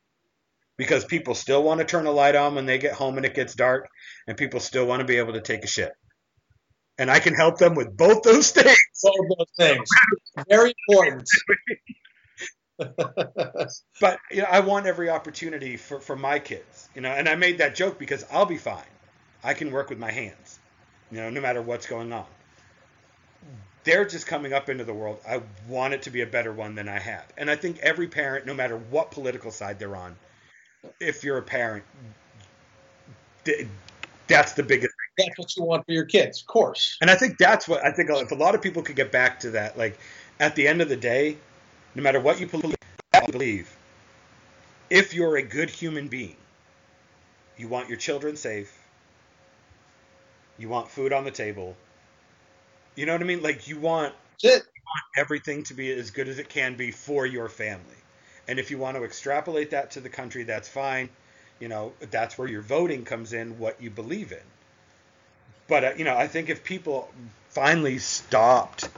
Because 0.78 1.04
people 1.04 1.34
still 1.34 1.62
want 1.62 1.80
to 1.80 1.84
turn 1.84 2.06
a 2.06 2.10
light 2.10 2.34
on 2.34 2.54
when 2.54 2.64
they 2.64 2.78
get 2.78 2.94
home 2.94 3.18
and 3.18 3.26
it 3.26 3.34
gets 3.34 3.54
dark, 3.54 3.88
and 4.26 4.36
people 4.36 4.60
still 4.60 4.86
want 4.86 5.00
to 5.00 5.06
be 5.06 5.18
able 5.18 5.34
to 5.34 5.42
take 5.42 5.62
a 5.62 5.68
shit. 5.68 5.92
And 6.96 7.10
I 7.10 7.20
can 7.20 7.34
help 7.34 7.58
them 7.58 7.74
with 7.74 7.94
both 7.94 8.22
those 8.22 8.50
things. 8.50 8.78
Both 9.02 9.38
those 9.38 9.46
things. 9.58 9.88
Very 10.48 10.72
important. 10.88 11.28
but 14.00 14.18
you 14.30 14.38
know, 14.38 14.48
I 14.50 14.60
want 14.60 14.86
every 14.86 15.10
opportunity 15.10 15.76
for, 15.76 16.00
for 16.00 16.16
my 16.16 16.38
kids. 16.38 16.88
You 16.94 17.02
know, 17.02 17.10
and 17.10 17.28
I 17.28 17.34
made 17.34 17.58
that 17.58 17.74
joke 17.74 17.98
because 17.98 18.24
I'll 18.32 18.46
be 18.46 18.56
fine. 18.56 18.82
I 19.44 19.52
can 19.52 19.70
work 19.70 19.90
with 19.90 19.98
my 19.98 20.10
hands. 20.10 20.58
You 21.10 21.18
know, 21.18 21.28
no 21.28 21.42
matter 21.42 21.60
what's 21.60 21.86
going 21.86 22.12
on. 22.12 22.24
They're 23.84 24.04
just 24.04 24.26
coming 24.26 24.52
up 24.52 24.68
into 24.68 24.84
the 24.84 24.94
world. 24.94 25.18
I 25.28 25.42
want 25.68 25.94
it 25.94 26.02
to 26.02 26.10
be 26.10 26.20
a 26.20 26.26
better 26.26 26.52
one 26.52 26.74
than 26.74 26.88
I 26.88 26.98
have. 26.98 27.26
And 27.36 27.50
I 27.50 27.56
think 27.56 27.78
every 27.80 28.06
parent, 28.06 28.46
no 28.46 28.54
matter 28.54 28.76
what 28.76 29.10
political 29.10 29.50
side 29.50 29.78
they're 29.78 29.96
on, 29.96 30.16
if 31.00 31.24
you're 31.24 31.38
a 31.38 31.42
parent, 31.42 31.84
that's 34.28 34.52
the 34.52 34.62
biggest 34.62 34.94
thing. 35.16 35.26
that's 35.26 35.38
what 35.38 35.56
you 35.56 35.64
want 35.64 35.84
for 35.84 35.92
your 35.92 36.04
kids, 36.04 36.40
of 36.40 36.46
course. 36.46 36.96
And 37.00 37.10
I 37.10 37.16
think 37.16 37.38
that's 37.38 37.66
what 37.66 37.84
I 37.84 37.92
think 37.92 38.08
if 38.10 38.30
a 38.30 38.36
lot 38.36 38.54
of 38.54 38.62
people 38.62 38.82
could 38.82 38.96
get 38.96 39.10
back 39.10 39.40
to 39.40 39.50
that, 39.52 39.76
like 39.76 39.98
at 40.38 40.54
the 40.54 40.66
end 40.68 40.80
of 40.80 40.88
the 40.88 40.96
day, 40.96 41.36
no 41.94 42.02
matter 42.02 42.20
what 42.20 42.40
you 42.40 42.48
believe, 43.30 43.76
if 44.90 45.12
you're 45.14 45.36
a 45.36 45.42
good 45.42 45.70
human 45.70 46.08
being, 46.08 46.36
you 47.56 47.68
want 47.68 47.88
your 47.88 47.98
children 47.98 48.36
safe, 48.36 48.78
you 50.58 50.68
want 50.68 50.88
food 50.88 51.12
on 51.12 51.24
the 51.24 51.30
table. 51.30 51.76
You 52.94 53.06
know 53.06 53.12
what 53.12 53.22
I 53.22 53.24
mean? 53.24 53.42
Like 53.42 53.68
you 53.68 53.78
want, 53.78 54.14
you 54.42 54.50
want 54.50 55.02
everything 55.16 55.64
to 55.64 55.74
be 55.74 55.90
as 55.92 56.10
good 56.10 56.28
as 56.28 56.38
it 56.38 56.48
can 56.48 56.76
be 56.76 56.90
for 56.90 57.26
your 57.26 57.48
family. 57.48 57.84
And 58.48 58.58
if 58.58 58.70
you 58.70 58.78
want 58.78 58.96
to 58.96 59.04
extrapolate 59.04 59.70
that 59.70 59.92
to 59.92 60.00
the 60.00 60.08
country, 60.08 60.42
that's 60.42 60.68
fine. 60.68 61.08
You 61.60 61.68
know, 61.68 61.92
that's 62.10 62.36
where 62.36 62.48
your 62.48 62.62
voting 62.62 63.04
comes 63.04 63.32
in, 63.32 63.58
what 63.58 63.80
you 63.80 63.88
believe 63.90 64.32
in. 64.32 64.38
But 65.68 65.84
uh, 65.84 65.92
you 65.96 66.04
know, 66.04 66.16
I 66.16 66.26
think 66.26 66.50
if 66.50 66.64
people 66.64 67.08
finally 67.50 67.98
stopped, 67.98 68.88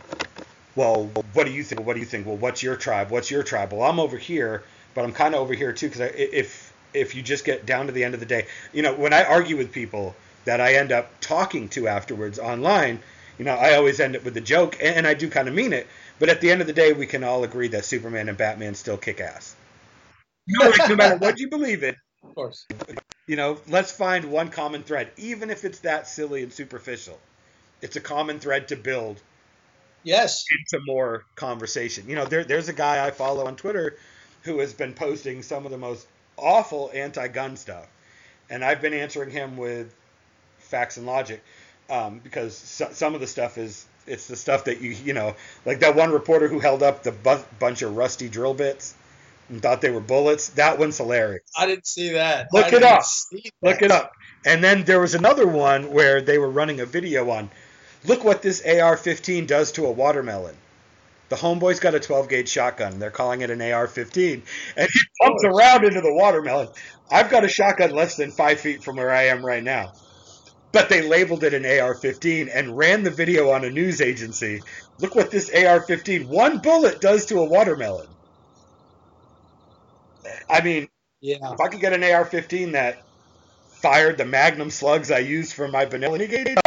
well, 0.75 1.11
what 1.35 1.45
do 1.45 1.53
you 1.53 1.63
think? 1.63 1.87
What 1.87 1.95
do 1.95 2.01
you 2.01 2.07
think? 2.07 2.27
Well, 2.27 2.37
what's 2.37 2.63
your 2.63 2.77
tribe? 2.77 3.11
What's 3.11 3.31
your 3.31 3.43
tribe? 3.43 3.73
Well, 3.73 3.83
I'm 3.83 4.01
over 4.01 4.17
here, 4.17 4.65
but 4.95 5.05
I'm 5.05 5.13
kind 5.13 5.35
of 5.35 5.41
over 5.41 5.55
here 5.55 5.73
too 5.73 5.89
because 5.89 6.11
if 6.17 6.73
if 6.95 7.15
you 7.15 7.23
just 7.23 7.45
get 7.45 7.67
down 7.67 7.87
to 7.87 7.93
the 7.93 8.03
end 8.03 8.15
of 8.15 8.21
the 8.21 8.27
day, 8.27 8.47
you 8.73 8.83
know, 8.83 8.95
when 8.95 9.13
I 9.13 9.25
argue 9.25 9.57
with 9.57 9.73
people 9.73 10.15
that 10.47 10.61
I 10.61 10.75
end 10.75 10.91
up 10.91 11.11
talking 11.21 11.69
to 11.71 11.89
afterwards 11.89 12.39
online, 12.39 13.01
you 13.39 13.45
know, 13.45 13.55
I 13.55 13.75
always 13.75 14.01
end 14.01 14.17
up 14.17 14.25
with 14.25 14.37
a 14.37 14.41
joke, 14.41 14.77
and 14.81 15.07
I 15.07 15.15
do 15.15 15.29
kind 15.29 15.49
of 15.49 15.55
mean 15.55 15.73
it. 15.73 15.87
But 16.19 16.29
at 16.29 16.41
the 16.41 16.51
end 16.51 16.61
of 16.61 16.67
the 16.67 16.73
day, 16.73 16.93
we 16.93 17.07
can 17.07 17.25
all 17.25 17.45
agree 17.45 17.69
that 17.69 17.85
Superman 17.85 18.29
and 18.29 18.39
Batman 18.39 18.75
still 18.75 18.97
kick 18.97 19.21
ass. 19.21 19.57
No, 20.47 20.73
no 20.89 20.97
matter 20.97 21.17
what 21.17 21.39
you 21.39 21.49
believe 21.49 21.83
in. 21.83 21.97
Of 22.23 22.35
course. 22.35 22.67
You 23.27 23.37
know, 23.37 23.59
let's 23.69 23.91
find 23.91 24.31
one 24.31 24.51
common 24.51 24.83
thread, 24.83 25.11
even 25.17 25.51
if 25.51 25.65
it's 25.65 25.81
that 25.81 26.07
silly 26.07 26.43
and 26.43 26.53
superficial. 26.53 27.19
It's 27.83 27.97
a 27.97 28.01
common 28.01 28.39
thread 28.39 28.69
to 28.69 28.77
build. 28.77 29.21
Yes. 30.03 30.45
Into 30.73 30.85
more 30.87 31.25
conversation. 31.35 32.09
You 32.09 32.17
know, 32.17 32.27
there, 32.27 32.45
there's 32.45 32.69
a 32.69 32.75
guy 32.75 33.05
I 33.05 33.11
follow 33.11 33.47
on 33.47 33.57
Twitter 33.57 33.97
who 34.43 34.59
has 34.59 34.75
been 34.75 34.93
posting 34.93 35.43
some 35.43 35.65
of 35.65 35.71
the 35.71 35.79
most 35.79 36.07
awful 36.37 36.91
anti-gun 36.93 37.57
stuff, 37.57 37.87
and 38.51 38.63
I've 38.65 38.83
been 38.83 38.93
answering 38.93 39.31
him 39.31 39.57
with 39.57 39.95
facts 40.59 40.99
and 40.99 41.07
logic 41.07 41.43
um, 41.91 42.21
because 42.23 42.57
so, 42.57 42.89
some 42.93 43.15
of 43.15 43.21
the 43.21 43.27
stuff 43.27 43.59
is 43.59 43.87
it's 44.07 44.27
the 44.27 44.37
stuff 44.37 44.65
that 44.65 44.81
you 44.81 44.91
you 44.91 45.13
know 45.13 45.35
like 45.65 45.81
that 45.81 45.97
one 45.97 46.11
reporter 46.11 46.49
who 46.49 46.59
held 46.59 46.83
up 46.83 47.03
the 47.03 47.13
bu- 47.13 47.45
bunch 47.59 47.83
of 47.83 47.97
rusty 47.97 48.29
drill 48.29 48.55
bits 48.55 48.95
and 49.49 49.61
thought 49.63 49.81
they 49.81 49.91
were 49.91 50.01
bullets. 50.01 50.51
That 50.51 50.79
one's 50.79 50.97
hilarious. 50.97 51.43
I 51.57 51.67
didn't 51.67 51.87
see 51.87 52.13
that. 52.13 52.49
Look 52.53 52.73
I 52.73 52.77
it 52.77 52.83
up. 52.83 53.03
Look 53.63 53.83
it 53.83 53.91
up. 53.91 54.13
And 54.47 54.63
then 54.63 54.85
there 54.85 55.01
was 55.01 55.15
another 55.15 55.47
one 55.47 55.91
where 55.91 56.21
they 56.21 56.39
were 56.39 56.51
running 56.51 56.81
a 56.81 56.87
video 56.87 57.31
on 57.31 57.51
look 58.07 58.25
what 58.25 58.43
this 58.43 58.61
AR-15 58.61 59.47
does 59.47 59.73
to 59.73 59.87
a 59.87 59.91
watermelon. 59.91 60.57
The 61.31 61.37
homeboy's 61.37 61.81
got 61.81 61.95
a 61.95 62.01
12 62.01 62.29
gauge 62.29 62.49
shotgun. 62.49 62.99
They're 62.99 63.11
calling 63.11 63.41
it 63.41 63.51
an 63.51 63.63
AR-15, 63.63 64.43
and 64.77 64.89
he 64.93 65.01
pumps 65.23 65.43
around 65.45 65.85
into 65.85 66.03
the 66.03 66.13
watermelon. 66.13 66.69
I've 67.11 67.31
got 67.31 67.45
a 67.45 67.49
shotgun 67.49 67.91
less 67.91 68.17
than 68.17 68.31
five 68.31 68.61
feet 68.61 68.85
from 68.85 68.97
where 68.97 69.11
I 69.11 69.25
am 69.25 69.45
right 69.45 69.63
now, 69.63 69.95
but 70.75 70.89
they 70.89 71.01
labeled 71.03 71.45
it 71.45 71.55
an 71.55 71.65
AR-15 71.65 72.51
and 72.53 72.77
ran 72.77 73.05
the 73.05 73.11
video 73.11 73.51
on 73.51 73.65
a 73.65 73.71
news 73.71 74.01
agency. 74.01 74.61
Look 74.99 75.15
what 75.15 75.31
this 75.31 75.49
AR-15 75.49 76.27
one 76.27 76.59
bullet 76.59 77.01
does 77.01 77.25
to 77.27 77.39
a 77.39 77.45
watermelon. 77.45 78.09
I 80.51 80.61
mean, 80.63 80.89
yeah. 81.21 81.53
if 81.53 81.61
I 81.61 81.69
could 81.69 81.81
get 81.81 81.93
an 81.93 82.03
AR-15 82.03 82.73
that 82.73 83.05
fired 83.69 84.19
the 84.19 84.25
Magnum 84.25 84.69
slugs 84.69 85.13
I 85.13 85.21
use 85.21 85.53
for 85.53 85.69
my 85.69 85.85
vanilla 85.85 86.27
gate, 86.27 86.49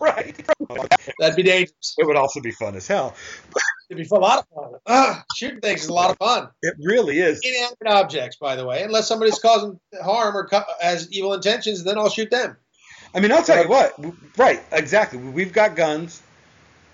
right? 0.00 0.46
That'd 1.20 1.36
be 1.36 1.44
dangerous. 1.44 1.94
It 1.96 2.06
would 2.06 2.16
also 2.16 2.40
be 2.40 2.50
fun 2.50 2.74
as 2.74 2.88
hell. 2.88 3.14
It'd 3.88 4.08
be 4.08 4.14
a 4.14 4.18
lot 4.18 4.40
of 4.40 4.46
fun. 4.54 4.80
Uh, 4.84 5.20
shooting 5.36 5.60
things 5.60 5.82
is 5.84 5.88
a 5.88 5.92
lot 5.92 6.10
of 6.10 6.16
fun. 6.18 6.48
It 6.62 6.74
really 6.82 7.18
is. 7.18 7.40
Inanimate 7.44 7.86
objects, 7.86 8.36
by 8.36 8.56
the 8.56 8.66
way, 8.66 8.82
unless 8.82 9.06
somebody's 9.06 9.38
causing 9.38 9.78
harm 10.02 10.36
or 10.36 10.48
has 10.80 11.10
evil 11.12 11.34
intentions, 11.34 11.84
then 11.84 11.96
I'll 11.96 12.10
shoot 12.10 12.30
them. 12.30 12.56
I 13.14 13.20
mean, 13.20 13.30
I'll 13.30 13.44
tell 13.44 13.62
you 13.62 13.68
what. 13.68 13.94
Right, 14.36 14.60
exactly. 14.72 15.18
We've 15.18 15.52
got 15.52 15.76
guns, 15.76 16.20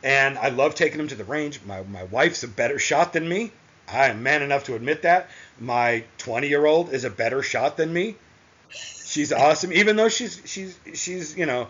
and 0.04 0.36
I 0.38 0.50
love 0.50 0.74
taking 0.74 0.98
them 0.98 1.08
to 1.08 1.14
the 1.14 1.24
range. 1.24 1.60
My 1.66 1.82
my 1.82 2.04
wife's 2.04 2.42
a 2.42 2.48
better 2.48 2.78
shot 2.78 3.12
than 3.14 3.28
me. 3.28 3.52
I 3.88 4.08
am 4.08 4.22
man 4.22 4.42
enough 4.42 4.64
to 4.64 4.74
admit 4.74 5.02
that. 5.02 5.30
My 5.58 6.04
20 6.18 6.48
year 6.48 6.64
old 6.64 6.92
is 6.92 7.04
a 7.04 7.10
better 7.10 7.42
shot 7.42 7.76
than 7.76 7.92
me. 7.92 8.16
She's 8.68 9.32
awesome, 9.32 9.72
even 9.72 9.96
though 9.96 10.08
she's 10.08 10.40
she's 10.44 10.78
she's 10.94 11.36
you 11.36 11.46
know 11.46 11.68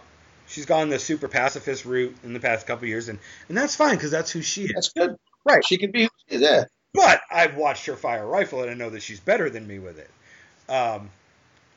she's 0.53 0.66
gone 0.66 0.90
the 0.90 0.98
super 0.98 1.28
pacifist 1.28 1.84
route 1.84 2.14
in 2.22 2.32
the 2.32 2.40
past 2.40 2.66
couple 2.66 2.86
years, 2.86 3.09
and 3.09 3.18
and 3.48 3.57
that's 3.57 3.74
fine 3.74 3.96
because 3.96 4.11
that's 4.11 4.30
who 4.30 4.42
she 4.42 4.64
is. 4.64 4.72
That's 4.74 4.92
good. 4.92 5.16
Right. 5.44 5.64
She 5.66 5.78
can 5.78 5.90
be 5.90 6.05
who 6.05 6.11
she 6.28 6.36
is. 6.36 6.42
Yeah. 6.42 6.64
But 6.94 7.22
I've 7.30 7.57
watched 7.57 7.86
her 7.86 7.96
fire 7.96 8.22
a 8.22 8.26
rifle, 8.26 8.62
and 8.62 8.70
I 8.70 8.74
know 8.74 8.90
that 8.90 9.03
she's 9.03 9.18
better 9.18 9.48
than 9.48 9.66
me 9.66 9.78
with 9.78 9.98
it. 9.98 10.11
Um, 10.68 11.11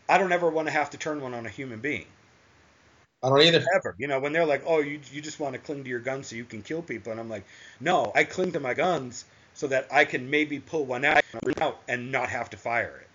I 0.09 0.17
don't 0.17 0.32
ever 0.32 0.49
want 0.49 0.67
to 0.67 0.73
have 0.73 0.89
to 0.91 0.97
turn 0.97 1.21
one 1.21 1.34
on 1.34 1.45
a 1.45 1.49
human 1.49 1.80
being. 1.80 2.05
I 3.23 3.30
don't 3.30 3.41
either. 3.41 3.65
Ever. 3.76 3.95
You 3.97 4.07
know, 4.07 4.19
when 4.19 4.34
they're 4.34 4.45
like, 4.45 4.63
"Oh, 4.67 4.80
you 4.80 4.99
you 5.11 5.21
just 5.21 5.39
want 5.39 5.53
to 5.53 5.59
cling 5.59 5.84
to 5.84 5.89
your 5.89 5.99
gun 5.99 6.23
so 6.23 6.36
you 6.36 6.45
can 6.45 6.61
kill 6.61 6.82
people," 6.82 7.11
and 7.11 7.19
I'm 7.19 7.30
like, 7.30 7.45
"No, 7.80 8.11
I 8.13 8.26
cling 8.26 8.51
to 8.51 8.59
my 8.59 8.73
guns 8.73 9.26
so 9.53 9.67
that 9.67 9.88
I 9.91 10.05
can 10.05 10.30
maybe 10.30 10.59
pull 10.59 10.86
one 10.86 11.05
out 11.05 11.23
and 11.88 12.11
not 12.11 12.30
have 12.30 12.49
to 12.51 12.57
fire 12.57 13.01
it." 13.01 13.07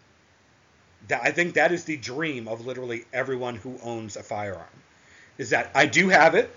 That, 1.09 1.23
I 1.23 1.31
think 1.33 1.55
that 1.55 1.71
is 1.71 1.85
the 1.85 1.97
dream 1.97 2.49
of 2.49 2.67
literally 2.67 3.05
everyone 3.13 3.57
who 3.57 3.79
owns 3.83 4.17
a 4.17 4.23
firearm. 4.23 4.67
Is 5.41 5.49
that 5.51 5.71
I 5.75 5.87
do 5.87 6.11
have 6.11 6.35
it. 6.35 6.55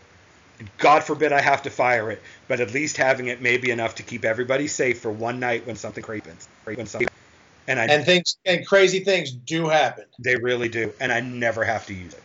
God 0.78 1.06
forbid 1.06 1.32
I 1.32 1.40
have 1.40 1.64
to 1.64 1.70
fire 1.70 2.12
it, 2.12 2.22
but 2.50 2.60
at 2.60 2.74
least 2.74 2.98
having 2.98 3.28
it 3.28 3.42
may 3.42 3.56
be 3.56 3.72
enough 3.72 3.96
to 3.96 4.04
keep 4.04 4.26
everybody 4.26 4.68
safe 4.68 5.00
for 5.00 5.10
one 5.10 5.40
night 5.40 5.66
when 5.66 5.78
something 5.78 6.04
happens. 6.04 6.50
When 6.66 6.86
something, 6.86 7.08
and 7.66 7.80
I 7.80 7.86
and 7.86 8.06
things 8.06 8.36
and 8.46 8.68
crazy 8.68 9.00
things 9.00 9.32
do 9.32 9.70
happen. 9.70 10.04
They 10.20 10.36
really 10.36 10.68
do, 10.68 10.92
and 11.00 11.14
I 11.14 11.22
never 11.22 11.64
have 11.64 11.86
to 11.88 11.94
use 11.94 12.14
it. 12.14 12.22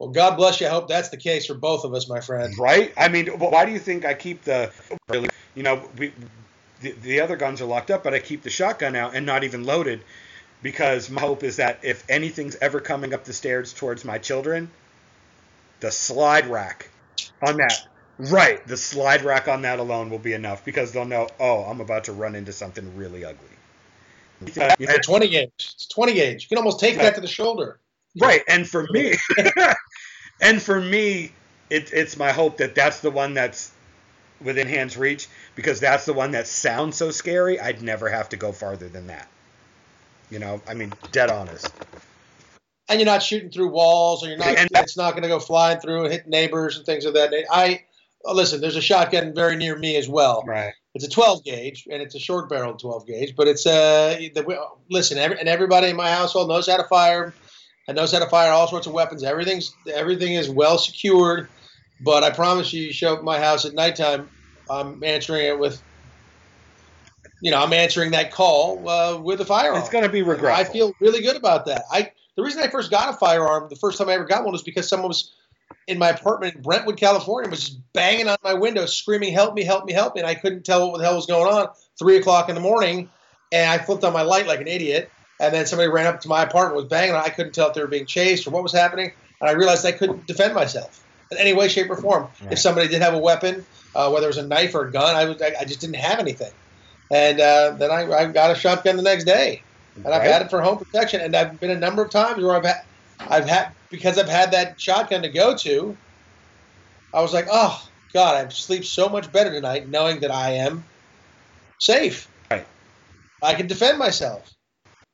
Well, 0.00 0.10
God 0.10 0.36
bless 0.36 0.60
you. 0.60 0.66
I 0.66 0.70
hope 0.70 0.88
that's 0.88 1.10
the 1.10 1.16
case 1.16 1.46
for 1.46 1.54
both 1.54 1.84
of 1.84 1.94
us, 1.94 2.08
my 2.08 2.18
friend. 2.18 2.52
Right? 2.58 2.92
I 2.96 3.06
mean, 3.08 3.28
why 3.28 3.64
do 3.64 3.70
you 3.70 3.78
think 3.78 4.04
I 4.04 4.14
keep 4.14 4.42
the? 4.42 4.72
really? 5.08 5.28
You 5.54 5.62
know, 5.62 5.88
we 5.96 6.12
the, 6.80 6.90
the 6.90 7.20
other 7.20 7.36
guns 7.36 7.60
are 7.60 7.66
locked 7.66 7.92
up, 7.92 8.02
but 8.02 8.12
I 8.12 8.18
keep 8.18 8.42
the 8.42 8.50
shotgun 8.50 8.96
out 8.96 9.14
and 9.14 9.24
not 9.24 9.44
even 9.44 9.62
loaded 9.62 10.02
because 10.62 11.10
my 11.10 11.20
hope 11.20 11.42
is 11.42 11.56
that 11.56 11.80
if 11.82 12.04
anything's 12.08 12.56
ever 12.56 12.80
coming 12.80 13.14
up 13.14 13.24
the 13.24 13.32
stairs 13.32 13.72
towards 13.72 14.04
my 14.04 14.18
children, 14.18 14.70
the 15.80 15.90
slide 15.90 16.46
rack 16.46 16.90
on 17.46 17.56
that, 17.58 17.86
right, 18.18 18.66
the 18.66 18.76
slide 18.76 19.22
rack 19.22 19.48
on 19.48 19.62
that 19.62 19.78
alone 19.78 20.10
will 20.10 20.18
be 20.18 20.32
enough 20.32 20.64
because 20.64 20.92
they'll 20.92 21.04
know, 21.04 21.28
oh, 21.38 21.62
I'm 21.62 21.80
about 21.80 22.04
to 22.04 22.12
run 22.12 22.34
into 22.34 22.52
something 22.52 22.96
really 22.96 23.24
ugly. 23.24 23.48
It's 24.40 25.06
20 25.06 25.28
gauge. 25.28 25.50
It's 25.58 25.86
20 25.86 26.14
gauge. 26.14 26.42
You 26.44 26.48
can 26.48 26.58
almost 26.58 26.80
take 26.80 26.96
that 26.96 27.14
to 27.16 27.20
the 27.20 27.26
shoulder. 27.26 27.80
Right, 28.20 28.42
and 28.48 28.68
for 28.68 28.86
me, 28.90 29.14
and 30.40 30.60
for 30.60 30.80
me, 30.80 31.32
it, 31.70 31.92
it's 31.92 32.16
my 32.16 32.32
hope 32.32 32.56
that 32.58 32.74
that's 32.74 33.00
the 33.00 33.10
one 33.10 33.34
that's 33.34 33.70
within 34.40 34.66
hand's 34.66 34.96
reach 34.96 35.28
because 35.54 35.80
that's 35.80 36.04
the 36.04 36.12
one 36.12 36.32
that 36.32 36.46
sounds 36.46 36.96
so 36.96 37.10
scary. 37.10 37.60
I'd 37.60 37.82
never 37.82 38.08
have 38.08 38.28
to 38.30 38.36
go 38.36 38.52
farther 38.52 38.88
than 38.88 39.08
that. 39.08 39.28
You 40.30 40.38
know, 40.38 40.60
I 40.68 40.74
mean, 40.74 40.92
dead 41.12 41.30
honest. 41.30 41.72
And 42.88 42.98
you're 43.00 43.06
not 43.06 43.22
shooting 43.22 43.50
through 43.50 43.68
walls, 43.68 44.24
or 44.24 44.28
you're 44.28 44.38
not. 44.38 44.56
And- 44.56 44.70
it's 44.74 44.96
not 44.96 45.12
going 45.12 45.22
to 45.22 45.28
go 45.28 45.38
flying 45.38 45.80
through 45.80 46.04
and 46.04 46.12
hit 46.12 46.26
neighbors 46.26 46.76
and 46.76 46.86
things 46.86 47.04
of 47.04 47.14
that. 47.14 47.30
nature. 47.30 47.46
I 47.50 47.84
oh, 48.24 48.34
listen. 48.34 48.60
There's 48.60 48.76
a 48.76 48.80
shotgun 48.80 49.34
very 49.34 49.56
near 49.56 49.76
me 49.76 49.96
as 49.96 50.08
well. 50.08 50.44
Right. 50.46 50.72
It's 50.94 51.04
a 51.04 51.10
12 51.10 51.44
gauge, 51.44 51.86
and 51.90 52.02
it's 52.02 52.14
a 52.14 52.18
short 52.18 52.48
barreled 52.48 52.80
12 52.80 53.06
gauge. 53.06 53.36
But 53.36 53.46
it's 53.46 53.66
uh, 53.66 54.18
the, 54.34 54.66
listen, 54.90 55.18
every, 55.18 55.38
and 55.38 55.48
everybody 55.48 55.88
in 55.88 55.96
my 55.96 56.10
household 56.10 56.48
knows 56.48 56.66
how 56.66 56.78
to 56.78 56.84
fire, 56.84 57.34
and 57.86 57.96
knows 57.96 58.12
how 58.12 58.18
to 58.18 58.28
fire 58.28 58.50
all 58.52 58.68
sorts 58.68 58.86
of 58.86 58.92
weapons. 58.92 59.22
Everything's 59.22 59.74
everything 59.92 60.34
is 60.34 60.48
well 60.48 60.78
secured. 60.78 61.48
But 62.00 62.22
I 62.22 62.30
promise 62.30 62.72
you, 62.72 62.84
you 62.84 62.92
show 62.92 63.12
up 63.12 63.18
at 63.18 63.24
my 63.24 63.38
house 63.38 63.64
at 63.64 63.74
nighttime, 63.74 64.28
I'm 64.70 65.02
answering 65.02 65.46
it 65.46 65.58
with, 65.58 65.82
you 67.40 67.50
know, 67.50 67.62
I'm 67.62 67.72
answering 67.72 68.12
that 68.12 68.32
call 68.32 68.88
uh, 68.88 69.18
with 69.18 69.40
a 69.40 69.44
firearm. 69.44 69.78
It's 69.78 69.88
going 69.88 70.04
to 70.04 70.10
be 70.10 70.22
regretful. 70.22 70.60
I 70.60 70.64
feel 70.64 70.92
really 71.00 71.22
good 71.22 71.36
about 71.36 71.66
that. 71.66 71.82
I 71.90 72.12
the 72.36 72.42
reason 72.42 72.62
I 72.62 72.68
first 72.68 72.90
got 72.90 73.12
a 73.12 73.16
firearm, 73.16 73.68
the 73.68 73.76
first 73.76 73.98
time 73.98 74.08
I 74.08 74.12
ever 74.12 74.24
got 74.24 74.44
one, 74.44 74.52
was 74.52 74.62
because 74.62 74.88
someone 74.88 75.08
was 75.08 75.32
in 75.86 75.98
my 75.98 76.10
apartment 76.10 76.56
in 76.56 76.62
Brentwood, 76.62 76.96
California, 76.96 77.50
was 77.50 77.60
just 77.60 77.92
banging 77.92 78.28
on 78.28 78.36
my 78.44 78.54
window, 78.54 78.86
screaming, 78.86 79.32
"Help 79.32 79.54
me! 79.54 79.64
Help 79.64 79.84
me! 79.84 79.92
Help 79.92 80.14
me!" 80.14 80.20
And 80.20 80.28
I 80.28 80.34
couldn't 80.34 80.64
tell 80.64 80.90
what 80.90 80.98
the 80.98 81.04
hell 81.04 81.16
was 81.16 81.26
going 81.26 81.52
on. 81.52 81.68
Three 81.98 82.16
o'clock 82.16 82.48
in 82.48 82.54
the 82.54 82.60
morning, 82.60 83.08
and 83.52 83.70
I 83.70 83.78
flipped 83.78 84.04
on 84.04 84.12
my 84.12 84.22
light 84.22 84.46
like 84.46 84.60
an 84.60 84.68
idiot. 84.68 85.10
And 85.40 85.54
then 85.54 85.66
somebody 85.66 85.88
ran 85.88 86.06
up 86.06 86.20
to 86.22 86.28
my 86.28 86.42
apartment, 86.42 86.76
was 86.76 86.86
banging. 86.86 87.14
on. 87.14 87.22
I 87.24 87.28
couldn't 87.28 87.52
tell 87.52 87.68
if 87.68 87.74
they 87.74 87.80
were 87.80 87.86
being 87.86 88.06
chased 88.06 88.46
or 88.48 88.50
what 88.50 88.64
was 88.64 88.72
happening. 88.72 89.12
And 89.40 89.48
I 89.48 89.52
realized 89.52 89.86
I 89.86 89.92
couldn't 89.92 90.26
defend 90.26 90.52
myself 90.52 91.04
in 91.30 91.38
any 91.38 91.52
way, 91.52 91.68
shape, 91.68 91.88
or 91.90 91.96
form. 91.96 92.24
Right. 92.42 92.54
If 92.54 92.58
somebody 92.58 92.88
did 92.88 93.02
have 93.02 93.14
a 93.14 93.18
weapon, 93.18 93.64
uh, 93.94 94.10
whether 94.10 94.26
it 94.26 94.30
was 94.30 94.38
a 94.38 94.46
knife 94.46 94.74
or 94.74 94.86
a 94.86 94.92
gun, 94.92 95.14
I 95.14 95.26
was 95.26 95.40
I, 95.40 95.54
I 95.60 95.64
just 95.64 95.80
didn't 95.80 95.96
have 95.96 96.18
anything. 96.18 96.50
And 97.10 97.40
uh, 97.40 97.76
then 97.78 97.90
I, 97.90 98.10
I 98.10 98.26
got 98.26 98.50
a 98.50 98.54
shotgun 98.54 98.96
the 98.96 99.02
next 99.02 99.24
day 99.24 99.64
and 100.04 100.14
I've 100.14 100.22
Right? 100.22 100.30
had 100.32 100.42
it 100.42 100.50
for 100.50 100.60
home 100.62 100.78
protection. 100.78 101.20
And 101.20 101.34
I've 101.34 101.58
been 101.60 101.70
a 101.70 101.78
number 101.78 102.02
of 102.02 102.10
times 102.10 102.42
where 102.42 102.54
I've 102.56 102.64
had, 102.64 102.80
I've 103.18 103.48
had 103.48 103.74
because 103.90 104.18
I've 104.18 104.28
had 104.28 104.52
that 104.52 104.80
shotgun 104.80 105.22
to 105.22 105.28
go 105.28 105.56
to. 105.56 105.96
I 107.12 107.22
was 107.22 107.32
like, 107.32 107.46
oh 107.50 107.90
God, 108.12 108.46
I 108.46 108.48
sleep 108.50 108.84
so 108.84 109.08
much 109.08 109.32
better 109.32 109.50
tonight 109.50 109.88
knowing 109.88 110.20
that 110.20 110.30
I 110.30 110.52
am 110.52 110.84
safe. 111.78 112.28
Right. 112.50 112.66
I 113.42 113.54
can 113.54 113.66
defend 113.66 113.98
myself, 113.98 114.52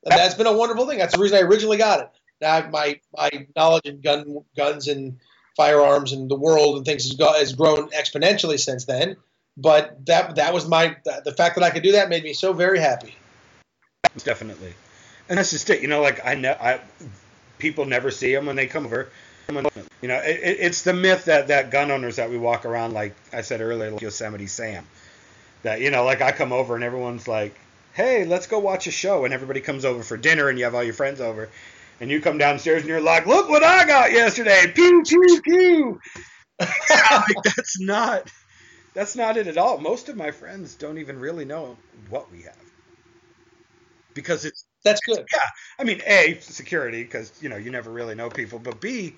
and 0.04 0.16
that's 0.16 0.34
been 0.34 0.46
a 0.46 0.56
wonderful 0.56 0.86
thing. 0.86 0.98
That's 0.98 1.14
the 1.14 1.20
reason 1.22 1.38
I 1.38 1.42
originally 1.42 1.76
got 1.76 2.00
it. 2.00 2.10
Now 2.40 2.68
my 2.70 3.00
my 3.16 3.30
knowledge 3.56 3.84
in 3.84 4.00
gun 4.00 4.44
guns 4.56 4.88
and 4.88 5.18
firearms 5.56 6.12
and 6.12 6.30
the 6.30 6.36
world 6.38 6.76
and 6.76 6.84
things 6.84 7.04
has, 7.04 7.14
got, 7.16 7.38
has 7.38 7.54
grown 7.54 7.90
exponentially 7.90 8.58
since 8.58 8.86
then. 8.86 9.16
But 9.56 10.04
that 10.06 10.36
that 10.36 10.52
was 10.52 10.66
my 10.66 10.96
the 11.04 11.32
fact 11.36 11.54
that 11.54 11.64
I 11.64 11.70
could 11.70 11.82
do 11.82 11.92
that 11.92 12.08
made 12.08 12.24
me 12.24 12.32
so 12.32 12.52
very 12.52 12.78
happy. 12.80 13.14
definitely. 14.24 14.74
And 15.28 15.38
that's 15.38 15.50
just 15.50 15.70
it. 15.70 15.80
You 15.80 15.88
know, 15.88 16.02
like 16.02 16.24
I 16.24 16.34
know, 16.34 16.56
I 16.60 16.80
people 17.58 17.84
never 17.84 18.10
see 18.10 18.34
them 18.34 18.46
when 18.46 18.56
they 18.56 18.66
come 18.66 18.86
over. 18.86 19.08
You 19.48 20.08
know, 20.08 20.16
it, 20.16 20.40
it- 20.42 20.56
it's 20.60 20.82
the 20.82 20.92
myth 20.92 21.26
that 21.26 21.48
that 21.48 21.70
gun 21.70 21.90
owners 21.90 22.16
that 22.16 22.30
we 22.30 22.38
walk 22.38 22.64
around 22.64 22.92
like 22.94 23.14
I 23.32 23.42
said 23.42 23.60
earlier, 23.60 23.90
like 23.90 24.00
Yosemite 24.02 24.46
Sam. 24.46 24.86
That 25.62 25.80
you 25.80 25.90
know, 25.90 26.04
like 26.04 26.20
I 26.20 26.32
come 26.32 26.52
over 26.52 26.74
and 26.74 26.82
everyone's 26.84 27.28
like, 27.28 27.54
"Hey, 27.94 28.24
let's 28.24 28.46
go 28.46 28.58
watch 28.58 28.86
a 28.86 28.90
show," 28.90 29.24
and 29.24 29.32
everybody 29.32 29.60
comes 29.60 29.84
over 29.84 30.02
for 30.02 30.16
dinner, 30.16 30.48
and 30.48 30.58
you 30.58 30.64
have 30.64 30.74
all 30.74 30.82
your 30.84 30.94
friends 30.94 31.20
over, 31.20 31.48
and 32.00 32.10
you 32.10 32.20
come 32.20 32.38
downstairs 32.38 32.80
and 32.82 32.88
you're 32.88 33.00
like, 33.00 33.26
"Look 33.26 33.48
what 33.48 33.62
I 33.64 33.86
got 33.86 34.12
yesterday!" 34.12 34.72
Pew 34.74 35.02
pew 35.06 35.40
pew. 35.42 36.00
like, 36.60 37.42
that's 37.44 37.80
not. 37.80 38.30
That's 38.94 39.16
not 39.16 39.36
it 39.36 39.48
at 39.48 39.58
all. 39.58 39.78
Most 39.78 40.08
of 40.08 40.16
my 40.16 40.30
friends 40.30 40.76
don't 40.76 40.98
even 40.98 41.18
really 41.18 41.44
know 41.44 41.76
what 42.08 42.30
we 42.30 42.42
have. 42.42 42.56
Because 44.14 44.44
it's 44.44 44.64
That's 44.84 45.00
good. 45.00 45.26
Yeah. 45.32 45.40
I 45.78 45.84
mean, 45.84 46.00
A, 46.06 46.38
security, 46.40 47.02
because 47.02 47.32
you 47.42 47.48
know 47.48 47.56
you 47.56 47.72
never 47.72 47.90
really 47.90 48.14
know 48.14 48.30
people, 48.30 48.60
but 48.60 48.80
B, 48.80 49.16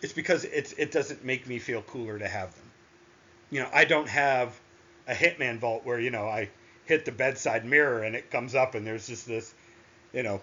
it's 0.00 0.14
because 0.14 0.44
it's 0.44 0.72
it 0.72 0.90
doesn't 0.90 1.22
make 1.22 1.46
me 1.46 1.58
feel 1.58 1.82
cooler 1.82 2.18
to 2.18 2.26
have 2.26 2.54
them. 2.54 2.64
You 3.50 3.60
know, 3.60 3.68
I 3.72 3.84
don't 3.84 4.08
have 4.08 4.58
a 5.06 5.12
Hitman 5.12 5.58
vault 5.58 5.84
where 5.84 6.00
you 6.00 6.10
know 6.10 6.26
I 6.26 6.48
hit 6.86 7.04
the 7.04 7.12
bedside 7.12 7.66
mirror 7.66 8.02
and 8.02 8.16
it 8.16 8.30
comes 8.30 8.54
up 8.54 8.74
and 8.74 8.86
there's 8.86 9.06
just 9.06 9.26
this, 9.26 9.52
you 10.14 10.22
know. 10.22 10.40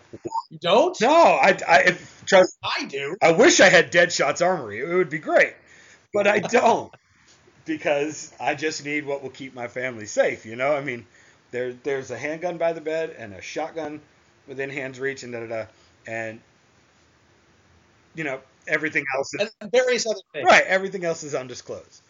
You 0.51 0.59
don't? 0.59 0.95
No, 1.01 1.09
I, 1.09 1.57
I 1.67 1.79
if, 1.87 2.23
trust. 2.27 2.57
I 2.63 2.85
do. 2.85 3.17
I 3.23 3.31
wish 3.31 3.59
I 3.59 3.69
had 3.69 3.91
Deadshot's 3.91 4.43
armory. 4.43 4.79
It 4.79 4.93
would 4.93 5.09
be 5.09 5.17
great, 5.17 5.55
but 6.13 6.27
I 6.27 6.39
don't 6.39 6.93
because 7.67 8.33
I 8.39 8.55
just 8.55 8.83
need 8.83 9.05
what 9.05 9.21
will 9.21 9.29
keep 9.29 9.53
my 9.53 9.67
family 9.67 10.05
safe. 10.05 10.45
You 10.45 10.55
know, 10.55 10.75
I 10.75 10.81
mean, 10.81 11.05
there 11.51 11.73
there's 11.73 12.09
a 12.11 12.17
handgun 12.17 12.57
by 12.57 12.73
the 12.73 12.81
bed 12.81 13.15
and 13.17 13.33
a 13.33 13.41
shotgun 13.41 14.01
within 14.47 14.69
hand's 14.69 14.99
reach 14.99 15.23
and 15.23 15.33
da 15.33 15.41
da 15.41 15.47
da, 15.47 15.65
and 16.07 16.39
you 18.15 18.23
know 18.23 18.39
everything 18.67 19.03
else 19.15 19.33
is 19.33 19.55
And 19.61 19.71
various 19.71 20.07
other 20.07 20.19
things. 20.33 20.45
right. 20.45 20.63
Everything 20.65 21.05
else 21.05 21.23
is 21.23 21.35
undisclosed. 21.35 22.01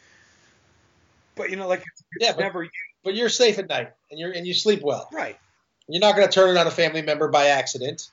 But 1.36 1.49
you 1.49 1.55
know, 1.55 1.68
like 1.68 1.84
Yeah, 2.20 2.34
but, 2.34 2.41
never 2.41 2.68
but 3.03 3.16
you're 3.16 3.30
safe 3.30 3.60
at 3.60 3.68
night 3.70 3.91
and 4.10 4.20
you're 4.20 4.32
and 4.32 4.47
you 4.47 4.53
sleep 4.53 4.82
well. 4.82 5.10
right. 5.12 5.38
You're 5.89 6.01
not 6.01 6.16
going 6.16 6.28
to 6.28 6.34
turn 6.34 6.49
it 6.49 6.60
on 6.60 6.68
a 6.68 6.72
family 6.72 7.01
member 7.01 7.30
by 7.30 7.47
accident. 7.47 8.10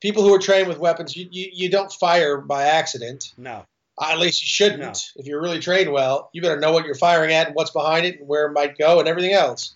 People 0.00 0.24
who 0.24 0.34
are 0.34 0.40
trained 0.40 0.66
with 0.66 0.78
weapons, 0.78 1.16
you, 1.16 1.28
you, 1.30 1.48
you 1.52 1.70
don't 1.70 1.92
fire 1.92 2.38
by 2.38 2.64
accident. 2.64 3.32
No, 3.38 3.64
Uh, 3.96 4.10
at 4.10 4.18
least 4.18 4.42
you 4.42 4.48
shouldn't. 4.48 4.80
No. 4.80 4.92
If 5.16 5.26
you're 5.26 5.40
really 5.40 5.60
trained 5.60 5.92
well, 5.92 6.30
you 6.32 6.42
better 6.42 6.58
know 6.58 6.72
what 6.72 6.84
you're 6.84 6.94
firing 6.94 7.32
at 7.32 7.46
and 7.46 7.56
what's 7.56 7.70
behind 7.70 8.06
it 8.06 8.18
and 8.18 8.28
where 8.28 8.46
it 8.46 8.52
might 8.52 8.76
go 8.76 8.98
and 8.98 9.08
everything 9.08 9.32
else. 9.32 9.74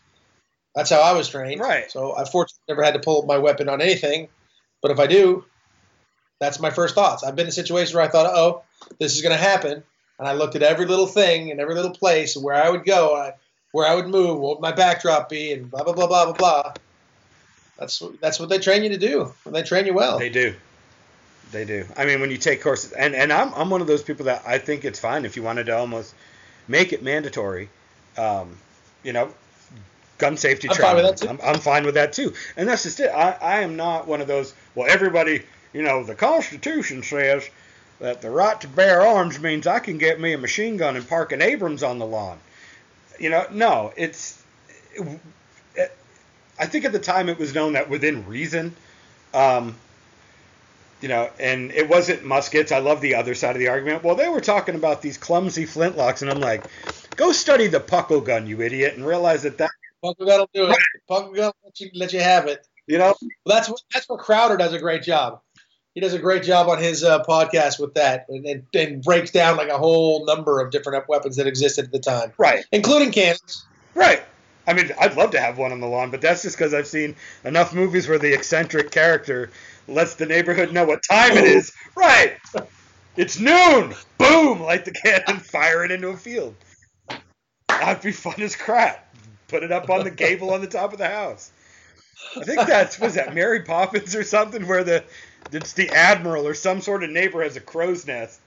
That's 0.75 0.91
how 0.91 1.01
I 1.01 1.13
was 1.13 1.29
trained. 1.29 1.61
Right. 1.61 1.91
So 1.91 2.17
I 2.17 2.25
fortunately 2.25 2.63
never 2.69 2.83
had 2.83 2.95
to 2.95 3.01
pull 3.01 3.25
my 3.27 3.39
weapon 3.39 3.69
on 3.69 3.81
anything. 3.81 4.29
But 4.83 4.91
if 4.91 5.01
I 5.01 5.07
do, 5.07 5.45
that's 6.41 6.61
my 6.61 6.71
first 6.71 6.95
thoughts. 6.95 7.25
I've 7.25 7.37
been 7.37 7.47
in 7.47 7.53
situations 7.53 7.95
where 7.95 8.05
I 8.05 8.09
thought, 8.09 8.27
oh, 8.27 8.63
this 8.99 9.17
is 9.17 9.23
going 9.23 9.37
to 9.37 9.43
happen. 9.43 9.83
And 10.19 10.29
I 10.29 10.33
looked 10.33 10.57
at 10.57 10.63
every 10.63 10.87
little 10.87 11.07
thing 11.07 11.51
and 11.51 11.61
every 11.61 11.75
little 11.75 11.93
place 11.93 12.37
and 12.37 12.45
where 12.45 12.55
I 12.55 12.71
would 12.71 12.85
go, 12.85 13.17
I, 13.17 13.35
where 13.73 13.89
I 13.89 13.95
would 13.95 14.09
move, 14.09 14.39
what 14.39 14.57
would 14.57 14.63
my 14.63 14.73
backdrop 14.73 15.29
be, 15.29 15.53
and 15.53 15.71
blah, 15.71 15.85
blah, 15.85 15.93
blah, 15.93 16.07
blah, 16.07 16.25
blah, 16.25 16.35
blah. 16.35 16.75
That's, 17.79 18.03
that's 18.21 18.41
what 18.41 18.49
they 18.49 18.59
train 18.59 18.83
you 18.83 18.91
to 18.91 18.99
do. 18.99 19.33
And 19.45 19.55
they 19.55 19.63
train 19.63 19.87
you 19.87 19.95
well. 19.95 20.19
They 20.19 20.31
do. 20.31 20.55
They 21.51 21.65
do. 21.65 21.87
I 21.97 22.05
mean, 22.05 22.21
when 22.21 22.31
you 22.31 22.37
take 22.37 22.63
courses, 22.63 22.93
and, 22.93 23.15
and 23.15 23.33
I'm, 23.33 23.55
I'm 23.55 23.71
one 23.71 23.81
of 23.81 23.87
those 23.87 24.03
people 24.03 24.27
that 24.27 24.43
I 24.47 24.59
think 24.59 24.85
it's 24.85 24.99
fine 24.99 25.25
if 25.25 25.37
you 25.37 25.43
wanted 25.43 25.65
to 25.67 25.77
almost 25.77 26.15
make 26.67 26.93
it 26.93 27.03
mandatory. 27.03 27.71
Um, 28.17 28.57
you 29.03 29.13
know, 29.13 29.33
gun 30.19 30.37
safety 30.37 30.69
I'm 30.69 30.75
training. 30.75 30.97
fine 30.97 31.05
with 31.05 31.21
that, 31.21 31.27
too. 31.27 31.29
I'm, 31.31 31.55
I'm 31.55 31.61
fine 31.61 31.85
with 31.85 31.95
that 31.95 32.13
too. 32.13 32.35
And 32.57 32.69
that's 32.69 32.83
just 32.83 33.01
it. 33.01 33.11
I, 33.11 33.31
I 33.41 33.61
am 33.61 33.77
not 33.77 34.07
one 34.07 34.21
of 34.21 34.27
those. 34.27 34.53
Well, 34.75 34.91
everybody, 34.91 35.43
you 35.73 35.83
know, 35.83 36.05
the 36.05 36.15
Constitution 36.15 37.03
says 37.03 37.49
that 38.01 38.21
the 38.21 38.31
right 38.31 38.61
to 38.61 38.69
bear 38.69 39.07
arms 39.07 39.41
means 39.41 39.67
I 39.67 39.79
can 39.79 39.99
get 39.99 40.21
me 40.21 40.33
a 40.33 40.39
machine 40.39 40.77
gun 40.77 40.97
and 40.97 41.09
park 41.09 41.33
an 41.33 41.41
Abrams 41.41 41.83
on 41.83 41.99
the 41.99 42.07
lawn. 42.07 42.39
You 43.19 43.31
know, 43.31 43.47
no, 43.51 43.93
it's. 43.97 44.43
It, 45.75 45.97
I 46.59 46.67
think 46.67 46.85
at 46.85 46.93
the 46.93 46.99
time 46.99 47.29
it 47.29 47.39
was 47.39 47.55
known 47.55 47.75
that 47.75 47.89
within 47.89 48.27
reason, 48.27 48.75
um, 49.33 49.77
you 51.01 51.09
know, 51.09 51.31
and 51.39 51.71
it 51.73 51.89
wasn't 51.89 52.25
muskets. 52.25 52.73
I 52.73 52.79
love 52.79 53.01
the 53.01 53.15
other 53.15 53.35
side 53.35 53.55
of 53.55 53.61
the 53.61 53.69
argument. 53.69 54.03
Well, 54.03 54.17
they 54.17 54.29
were 54.29 54.41
talking 54.41 54.75
about 54.75 55.03
these 55.03 55.17
clumsy 55.17 55.65
flintlocks, 55.65 56.23
and 56.23 56.31
I'm 56.31 56.41
like, 56.41 56.65
go 57.17 57.33
study 57.33 57.67
the 57.67 57.81
puckle 57.81 58.25
gun, 58.25 58.47
you 58.47 58.61
idiot, 58.63 58.95
and 58.95 59.07
realize 59.07 59.43
that 59.43 59.59
that, 59.59 59.71
Puckle 60.05 60.27
gun 60.27 60.41
will 60.41 60.51
do 60.55 60.71
it. 60.71 60.79
Puckle 61.11 61.35
gun 61.35 61.47
will 61.47 61.55
let 61.65 61.81
you, 61.81 61.91
let 61.95 62.13
you 62.13 62.21
have 62.21 62.47
it. 62.47 62.67
you 62.87 62.99
know, 62.99 63.15
Well, 63.45 63.57
that's 63.57 63.69
what 63.69 63.81
that's 63.93 64.09
what 64.09 64.21
Crowder 64.21 64.57
does 64.57 64.73
a 64.73 64.79
great 64.79 65.03
job. 65.03 65.41
He 65.95 66.01
does 66.01 66.15
a 66.15 66.19
great 66.19 66.45
job 66.45 66.69
on 66.69 66.79
his 66.79 67.03
uh, 67.03 67.25
podcast 67.25 67.81
with 67.81 67.95
that, 67.95 68.27
and, 68.29 68.47
and, 68.47 68.63
and 68.73 69.03
breaks 69.03 69.33
down 69.33 69.57
like 69.57 69.69
a 69.69 69.79
whole 69.79 70.25
number 70.25 70.61
of 70.61 70.71
different 70.71 71.09
weapons 71.09 71.37
that 71.37 71.49
existed 71.49 71.87
at 71.87 71.93
the 71.93 71.99
time, 71.99 72.33
right, 72.39 72.65
including 72.73 73.11
cannons. 73.11 73.67
right. 73.95 74.23
I 74.67 74.75
mean, 74.75 74.91
I'd 75.01 75.17
love 75.17 75.31
to 75.31 75.41
have 75.41 75.57
one 75.57 75.73
on 75.73 75.81
the 75.81 75.87
lawn, 75.87 76.11
but 76.11 76.21
that's 76.21 76.43
just 76.43 76.59
because 76.59 76.75
I've 76.75 76.87
seen 76.87 77.17
enough 77.43 77.73
movies 77.73 78.07
where 78.07 78.19
the 78.19 78.35
eccentric 78.35 78.91
character 78.91 79.51
lets 79.89 80.15
the 80.15 80.27
neighborhood 80.27 80.73
know 80.73 80.85
what 80.85 81.03
time 81.03 81.37
it 81.37 81.45
is. 81.45 81.73
Right. 81.97 82.37
It's 83.17 83.41
noon. 83.41 83.95
Boom! 84.19 84.61
Light 84.61 84.85
the 84.85 84.93
cannon, 84.93 85.41
fire 85.41 85.85
it 85.85 85.91
into 85.91 86.09
a 86.09 86.17
field. 86.17 86.55
That'd 87.69 88.03
be 88.03 88.13
fun 88.13 88.41
as 88.41 88.55
crap. 88.55 89.13
Put 89.49 89.63
it 89.63 89.73
up 89.73 89.91
on 89.91 90.05
the 90.05 90.11
gable 90.11 90.53
on 90.53 90.61
the 90.61 90.67
top 90.67 90.93
of 90.93 90.99
the 90.99 91.09
house. 91.09 91.51
I 92.37 92.45
think 92.45 92.67
that's 92.67 93.01
was 93.01 93.15
that 93.15 93.35
Mary 93.35 93.63
Poppins 93.63 94.15
or 94.15 94.23
something 94.23 94.67
where 94.67 94.85
the 94.85 95.05
it's 95.53 95.73
the 95.73 95.89
admiral 95.91 96.47
or 96.47 96.55
some 96.55 96.81
sort 96.81 97.03
of 97.03 97.11
neighbor 97.11 97.43
has 97.43 97.57
a 97.57 97.61
crow's 97.61 98.07
nest, 98.07 98.41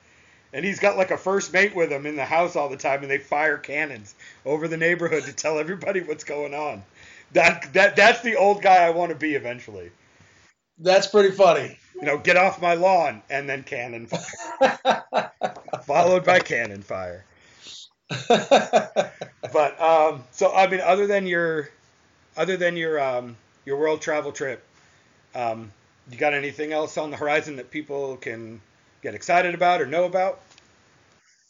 and 0.54 0.64
he's 0.64 0.80
got 0.80 0.98
like 0.98 1.12
a 1.12 1.18
first 1.18 1.52
mate 1.52 1.76
with 1.76 1.92
him 1.92 2.06
in 2.06 2.16
the 2.16 2.26
house 2.26 2.56
all 2.56 2.70
the 2.70 2.78
time, 2.78 3.02
and 3.02 3.10
they 3.10 3.18
fire 3.18 3.58
cannons 3.58 4.14
over 4.46 4.68
the 4.68 4.78
neighborhood 4.78 5.24
to 5.24 5.34
tell 5.34 5.58
everybody 5.58 6.02
what's 6.02 6.24
going 6.24 6.54
on. 6.54 6.84
That 7.34 7.74
that 7.74 7.96
that's 7.96 8.22
the 8.22 8.36
old 8.36 8.62
guy 8.62 8.86
I 8.86 8.92
want 8.92 9.10
to 9.10 9.18
be 9.18 9.36
eventually. 9.36 9.92
That's 10.82 11.08
pretty 11.08 11.32
funny. 11.32 11.78
You 11.96 12.08
know, 12.08 12.18
get 12.18 12.38
off 12.38 12.60
my 12.60 12.74
lawn, 12.74 13.22
and 13.30 13.48
then 13.48 13.62
cannon 13.64 14.08
fire, 14.08 15.32
followed 15.86 16.26
by 16.26 16.40
cannon 16.40 16.82
fire. 16.82 17.24
but 18.28 19.80
um, 19.80 20.24
so 20.32 20.52
I 20.54 20.68
mean, 20.68 20.82
other 20.82 21.06
than 21.06 21.28
your, 21.28 21.70
other 22.36 22.58
than 22.58 22.76
your 22.76 23.00
um, 23.00 23.38
your 23.66 23.78
world 23.78 24.02
travel 24.02 24.32
trip, 24.32 24.66
um, 25.36 25.72
you 26.10 26.18
got 26.18 26.34
anything 26.34 26.74
else 26.74 26.98
on 26.98 27.12
the 27.12 27.18
horizon 27.18 27.58
that 27.58 27.70
people 27.70 28.18
can 28.18 28.60
get 29.04 29.14
excited 29.14 29.54
about 29.54 29.82
or 29.82 29.86
know 29.86 30.06
about? 30.06 30.42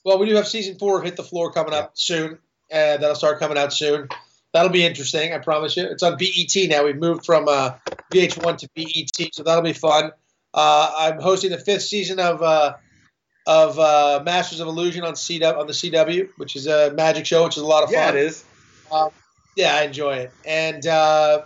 Well, 0.04 0.20
we 0.20 0.28
do 0.28 0.36
have 0.36 0.48
season 0.48 0.78
four 0.78 1.02
Hit 1.02 1.16
the 1.16 1.24
Floor 1.24 1.52
coming 1.52 1.74
up 1.74 1.92
soon. 1.94 2.40
Uh, 2.72 2.98
that'll 2.98 3.16
start 3.16 3.40
coming 3.40 3.58
out 3.58 3.72
soon. 3.72 4.10
That'll 4.54 4.72
be 4.72 4.86
interesting, 4.86 5.34
I 5.34 5.38
promise 5.38 5.78
you. 5.78 5.86
It's 5.86 6.04
on 6.04 6.18
BET 6.18 6.56
now. 6.70 6.84
We've 6.84 6.98
moved 6.98 7.26
from 7.26 7.48
uh, 7.48 7.72
VH1 8.14 8.58
to 8.58 8.70
BET, 8.76 9.34
so 9.34 9.44
that'll 9.44 9.64
be 9.64 9.74
fun. 9.74 10.12
Uh, 10.54 10.94
I'm 10.98 11.22
hosting 11.22 11.52
the 11.52 11.58
fifth 11.58 11.84
season 11.84 12.20
of 12.20 12.42
uh, 12.42 12.76
of 13.48 13.80
uh, 13.80 14.22
Masters 14.26 14.60
of 14.60 14.68
Illusion 14.68 15.04
on 15.04 15.14
CW 15.14 15.58
on 15.58 15.68
the 15.68 15.74
CW, 15.74 16.30
which 16.36 16.56
is 16.56 16.68
a 16.68 16.94
magic 16.94 17.26
show, 17.26 17.46
which 17.46 17.56
is 17.56 17.64
a 17.64 17.66
lot 17.66 17.84
of 17.84 17.90
fun. 17.90 18.00
Yeah, 18.00 18.10
it 18.10 18.16
is. 18.16 18.44
Um, 18.92 19.10
yeah, 19.56 19.76
I 19.76 19.84
enjoy 19.84 20.16
it, 20.16 20.34
and 20.46 20.86
uh, 20.86 21.44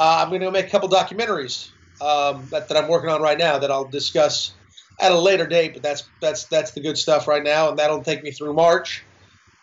uh, 0.00 0.22
I'm 0.22 0.28
going 0.30 0.40
to 0.40 0.50
make 0.50 0.66
a 0.66 0.70
couple 0.70 0.88
documentaries 0.88 1.70
um, 2.00 2.46
that, 2.50 2.68
that 2.68 2.76
I'm 2.76 2.88
working 2.88 3.10
on 3.10 3.20
right 3.20 3.38
now 3.38 3.58
that 3.58 3.70
I'll 3.70 3.88
discuss 3.88 4.52
at 5.00 5.12
a 5.12 5.18
later 5.18 5.46
date. 5.46 5.74
But 5.74 5.82
that's 5.82 6.08
that's 6.20 6.44
that's 6.44 6.70
the 6.72 6.80
good 6.80 6.96
stuff 6.96 7.28
right 7.28 7.42
now, 7.42 7.68
and 7.68 7.78
that'll 7.78 8.02
take 8.02 8.22
me 8.22 8.30
through 8.30 8.54
March, 8.54 9.04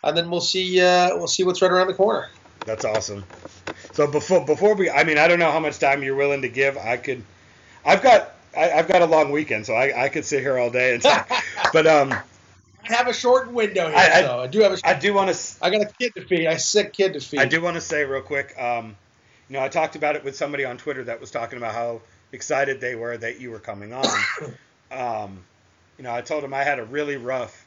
and 0.04 0.16
then 0.16 0.30
we'll 0.30 0.40
see 0.40 0.80
uh, 0.80 1.16
we'll 1.16 1.26
see 1.26 1.42
what's 1.42 1.60
right 1.60 1.70
around 1.70 1.88
the 1.88 1.94
corner. 1.94 2.28
That's 2.66 2.84
awesome. 2.84 3.24
So 3.92 4.06
before 4.06 4.44
before 4.44 4.74
we, 4.74 4.90
I 4.90 5.04
mean, 5.04 5.18
I 5.18 5.28
don't 5.28 5.38
know 5.38 5.50
how 5.50 5.60
much 5.60 5.78
time 5.78 6.02
you're 6.02 6.16
willing 6.16 6.42
to 6.42 6.48
give. 6.48 6.76
I 6.76 6.96
could, 6.96 7.22
I've 7.84 8.02
got 8.02 8.34
I, 8.56 8.66
have 8.66 8.88
got 8.88 9.02
a 9.02 9.06
long 9.06 9.30
weekend, 9.30 9.66
so 9.66 9.74
I, 9.74 10.04
I 10.04 10.08
could 10.08 10.24
sit 10.24 10.40
here 10.40 10.58
all 10.58 10.70
day 10.70 10.94
and 10.94 11.02
talk. 11.02 11.30
but 11.72 11.86
um, 11.86 12.12
I 12.12 12.92
have 12.92 13.06
a 13.06 13.12
short 13.12 13.52
window 13.52 13.88
here, 13.88 13.96
I, 13.96 14.22
so 14.22 14.40
I 14.40 14.46
do 14.46 14.60
have 14.60 14.72
a. 14.72 14.78
I 14.84 14.94
do 14.94 15.14
want 15.14 15.34
to. 15.34 15.64
I 15.64 15.70
got 15.70 15.82
a 15.82 15.86
kid 15.86 16.14
to 16.16 16.24
feed. 16.24 16.46
I 16.46 16.56
sick 16.56 16.92
kid 16.92 17.12
to 17.12 17.20
feed. 17.20 17.40
I 17.40 17.46
do 17.46 17.60
want 17.60 17.74
to 17.74 17.80
say 17.80 18.04
real 18.04 18.22
quick. 18.22 18.58
Um, 18.58 18.96
you 19.48 19.54
know, 19.54 19.62
I 19.62 19.68
talked 19.68 19.94
about 19.94 20.16
it 20.16 20.24
with 20.24 20.36
somebody 20.36 20.64
on 20.64 20.76
Twitter 20.76 21.04
that 21.04 21.20
was 21.20 21.30
talking 21.30 21.58
about 21.58 21.74
how 21.74 22.00
excited 22.32 22.80
they 22.80 22.96
were 22.96 23.16
that 23.16 23.40
you 23.40 23.50
were 23.50 23.60
coming 23.60 23.92
on. 23.92 24.06
um, 24.90 25.44
you 25.98 26.04
know, 26.04 26.12
I 26.12 26.20
told 26.20 26.42
him 26.42 26.52
I 26.52 26.64
had 26.64 26.78
a 26.78 26.84
really 26.84 27.16
rough 27.16 27.66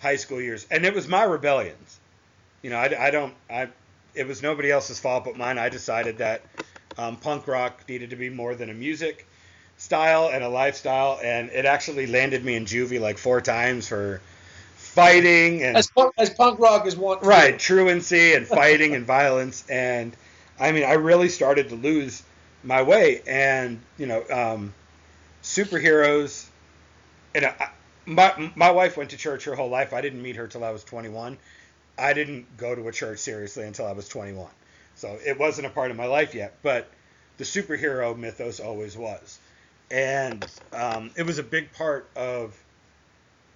high 0.00 0.16
school 0.16 0.40
years, 0.40 0.66
and 0.70 0.84
it 0.84 0.94
was 0.94 1.08
my 1.08 1.24
rebellions. 1.24 1.98
You 2.62 2.70
know, 2.70 2.76
I, 2.76 3.06
I 3.08 3.10
don't. 3.10 3.34
I 3.50 3.68
it 4.14 4.26
was 4.26 4.42
nobody 4.42 4.70
else's 4.70 4.98
fault 4.98 5.24
but 5.24 5.36
mine. 5.36 5.58
I 5.58 5.68
decided 5.68 6.18
that 6.18 6.42
um, 6.98 7.16
punk 7.16 7.46
rock 7.46 7.84
needed 7.88 8.10
to 8.10 8.16
be 8.16 8.30
more 8.30 8.54
than 8.54 8.70
a 8.70 8.74
music 8.74 9.26
style 9.78 10.30
and 10.32 10.44
a 10.44 10.48
lifestyle, 10.48 11.18
and 11.22 11.50
it 11.50 11.64
actually 11.64 12.06
landed 12.06 12.44
me 12.44 12.54
in 12.54 12.64
juvie 12.64 13.00
like 13.00 13.18
four 13.18 13.40
times 13.40 13.88
for 13.88 14.20
fighting 14.92 15.62
and 15.62 15.76
as 15.78 15.90
punk, 15.90 16.12
as 16.18 16.28
punk 16.28 16.58
rock 16.58 16.86
is 16.86 16.94
one 16.96 17.18
right 17.22 17.58
truancy 17.58 18.34
and 18.34 18.46
fighting 18.46 18.94
and 18.94 19.06
violence 19.06 19.64
and 19.70 20.14
I 20.60 20.72
mean 20.72 20.84
I 20.84 20.94
really 20.94 21.30
started 21.30 21.70
to 21.70 21.76
lose 21.76 22.22
my 22.62 22.82
way 22.82 23.22
and 23.26 23.80
you 23.96 24.04
know 24.04 24.22
um, 24.30 24.74
superheroes 25.42 26.46
and 27.34 27.46
I, 27.46 27.70
my 28.04 28.52
my 28.54 28.70
wife 28.70 28.98
went 28.98 29.10
to 29.10 29.16
church 29.16 29.44
her 29.44 29.54
whole 29.54 29.70
life 29.70 29.94
I 29.94 30.02
didn't 30.02 30.20
meet 30.20 30.36
her 30.36 30.46
till 30.46 30.62
I 30.62 30.70
was 30.70 30.84
21 30.84 31.38
I 31.98 32.12
didn't 32.12 32.56
go 32.56 32.74
to 32.74 32.88
a 32.88 32.92
church 32.92 33.18
seriously 33.18 33.66
until 33.66 33.86
I 33.86 33.92
was 33.92 34.08
21. 34.08 34.48
So 34.96 35.18
it 35.24 35.38
wasn't 35.38 35.66
a 35.66 35.70
part 35.70 35.90
of 35.90 35.96
my 35.96 36.06
life 36.06 36.34
yet, 36.34 36.54
but 36.62 36.88
the 37.38 37.44
superhero 37.44 38.16
mythos 38.16 38.60
always 38.60 38.96
was. 38.96 39.38
And 39.90 40.46
um, 40.72 41.10
it 41.16 41.24
was 41.24 41.38
a 41.38 41.42
big 41.42 41.72
part 41.72 42.08
of, 42.16 42.56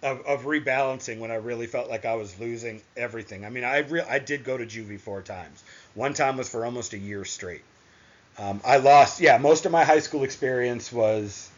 of, 0.02 0.20
of 0.26 0.44
rebalancing 0.44 1.18
when 1.18 1.30
I 1.30 1.36
really 1.36 1.66
felt 1.66 1.88
like 1.88 2.04
I 2.04 2.14
was 2.14 2.38
losing 2.38 2.82
everything. 2.96 3.44
I 3.44 3.50
mean, 3.50 3.64
I 3.64 3.78
re- 3.78 4.04
I 4.08 4.18
did 4.18 4.44
go 4.44 4.56
to 4.56 4.66
juvie 4.66 5.00
four 5.00 5.22
times. 5.22 5.62
One 5.94 6.14
time 6.14 6.36
was 6.36 6.48
for 6.48 6.64
almost 6.64 6.92
a 6.92 6.98
year 6.98 7.24
straight. 7.24 7.62
Um, 8.38 8.60
I 8.64 8.76
lost, 8.76 9.20
yeah, 9.20 9.38
most 9.38 9.64
of 9.64 9.72
my 9.72 9.84
high 9.84 10.00
school 10.00 10.24
experience 10.24 10.92
was 10.92 11.48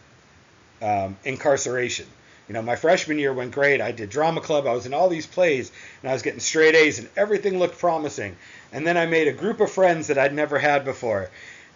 um, 0.81 1.17
incarceration. 1.25 2.07
You 2.49 2.55
know, 2.55 2.63
my 2.63 2.77
freshman 2.77 3.19
year 3.19 3.33
went 3.33 3.53
great. 3.53 3.81
I 3.83 3.93
did 3.93 4.09
drama 4.09 4.41
club. 4.41 4.67
I 4.67 4.73
was 4.73 4.87
in 4.87 4.95
all 4.95 5.11
these 5.11 5.27
plays, 5.27 5.71
and 6.03 6.11
I 6.11 6.15
was 6.15 6.23
getting 6.23 6.41
straight 6.41 6.75
A's, 6.75 6.99
and 6.99 7.09
everything 7.15 7.59
looked 7.59 7.79
promising. 7.79 8.37
And 8.73 8.87
then 8.87 8.97
I 8.97 9.05
made 9.05 9.29
a 9.29 9.33
group 9.33 9.61
of 9.61 9.71
friends 9.71 10.07
that 10.07 10.17
I'd 10.17 10.35
never 10.35 10.59
had 10.59 10.85
before, 10.85 11.31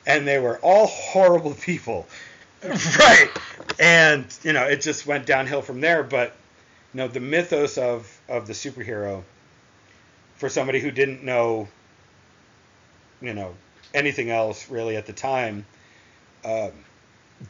and 0.07 0.27
they 0.27 0.39
were 0.39 0.59
all 0.59 0.87
horrible 0.87 1.55
people. 1.55 2.07
right. 2.65 3.29
And 3.79 4.25
you 4.43 4.55
know, 4.55 4.65
it 4.65 4.81
just 4.81 5.07
went 5.07 5.27
downhill 5.27 5.63
from 5.63 5.81
there. 5.81 6.03
But 6.03 6.35
you 6.95 6.99
know, 6.99 7.09
the 7.09 7.21
mythos 7.21 7.77
of 7.77 8.21
of 8.29 8.47
the 8.47 8.55
superhero 8.55 9.25
for 10.37 10.49
somebody 10.49 10.81
who 10.81 10.91
didn't 10.91 11.23
know, 11.23 11.69
you 13.21 13.35
know, 13.35 13.55
anything 13.95 14.31
else 14.31 14.71
really 14.71 14.97
at 14.97 15.07
the 15.07 15.13
time, 15.13 15.67
uh, 16.45 16.71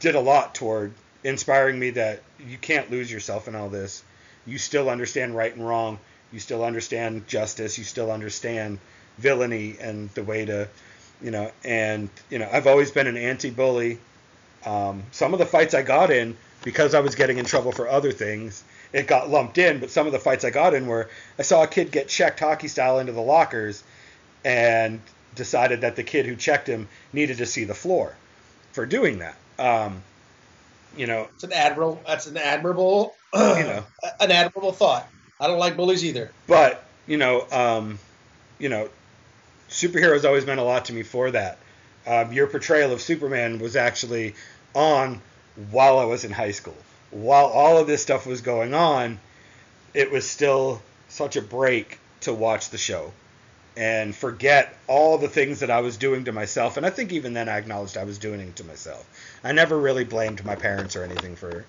did 0.01 0.15
a 0.15 0.21
lot 0.21 0.55
toward 0.55 0.93
inspiring 1.25 1.79
me 1.79 1.91
that 1.91 2.23
you 2.47 2.59
can't 2.59 2.91
lose 2.91 3.11
yourself 3.11 3.49
in 3.49 3.55
all 3.55 3.69
this. 3.69 4.03
You 4.47 4.59
still 4.59 4.91
understand 4.91 5.37
right 5.37 5.55
and 5.55 5.67
wrong. 5.67 5.99
You 6.33 6.41
still 6.41 6.65
understand 6.65 7.27
justice. 7.29 7.79
You 7.79 7.85
still 7.85 8.11
understand 8.11 8.79
villainy 9.19 9.77
and 9.81 10.11
the 10.11 10.25
way 10.25 10.45
to, 10.45 10.69
you 11.23 11.31
know, 11.31 11.51
and, 11.65 12.09
you 12.31 12.39
know, 12.39 12.49
I've 12.51 12.67
always 12.67 12.91
been 12.91 13.07
an 13.07 13.17
anti 13.17 13.51
bully. 13.51 13.99
Um, 14.65 15.05
some 15.13 15.33
of 15.33 15.39
the 15.39 15.47
fights 15.47 15.75
I 15.75 15.83
got 15.83 16.11
in, 16.11 16.37
because 16.65 16.95
I 16.95 17.01
was 17.01 17.15
getting 17.15 17.39
in 17.39 17.45
trouble 17.45 17.73
for 17.73 17.89
other 17.89 18.13
things, 18.13 18.63
it 18.93 19.07
got 19.07 19.31
lumped 19.31 19.59
in. 19.59 19.81
But 19.81 19.91
some 19.91 20.07
of 20.07 20.13
the 20.13 20.19
fights 20.19 20.45
I 20.45 20.51
got 20.51 20.75
in 20.75 20.87
were 20.87 21.09
I 21.39 21.43
saw 21.43 21.63
a 21.63 21.67
kid 21.67 21.91
get 21.91 22.09
checked 22.09 22.41
hockey 22.41 22.69
style 22.69 22.99
into 22.99 23.13
the 23.13 23.21
lockers 23.21 23.83
and 24.45 25.01
decided 25.35 25.81
that 25.83 25.97
the 25.97 26.03
kid 26.03 26.27
who 26.27 26.37
checked 26.37 26.69
him 26.69 26.89
needed 27.13 27.39
to 27.39 27.47
see 27.47 27.65
the 27.65 27.75
floor 27.75 28.15
for 28.73 28.87
doing 28.87 29.19
that. 29.19 29.37
Um, 29.59 30.03
you 30.97 31.07
know, 31.07 31.29
it's 31.35 31.45
an 31.45 31.53
admirable. 31.53 32.03
That's 32.07 32.27
an 32.27 32.37
admirable. 32.37 33.15
you 33.35 33.41
know, 33.41 33.85
an 34.21 34.31
admirable 34.31 34.73
thought. 34.73 35.09
I 35.41 35.47
don't 35.47 35.59
like 35.59 35.77
bullies 35.77 36.05
either. 36.05 36.31
But 36.47 36.85
you 37.07 37.17
know, 37.17 37.47
um, 37.51 37.99
you 38.59 38.69
know, 38.69 38.89
superheroes 39.69 40.25
always 40.25 40.47
meant 40.47 40.61
a 40.61 40.65
lot 40.65 40.87
to 40.87 40.93
me 40.93 41.03
for 41.03 41.31
that. 41.31 41.59
Um, 42.07 42.33
your 42.33 42.47
portrayal 42.47 42.93
of 42.93 43.01
Superman 43.01 43.59
was 43.59 43.77
actually 43.77 44.35
on 44.75 45.21
while 45.71 45.99
I 45.99 46.05
was 46.05 46.25
in 46.25 46.33
high 46.33 46.51
school. 46.51 46.77
While 47.11 47.47
all 47.47 47.79
of 47.79 47.87
this 47.87 48.03
stuff 48.03 48.27
was 48.27 48.41
going 48.41 48.75
on, 48.75 49.21
it 49.95 50.11
was 50.11 50.29
still 50.29 50.83
such 51.09 51.37
a 51.37 51.43
break 51.43 51.99
to 52.21 52.33
watch 52.33 52.71
the 52.71 52.79
show 52.79 53.13
and 53.77 54.15
forget 54.15 54.77
all 54.87 55.19
the 55.19 55.29
things 55.29 55.61
that 55.61 55.71
I 55.71 55.81
was 55.81 55.97
doing 55.97 56.25
to 56.25 56.33
myself. 56.33 56.77
And 56.77 56.85
I 56.85 56.91
think 56.91 57.13
even 57.13 57.33
then 57.33 57.49
I 57.49 57.57
acknowledged 57.57 57.97
I 57.97 58.05
was 58.05 58.19
doing 58.19 58.41
it 58.41 58.57
to 58.57 58.65
myself. 58.65 59.07
I 59.43 59.53
never 59.53 59.79
really 59.79 60.05
blamed 60.05 60.45
my 60.45 60.57
parents 60.57 60.95
or 60.95 61.05
anything 61.05 61.37
for 61.37 61.65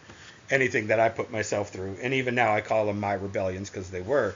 anything 0.49 0.87
that 0.87 0.99
I 0.99 1.09
put 1.09 1.31
myself 1.31 1.69
through. 1.69 1.97
And 2.01 2.13
even 2.13 2.35
now 2.35 2.53
I 2.53 2.61
call 2.61 2.85
them 2.85 2.99
my 2.99 3.13
rebellions 3.13 3.69
because 3.69 3.89
they 3.89 4.01
were. 4.01 4.35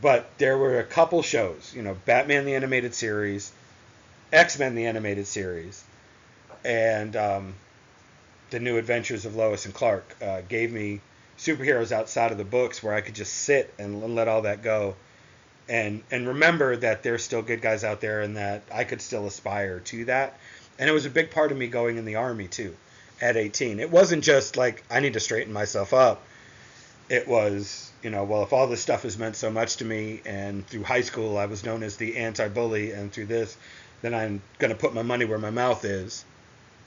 But 0.00 0.28
there 0.38 0.58
were 0.58 0.78
a 0.78 0.84
couple 0.84 1.22
shows, 1.22 1.72
you 1.74 1.82
know, 1.82 1.96
Batman 2.04 2.44
the 2.44 2.54
Animated 2.54 2.94
Series, 2.94 3.50
X 4.32 4.58
Men 4.58 4.74
the 4.74 4.86
Animated 4.86 5.26
Series, 5.26 5.82
and 6.64 7.16
um, 7.16 7.54
The 8.50 8.60
New 8.60 8.76
Adventures 8.76 9.24
of 9.24 9.34
Lois 9.34 9.64
and 9.64 9.74
Clark 9.74 10.04
uh, 10.22 10.42
gave 10.48 10.72
me 10.72 11.00
superheroes 11.36 11.92
outside 11.92 12.32
of 12.32 12.38
the 12.38 12.44
books 12.44 12.82
where 12.82 12.94
I 12.94 13.00
could 13.00 13.14
just 13.14 13.32
sit 13.32 13.72
and 13.78 14.14
let 14.14 14.28
all 14.28 14.42
that 14.42 14.62
go 14.62 14.94
and 15.68 16.02
and 16.10 16.28
remember 16.28 16.76
that 16.76 17.02
there's 17.02 17.22
still 17.22 17.42
good 17.42 17.60
guys 17.60 17.84
out 17.84 18.00
there 18.00 18.20
and 18.22 18.36
that 18.36 18.62
I 18.72 18.84
could 18.84 19.00
still 19.00 19.26
aspire 19.26 19.80
to 19.80 20.06
that. 20.06 20.38
And 20.78 20.88
it 20.88 20.92
was 20.92 21.06
a 21.06 21.10
big 21.10 21.30
part 21.30 21.52
of 21.52 21.58
me 21.58 21.66
going 21.66 21.98
in 21.98 22.04
the 22.04 22.16
army 22.16 22.48
too 22.48 22.76
at 23.20 23.36
18. 23.36 23.80
It 23.80 23.90
wasn't 23.90 24.24
just 24.24 24.56
like 24.56 24.84
I 24.90 25.00
need 25.00 25.14
to 25.14 25.20
straighten 25.20 25.52
myself 25.52 25.92
up. 25.92 26.22
It 27.08 27.26
was, 27.26 27.90
you 28.02 28.10
know, 28.10 28.24
well, 28.24 28.42
if 28.42 28.52
all 28.52 28.66
this 28.66 28.82
stuff 28.82 29.02
has 29.02 29.18
meant 29.18 29.34
so 29.34 29.50
much 29.50 29.76
to 29.76 29.84
me 29.84 30.20
and 30.26 30.66
through 30.66 30.84
high 30.84 31.00
school 31.00 31.36
I 31.36 31.46
was 31.46 31.64
known 31.64 31.82
as 31.82 31.96
the 31.96 32.18
anti-bully 32.18 32.92
and 32.92 33.12
through 33.12 33.26
this, 33.26 33.56
then 34.02 34.14
I'm 34.14 34.42
going 34.58 34.70
to 34.70 34.76
put 34.76 34.94
my 34.94 35.02
money 35.02 35.24
where 35.24 35.38
my 35.38 35.50
mouth 35.50 35.84
is 35.84 36.24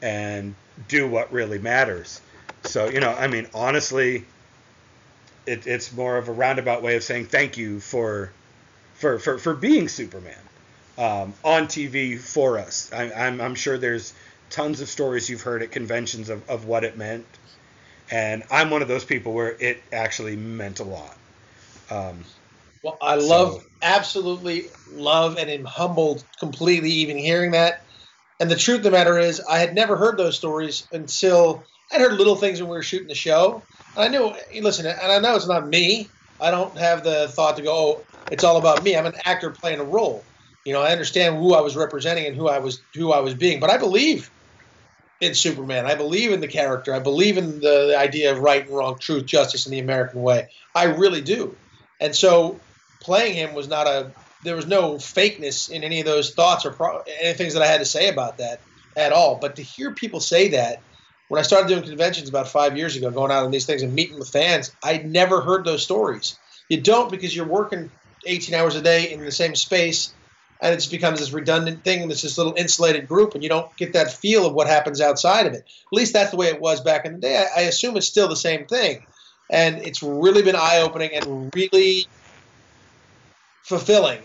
and 0.01 0.55
do 0.87 1.07
what 1.07 1.31
really 1.31 1.59
matters. 1.59 2.21
So, 2.63 2.87
you 2.87 2.99
know, 2.99 3.11
I 3.11 3.27
mean, 3.27 3.47
honestly, 3.53 4.25
it, 5.45 5.67
it's 5.67 5.91
more 5.91 6.17
of 6.17 6.27
a 6.27 6.31
roundabout 6.31 6.81
way 6.81 6.95
of 6.95 7.03
saying 7.03 7.25
thank 7.25 7.57
you 7.57 7.79
for 7.79 8.31
for, 9.01 9.17
for, 9.17 9.37
for 9.39 9.55
being 9.55 9.89
Superman 9.89 10.37
um, 10.97 11.33
on 11.43 11.65
TV 11.65 12.19
for 12.19 12.59
us. 12.59 12.93
I, 12.93 13.11
I'm, 13.11 13.41
I'm 13.41 13.55
sure 13.55 13.77
there's 13.77 14.13
tons 14.51 14.79
of 14.79 14.87
stories 14.87 15.29
you've 15.29 15.41
heard 15.41 15.63
at 15.63 15.71
conventions 15.71 16.29
of, 16.29 16.47
of 16.49 16.65
what 16.65 16.83
it 16.83 16.97
meant. 16.97 17.25
And 18.11 18.43
I'm 18.51 18.69
one 18.69 18.81
of 18.81 18.87
those 18.87 19.03
people 19.03 19.33
where 19.33 19.55
it 19.59 19.81
actually 19.91 20.35
meant 20.35 20.79
a 20.79 20.83
lot. 20.83 21.17
Um, 21.89 22.23
well, 22.83 22.97
I 23.01 23.15
love, 23.15 23.53
so, 23.53 23.63
absolutely 23.81 24.67
love, 24.87 25.37
and 25.37 25.49
am 25.49 25.65
humbled 25.65 26.23
completely 26.39 26.91
even 26.91 27.17
hearing 27.17 27.51
that. 27.51 27.85
And 28.39 28.51
the 28.51 28.55
truth 28.55 28.79
of 28.79 28.83
the 28.83 28.91
matter 28.91 29.17
is, 29.17 29.39
I 29.39 29.59
had 29.59 29.73
never 29.73 29.95
heard 29.95 30.17
those 30.17 30.35
stories 30.35 30.87
until 30.91 31.65
I 31.91 31.99
heard 31.99 32.13
little 32.13 32.35
things 32.35 32.61
when 32.61 32.69
we 32.69 32.75
were 32.75 32.83
shooting 32.83 33.07
the 33.07 33.15
show. 33.15 33.65
And 33.95 34.05
I 34.05 34.07
knew, 34.07 34.33
listen, 34.61 34.85
and 34.85 35.11
I 35.11 35.19
know 35.19 35.35
it's 35.35 35.47
not 35.47 35.67
me. 35.67 36.11
I 36.39 36.51
don't 36.51 36.77
have 36.79 37.03
the 37.03 37.27
thought 37.29 37.57
to 37.57 37.61
go, 37.61 37.71
oh, 37.71 38.07
It's 38.31 38.45
all 38.45 38.57
about 38.57 38.81
me. 38.81 38.95
I'm 38.95 39.05
an 39.05 39.13
actor 39.25 39.51
playing 39.51 39.81
a 39.81 39.83
role. 39.83 40.23
You 40.65 40.73
know, 40.73 40.81
I 40.81 40.91
understand 40.91 41.37
who 41.37 41.53
I 41.53 41.61
was 41.61 41.75
representing 41.75 42.25
and 42.25 42.35
who 42.35 42.47
I 42.47 42.59
was 42.59 42.81
who 42.95 43.11
I 43.11 43.19
was 43.19 43.33
being, 43.33 43.59
but 43.59 43.69
I 43.69 43.77
believe 43.77 44.31
in 45.19 45.35
Superman. 45.35 45.85
I 45.85 45.95
believe 45.95 46.31
in 46.31 46.39
the 46.39 46.47
character. 46.47 46.93
I 46.93 46.99
believe 46.99 47.37
in 47.37 47.59
the, 47.59 47.87
the 47.87 47.97
idea 47.97 48.31
of 48.31 48.39
right 48.39 48.65
and 48.65 48.75
wrong, 48.75 48.97
truth, 48.97 49.25
justice, 49.25 49.65
in 49.65 49.71
the 49.71 49.79
American 49.79 50.21
way. 50.21 50.49
I 50.73 50.85
really 50.85 51.21
do. 51.21 51.55
And 51.99 52.15
so, 52.15 52.59
playing 53.01 53.35
him 53.35 53.53
was 53.53 53.67
not 53.67 53.87
a. 53.87 54.11
There 54.43 54.55
was 54.55 54.65
no 54.65 54.93
fakeness 54.93 55.69
in 55.69 55.83
any 55.83 55.99
of 55.99 56.05
those 56.05 56.33
thoughts 56.33 56.65
or 56.65 56.71
pro, 56.71 57.03
any 57.21 57.33
things 57.33 57.53
that 57.53 57.61
I 57.61 57.67
had 57.67 57.79
to 57.79 57.85
say 57.85 58.09
about 58.09 58.37
that 58.37 58.59
at 58.95 59.11
all. 59.11 59.35
But 59.35 59.57
to 59.57 59.61
hear 59.61 59.91
people 59.91 60.19
say 60.19 60.49
that 60.49 60.81
when 61.27 61.39
I 61.39 61.43
started 61.43 61.67
doing 61.67 61.83
conventions 61.83 62.29
about 62.29 62.47
five 62.47 62.77
years 62.77 62.95
ago, 62.95 63.11
going 63.11 63.31
out 63.31 63.43
on 63.43 63.51
these 63.51 63.65
things 63.65 63.83
and 63.83 63.93
meeting 63.93 64.17
with 64.17 64.29
fans, 64.29 64.75
I 64.83 64.97
never 64.97 65.41
heard 65.41 65.65
those 65.65 65.83
stories. 65.83 66.37
You 66.69 66.81
don't 66.81 67.11
because 67.11 67.35
you're 67.35 67.47
working 67.47 67.91
18 68.25 68.55
hours 68.55 68.75
a 68.75 68.81
day 68.81 69.11
in 69.11 69.23
the 69.23 69.31
same 69.31 69.55
space 69.55 70.13
and 70.61 70.73
it 70.73 70.77
just 70.77 70.91
becomes 70.91 71.19
this 71.19 71.33
redundant 71.33 71.83
thing 71.83 72.03
and 72.03 72.11
it's 72.11 72.21
this 72.21 72.37
little 72.37 72.53
insulated 72.55 73.07
group 73.07 73.33
and 73.33 73.41
you 73.41 73.49
don't 73.49 73.75
get 73.77 73.93
that 73.93 74.13
feel 74.13 74.45
of 74.45 74.53
what 74.53 74.67
happens 74.67 75.01
outside 75.01 75.47
of 75.47 75.53
it. 75.53 75.61
At 75.61 75.93
least 75.93 76.13
that's 76.13 76.31
the 76.31 76.37
way 76.37 76.47
it 76.47 76.61
was 76.61 76.81
back 76.81 77.05
in 77.05 77.13
the 77.13 77.19
day. 77.19 77.37
I, 77.37 77.61
I 77.61 77.63
assume 77.63 77.97
it's 77.97 78.07
still 78.07 78.27
the 78.27 78.35
same 78.35 78.67
thing. 78.67 79.05
And 79.49 79.79
it's 79.79 80.03
really 80.03 80.43
been 80.43 80.55
eye-opening 80.55 81.13
and 81.13 81.51
really 81.55 82.05
fulfilling 83.63 84.21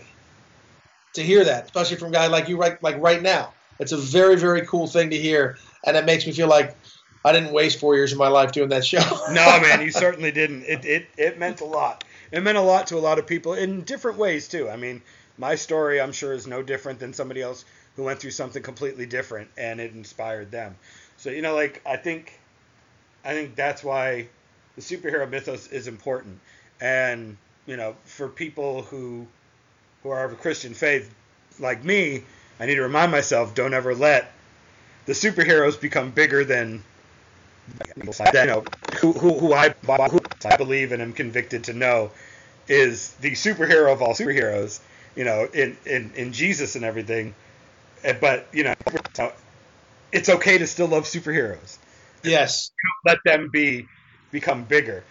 to 1.13 1.23
hear 1.23 1.43
that 1.43 1.65
especially 1.65 1.95
from 1.95 2.09
a 2.09 2.11
guy 2.11 2.27
like 2.27 2.47
you 2.47 2.57
right 2.57 2.81
like 2.83 3.01
right 3.01 3.21
now. 3.21 3.53
It's 3.79 3.91
a 3.91 3.97
very 3.97 4.35
very 4.35 4.65
cool 4.65 4.87
thing 4.87 5.09
to 5.09 5.17
hear 5.17 5.57
and 5.85 5.97
it 5.97 6.05
makes 6.05 6.25
me 6.27 6.33
feel 6.33 6.47
like 6.47 6.75
i 7.23 7.31
didn't 7.31 7.53
waste 7.53 7.79
four 7.79 7.95
years 7.95 8.11
of 8.11 8.17
my 8.17 8.27
life 8.27 8.51
doing 8.51 8.69
that 8.69 8.85
show. 8.85 8.99
No 9.31 9.59
man 9.61 9.81
you 9.81 9.91
certainly 10.05 10.31
didn't. 10.31 10.63
It, 10.63 10.85
it, 10.85 11.07
it 11.17 11.39
meant 11.39 11.61
a 11.61 11.65
lot 11.65 12.03
it 12.31 12.41
meant 12.41 12.57
a 12.57 12.61
lot 12.61 12.87
to 12.87 12.97
a 12.97 12.99
lot 12.99 13.19
of 13.19 13.27
people 13.27 13.53
in 13.53 13.81
different 13.81 14.17
ways 14.17 14.47
too 14.47 14.69
i 14.69 14.75
mean 14.75 15.01
my 15.37 15.55
story, 15.55 16.01
I'm 16.01 16.11
sure, 16.11 16.33
is 16.33 16.47
no 16.47 16.63
different 16.63 16.99
than 16.99 17.13
somebody 17.13 17.41
else 17.41 17.63
who 17.95 18.03
went 18.03 18.19
through 18.19 18.31
something 18.31 18.63
completely 18.63 19.05
different 19.05 19.49
and 19.57 19.79
it 19.79 19.93
inspired 19.93 20.51
them. 20.51 20.75
So 21.17 21.29
you 21.29 21.41
know, 21.41 21.55
like 21.55 21.81
I 21.85 21.97
think, 21.97 22.39
I 23.23 23.33
think 23.33 23.55
that's 23.55 23.83
why 23.83 24.27
the 24.75 24.81
superhero 24.81 25.29
mythos 25.29 25.67
is 25.67 25.87
important. 25.87 26.39
And 26.81 27.37
you 27.65 27.77
know, 27.77 27.95
for 28.05 28.27
people 28.27 28.83
who 28.83 29.27
who 30.03 30.09
are 30.09 30.25
of 30.25 30.33
a 30.33 30.35
Christian 30.35 30.73
faith 30.73 31.13
like 31.59 31.83
me, 31.83 32.23
I 32.59 32.65
need 32.65 32.75
to 32.75 32.83
remind 32.83 33.11
myself: 33.11 33.53
don't 33.53 33.73
ever 33.73 33.93
let 33.93 34.31
the 35.05 35.13
superheroes 35.13 35.79
become 35.79 36.11
bigger 36.11 36.43
than 36.43 36.83
you 37.97 38.45
know 38.45 38.65
who 38.99 39.11
who, 39.13 39.39
who 39.39 39.53
I 39.53 39.73
who 40.09 40.21
I 40.45 40.57
believe 40.57 40.91
and 40.91 41.01
am 41.01 41.13
convicted 41.13 41.65
to 41.65 41.73
know 41.73 42.11
is 42.67 43.13
the 43.15 43.31
superhero 43.31 43.91
of 43.91 44.01
all 44.01 44.13
superheroes 44.13 44.79
you 45.17 45.23
know, 45.25 45.49
in, 45.51 45.75
in, 45.85 46.11
in 46.15 46.31
Jesus 46.31 46.75
and 46.75 46.85
everything. 46.85 47.33
Eh, 48.03 48.13
but, 48.21 48.47
you 48.53 48.63
know, 48.63 48.73
it's 50.11 50.29
okay 50.29 50.59
to 50.59 50.67
still 50.67 50.87
love 50.87 51.03
superheroes. 51.03 51.77
Yes. 52.23 52.71
Let 53.03 53.17
them 53.25 53.49
be 53.51 53.87
become 54.31 54.63
bigger. 54.63 55.03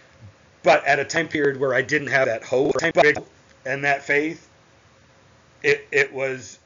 But 0.63 0.85
at 0.85 0.99
a 0.99 1.05
time 1.05 1.27
period 1.27 1.59
where 1.59 1.73
I 1.73 1.81
didn't 1.81 2.07
have 2.07 2.27
that 2.27 2.43
hope 2.43 2.75
and 3.65 3.83
that 3.83 4.03
faith, 4.03 4.49
it, 5.61 5.87
it 5.91 6.13
was 6.13 6.57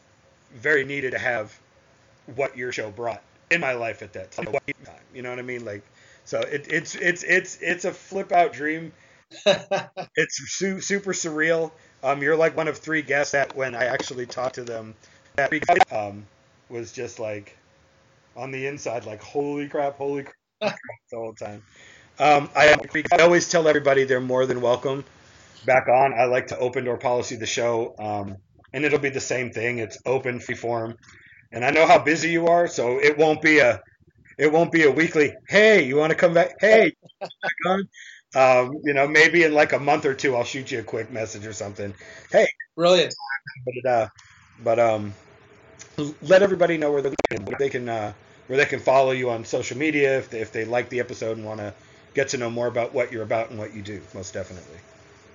very 0.53 0.85
needed 0.85 1.11
to 1.11 1.19
have 1.19 1.57
what 2.35 2.55
your 2.55 2.71
show 2.71 2.91
brought 2.91 3.23
in 3.49 3.59
my 3.59 3.73
life 3.73 4.01
at 4.03 4.13
that 4.13 4.31
time. 4.31 4.47
You 5.13 5.23
know 5.23 5.29
what 5.31 5.39
I 5.39 5.43
mean? 5.43 5.65
Like, 5.65 5.83
so 6.25 6.39
it, 6.39 6.67
it's 6.69 6.95
it's 6.95 7.23
it's 7.23 7.57
it's 7.61 7.85
a 7.85 7.91
flip 7.91 8.31
out 8.31 8.53
dream. 8.53 8.91
it's 9.45 10.57
su- 10.57 10.81
super 10.81 11.13
surreal. 11.13 11.71
Um, 12.03 12.21
you're 12.21 12.35
like 12.35 12.57
one 12.57 12.67
of 12.67 12.77
three 12.77 13.01
guests 13.01 13.31
that 13.33 13.55
when 13.55 13.75
I 13.75 13.85
actually 13.85 14.25
talked 14.25 14.55
to 14.55 14.63
them, 14.63 14.95
that 15.35 15.51
um, 15.91 16.25
was 16.69 16.91
just 16.91 17.19
like 17.19 17.57
on 18.35 18.51
the 18.51 18.67
inside, 18.67 19.05
like 19.05 19.21
holy 19.21 19.67
crap, 19.67 19.97
holy 19.97 20.23
crap, 20.23 20.77
the 21.11 21.17
whole 21.17 21.33
time. 21.33 21.63
Um, 22.19 22.49
I, 22.55 22.75
I, 23.13 23.21
always 23.21 23.49
tell 23.49 23.67
everybody 23.67 24.03
they're 24.03 24.19
more 24.21 24.45
than 24.45 24.61
welcome 24.61 25.05
back 25.65 25.87
on. 25.87 26.13
I 26.13 26.25
like 26.25 26.47
to 26.47 26.57
open 26.57 26.83
door 26.83 26.97
policy 26.97 27.35
the 27.35 27.45
show, 27.45 27.95
um, 27.97 28.37
and 28.73 28.85
it'll 28.85 28.99
be 28.99 29.09
the 29.09 29.19
same 29.19 29.51
thing. 29.51 29.79
It's 29.79 29.97
open, 30.05 30.39
free 30.39 30.55
form, 30.55 30.97
and 31.51 31.65
I 31.65 31.71
know 31.71 31.87
how 31.87 31.99
busy 31.99 32.29
you 32.29 32.47
are, 32.47 32.67
so 32.67 32.99
it 32.99 33.17
won't 33.17 33.41
be 33.41 33.59
a 33.59 33.81
it 34.37 34.51
won't 34.51 34.71
be 34.71 34.83
a 34.83 34.91
weekly. 34.91 35.35
Hey, 35.47 35.85
you 35.85 35.97
want 35.97 36.11
to 36.11 36.15
come 36.15 36.33
back? 36.33 36.55
Hey. 36.59 36.95
Um, 38.33 38.79
you 38.83 38.93
know, 38.93 39.07
maybe 39.07 39.43
in 39.43 39.53
like 39.53 39.73
a 39.73 39.79
month 39.79 40.05
or 40.05 40.13
two, 40.13 40.35
I'll 40.35 40.43
shoot 40.43 40.71
you 40.71 40.79
a 40.79 40.83
quick 40.83 41.11
message 41.11 41.45
or 41.45 41.53
something. 41.53 41.93
Hey, 42.31 42.47
brilliant. 42.75 43.13
But 43.65 43.89
uh, 43.89 44.07
but 44.63 44.79
um, 44.79 45.13
let 46.21 46.41
everybody 46.41 46.77
know 46.77 46.91
where 46.91 47.01
they 47.01 47.13
can, 47.29 47.45
where 47.45 47.57
they 47.59 47.69
can 47.69 47.89
uh, 47.89 48.13
where 48.47 48.57
they 48.57 48.65
can 48.65 48.79
follow 48.79 49.11
you 49.11 49.29
on 49.29 49.45
social 49.45 49.77
media 49.77 50.17
if 50.17 50.29
they, 50.29 50.39
if 50.39 50.51
they 50.51 50.65
like 50.65 50.89
the 50.89 50.99
episode 50.99 51.37
and 51.37 51.45
want 51.45 51.59
to 51.59 51.73
get 52.13 52.29
to 52.29 52.37
know 52.37 52.49
more 52.49 52.67
about 52.67 52.93
what 52.93 53.11
you're 53.11 53.23
about 53.23 53.49
and 53.49 53.59
what 53.59 53.73
you 53.73 53.81
do. 53.81 54.01
Most 54.13 54.33
definitely. 54.33 54.77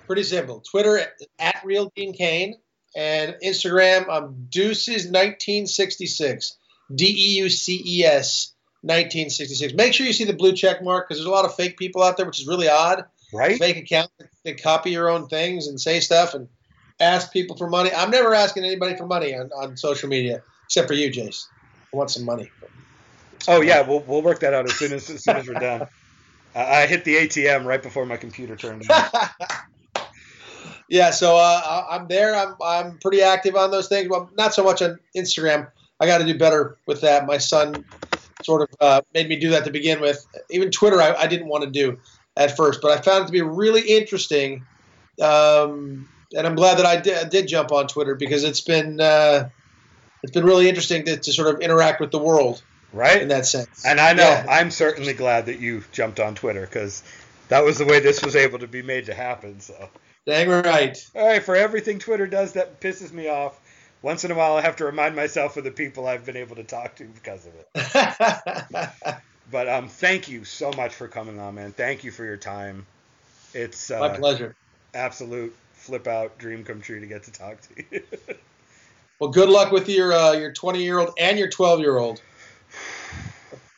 Pretty 0.07 0.23
simple. 0.23 0.61
Twitter 0.61 1.01
at 1.39 1.61
real 1.63 1.91
Dean 1.95 2.13
Cain 2.13 2.55
and 2.95 3.35
Instagram 3.43 4.07
I'm 4.09 4.47
Deuces 4.49 5.05
1966. 5.05 6.57
D 6.93 7.05
E 7.05 7.37
U 7.39 7.49
C 7.49 7.83
E 7.85 8.05
S 8.05 8.53
1966. 8.81 9.73
Make 9.73 9.93
sure 9.93 10.05
you 10.05 10.13
see 10.13 10.23
the 10.23 10.33
blue 10.33 10.53
check 10.53 10.83
mark 10.83 11.07
because 11.07 11.19
there's 11.19 11.27
a 11.27 11.31
lot 11.31 11.45
of 11.45 11.55
fake 11.55 11.77
people 11.77 12.03
out 12.03 12.17
there, 12.17 12.25
which 12.25 12.39
is 12.39 12.47
really 12.47 12.69
odd. 12.69 13.05
Right. 13.33 13.57
Fake 13.57 13.77
accounts 13.77 14.13
that 14.45 14.61
copy 14.61 14.91
your 14.91 15.09
own 15.09 15.27
things 15.27 15.67
and 15.67 15.79
say 15.79 15.99
stuff 15.99 16.33
and 16.33 16.47
ask 16.99 17.31
people 17.31 17.57
for 17.57 17.69
money. 17.69 17.91
I'm 17.91 18.11
never 18.11 18.33
asking 18.33 18.63
anybody 18.63 18.95
for 18.95 19.05
money 19.05 19.35
on, 19.35 19.51
on 19.51 19.77
social 19.77 20.09
media 20.09 20.41
except 20.65 20.87
for 20.87 20.93
you, 20.93 21.09
Jace. 21.09 21.47
I 21.93 21.97
want 21.97 22.11
some 22.11 22.25
money. 22.25 22.49
Oh 23.47 23.61
yeah, 23.61 23.81
we'll 23.81 24.01
we'll 24.01 24.21
work 24.21 24.39
that 24.41 24.53
out 24.53 24.65
as 24.65 24.75
soon 24.75 24.93
as 24.93 25.09
as 25.09 25.23
soon 25.23 25.37
as 25.37 25.47
we're 25.47 25.53
done. 25.55 25.81
uh, 26.55 26.59
I 26.59 26.85
hit 26.85 27.05
the 27.05 27.15
ATM 27.15 27.65
right 27.65 27.81
before 27.81 28.05
my 28.05 28.17
computer 28.17 28.55
turned 28.55 28.83
on. 28.89 29.29
yeah, 30.89 31.11
so 31.11 31.37
uh, 31.37 31.85
I'm 31.89 32.07
there. 32.07 32.35
I'm 32.35 32.55
I'm 32.63 32.97
pretty 32.99 33.21
active 33.21 33.55
on 33.55 33.71
those 33.71 33.87
things. 33.87 34.09
Well, 34.09 34.29
not 34.37 34.53
so 34.53 34.63
much 34.63 34.81
on 34.81 34.99
Instagram. 35.15 35.69
I 35.99 36.05
got 36.05 36.19
to 36.19 36.25
do 36.25 36.37
better 36.37 36.77
with 36.85 37.01
that. 37.01 37.25
My 37.25 37.37
son 37.37 37.85
sort 38.43 38.63
of 38.63 38.69
uh, 38.79 39.01
made 39.13 39.29
me 39.29 39.35
do 39.37 39.51
that 39.51 39.65
to 39.65 39.71
begin 39.71 39.99
with. 40.01 40.25
Even 40.49 40.71
Twitter, 40.71 41.01
I, 41.01 41.13
I, 41.13 41.27
didn't 41.27 41.47
want 41.47 41.63
to 41.63 41.69
do 41.69 41.99
at 42.35 42.55
first, 42.55 42.81
but 42.81 42.91
I 42.91 43.01
found 43.01 43.23
it 43.23 43.25
to 43.27 43.31
be 43.31 43.41
really 43.41 43.81
interesting. 43.81 44.65
Um, 45.21 46.07
and 46.35 46.45
I'm 46.45 46.55
glad 46.55 46.77
that 46.77 46.85
I 46.85 46.97
did, 46.97 47.29
did, 47.29 47.47
jump 47.47 47.71
on 47.71 47.87
Twitter 47.87 48.15
because 48.15 48.43
it's 48.43 48.61
been 48.61 48.99
uh, 48.99 49.49
it's 50.23 50.31
been 50.31 50.45
really 50.45 50.69
interesting 50.69 51.05
to, 51.05 51.17
to, 51.17 51.33
sort 51.33 51.53
of 51.53 51.61
interact 51.61 51.99
with 51.99 52.11
the 52.11 52.19
world, 52.19 52.61
right? 52.93 53.21
In 53.21 53.29
that 53.29 53.45
sense. 53.45 53.85
And 53.85 53.99
I 53.99 54.13
know 54.13 54.23
yeah. 54.23 54.45
I'm 54.49 54.71
certainly 54.71 55.13
glad 55.13 55.47
that 55.47 55.59
you 55.59 55.83
jumped 55.91 56.19
on 56.19 56.35
Twitter 56.35 56.61
because 56.61 57.01
that 57.47 57.63
was 57.63 57.77
the 57.77 57.85
way 57.85 57.99
this 57.99 58.23
was 58.23 58.35
able 58.35 58.59
to 58.59 58.67
be 58.67 58.81
made 58.81 59.05
to 59.05 59.13
happen. 59.13 59.59
So. 59.59 59.89
Dang 60.25 60.49
right. 60.49 60.97
All 61.15 61.25
right, 61.25 61.41
for 61.41 61.55
everything 61.55 61.99
Twitter 61.99 62.27
does 62.27 62.53
that 62.53 62.81
pisses 62.81 63.13
me 63.13 63.29
off, 63.29 63.59
once 64.01 64.23
in 64.23 64.31
a 64.31 64.35
while 64.35 64.55
I 64.55 64.61
have 64.61 64.75
to 64.77 64.85
remind 64.85 65.15
myself 65.15 65.57
of 65.57 65.63
the 65.63 65.71
people 65.71 66.07
I've 66.07 66.25
been 66.25 66.37
able 66.37 66.55
to 66.57 66.63
talk 66.63 66.95
to 66.97 67.05
because 67.05 67.47
of 67.47 67.53
it. 67.55 68.89
but 69.51 69.67
um, 69.67 69.87
thank 69.87 70.29
you 70.29 70.43
so 70.43 70.71
much 70.73 70.93
for 70.93 71.07
coming 71.07 71.39
on, 71.39 71.55
man. 71.55 71.71
Thank 71.71 72.03
you 72.03 72.11
for 72.11 72.25
your 72.25 72.37
time. 72.37 72.85
It's 73.53 73.89
uh, 73.91 73.99
my 73.99 74.09
pleasure. 74.09 74.55
Absolute 74.93 75.55
flip 75.73 76.07
out 76.07 76.37
dream 76.37 76.63
come 76.63 76.81
true 76.81 76.99
to 76.99 77.05
get 77.05 77.23
to 77.23 77.31
talk 77.31 77.61
to 77.61 77.83
you. 77.91 78.01
well, 79.19 79.29
good 79.29 79.49
luck 79.49 79.71
with 79.71 79.89
your 79.89 80.13
uh, 80.13 80.33
your 80.33 80.51
20 80.51 80.83
year 80.83 80.99
old 80.99 81.13
and 81.17 81.39
your 81.39 81.49
12 81.49 81.79
year 81.79 81.97
old. 81.97 82.21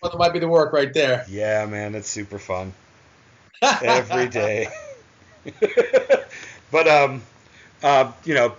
That 0.01 0.17
might 0.17 0.33
be 0.33 0.39
the 0.39 0.47
work 0.47 0.73
right 0.73 0.93
there. 0.93 1.25
Yeah, 1.29 1.65
man, 1.65 1.93
it's 1.93 2.09
super 2.09 2.39
fun 2.39 2.73
every 3.61 4.29
day. 4.29 4.69
but 6.71 6.87
um, 6.87 7.21
uh, 7.83 8.11
you 8.23 8.33
know, 8.33 8.55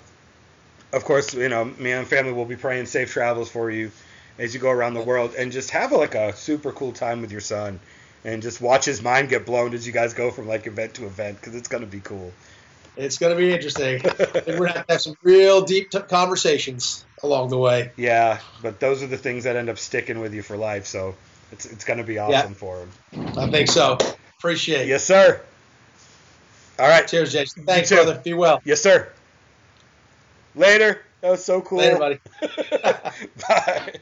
of 0.93 1.05
course, 1.05 1.35
you 1.35 1.49
know, 1.49 1.65
me 1.65 1.93
and 1.93 2.07
family 2.07 2.33
will 2.33 2.45
be 2.45 2.57
praying 2.57 2.87
safe 2.87 3.13
travels 3.13 3.51
for 3.51 3.71
you 3.71 3.91
as 4.39 4.55
you 4.55 4.61
go 4.61 4.71
around 4.71 4.95
the 4.95 5.03
world 5.03 5.35
and 5.39 5.53
just 5.53 5.71
have 5.71 5.93
like 5.93 6.15
a 6.15 6.35
super 6.35 6.73
cool 6.73 6.93
time 6.93 7.21
with 7.21 7.31
your 7.31 7.41
son 7.41 7.79
and 8.25 8.43
just 8.43 8.61
watch 8.61 8.85
his 8.85 9.03
mind 9.03 9.29
get 9.29 9.47
blown 9.47 9.75
as 9.75 9.87
you 9.87 9.93
guys 9.93 10.15
go 10.15 10.31
from 10.31 10.47
like 10.47 10.67
event 10.67 10.95
to 10.95 11.07
event 11.07 11.39
because 11.41 11.55
it's 11.55 11.69
going 11.69 11.83
to 11.83 11.91
be 11.91 12.01
cool. 12.01 12.33
It's 12.97 13.19
going 13.19 13.35
to 13.35 13.39
be 13.39 13.53
interesting. 13.53 14.03
we're 14.47 14.59
going 14.59 14.73
to 14.73 14.85
have 14.89 15.01
some 15.01 15.15
real 15.23 15.63
deep 15.63 15.91
t- 15.91 16.01
conversations 16.01 17.05
along 17.23 17.51
the 17.51 17.59
way. 17.59 17.93
Yeah, 17.97 18.41
but 18.63 18.81
those 18.81 19.03
are 19.03 19.07
the 19.07 19.17
things 19.17 19.45
that 19.45 19.57
end 19.57 19.69
up 19.69 19.79
sticking 19.79 20.21
with 20.21 20.35
you 20.35 20.43
for 20.43 20.57
life. 20.57 20.87
So 20.87 21.15
it's, 21.53 21.67
it's 21.67 21.85
going 21.85 21.99
to 21.99 22.05
be 22.05 22.19
awesome 22.19 22.53
yeah. 22.53 22.57
for 22.57 22.81
him. 22.81 23.39
I 23.39 23.51
think 23.51 23.69
so. 23.69 23.97
Appreciate 24.39 24.83
it. 24.83 24.89
Yes, 24.89 25.05
sir. 25.05 25.41
All 26.79 26.89
right. 26.89 27.07
Cheers, 27.07 27.33
Jason. 27.33 27.65
Thanks, 27.65 27.91
brother. 27.91 28.21
Be 28.23 28.35
well. 28.35 28.61
Yes, 28.65 28.83
sir. 28.83 29.13
Later. 30.55 31.03
That 31.21 31.31
was 31.31 31.45
so 31.45 31.61
cool. 31.61 31.79
Later, 31.79 31.99
buddy. 31.99 32.19
Bye. 33.49 33.95